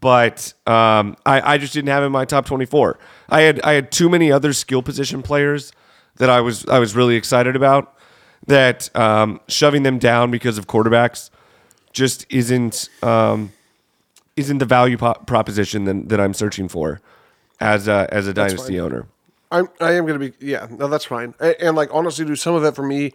But 0.00 0.54
um, 0.66 1.16
I, 1.24 1.54
I 1.54 1.58
just 1.58 1.72
didn't 1.74 1.88
have 1.88 2.02
in 2.02 2.12
my 2.12 2.24
top 2.24 2.44
twenty 2.46 2.66
four. 2.66 2.98
I 3.28 3.42
had 3.42 3.60
I 3.62 3.72
had 3.72 3.90
too 3.90 4.08
many 4.08 4.30
other 4.30 4.52
skill 4.52 4.82
position 4.82 5.22
players 5.22 5.72
that 6.16 6.28
I 6.28 6.40
was 6.40 6.66
I 6.66 6.78
was 6.78 6.94
really 6.94 7.16
excited 7.16 7.56
about. 7.56 7.94
That 8.46 8.94
um, 8.96 9.40
shoving 9.46 9.84
them 9.84 9.98
down 9.98 10.32
because 10.32 10.58
of 10.58 10.66
quarterbacks 10.66 11.30
just 11.92 12.26
isn't 12.28 12.88
um, 13.02 13.52
isn't 14.36 14.58
the 14.58 14.64
value 14.64 14.96
po- 14.96 15.14
proposition 15.26 15.84
that, 15.84 16.08
that 16.08 16.20
I'm 16.20 16.34
searching 16.34 16.66
for 16.66 17.00
as 17.62 17.88
a, 17.88 18.08
as 18.10 18.26
a 18.26 18.34
dynasty 18.34 18.78
owner. 18.80 19.06
I'm. 19.50 19.68
I 19.80 19.92
am 19.92 20.06
going 20.06 20.18
to 20.18 20.30
be. 20.30 20.46
Yeah. 20.46 20.66
No, 20.70 20.88
that's 20.88 21.04
fine. 21.04 21.34
And, 21.38 21.56
and 21.60 21.76
like 21.76 21.90
honestly, 21.92 22.24
do 22.24 22.36
some 22.36 22.54
of 22.54 22.64
it 22.64 22.74
for 22.74 22.82
me. 22.82 23.12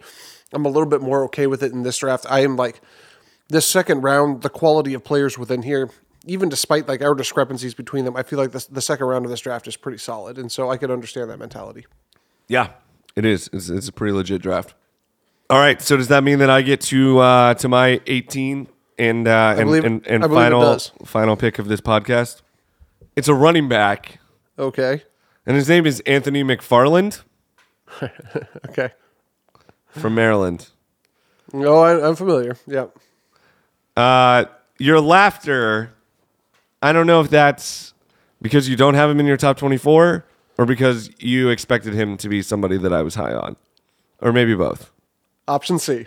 I'm 0.52 0.64
a 0.64 0.68
little 0.68 0.88
bit 0.88 1.00
more 1.02 1.24
okay 1.24 1.46
with 1.46 1.62
it 1.62 1.72
in 1.72 1.82
this 1.82 1.98
draft. 1.98 2.26
I 2.30 2.40
am 2.40 2.56
like 2.56 2.80
this 3.48 3.66
second 3.66 4.02
round. 4.02 4.42
The 4.42 4.48
quality 4.48 4.94
of 4.94 5.04
players 5.04 5.36
within 5.36 5.62
here, 5.62 5.90
even 6.26 6.48
despite 6.48 6.86
like 6.88 7.02
our 7.02 7.14
discrepancies 7.14 7.74
between 7.74 8.04
them, 8.04 8.16
I 8.16 8.22
feel 8.22 8.38
like 8.38 8.52
this, 8.52 8.66
the 8.66 8.80
second 8.80 9.06
round 9.06 9.24
of 9.24 9.30
this 9.30 9.40
draft 9.40 9.66
is 9.66 9.76
pretty 9.76 9.98
solid, 9.98 10.38
and 10.38 10.50
so 10.50 10.70
I 10.70 10.76
could 10.76 10.90
understand 10.90 11.28
that 11.30 11.38
mentality. 11.38 11.86
Yeah, 12.46 12.70
it 13.16 13.24
is. 13.26 13.50
It's, 13.52 13.68
it's 13.68 13.88
a 13.88 13.92
pretty 13.92 14.12
legit 14.12 14.40
draft. 14.40 14.74
All 15.50 15.58
right, 15.58 15.80
so 15.82 15.96
does 15.96 16.08
that 16.08 16.22
mean 16.24 16.38
that 16.38 16.50
I 16.50 16.62
get 16.62 16.80
to 16.82 17.18
uh, 17.18 17.54
to 17.54 17.68
my 17.68 18.00
18 18.06 18.68
and 18.98 19.26
uh, 19.26 19.54
and, 19.58 19.66
believe- 19.66 19.84
and, 19.84 20.06
and 20.06 20.24
I 20.24 20.26
believe 20.28 20.46
it 20.46 20.50
final 20.50 20.78
final 21.04 21.36
pick 21.36 21.58
of 21.58 21.68
this 21.68 21.80
podcast? 21.80 22.42
It's 23.16 23.28
a 23.28 23.34
running 23.34 23.68
back, 23.68 24.18
Okay. 24.58 25.02
and 25.46 25.56
his 25.56 25.68
name 25.68 25.86
is 25.86 26.00
Anthony 26.00 26.42
McFarland 26.42 27.22
Okay. 28.68 28.90
from 29.90 30.14
Maryland. 30.14 30.68
No, 31.52 31.78
I, 31.78 32.06
I'm 32.06 32.16
familiar. 32.16 32.56
Yeah. 32.66 32.86
Uh, 33.96 34.44
your 34.78 35.00
laughter, 35.00 35.92
I 36.82 36.92
don't 36.92 37.06
know 37.06 37.20
if 37.20 37.30
that's 37.30 37.94
because 38.42 38.68
you 38.68 38.76
don't 38.76 38.94
have 38.94 39.08
him 39.10 39.18
in 39.18 39.26
your 39.26 39.36
top 39.36 39.56
24 39.56 40.24
or 40.58 40.66
because 40.66 41.10
you 41.18 41.48
expected 41.48 41.94
him 41.94 42.16
to 42.18 42.28
be 42.28 42.42
somebody 42.42 42.76
that 42.78 42.92
I 42.92 43.02
was 43.02 43.14
high 43.14 43.32
on, 43.32 43.56
or 44.20 44.32
maybe 44.32 44.54
both. 44.54 44.90
Option 45.46 45.78
C. 45.78 46.06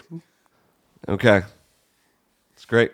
Okay, 1.10 1.42
it's 2.54 2.66
great. 2.66 2.92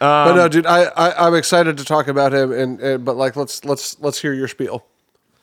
But 0.00 0.34
no, 0.34 0.48
dude, 0.48 0.66
I, 0.66 0.84
I 0.84 1.26
I'm 1.26 1.34
excited 1.34 1.76
to 1.76 1.84
talk 1.84 2.08
about 2.08 2.32
him, 2.32 2.52
and, 2.52 2.80
and 2.80 3.04
but 3.04 3.16
like 3.16 3.36
let's 3.36 3.64
let's 3.64 4.00
let's 4.00 4.20
hear 4.20 4.32
your 4.32 4.48
spiel. 4.48 4.86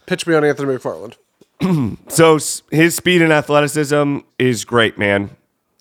Pitch 0.07 0.25
me 0.25 0.33
on 0.33 0.43
Anthony 0.43 0.75
McFarland. 0.75 1.15
So 2.09 2.39
his 2.71 2.95
speed 2.95 3.21
and 3.21 3.33
athleticism 3.33 4.19
is 4.39 4.63
great, 4.63 4.97
man. 4.97 5.31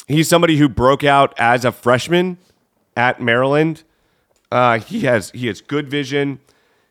He's 0.08 0.28
somebody 0.28 0.56
who 0.56 0.68
broke 0.68 1.04
out 1.04 1.34
as 1.38 1.64
a 1.64 1.72
freshman 1.72 2.38
at 2.96 3.20
Maryland. 3.20 3.82
Uh, 4.50 4.78
he 4.78 5.00
has 5.00 5.30
he 5.30 5.46
has 5.46 5.60
good 5.60 5.88
vision. 5.88 6.40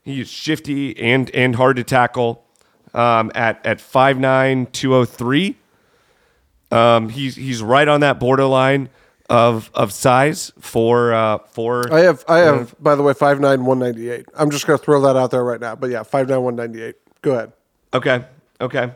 He 0.03 0.21
is 0.21 0.29
shifty 0.29 0.97
and 0.99 1.29
and 1.31 1.55
hard 1.55 1.75
to 1.77 1.83
tackle. 1.83 2.45
Um, 2.93 3.31
at 3.35 3.63
at 3.65 3.79
5'9", 3.79 4.71
203. 4.71 5.57
Um, 6.71 7.09
he's 7.09 7.35
he's 7.35 7.61
right 7.61 7.87
on 7.87 7.99
that 7.99 8.19
borderline 8.19 8.89
of 9.29 9.71
of 9.73 9.91
size 9.91 10.51
for 10.59 11.13
uh, 11.13 11.39
for 11.49 11.91
I 11.91 12.01
have 12.01 12.23
I 12.27 12.39
have 12.39 12.75
by 12.81 12.95
the 12.95 13.03
way 13.03 13.13
five 13.13 13.39
nine 13.39 13.65
one 13.65 13.79
ninety 13.79 14.09
eight. 14.09 14.25
I'm 14.35 14.51
just 14.51 14.67
gonna 14.67 14.77
throw 14.77 15.01
that 15.01 15.15
out 15.15 15.31
there 15.31 15.43
right 15.43 15.59
now. 15.59 15.75
But 15.75 15.89
yeah, 15.89 16.03
five 16.03 16.29
nine 16.29 16.41
one 16.41 16.55
ninety 16.55 16.83
eight. 16.83 16.95
Go 17.21 17.33
ahead. 17.33 17.53
Okay. 17.93 18.25
Okay. 18.61 18.91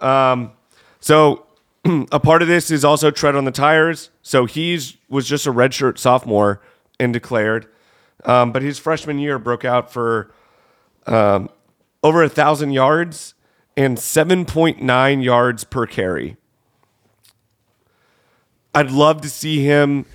Um, 0.00 0.52
so 1.00 1.46
a 2.12 2.20
part 2.20 2.42
of 2.42 2.48
this 2.48 2.70
is 2.70 2.84
also 2.84 3.10
tread 3.10 3.36
on 3.36 3.44
the 3.44 3.50
tires. 3.50 4.10
So 4.22 4.44
he's 4.44 4.96
was 5.08 5.26
just 5.26 5.46
a 5.46 5.52
redshirt 5.52 5.98
sophomore 5.98 6.60
and 7.00 7.12
declared, 7.12 7.66
um, 8.24 8.52
but 8.52 8.62
his 8.62 8.78
freshman 8.78 9.18
year 9.18 9.38
broke 9.38 9.64
out 9.64 9.92
for 9.92 10.32
um, 11.06 11.50
over 12.02 12.22
a 12.22 12.28
thousand 12.28 12.72
yards 12.72 13.34
and 13.76 13.98
seven 13.98 14.44
point 14.44 14.80
nine 14.80 15.20
yards 15.20 15.64
per 15.64 15.86
carry. 15.86 16.36
I'd 18.74 18.90
love 18.90 19.20
to 19.22 19.30
see 19.30 19.64
him 19.64 20.06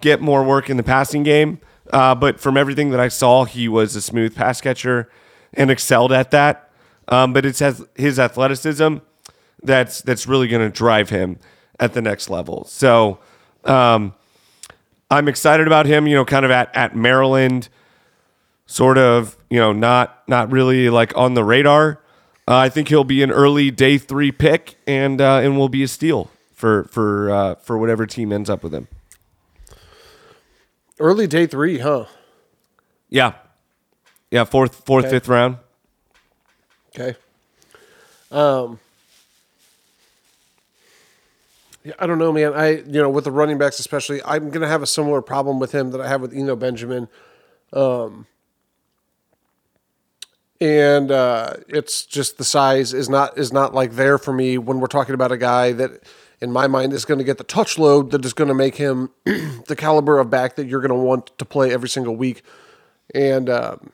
get 0.00 0.20
more 0.20 0.44
work 0.44 0.68
in 0.68 0.76
the 0.76 0.82
passing 0.82 1.22
game. 1.22 1.60
Uh, 1.92 2.14
but 2.14 2.40
from 2.40 2.56
everything 2.56 2.90
that 2.90 3.00
I 3.00 3.08
saw, 3.08 3.44
he 3.44 3.68
was 3.68 3.94
a 3.96 4.02
smooth 4.02 4.34
pass 4.34 4.60
catcher 4.60 5.10
and 5.52 5.70
excelled 5.70 6.12
at 6.12 6.30
that. 6.32 6.70
Um, 7.08 7.32
but 7.32 7.44
it's 7.44 7.60
his, 7.94 8.18
athleticism 8.18 8.96
that's 9.62 10.02
that's 10.02 10.26
really 10.26 10.48
going 10.48 10.62
to 10.62 10.74
drive 10.74 11.10
him 11.10 11.38
at 11.78 11.92
the 11.92 12.02
next 12.02 12.30
level. 12.30 12.64
So 12.64 13.18
um, 13.64 14.14
I'm 15.10 15.28
excited 15.28 15.66
about 15.66 15.86
him. 15.86 16.06
You 16.06 16.16
know, 16.16 16.24
kind 16.24 16.44
of 16.44 16.50
at 16.50 16.74
at 16.74 16.96
Maryland, 16.96 17.68
sort 18.66 18.98
of. 18.98 19.36
You 19.50 19.60
know, 19.60 19.72
not 19.72 20.26
not 20.26 20.50
really 20.50 20.88
like 20.88 21.16
on 21.16 21.34
the 21.34 21.44
radar. 21.44 22.00
Uh, 22.48 22.56
I 22.56 22.68
think 22.70 22.88
he'll 22.88 23.04
be 23.04 23.22
an 23.22 23.30
early 23.30 23.70
day 23.70 23.98
three 23.98 24.32
pick 24.32 24.76
and 24.86 25.20
uh, 25.20 25.40
and 25.42 25.58
will 25.58 25.68
be 25.68 25.82
a 25.82 25.88
steal 25.88 26.30
for 26.64 26.84
for 26.84 27.30
uh, 27.30 27.54
for 27.56 27.76
whatever 27.76 28.06
team 28.06 28.32
ends 28.32 28.48
up 28.48 28.62
with 28.62 28.72
him. 28.72 28.88
Early 30.98 31.26
day 31.26 31.46
three, 31.46 31.76
huh? 31.80 32.06
Yeah, 33.10 33.34
yeah, 34.30 34.44
fourth 34.44 34.76
fourth 34.86 35.04
Okay. 35.04 35.10
fifth 35.10 35.28
round. 35.28 35.58
Okay. 36.98 37.18
Um. 38.32 38.80
Yeah, 41.84 41.92
I 41.98 42.06
don't 42.06 42.18
know, 42.18 42.32
man. 42.32 42.54
I 42.54 42.76
you 42.76 43.02
know 43.02 43.10
with 43.10 43.24
the 43.24 43.30
running 43.30 43.58
backs 43.58 43.78
especially, 43.78 44.22
I'm 44.24 44.48
gonna 44.48 44.66
have 44.66 44.82
a 44.82 44.86
similar 44.86 45.20
problem 45.20 45.58
with 45.60 45.72
him 45.72 45.90
that 45.90 46.00
I 46.00 46.08
have 46.08 46.22
with 46.22 46.32
Eno 46.32 46.56
Benjamin. 46.56 47.08
Um. 47.74 48.26
And 50.62 51.10
uh, 51.10 51.56
it's 51.68 52.06
just 52.06 52.38
the 52.38 52.44
size 52.44 52.94
is 52.94 53.10
not 53.10 53.36
is 53.36 53.52
not 53.52 53.74
like 53.74 53.92
there 53.96 54.16
for 54.16 54.32
me 54.32 54.56
when 54.56 54.80
we're 54.80 54.86
talking 54.86 55.14
about 55.14 55.30
a 55.30 55.36
guy 55.36 55.72
that, 55.72 55.90
in 56.40 56.52
my 56.52 56.66
mind, 56.66 56.92
is 56.92 57.04
going 57.04 57.18
to 57.18 57.24
get 57.24 57.38
the 57.38 57.44
touch 57.44 57.78
load 57.78 58.10
that 58.10 58.24
is 58.24 58.32
going 58.32 58.48
to 58.48 58.54
make 58.54 58.76
him 58.76 59.10
the 59.24 59.76
caliber 59.76 60.18
of 60.18 60.30
back 60.30 60.56
that 60.56 60.66
you're 60.66 60.80
going 60.80 60.90
to 60.90 60.94
want 60.94 61.36
to 61.38 61.44
play 61.44 61.72
every 61.72 61.88
single 61.88 62.16
week. 62.16 62.42
And 63.14 63.48
um, 63.48 63.92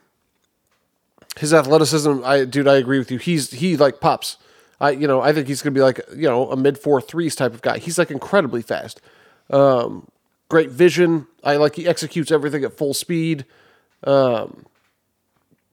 his 1.37 1.53
athleticism, 1.53 2.21
I 2.23 2.45
dude, 2.45 2.67
I 2.67 2.75
agree 2.75 2.99
with 2.99 3.11
you. 3.11 3.17
He's 3.17 3.51
he 3.51 3.77
like 3.77 3.99
pops. 3.99 4.37
I 4.79 4.91
you 4.91 5.07
know 5.07 5.21
I 5.21 5.31
think 5.31 5.47
he's 5.47 5.61
gonna 5.61 5.73
be 5.73 5.81
like 5.81 6.01
you 6.15 6.27
know 6.27 6.49
a 6.51 6.57
mid 6.57 6.77
four 6.77 7.01
threes 7.01 7.35
type 7.35 7.53
of 7.53 7.61
guy. 7.61 7.77
He's 7.77 7.97
like 7.97 8.11
incredibly 8.11 8.61
fast, 8.61 9.01
um, 9.49 10.07
great 10.49 10.71
vision. 10.71 11.27
I 11.43 11.57
like 11.57 11.75
he 11.75 11.87
executes 11.87 12.31
everything 12.31 12.63
at 12.63 12.73
full 12.73 12.93
speed. 12.93 13.45
Um, 14.03 14.65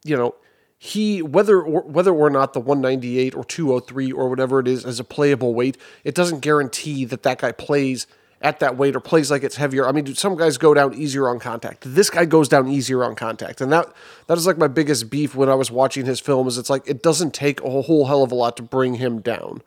you 0.05 0.17
know 0.17 0.35
he 0.79 1.21
whether 1.23 1.61
or, 1.61 1.83
whether 1.83 2.13
or 2.13 2.31
not 2.31 2.53
the 2.53 2.61
198 2.61 3.35
or 3.35 3.45
203 3.45 4.13
or 4.13 4.29
whatever 4.29 4.61
it 4.61 4.69
as 4.69 4.85
is 4.85 5.01
a 5.01 5.05
playable 5.05 5.53
weight, 5.53 5.77
it 6.05 6.15
doesn't 6.15 6.41
guarantee 6.41 7.05
that 7.05 7.25
that 7.25 7.39
guy 7.39 7.51
plays 7.53 8.07
at 8.41 8.61
that 8.61 8.77
weight 8.77 8.95
or 8.95 9.01
plays 9.01 9.31
like 9.31 9.43
it's 9.43 9.57
heavier. 9.57 9.87
I 9.89 9.91
mean, 9.91 10.05
dude, 10.05 10.17
some 10.17 10.37
guys 10.37 10.57
go 10.57 10.73
down 10.75 10.95
easier 10.95 11.29
on 11.29 11.41
contact. 11.41 11.83
This 11.85 12.09
guy 12.11 12.25
goes 12.25 12.49
down 12.49 12.69
easier 12.69 13.03
on 13.03 13.17
contact, 13.17 13.61
and 13.61 13.73
that 13.73 13.93
that 14.29 14.39
is 14.39 14.47
like 14.47 14.57
my 14.57 14.69
biggest 14.69 15.11
beef 15.11 15.35
when 15.35 15.49
I 15.49 15.55
was 15.55 15.71
watching 15.71 16.07
his 16.07 16.21
film. 16.21 16.47
Is 16.47 16.57
it's 16.57 16.71
like 16.71 16.89
it 16.89 17.03
doesn't 17.03 17.35
take 17.35 17.61
a 17.63 17.69
whole 17.83 18.07
hell 18.07 18.23
of 18.23 18.31
a 18.31 18.37
lot 18.37 18.57
to 18.59 18.63
bring 18.63 18.95
him 18.95 19.21
down. 19.21 19.63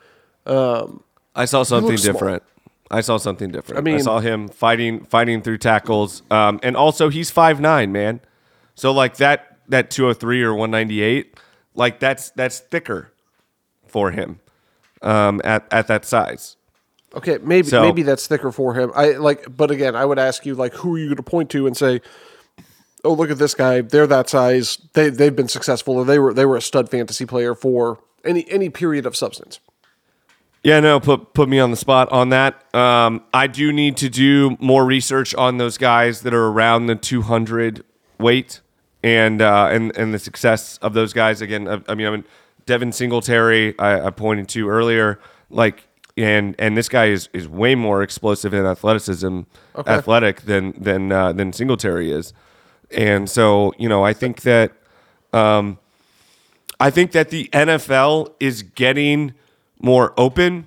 Um, 0.45 1.03
I 1.35 1.43
saw 1.43 1.63
something 1.63 1.97
different. 1.97 2.43
I 2.89 3.01
saw 3.01 3.17
something 3.17 3.51
different. 3.51 3.79
I, 3.79 3.81
mean- 3.81 3.95
I 3.95 4.01
saw 4.01 4.19
him 4.19 4.47
fighting 4.47 5.03
fighting 5.05 5.41
through 5.41 5.57
tackles. 5.57 6.23
Um, 6.31 6.59
and 6.63 6.77
also 6.77 7.09
he's 7.09 7.29
five 7.31 7.59
nine, 7.59 7.91
man. 7.91 8.21
So 8.75 8.93
like 8.93 9.17
that 9.17 9.50
that 9.69 9.89
203 9.91 10.43
or 10.43 10.53
198, 10.53 11.37
like 11.75 11.99
that's 11.99 12.31
that's 12.31 12.59
thicker 12.59 13.11
for 13.87 14.11
him 14.11 14.39
um, 15.01 15.41
at 15.43 15.65
at 15.71 15.87
that 15.87 16.05
size. 16.05 16.57
Okay, 17.13 17.39
maybe 17.41 17.67
So- 17.67 17.81
maybe 17.81 18.03
that's 18.03 18.25
thicker 18.27 18.51
for 18.51 18.73
him. 18.73 18.91
I 18.95 19.11
like, 19.11 19.45
but 19.55 19.69
again, 19.71 19.95
I 19.95 20.05
would 20.05 20.19
ask 20.19 20.45
you 20.45 20.55
like, 20.55 20.73
who 20.75 20.95
are 20.95 20.97
you 20.97 21.05
going 21.07 21.17
to 21.17 21.23
point 21.23 21.49
to 21.51 21.67
and 21.67 21.75
say, 21.75 21.99
"Oh, 23.03 23.13
look 23.13 23.29
at 23.29 23.37
this 23.37 23.53
guy. 23.53 23.81
They're 23.81 24.07
that 24.07 24.29
size. 24.29 24.77
They 24.93 25.09
they've 25.09 25.35
been 25.35 25.49
successful, 25.49 25.95
or 25.97 26.05
they 26.05 26.19
were 26.19 26.33
they 26.33 26.45
were 26.45 26.55
a 26.57 26.61
stud 26.61 26.89
fantasy 26.89 27.25
player 27.25 27.53
for 27.53 27.99
any 28.23 28.49
any 28.49 28.69
period 28.69 29.05
of 29.05 29.15
substance." 29.15 29.59
Yeah, 30.63 30.79
no, 30.79 30.99
put 30.99 31.33
put 31.33 31.49
me 31.49 31.59
on 31.59 31.71
the 31.71 31.75
spot 31.77 32.09
on 32.11 32.29
that. 32.29 32.63
Um, 32.75 33.23
I 33.33 33.47
do 33.47 33.73
need 33.73 33.97
to 33.97 34.09
do 34.09 34.55
more 34.59 34.85
research 34.85 35.33
on 35.35 35.57
those 35.57 35.77
guys 35.77 36.21
that 36.21 36.33
are 36.35 36.47
around 36.47 36.85
the 36.85 36.95
200 36.95 37.83
weight 38.19 38.61
and 39.03 39.41
uh, 39.41 39.69
and 39.71 39.95
and 39.97 40.13
the 40.13 40.19
success 40.19 40.77
of 40.77 40.93
those 40.93 41.13
guys. 41.13 41.41
Again, 41.41 41.67
I, 41.67 41.81
I 41.87 41.95
mean, 41.95 42.07
I 42.07 42.11
mean, 42.11 42.25
Devin 42.65 42.91
Singletary, 42.91 43.77
I, 43.79 44.07
I 44.07 44.09
pointed 44.11 44.47
to 44.49 44.69
earlier, 44.69 45.19
like, 45.49 45.87
and 46.17 46.55
and 46.59 46.77
this 46.77 46.89
guy 46.89 47.07
is 47.07 47.29
is 47.33 47.47
way 47.47 47.75
more 47.75 48.03
explosive 48.03 48.53
in 48.53 48.65
athleticism, 48.65 49.41
athletic 49.87 50.41
than 50.41 50.73
than 50.81 51.11
uh, 51.11 51.31
than 51.33 51.53
Singletary 51.53 52.11
is, 52.11 52.33
and 52.91 53.29
so 53.29 53.73
you 53.77 53.89
know, 53.89 54.03
I 54.03 54.13
think 54.13 54.41
that. 54.41 54.71
Um, 55.33 55.77
I 56.81 56.89
think 56.89 57.11
that 57.11 57.29
the 57.29 57.47
NFL 57.53 58.33
is 58.39 58.63
getting 58.63 59.35
more 59.79 60.15
open, 60.17 60.65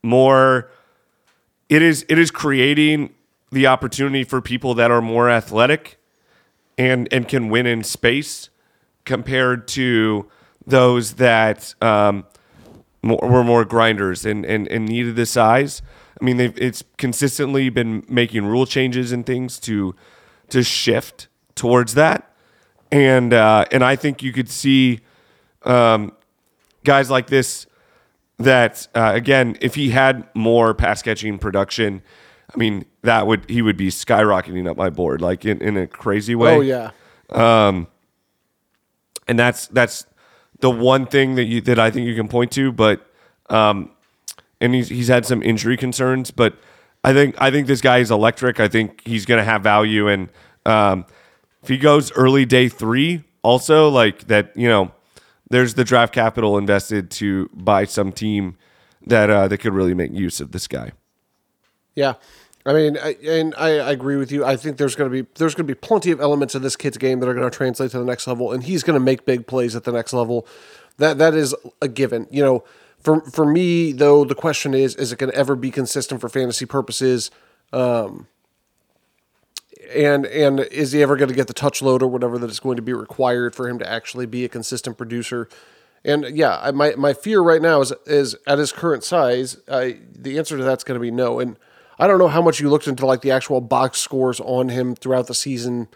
more 0.00 0.70
it 1.68 1.82
is 1.82 2.04
it 2.08 2.18
is 2.18 2.30
creating 2.30 3.14
the 3.50 3.66
opportunity 3.66 4.24
for 4.24 4.40
people 4.40 4.74
that 4.74 4.90
are 4.90 5.02
more 5.02 5.28
athletic 5.28 5.98
and 6.78 7.08
and 7.12 7.28
can 7.28 7.48
win 7.48 7.66
in 7.66 7.82
space 7.84 8.50
compared 9.04 9.66
to 9.68 10.28
those 10.66 11.14
that 11.14 11.74
um, 11.82 12.24
more, 13.02 13.20
were 13.22 13.44
more 13.44 13.64
grinders 13.64 14.24
and, 14.24 14.44
and, 14.44 14.68
and 14.68 14.86
needed 14.86 15.16
the 15.16 15.26
size. 15.26 15.82
I 16.20 16.24
mean, 16.24 16.36
they've 16.36 16.56
it's 16.58 16.84
consistently 16.98 17.70
been 17.70 18.04
making 18.08 18.44
rule 18.46 18.66
changes 18.66 19.12
and 19.12 19.24
things 19.24 19.58
to 19.60 19.94
to 20.50 20.62
shift 20.62 21.28
towards 21.54 21.94
that, 21.94 22.30
and 22.90 23.32
uh, 23.32 23.64
and 23.72 23.82
I 23.82 23.96
think 23.96 24.22
you 24.22 24.32
could 24.32 24.50
see 24.50 25.00
um, 25.62 26.12
guys 26.84 27.10
like 27.10 27.28
this 27.28 27.66
that 28.38 28.86
uh, 28.94 29.12
again, 29.14 29.56
if 29.60 29.74
he 29.76 29.90
had 29.90 30.28
more 30.34 30.74
pass 30.74 31.00
catching 31.00 31.38
production, 31.38 32.02
I 32.52 32.56
mean 32.56 32.84
that 33.02 33.26
would 33.26 33.48
he 33.48 33.62
would 33.62 33.76
be 33.76 33.88
skyrocketing 33.88 34.68
up 34.68 34.76
my 34.76 34.90
board 34.90 35.20
like 35.20 35.44
in, 35.44 35.60
in 35.62 35.76
a 35.76 35.86
crazy 35.86 36.34
way. 36.34 36.56
Oh 36.56 36.60
yeah, 36.60 36.90
and 39.28 39.38
that's 39.38 39.66
that's 39.68 40.06
the 40.60 40.70
one 40.70 41.06
thing 41.06 41.36
that 41.36 41.44
you 41.44 41.60
that 41.62 41.78
I 41.78 41.90
think 41.90 42.06
you 42.06 42.14
can 42.14 42.28
point 42.28 42.52
to. 42.52 42.72
But 42.72 43.06
um, 43.48 43.90
and 44.60 44.74
he's 44.74 44.88
he's 44.88 45.08
had 45.08 45.24
some 45.26 45.42
injury 45.42 45.76
concerns, 45.76 46.30
but 46.30 46.54
I 47.04 47.12
think 47.12 47.40
I 47.40 47.50
think 47.50 47.66
this 47.66 47.80
guy 47.80 47.98
is 47.98 48.10
electric. 48.10 48.60
I 48.60 48.68
think 48.68 49.02
he's 49.06 49.24
going 49.24 49.38
to 49.38 49.44
have 49.44 49.62
value, 49.62 50.08
and 50.08 50.30
um, 50.66 51.06
if 51.62 51.68
he 51.68 51.78
goes 51.78 52.12
early 52.12 52.44
day 52.44 52.68
three, 52.68 53.24
also 53.42 53.88
like 53.88 54.26
that, 54.26 54.56
you 54.56 54.68
know, 54.68 54.92
there's 55.48 55.74
the 55.74 55.84
draft 55.84 56.12
capital 56.12 56.58
invested 56.58 57.10
to 57.12 57.48
buy 57.54 57.84
some 57.84 58.12
team 58.12 58.56
that 59.06 59.30
uh, 59.30 59.48
that 59.48 59.58
could 59.58 59.72
really 59.72 59.94
make 59.94 60.12
use 60.12 60.40
of 60.40 60.52
this 60.52 60.66
guy. 60.66 60.92
yeah. 61.94 62.14
I 62.70 62.72
mean, 62.72 62.98
I, 63.02 63.16
and 63.26 63.52
I, 63.58 63.78
I 63.78 63.90
agree 63.90 64.14
with 64.14 64.30
you. 64.30 64.44
I 64.44 64.54
think 64.54 64.76
there's 64.76 64.94
going 64.94 65.10
to 65.10 65.22
be 65.24 65.28
there's 65.34 65.56
going 65.56 65.66
to 65.66 65.74
be 65.74 65.78
plenty 65.78 66.12
of 66.12 66.20
elements 66.20 66.54
of 66.54 66.62
this 66.62 66.76
kid's 66.76 66.98
game 66.98 67.18
that 67.18 67.28
are 67.28 67.34
going 67.34 67.50
to 67.50 67.56
translate 67.56 67.90
to 67.90 67.98
the 67.98 68.04
next 68.04 68.28
level, 68.28 68.52
and 68.52 68.62
he's 68.62 68.84
going 68.84 68.94
to 68.94 69.04
make 69.04 69.26
big 69.26 69.48
plays 69.48 69.74
at 69.74 69.82
the 69.82 69.90
next 69.90 70.12
level. 70.12 70.46
That 70.98 71.18
that 71.18 71.34
is 71.34 71.52
a 71.82 71.88
given. 71.88 72.28
You 72.30 72.44
know, 72.44 72.64
for 73.00 73.22
for 73.22 73.44
me 73.44 73.90
though, 73.90 74.24
the 74.24 74.36
question 74.36 74.72
is: 74.72 74.94
Is 74.94 75.10
it 75.10 75.18
going 75.18 75.32
to 75.32 75.36
ever 75.36 75.56
be 75.56 75.72
consistent 75.72 76.20
for 76.20 76.28
fantasy 76.28 76.64
purposes? 76.64 77.32
Um, 77.72 78.28
and 79.92 80.24
and 80.26 80.60
is 80.60 80.92
he 80.92 81.02
ever 81.02 81.16
going 81.16 81.28
to 81.28 81.34
get 81.34 81.48
the 81.48 81.52
touch 81.52 81.82
load 81.82 82.04
or 82.04 82.06
whatever 82.06 82.38
that 82.38 82.50
is 82.50 82.60
going 82.60 82.76
to 82.76 82.82
be 82.82 82.92
required 82.92 83.56
for 83.56 83.68
him 83.68 83.80
to 83.80 83.90
actually 83.90 84.26
be 84.26 84.44
a 84.44 84.48
consistent 84.48 84.96
producer? 84.96 85.48
And 86.04 86.24
yeah, 86.36 86.60
I, 86.62 86.70
my 86.70 86.94
my 86.94 87.14
fear 87.14 87.40
right 87.40 87.60
now 87.60 87.80
is 87.80 87.92
is 88.06 88.36
at 88.46 88.58
his 88.58 88.70
current 88.70 89.02
size. 89.02 89.56
I, 89.68 89.96
the 90.12 90.38
answer 90.38 90.56
to 90.56 90.62
that's 90.62 90.84
going 90.84 90.94
to 90.94 91.02
be 91.02 91.10
no. 91.10 91.40
And 91.40 91.56
I 92.00 92.06
don't 92.06 92.18
know 92.18 92.28
how 92.28 92.40
much 92.40 92.60
you 92.60 92.70
looked 92.70 92.88
into 92.88 93.04
like 93.04 93.20
the 93.20 93.30
actual 93.30 93.60
box 93.60 94.00
scores 94.00 94.40
on 94.40 94.70
him 94.70 94.94
throughout 94.96 95.26
the 95.26 95.34
season. 95.34 95.88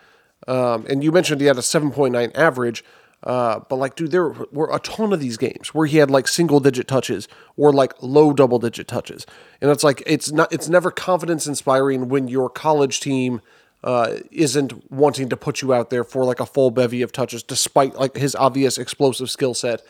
Um, 0.46 0.84
and 0.88 1.02
you 1.02 1.10
mentioned 1.10 1.40
he 1.40 1.46
had 1.46 1.56
a 1.56 1.62
seven 1.62 1.90
point 1.90 2.12
nine 2.12 2.30
average. 2.34 2.84
Uh, 3.22 3.60
but 3.70 3.76
like, 3.76 3.96
dude, 3.96 4.10
there 4.10 4.28
were 4.28 4.68
a 4.70 4.78
ton 4.80 5.14
of 5.14 5.18
these 5.18 5.38
games 5.38 5.72
where 5.72 5.86
he 5.86 5.96
had 5.96 6.10
like 6.10 6.28
single 6.28 6.60
digit 6.60 6.86
touches 6.86 7.26
or 7.56 7.72
like 7.72 7.94
low 8.02 8.34
double 8.34 8.58
digit 8.58 8.86
touches, 8.86 9.24
and 9.62 9.70
it's 9.70 9.82
like 9.82 10.02
it's 10.06 10.30
not 10.30 10.52
it's 10.52 10.68
never 10.68 10.90
confidence 10.90 11.46
inspiring 11.46 12.10
when 12.10 12.28
your 12.28 12.50
college 12.50 13.00
team 13.00 13.40
uh, 13.82 14.16
isn't 14.30 14.90
wanting 14.92 15.30
to 15.30 15.38
put 15.38 15.62
you 15.62 15.72
out 15.72 15.88
there 15.88 16.04
for 16.04 16.22
like 16.26 16.38
a 16.38 16.44
full 16.44 16.70
bevy 16.70 17.00
of 17.00 17.12
touches, 17.12 17.42
despite 17.42 17.94
like 17.94 18.14
his 18.14 18.36
obvious 18.36 18.76
explosive 18.76 19.30
skill 19.30 19.54
set. 19.54 19.80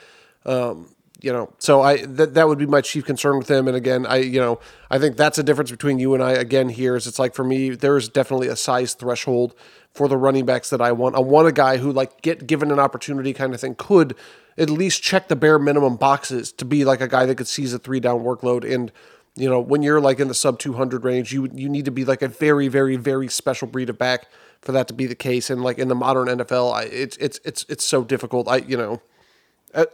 Um, 0.47 0.95
you 1.25 1.33
know, 1.33 1.53
so 1.59 1.81
I 1.81 2.05
that 2.05 2.35
that 2.35 2.49
would 2.49 2.59
be 2.59 2.67
my 2.67 2.81
chief 2.81 3.05
concern 3.05 3.39
with 3.39 3.51
him. 3.51 3.67
And 3.67 3.77
again, 3.77 4.05
I 4.07 4.19
you 4.19 4.41
know 4.41 4.61
I 4.91 4.99
think 4.99 5.17
that's 5.17 5.39
a 5.39 5.43
difference 5.43 5.71
between 5.71 5.99
you 5.99 6.15
and 6.15 6.23
I. 6.23 6.33
Again, 6.33 6.69
here 6.69 6.95
is 6.95 7.07
it's 7.07 7.19
like 7.19 7.35
for 7.35 7.45
me, 7.45 7.71
there 7.71 7.97
is 7.97 8.09
definitely 8.09 8.49
a 8.49 8.57
size 8.57 8.95
threshold 8.95 9.55
for 9.93 10.07
the 10.07 10.17
running 10.17 10.45
backs 10.45 10.71
that 10.71 10.81
I 10.81 10.93
want. 10.93 11.17
I 11.17 11.21
want 11.21 11.49
a 11.49 11.53
guy 11.53 11.79
who 11.79 11.91
like 11.91 12.21
get 12.21 12.47
given 12.47 12.71
an 12.71 12.79
opportunity 12.79 13.33
kind 13.33 13.55
of 13.55 13.61
thing 13.61 13.75
could 13.75 14.15
at 14.59 14.71
least 14.71 15.03
check 15.03 15.29
the 15.29 15.37
bare 15.37 15.59
minimum 15.59 15.97
boxes 15.97 16.53
to 16.53 16.65
be 16.65 16.85
like 16.85 17.01
a 17.01 17.09
guy 17.09 17.27
that 17.27 17.37
could 17.37 17.49
seize 17.49 17.73
a 17.73 17.79
three 17.79 18.01
down 18.01 18.21
workload 18.21 18.71
and 18.71 18.93
you 19.37 19.49
know, 19.49 19.61
when 19.61 19.83
you're 19.83 20.01
like 20.01 20.21
in 20.21 20.29
the 20.29 20.35
sub 20.35 20.59
200 20.59 21.05
range, 21.05 21.33
you 21.33 21.51
you 21.53 21.69
need 21.69 21.87
to 21.87 21.91
be 21.91 22.05
like 22.05 22.23
a 22.23 22.29
very, 22.29 22.69
very, 22.69 22.97
very 22.97 23.29
special 23.29 23.67
breed 23.67 23.91
of 23.91 23.99
back 23.99 24.29
for 24.63 24.73
that 24.73 24.87
to 24.89 24.95
be 24.95 25.07
the 25.07 25.17
case. 25.17 25.51
And 25.51 25.63
like 25.63 25.79
in 25.79 25.89
the 25.89 25.95
modern 25.95 26.29
NFL, 26.29 26.73
I, 26.73 26.83
it's 26.85 27.17
it's 27.17 27.41
it's 27.45 27.67
it's 27.69 27.85
so 27.85 28.05
difficult. 28.05 28.47
I 28.47 28.59
you 28.59 28.77
know, 28.77 29.03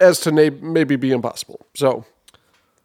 as 0.01 0.21
to 0.21 0.33
maybe 0.33 0.97
be 0.97 1.13
impossible. 1.13 1.61
So 1.75 2.05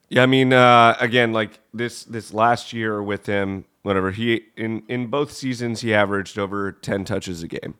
Yeah, 0.09 0.23
I 0.23 0.25
mean, 0.25 0.53
uh, 0.53 0.95
again, 0.99 1.33
like 1.33 1.59
this 1.73 2.03
this 2.03 2.33
last 2.33 2.73
year 2.73 3.01
with 3.01 3.25
him, 3.25 3.65
whatever 3.83 4.11
he 4.11 4.45
in 4.55 4.83
in 4.87 5.07
both 5.07 5.31
seasons 5.31 5.81
he 5.81 5.93
averaged 5.93 6.37
over 6.37 6.71
ten 6.71 7.05
touches 7.05 7.43
a 7.43 7.47
game. 7.47 7.75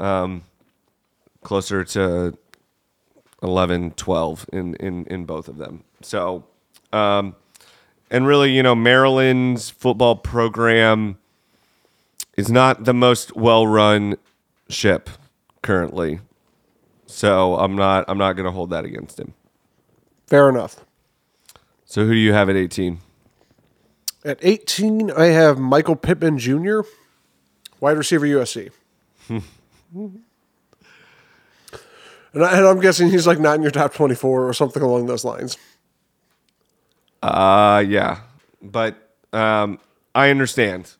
Um, 0.00 0.44
closer 1.42 1.82
to 1.82 2.38
11, 3.42 3.92
12 3.92 4.46
in 4.52 4.74
in 4.76 5.04
in 5.06 5.24
both 5.24 5.48
of 5.48 5.58
them. 5.58 5.84
So, 6.02 6.44
um, 6.92 7.36
and 8.10 8.26
really, 8.26 8.52
you 8.52 8.62
know, 8.62 8.74
Maryland's 8.74 9.70
football 9.70 10.16
program 10.16 11.18
is 12.36 12.50
not 12.50 12.84
the 12.84 12.94
most 12.94 13.36
well 13.36 13.66
run 13.66 14.16
ship 14.68 15.10
currently. 15.62 16.20
So 17.08 17.56
I'm 17.56 17.74
not 17.74 18.04
I'm 18.06 18.18
not 18.18 18.34
going 18.34 18.44
to 18.44 18.52
hold 18.52 18.70
that 18.70 18.84
against 18.84 19.18
him. 19.18 19.34
fair 20.26 20.48
enough. 20.48 20.84
So 21.86 22.04
who 22.04 22.12
do 22.12 22.18
you 22.18 22.34
have 22.34 22.50
at 22.50 22.56
18? 22.56 22.98
At 24.24 24.38
18, 24.42 25.10
I 25.12 25.26
have 25.26 25.58
Michael 25.58 25.96
Pittman 25.96 26.38
Jr., 26.38 26.80
wide 27.80 27.96
receiver 27.96 28.26
USC. 28.26 28.70
and, 29.28 29.42
I, 32.34 32.58
and 32.58 32.66
I'm 32.66 32.78
guessing 32.80 33.10
he's 33.10 33.26
like 33.26 33.38
not 33.40 33.56
in 33.56 33.62
your 33.62 33.70
top 33.70 33.94
24 33.94 34.46
or 34.46 34.52
something 34.52 34.82
along 34.82 35.06
those 35.06 35.24
lines. 35.24 35.56
Uh 37.22 37.82
yeah. 37.88 38.20
But 38.60 38.96
um 39.32 39.80
I 40.14 40.28
understand. 40.28 40.94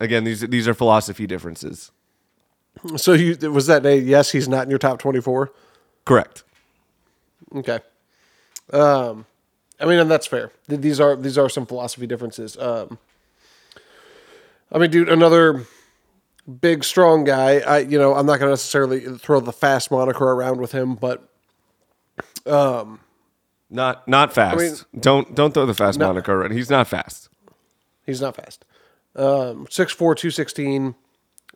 Again, 0.00 0.24
these 0.24 0.40
these 0.40 0.66
are 0.66 0.74
philosophy 0.74 1.26
differences. 1.28 1.92
So 2.96 3.12
you 3.12 3.36
was 3.50 3.66
that 3.66 3.84
a 3.86 3.96
yes? 3.98 4.30
He's 4.32 4.48
not 4.48 4.64
in 4.64 4.70
your 4.70 4.78
top 4.78 4.98
24. 4.98 5.50
Correct. 6.04 6.42
Okay. 7.54 7.80
Um, 8.72 9.26
I 9.80 9.86
mean, 9.86 9.98
and 9.98 10.10
that's 10.10 10.26
fair. 10.26 10.50
These 10.68 11.00
are 11.00 11.16
these 11.16 11.38
are 11.38 11.48
some 11.48 11.66
philosophy 11.66 12.06
differences. 12.06 12.56
Um, 12.58 12.98
I 14.70 14.78
mean, 14.78 14.90
dude, 14.90 15.08
another 15.08 15.64
big, 16.60 16.84
strong 16.84 17.24
guy. 17.24 17.58
I, 17.60 17.78
you 17.78 17.98
know, 17.98 18.14
I'm 18.14 18.26
not 18.26 18.38
going 18.38 18.48
to 18.48 18.52
necessarily 18.52 19.00
throw 19.18 19.40
the 19.40 19.52
fast 19.52 19.90
moniker 19.90 20.24
around 20.24 20.60
with 20.60 20.72
him, 20.72 20.94
but 20.94 21.26
um, 22.46 23.00
Not 23.70 24.06
not 24.08 24.32
fast. 24.34 24.58
mean- 24.58 25.00
don't 25.00 25.34
don't 25.34 25.52
throw 25.54 25.64
the 25.66 25.74
fast 25.74 25.98
moniker 25.98 26.32
around. 26.34 26.52
He's 26.52 26.70
not 26.70 26.86
fast. 26.88 27.28
he's 28.04 28.20
not 28.20 28.36
fast. 28.36 28.64
Um, 29.16 29.66
6'4", 29.66 29.96
216. 29.98 30.94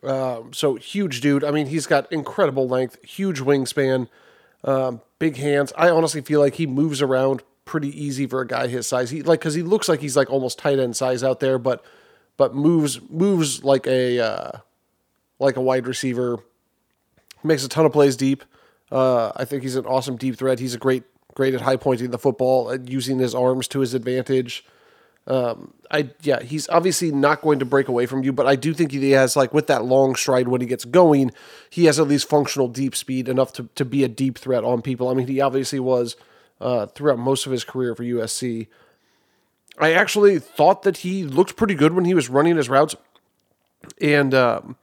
Um, 0.03 0.51
so 0.53 0.75
huge 0.75 1.21
dude. 1.21 1.43
I 1.43 1.51
mean, 1.51 1.67
he's 1.67 1.87
got 1.87 2.11
incredible 2.11 2.67
length, 2.67 2.97
huge 3.03 3.39
wingspan, 3.39 4.09
um, 4.63 5.01
big 5.19 5.37
hands. 5.37 5.71
I 5.77 5.89
honestly 5.89 6.21
feel 6.21 6.39
like 6.39 6.55
he 6.55 6.67
moves 6.67 7.01
around 7.01 7.41
pretty 7.65 7.89
easy 8.01 8.27
for 8.27 8.41
a 8.41 8.47
guy 8.47 8.67
his 8.67 8.87
size. 8.87 9.09
He 9.09 9.21
like 9.21 9.39
because 9.39 9.53
he 9.53 9.61
looks 9.61 9.87
like 9.87 10.01
he's 10.01 10.17
like 10.17 10.29
almost 10.29 10.59
tight 10.59 10.79
end 10.79 10.95
size 10.95 11.23
out 11.23 11.39
there, 11.39 11.57
but 11.57 11.83
but 12.37 12.53
moves 12.53 12.99
moves 13.09 13.63
like 13.63 13.87
a 13.87 14.19
uh, 14.19 14.51
like 15.39 15.55
a 15.55 15.61
wide 15.61 15.87
receiver. 15.87 16.39
Makes 17.43 17.65
a 17.65 17.69
ton 17.69 17.85
of 17.85 17.91
plays 17.91 18.15
deep. 18.15 18.43
Uh, 18.91 19.31
I 19.35 19.43
think 19.45 19.63
he's 19.63 19.75
an 19.75 19.85
awesome 19.85 20.15
deep 20.17 20.37
threat. 20.37 20.59
He's 20.59 20.75
a 20.75 20.77
great 20.77 21.03
great 21.35 21.53
at 21.53 21.61
high 21.61 21.77
pointing 21.77 22.11
the 22.11 22.19
football, 22.19 22.75
using 22.85 23.19
his 23.19 23.33
arms 23.33 23.67
to 23.69 23.79
his 23.79 23.93
advantage. 23.93 24.65
Um, 25.25 25.73
I 25.89 26.09
yeah, 26.21 26.41
he's 26.41 26.67
obviously 26.69 27.11
not 27.11 27.41
going 27.41 27.59
to 27.59 27.65
break 27.65 27.87
away 27.87 28.05
from 28.05 28.23
you, 28.23 28.33
but 28.33 28.45
I 28.45 28.55
do 28.55 28.73
think 28.73 28.91
he 28.91 29.11
has 29.11 29.35
like 29.35 29.53
with 29.53 29.67
that 29.67 29.85
long 29.85 30.15
stride 30.15 30.47
when 30.47 30.59
he 30.59 30.67
gets 30.67 30.85
going, 30.85 31.31
he 31.69 31.85
has 31.85 31.99
at 31.99 32.07
least 32.07 32.27
functional 32.27 32.67
deep 32.67 32.95
speed 32.95 33.29
enough 33.29 33.53
to 33.53 33.69
to 33.75 33.85
be 33.85 34.03
a 34.03 34.09
deep 34.09 34.37
threat 34.37 34.63
on 34.63 34.81
people. 34.81 35.07
I 35.07 35.13
mean, 35.13 35.27
he 35.27 35.39
obviously 35.39 35.79
was 35.79 36.17
uh, 36.59 36.87
throughout 36.87 37.19
most 37.19 37.45
of 37.45 37.51
his 37.51 37.63
career 37.63 37.95
for 37.95 38.03
USC. 38.03 38.67
I 39.79 39.93
actually 39.93 40.39
thought 40.39 40.83
that 40.83 40.97
he 40.97 41.23
looked 41.23 41.55
pretty 41.55 41.75
good 41.75 41.93
when 41.93 42.05
he 42.05 42.13
was 42.13 42.29
running 42.29 42.57
his 42.57 42.69
routes, 42.69 42.95
and 44.01 44.33
um, 44.33 44.75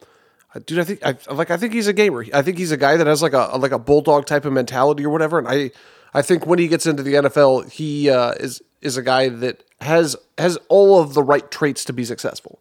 dude, 0.65 0.79
I 0.79 0.85
think 0.85 1.01
I 1.05 1.17
like 1.33 1.51
I 1.51 1.57
think 1.57 1.75
he's 1.75 1.87
a 1.87 1.93
gamer. 1.93 2.25
I 2.33 2.43
think 2.43 2.59
he's 2.59 2.73
a 2.73 2.77
guy 2.77 2.97
that 2.97 3.07
has 3.07 3.23
like 3.23 3.35
a 3.35 3.57
like 3.59 3.73
a 3.73 3.79
bulldog 3.79 4.27
type 4.27 4.45
of 4.45 4.53
mentality 4.53 5.05
or 5.05 5.11
whatever. 5.11 5.39
And 5.39 5.47
I 5.47 5.71
I 6.13 6.23
think 6.23 6.47
when 6.47 6.59
he 6.59 6.69
gets 6.69 6.87
into 6.87 7.03
the 7.03 7.15
NFL, 7.15 7.71
he 7.71 8.11
uh, 8.11 8.33
is 8.33 8.63
is 8.81 8.97
a 8.97 9.03
guy 9.03 9.29
that 9.29 9.65
has 9.81 10.17
has 10.39 10.59
all 10.69 11.01
of 11.01 11.15
the 11.15 11.23
right 11.23 11.51
traits 11.51 11.85
to 11.87 11.93
be 11.93 12.05
successful. 12.05 12.61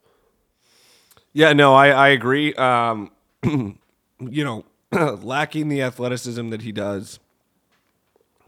Yeah, 1.34 1.54
no, 1.54 1.74
I 1.74 1.90
I 1.90 2.08
agree. 2.10 2.54
Um, 2.56 3.12
you 3.44 4.44
know, 4.44 4.66
lacking 4.92 5.70
the 5.70 5.82
athleticism 5.82 6.50
that 6.50 6.62
he 6.62 6.72
does, 6.72 7.20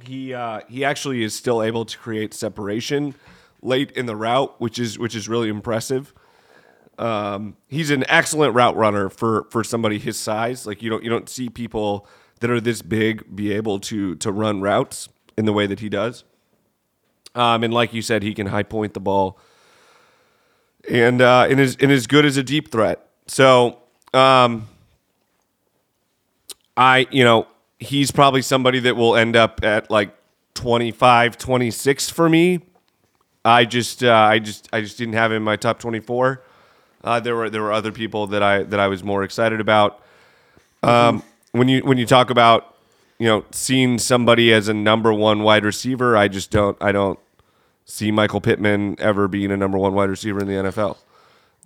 he 0.03 0.34
uh, 0.34 0.61
he 0.69 0.84
actually 0.84 1.23
is 1.23 1.35
still 1.35 1.61
able 1.61 1.85
to 1.85 1.98
create 1.98 2.34
separation 2.34 3.15
late 3.61 3.91
in 3.91 4.06
the 4.06 4.15
route, 4.15 4.60
which 4.60 4.80
is 4.80 4.98
which 4.98 5.15
is 5.15 5.27
really 5.30 5.49
impressive. 5.49 6.14
Um, 6.98 7.56
he's 7.68 7.89
an 7.89 8.03
excellent 8.07 8.53
route 8.53 8.76
runner 8.76 9.10
for 9.10 9.48
for 9.49 9.64
somebody 9.64 9.99
his 9.99 10.18
size. 10.18 10.65
Like 10.65 10.81
you 10.81 10.89
don't 10.89 11.03
you 11.03 11.10
don't 11.10 11.30
see 11.30 11.49
people 11.49 12.07
that 12.39 12.49
are 12.49 12.61
this 12.61 12.81
big 12.81 13.35
be 13.35 13.52
able 13.53 13.80
to 13.80 14.15
to 14.15 14.31
run 14.31 14.61
routes 14.61 15.10
in 15.38 15.45
the 15.45 15.53
way 15.53 15.68
that 15.68 15.80
he 15.80 15.89
does. 15.89 16.23
Um, 17.35 17.63
and 17.63 17.73
like 17.73 17.93
you 17.93 18.01
said, 18.01 18.23
he 18.23 18.33
can 18.33 18.47
high 18.47 18.63
point 18.63 18.93
the 18.93 18.99
ball, 18.99 19.37
and 20.89 21.21
uh, 21.21 21.47
and 21.49 21.59
is 21.59 21.77
and 21.79 21.91
is 21.91 22.07
good 22.07 22.25
as 22.25 22.37
a 22.37 22.43
deep 22.43 22.71
threat. 22.71 23.07
So, 23.27 23.77
um, 24.13 24.67
I 26.75 27.07
you 27.11 27.23
know 27.23 27.47
he's 27.79 28.11
probably 28.11 28.41
somebody 28.41 28.79
that 28.79 28.95
will 28.95 29.15
end 29.15 29.35
up 29.35 29.63
at 29.63 29.89
like 29.89 30.13
25, 30.55 31.37
26 31.37 32.09
for 32.09 32.29
me. 32.29 32.59
I 33.43 33.65
just 33.65 34.03
uh, 34.03 34.11
I 34.11 34.39
just 34.39 34.69
I 34.71 34.81
just 34.81 34.97
didn't 34.97 35.15
have 35.15 35.31
him 35.31 35.37
in 35.37 35.43
my 35.43 35.55
top 35.55 35.79
twenty 35.79 35.99
four. 35.99 36.43
Uh, 37.03 37.19
there 37.19 37.35
were 37.35 37.49
there 37.49 37.61
were 37.61 37.71
other 37.71 37.91
people 37.91 38.27
that 38.27 38.43
I 38.43 38.63
that 38.63 38.79
I 38.79 38.87
was 38.87 39.03
more 39.03 39.23
excited 39.23 39.59
about. 39.59 40.03
Um, 40.83 41.23
when 41.51 41.67
you 41.67 41.81
when 41.81 41.97
you 41.97 42.05
talk 42.05 42.29
about 42.29 42.70
you 43.22 43.27
know 43.27 43.45
seeing 43.52 43.99
somebody 43.99 44.52
as 44.52 44.68
a 44.68 44.73
number 44.73 45.14
one 45.14 45.43
wide 45.43 45.64
receiver, 45.64 46.18
I 46.18 46.27
just 46.27 46.49
don't 46.49 46.76
I 46.81 46.91
don't 46.91 47.19
see 47.85 48.10
Michael 48.10 48.41
Pittman 48.41 48.95
ever 48.98 49.27
being 49.27 49.52
a 49.52 49.57
number 49.57 49.77
one 49.77 49.93
wide 49.93 50.10
receiver 50.10 50.39
in 50.39 50.48
the 50.48 50.53
NFL. 50.53 50.98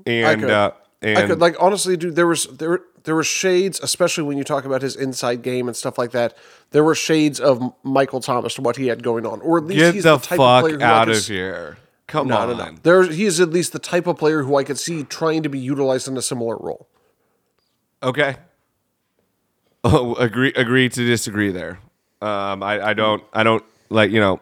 And 0.06 0.42
could. 0.42 0.50
uh, 0.50 0.72
and 1.02 1.18
I 1.18 1.28
could 1.28 1.40
like 1.40 1.56
honestly, 1.58 1.96
dude. 1.96 2.18
There 2.18 2.28
was 2.28 2.44
there 2.48 2.82
there 3.06 3.16
were 3.16 3.24
shades, 3.24 3.80
especially 3.82 4.26
when 4.26 4.38
you 4.38 4.44
talk 4.44 4.66
about 4.66 4.82
his 4.82 4.98
inside 4.98 5.44
game 5.44 5.70
and 5.70 5.78
stuff 5.78 5.98
like 5.98 6.12
that. 6.12 6.36
There 6.72 6.84
were 6.84 6.94
shades 6.94 7.40
of 7.40 7.74
Michael 7.84 8.20
Thomas 8.20 8.56
to 8.56 8.62
what 8.62 8.76
he 8.76 8.88
had 8.88 9.02
going 9.02 9.26
on, 9.26 9.40
or 9.40 9.58
at 9.58 9.64
least 9.64 9.80
get 9.80 9.94
he's 9.94 10.04
the, 10.04 10.18
the, 10.18 10.26
type 10.26 10.38
fuck 10.38 10.66
of 10.66 10.70
player 10.72 10.78
who 10.78 10.84
I 10.84 10.88
out 10.90 11.08
could 11.08 11.16
of 11.16 11.26
here! 11.26 11.78
Come 12.08 12.28
No, 12.28 12.38
on, 12.38 12.50
no, 12.50 12.66
no. 12.66 12.78
There, 12.84 13.04
he 13.04 13.24
is 13.24 13.40
at 13.40 13.52
least 13.52 13.72
the 13.72 13.80
type 13.80 14.08
of 14.08 14.18
player 14.18 14.44
who 14.44 14.58
I 14.58 14.66
could 14.66 14.78
see 14.78 15.06
trying 15.06 15.42
to 15.44 15.50
be 15.50 15.58
utilized 15.58 16.10
in 16.10 16.18
a 16.18 16.22
similar 16.22 16.58
role. 16.58 16.90
Okay. 18.04 18.36
Oh, 19.88 20.16
agree 20.16 20.52
agree 20.56 20.90
to 20.90 21.06
disagree 21.06 21.52
there. 21.52 21.80
Um, 22.22 22.64
I, 22.64 22.88
I 22.88 22.94
don't 22.94 23.24
I 23.34 23.44
don't 23.44 23.64
like 23.90 24.10
you 24.10 24.20
know 24.20 24.40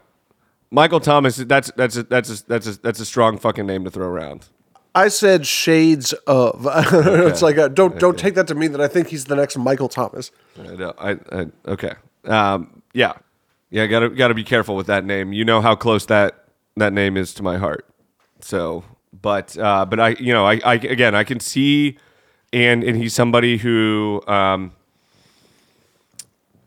Michael 0.72 1.02
Thomas. 1.02 1.36
That's 1.36 1.70
that's 1.76 1.98
a, 1.98 2.04
that's 2.04 2.30
a, 2.30 2.48
that's 2.48 2.68
a, 2.68 2.82
that's 2.82 3.00
a 3.02 3.06
strong 3.06 3.38
fucking 3.38 3.66
name 3.66 3.84
to 3.84 3.92
throw 3.92 4.08
around. 4.08 4.48
I 4.96 5.10
said 5.10 5.46
shades 5.46 6.14
of. 6.28 6.66
it's 6.94 7.42
like 7.42 7.58
a, 7.58 7.68
don't 7.68 8.00
don't 8.00 8.18
take 8.18 8.36
that 8.36 8.48
to 8.48 8.56
mean 8.56 8.72
that 8.72 8.80
I 8.82 8.88
think 8.88 9.08
he's 9.10 9.26
the 9.26 9.36
next 9.36 9.58
Michael 9.58 9.90
Thomas. 9.90 10.32
I, 10.58 10.76
don't- 10.76 10.96
I, 11.00 11.12
I 11.32 11.48
okay. 11.68 11.94
Um, 12.24 12.82
yeah, 12.94 13.14
yeah. 13.70 13.86
Got 13.88 14.00
to 14.00 14.10
got 14.10 14.30
to 14.30 14.34
be 14.34 14.44
careful 14.46 14.76
with 14.78 14.88
that 14.88 15.04
name. 15.04 15.34
You 15.34 15.44
know 15.44 15.60
how 15.62 15.76
close 15.76 16.06
that 16.06 16.46
that 16.78 16.94
name 16.94 17.18
is 17.18 17.34
to 17.34 17.44
my 17.44 17.58
heart. 17.58 17.86
So, 18.40 18.86
but 19.20 19.58
uh, 19.58 19.86
but 19.86 20.00
I 20.00 20.10
you 20.20 20.32
know 20.32 20.46
I, 20.46 20.62
I 20.64 20.76
again 20.76 21.16
I 21.16 21.26
can 21.26 21.40
see, 21.42 21.98
and 22.54 22.84
and 22.84 22.96
he's 22.96 23.14
somebody 23.14 23.58
who 23.58 24.22
um, 24.28 24.72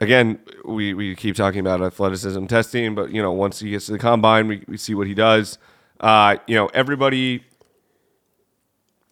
again, 0.01 0.39
we, 0.65 0.95
we 0.95 1.15
keep 1.15 1.37
talking 1.37 1.61
about 1.61 1.83
athleticism 1.83 2.47
testing, 2.47 2.95
but 2.95 3.11
you 3.11 3.23
know, 3.23 3.33
once 3.33 3.61
he 3.61 3.71
gets 3.71 3.87
to 3.87 3.93
the 3.93 3.99
combine, 3.99 4.49
we, 4.49 4.65
we 4.69 4.77
see 4.77 4.95
what 4.95 5.07
he 5.07 5.15
does. 5.15 5.59
Uh, 6.01 6.37
you 6.47 6.55
know, 6.55 6.67
everybody, 6.75 7.45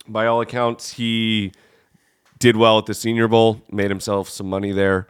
by 0.06 0.26
all 0.26 0.40
accounts, 0.40 0.92
he 0.92 1.52
did 2.38 2.56
well 2.56 2.78
at 2.78 2.86
the 2.86 2.94
Senior 2.94 3.28
Bowl, 3.28 3.62
made 3.70 3.90
himself 3.90 4.28
some 4.28 4.48
money 4.48 4.72
there. 4.72 5.06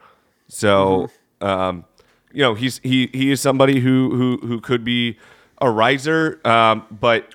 So, 0.49 1.11
um, 1.41 1.85
you 2.33 2.43
know, 2.43 2.55
he's 2.55 2.79
he 2.83 3.09
he 3.13 3.31
is 3.33 3.41
somebody 3.41 3.81
who 3.81 4.11
who 4.15 4.47
who 4.47 4.61
could 4.61 4.85
be 4.85 5.19
a 5.61 5.71
riser, 5.71 6.41
um, 6.47 6.87
but 6.91 7.35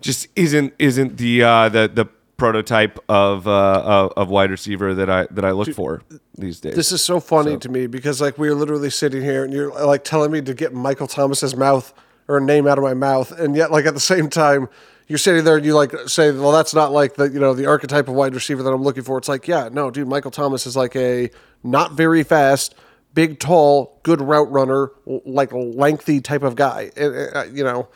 just 0.00 0.28
isn't 0.36 0.74
isn't 0.78 1.16
the 1.16 1.42
uh, 1.42 1.68
the 1.68 1.90
the 1.92 2.06
prototype 2.36 2.98
of, 3.08 3.46
uh, 3.46 4.10
of 4.16 4.28
wide 4.28 4.50
receiver 4.50 4.94
that 4.94 5.08
I 5.08 5.26
that 5.30 5.44
I 5.44 5.52
look 5.52 5.72
for 5.72 6.02
these 6.36 6.60
days. 6.60 6.74
This 6.74 6.92
is 6.92 7.02
so 7.02 7.20
funny 7.20 7.56
to 7.58 7.68
me 7.68 7.86
because 7.86 8.20
like 8.20 8.38
we 8.38 8.48
are 8.48 8.54
literally 8.54 8.90
sitting 8.90 9.22
here 9.22 9.44
and 9.44 9.52
you're 9.52 9.72
like 9.84 10.04
telling 10.04 10.32
me 10.32 10.40
to 10.42 10.54
get 10.54 10.72
Michael 10.74 11.06
Thomas's 11.06 11.56
mouth 11.56 11.92
or 12.26 12.40
name 12.40 12.66
out 12.66 12.78
of 12.78 12.84
my 12.84 12.94
mouth, 12.94 13.32
and 13.32 13.54
yet 13.54 13.70
like 13.70 13.86
at 13.86 13.94
the 13.94 14.00
same 14.00 14.28
time 14.30 14.68
you're 15.06 15.18
sitting 15.18 15.44
there 15.44 15.56
and 15.56 15.66
you 15.66 15.74
like 15.74 15.92
say, 16.06 16.32
well, 16.32 16.52
that's 16.52 16.74
not 16.74 16.90
like 16.90 17.14
the 17.14 17.28
you 17.28 17.38
know 17.38 17.54
the 17.54 17.66
archetype 17.66 18.08
of 18.08 18.14
wide 18.14 18.34
receiver 18.34 18.62
that 18.62 18.70
I'm 18.72 18.82
looking 18.82 19.04
for. 19.04 19.18
It's 19.18 19.28
like, 19.28 19.46
yeah, 19.46 19.68
no, 19.70 19.90
dude, 19.90 20.08
Michael 20.08 20.30
Thomas 20.30 20.66
is 20.66 20.76
like 20.76 20.96
a 20.96 21.30
not 21.62 21.92
very 21.92 22.22
fast, 22.22 22.74
big, 23.12 23.38
tall, 23.38 24.00
good 24.02 24.20
route 24.20 24.50
runner, 24.50 24.90
like 25.06 25.52
lengthy 25.52 26.20
type 26.20 26.42
of 26.42 26.56
guy. 26.56 26.90
And, 26.96 27.36
uh, 27.36 27.44
you 27.44 27.62
know. 27.64 27.88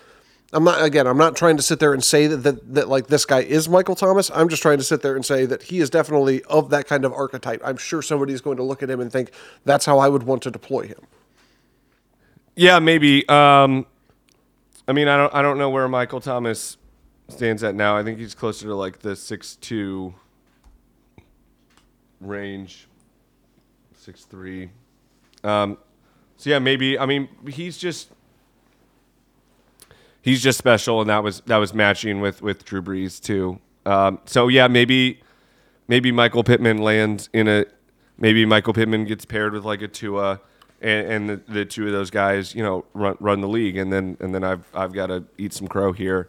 I'm 0.53 0.65
not 0.65 0.83
again. 0.83 1.07
I'm 1.07 1.19
not 1.19 1.37
trying 1.37 1.59
to 1.59 1.63
sit 1.63 1.79
there 1.79 1.93
and 1.93 2.03
say 2.03 2.27
that, 2.27 2.39
that 2.39 2.75
that 2.75 2.89
like 2.89 3.09
this 3.09 3.27
guy 3.27 3.41
is 3.41 3.69
Michael 3.69 3.95
Thomas. 3.95 4.31
I'm 4.35 4.49
just 4.49 4.63
trying 4.63 4.79
to 4.79 4.85
sit 4.85 5.03
there 5.03 5.15
and 5.15 5.25
say 5.25 5.45
that 5.45 5.65
he 5.65 5.81
is 5.81 5.91
definitely 5.91 6.43
of 6.45 6.71
that 6.71 6.87
kind 6.87 7.05
of 7.05 7.13
archetype. 7.13 7.61
I'm 7.63 7.77
sure 7.77 8.01
somebody's 8.01 8.41
going 8.41 8.57
to 8.57 8.63
look 8.63 8.83
at 8.83 8.89
him 8.89 9.01
and 9.01 9.13
think 9.13 9.31
that's 9.65 9.85
how 9.85 9.99
I 9.99 10.09
would 10.09 10.23
want 10.23 10.43
to 10.45 10.51
deploy 10.51 10.87
him. 10.87 11.01
Yeah, 12.57 12.79
maybe. 12.79 13.29
Um, 13.29 13.87
I 14.89 14.93
mean, 14.93 15.07
I 15.07 15.19
don't, 15.19 15.35
I 15.35 15.43
don't 15.43 15.59
know 15.59 15.69
where 15.69 15.87
Michael 15.87 16.21
Thomas 16.21 16.79
stands 17.29 17.63
at 17.63 17.75
now. 17.75 17.95
I 17.95 18.03
think 18.03 18.19
he's 18.19 18.35
closer 18.35 18.67
to 18.69 18.75
like 18.75 19.01
the 19.01 19.17
six 19.17 19.55
two 19.57 20.15
range, 22.21 22.89
six 23.95 24.25
three. 24.25 24.71
Um, 25.45 25.77
so 26.39 26.49
yeah, 26.49 26.59
maybe. 26.59 26.99
I 26.99 27.05
mean, 27.05 27.29
he's 27.47 27.77
just 27.77 28.13
he's 30.29 30.43
just 30.43 30.59
special, 30.59 31.01
and 31.01 31.09
that 31.09 31.23
was 31.23 31.41
that 31.47 31.57
was 31.57 31.73
matching 31.73 32.21
with 32.21 32.43
with 32.43 32.65
Drew 32.65 32.83
Brees 32.83 33.21
too. 33.21 33.59
Um, 33.87 34.21
so 34.27 34.49
yeah, 34.49 34.69
maybe 34.69 35.21
maybe 35.89 36.13
Michael 36.13 36.45
Pittman 36.45 36.79
lands 36.79 37.31
in 37.33 37.49
a 37.49 37.65
maybe 38.19 38.45
Michael 38.45 38.75
Pittman 38.75 39.07
gets 39.07 39.25
paired 39.25 39.55
with 39.55 39.65
like 39.65 39.81
a 39.81 39.89
Tua, 39.89 40.41
and, 40.83 41.13
and 41.13 41.29
the, 41.31 41.53
the 41.53 41.65
two 41.65 41.87
of 41.87 41.93
those 41.93 42.11
guys, 42.11 42.55
you 42.55 42.63
know, 42.63 42.85
run 42.93 43.17
run 43.21 43.41
the 43.41 43.49
league, 43.49 43.77
and 43.77 43.93
then 43.93 44.17
and 44.21 44.35
then 44.35 44.45
I've 44.45 44.65
I've 44.75 44.93
got 44.93 45.07
to 45.07 45.25
eat 45.39 45.55
some 45.55 45.67
crow 45.67 45.93
here. 45.93 46.29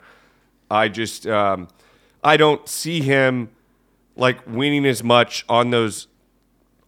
I 0.72 0.88
just 0.88 1.28
um, 1.28 1.68
I 2.24 2.38
don't 2.38 2.68
see 2.70 3.02
him 3.02 3.50
like 4.16 4.40
winning 4.48 4.86
as 4.86 5.04
much 5.04 5.46
on 5.50 5.72
those 5.72 6.08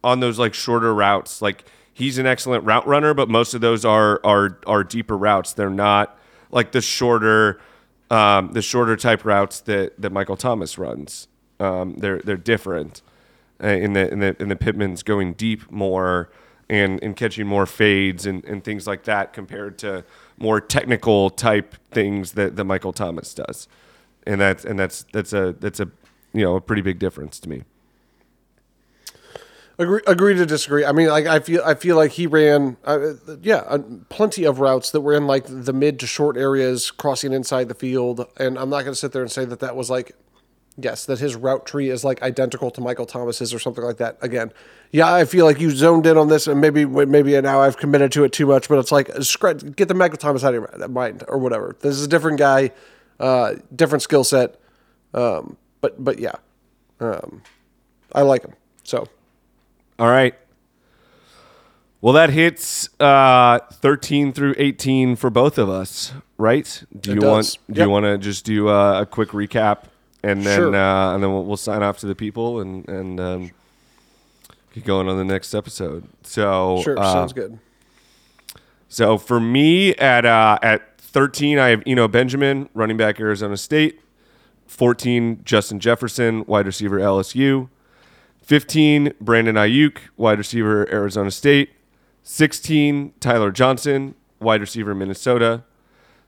on 0.02 0.20
those 0.20 0.38
like 0.38 0.54
shorter 0.54 0.94
routes. 0.94 1.42
Like 1.42 1.64
he's 1.92 2.16
an 2.16 2.26
excellent 2.26 2.64
route 2.64 2.86
runner, 2.86 3.12
but 3.12 3.28
most 3.28 3.52
of 3.52 3.60
those 3.60 3.84
are 3.84 4.18
are 4.24 4.58
are 4.66 4.82
deeper 4.82 5.16
routes. 5.16 5.52
They're 5.52 5.68
not 5.68 6.18
like 6.52 6.72
the 6.72 6.80
shorter 6.80 7.60
um, 8.12 8.52
the 8.52 8.60
shorter 8.60 8.94
type 8.96 9.24
routes 9.24 9.60
that 9.62 10.00
that 10.00 10.12
Michael 10.12 10.36
Thomas 10.36 10.78
runs. 10.78 11.28
Um, 11.58 11.94
they're 11.96 12.18
they're 12.18 12.36
different 12.36 13.02
uh, 13.62 13.68
in 13.68 13.94
the 13.94 14.12
in 14.12 14.20
the 14.20 14.36
in 14.40 14.48
the 14.48 14.56
Pittman's 14.56 15.02
going 15.02 15.32
deep 15.32 15.70
more 15.70 16.30
and 16.68 17.02
and 17.02 17.16
catching 17.16 17.46
more 17.46 17.64
fades 17.64 18.26
and, 18.26 18.44
and 18.44 18.62
things 18.62 18.86
like 18.86 19.04
that 19.04 19.32
compared 19.32 19.78
to 19.78 20.04
more 20.38 20.60
technical 20.60 21.30
type 21.30 21.74
things 21.90 22.32
that, 22.32 22.56
that 22.56 22.64
Michael 22.64 22.92
Thomas 22.92 23.32
does. 23.32 23.66
And 24.26 24.40
that's 24.40 24.64
and 24.64 24.78
that's 24.78 25.04
that's 25.12 25.32
a 25.32 25.56
that's 25.58 25.80
a 25.80 25.88
you 26.34 26.42
know 26.42 26.56
a 26.56 26.60
pretty 26.60 26.82
big 26.82 26.98
difference 26.98 27.40
to 27.40 27.48
me. 27.48 27.62
Agree, 29.82 30.00
agree 30.06 30.34
to 30.34 30.46
disagree. 30.46 30.84
I 30.84 30.92
mean, 30.92 31.08
like 31.08 31.26
I 31.26 31.40
feel, 31.40 31.60
I 31.64 31.74
feel 31.74 31.96
like 31.96 32.12
he 32.12 32.28
ran, 32.28 32.76
uh, 32.84 33.14
yeah, 33.40 33.64
uh, 33.66 33.78
plenty 34.10 34.44
of 34.44 34.60
routes 34.60 34.92
that 34.92 35.00
were 35.00 35.12
in 35.12 35.26
like 35.26 35.44
the 35.48 35.72
mid 35.72 35.98
to 36.00 36.06
short 36.06 36.36
areas, 36.36 36.92
crossing 36.92 37.32
inside 37.32 37.66
the 37.68 37.74
field. 37.74 38.24
And 38.36 38.56
I'm 38.56 38.70
not 38.70 38.82
going 38.82 38.92
to 38.92 38.98
sit 38.98 39.10
there 39.10 39.22
and 39.22 39.30
say 39.30 39.44
that 39.44 39.58
that 39.58 39.74
was 39.74 39.90
like, 39.90 40.12
yes, 40.78 41.04
that 41.06 41.18
his 41.18 41.34
route 41.34 41.66
tree 41.66 41.90
is 41.90 42.04
like 42.04 42.22
identical 42.22 42.70
to 42.70 42.80
Michael 42.80 43.06
Thomas's 43.06 43.52
or 43.52 43.58
something 43.58 43.82
like 43.82 43.96
that. 43.96 44.18
Again, 44.20 44.52
yeah, 44.92 45.12
I 45.12 45.24
feel 45.24 45.46
like 45.46 45.58
you 45.58 45.72
zoned 45.72 46.06
in 46.06 46.16
on 46.16 46.28
this, 46.28 46.46
and 46.46 46.60
maybe, 46.60 46.84
maybe 46.84 47.40
now 47.40 47.60
I've 47.60 47.76
committed 47.76 48.12
to 48.12 48.22
it 48.22 48.32
too 48.32 48.46
much. 48.46 48.68
But 48.68 48.78
it's 48.78 48.92
like, 48.92 49.08
get 49.74 49.88
the 49.88 49.94
Michael 49.94 50.18
Thomas 50.18 50.44
out 50.44 50.54
of 50.54 50.62
your 50.78 50.88
mind 50.88 51.24
or 51.26 51.38
whatever. 51.38 51.76
This 51.80 51.96
is 51.96 52.04
a 52.04 52.08
different 52.08 52.38
guy, 52.38 52.70
uh, 53.18 53.54
different 53.74 54.02
skill 54.02 54.22
set. 54.22 54.60
Um, 55.12 55.56
but, 55.80 56.04
but 56.04 56.20
yeah, 56.20 56.36
um, 57.00 57.42
I 58.12 58.22
like 58.22 58.44
him. 58.44 58.54
So. 58.84 59.08
All 59.98 60.08
right. 60.08 60.34
Well, 62.00 62.14
that 62.14 62.30
hits 62.30 62.88
uh, 62.98 63.60
13 63.74 64.32
through 64.32 64.54
18 64.58 65.14
for 65.14 65.30
both 65.30 65.56
of 65.56 65.68
us, 65.68 66.12
right? 66.36 66.82
Do 67.00 67.12
It 67.12 67.14
you 67.14 67.20
does. 67.20 67.30
want 67.30 67.58
do 67.74 67.78
Yep. 67.78 67.86
you 67.86 67.90
want 67.90 68.04
to 68.06 68.18
just 68.18 68.44
do 68.44 68.68
uh, 68.68 69.02
a 69.02 69.06
quick 69.06 69.28
recap 69.28 69.84
and 70.24 70.42
then 70.44 70.58
Sure. 70.58 70.74
uh, 70.74 71.14
and 71.14 71.22
then 71.22 71.32
we'll, 71.32 71.44
we'll 71.44 71.56
sign 71.56 71.82
off 71.84 71.98
to 71.98 72.06
the 72.06 72.16
people 72.16 72.60
and 72.60 72.88
and 72.88 73.20
um, 73.20 73.50
get 74.74 74.84
going 74.84 75.06
on 75.08 75.16
the 75.16 75.24
next 75.24 75.54
episode. 75.54 76.02
So 76.24 76.80
Sure, 76.82 76.98
uh, 76.98 77.12
sounds 77.12 77.32
good. 77.32 77.60
So 78.88 79.16
for 79.16 79.38
me 79.38 79.94
at 79.94 80.26
uh, 80.26 80.58
at 80.60 80.98
13, 80.98 81.58
I 81.60 81.68
have 81.68 81.84
Eno 81.86 82.08
Benjamin, 82.08 82.68
running 82.74 82.96
back 82.96 83.20
Arizona 83.20 83.56
State. 83.56 84.00
14, 84.66 85.42
Justin 85.44 85.78
Jefferson, 85.78 86.44
wide 86.46 86.64
receiver 86.66 86.98
LSU. 86.98 87.68
15, 88.42 89.14
Brandon 89.20 89.54
Aiyuk, 89.54 89.98
wide 90.16 90.38
receiver 90.38 90.88
Arizona 90.92 91.30
State. 91.30 91.70
16, 92.24 93.14
Tyler 93.20 93.50
Johnson, 93.50 94.14
wide 94.40 94.60
receiver 94.60 94.94
Minnesota. 94.94 95.64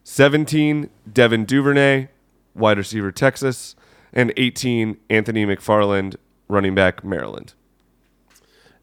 17, 0.04 0.90
Devin 1.12 1.44
Duvernay, 1.44 2.08
wide 2.54 2.78
receiver 2.78 3.12
Texas. 3.12 3.74
And 4.12 4.32
18, 4.36 4.96
Anthony 5.10 5.44
McFarland, 5.44 6.16
running 6.48 6.74
back 6.74 7.04
Maryland. 7.04 7.54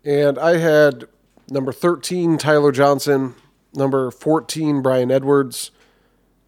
And 0.03 0.38
I 0.38 0.58
had 0.58 1.06
number 1.49 1.72
13, 1.72 2.38
Tyler 2.38 2.72
Johnson. 2.72 3.36
Number 3.74 4.12
14, 4.12 4.82
Bryan 4.82 5.10
Edwards. 5.10 5.72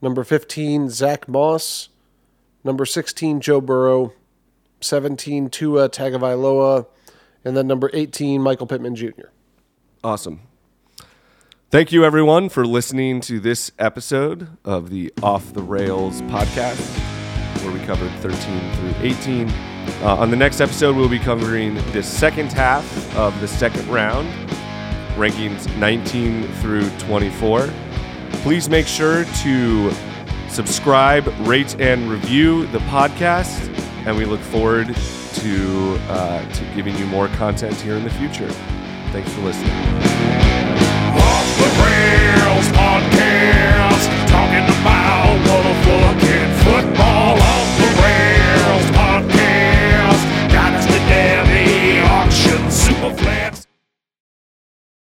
Number 0.02 0.26
15, 0.26 0.90
Zack 0.90 1.30
Moss. 1.30 1.88
Number 2.66 2.86
16, 2.86 3.40
Joe 3.40 3.62
Burrow. 3.62 4.14
17, 4.84 5.50
Tua 5.50 5.90
Tagovailoa. 5.90 6.86
And 7.46 7.58
then 7.58 7.68
number 7.68 7.90
18, 7.94 8.42
Michael 8.42 8.68
Pittman 8.68 8.96
Jr. 8.96 9.28
Awesome. 10.04 10.42
Thank 11.70 11.92
you, 11.92 12.06
everyone, 12.06 12.50
for 12.50 12.68
listening 12.68 13.20
to 13.22 13.40
this 13.40 13.72
episode 13.80 14.48
of 14.64 14.92
the 14.92 15.12
Off 15.24 15.54
the 15.54 15.64
Rails 15.64 16.22
podcast, 16.24 16.80
where 17.64 17.74
we 17.74 17.80
covered 17.86 18.12
13 18.20 18.74
through 18.76 18.94
18. 19.02 19.50
Uh, 19.50 20.16
on 20.20 20.30
the 20.30 20.36
next 20.36 20.62
episode, 20.62 20.96
we'll 20.96 21.10
be 21.10 21.18
covering 21.18 21.76
the 21.92 22.04
second 22.04 22.52
half 22.54 22.86
of 23.18 23.40
the 23.42 23.48
second 23.48 23.88
round, 23.88 24.30
rankings 25.16 25.76
19 25.78 26.48
through 26.62 26.88
24. 27.00 27.70
Please 28.44 28.70
make 28.70 28.86
sure 28.86 29.26
to 29.42 29.92
subscribe, 30.48 31.28
rate, 31.48 31.76
and 31.80 32.10
review 32.10 32.68
the 32.68 32.80
podcast, 32.80 33.68
and 34.06 34.18
we 34.18 34.26
look 34.26 34.42
forward 34.42 34.88
to 34.88 35.98
uh, 36.10 36.46
to 36.54 36.66
giving 36.76 36.96
you 36.98 37.06
more 37.08 37.28
content 37.30 37.76
here 37.76 37.96
in 37.96 38.04
the 38.04 38.10
future. 38.10 38.50
Thanks 39.12 39.32
for 39.34 39.42
listening. 39.42 39.72
Off 41.16 41.58
the 41.58 41.70
rails 41.84 42.68
podcast, 42.70 44.28
talking 44.28 44.82
about. 44.82 44.93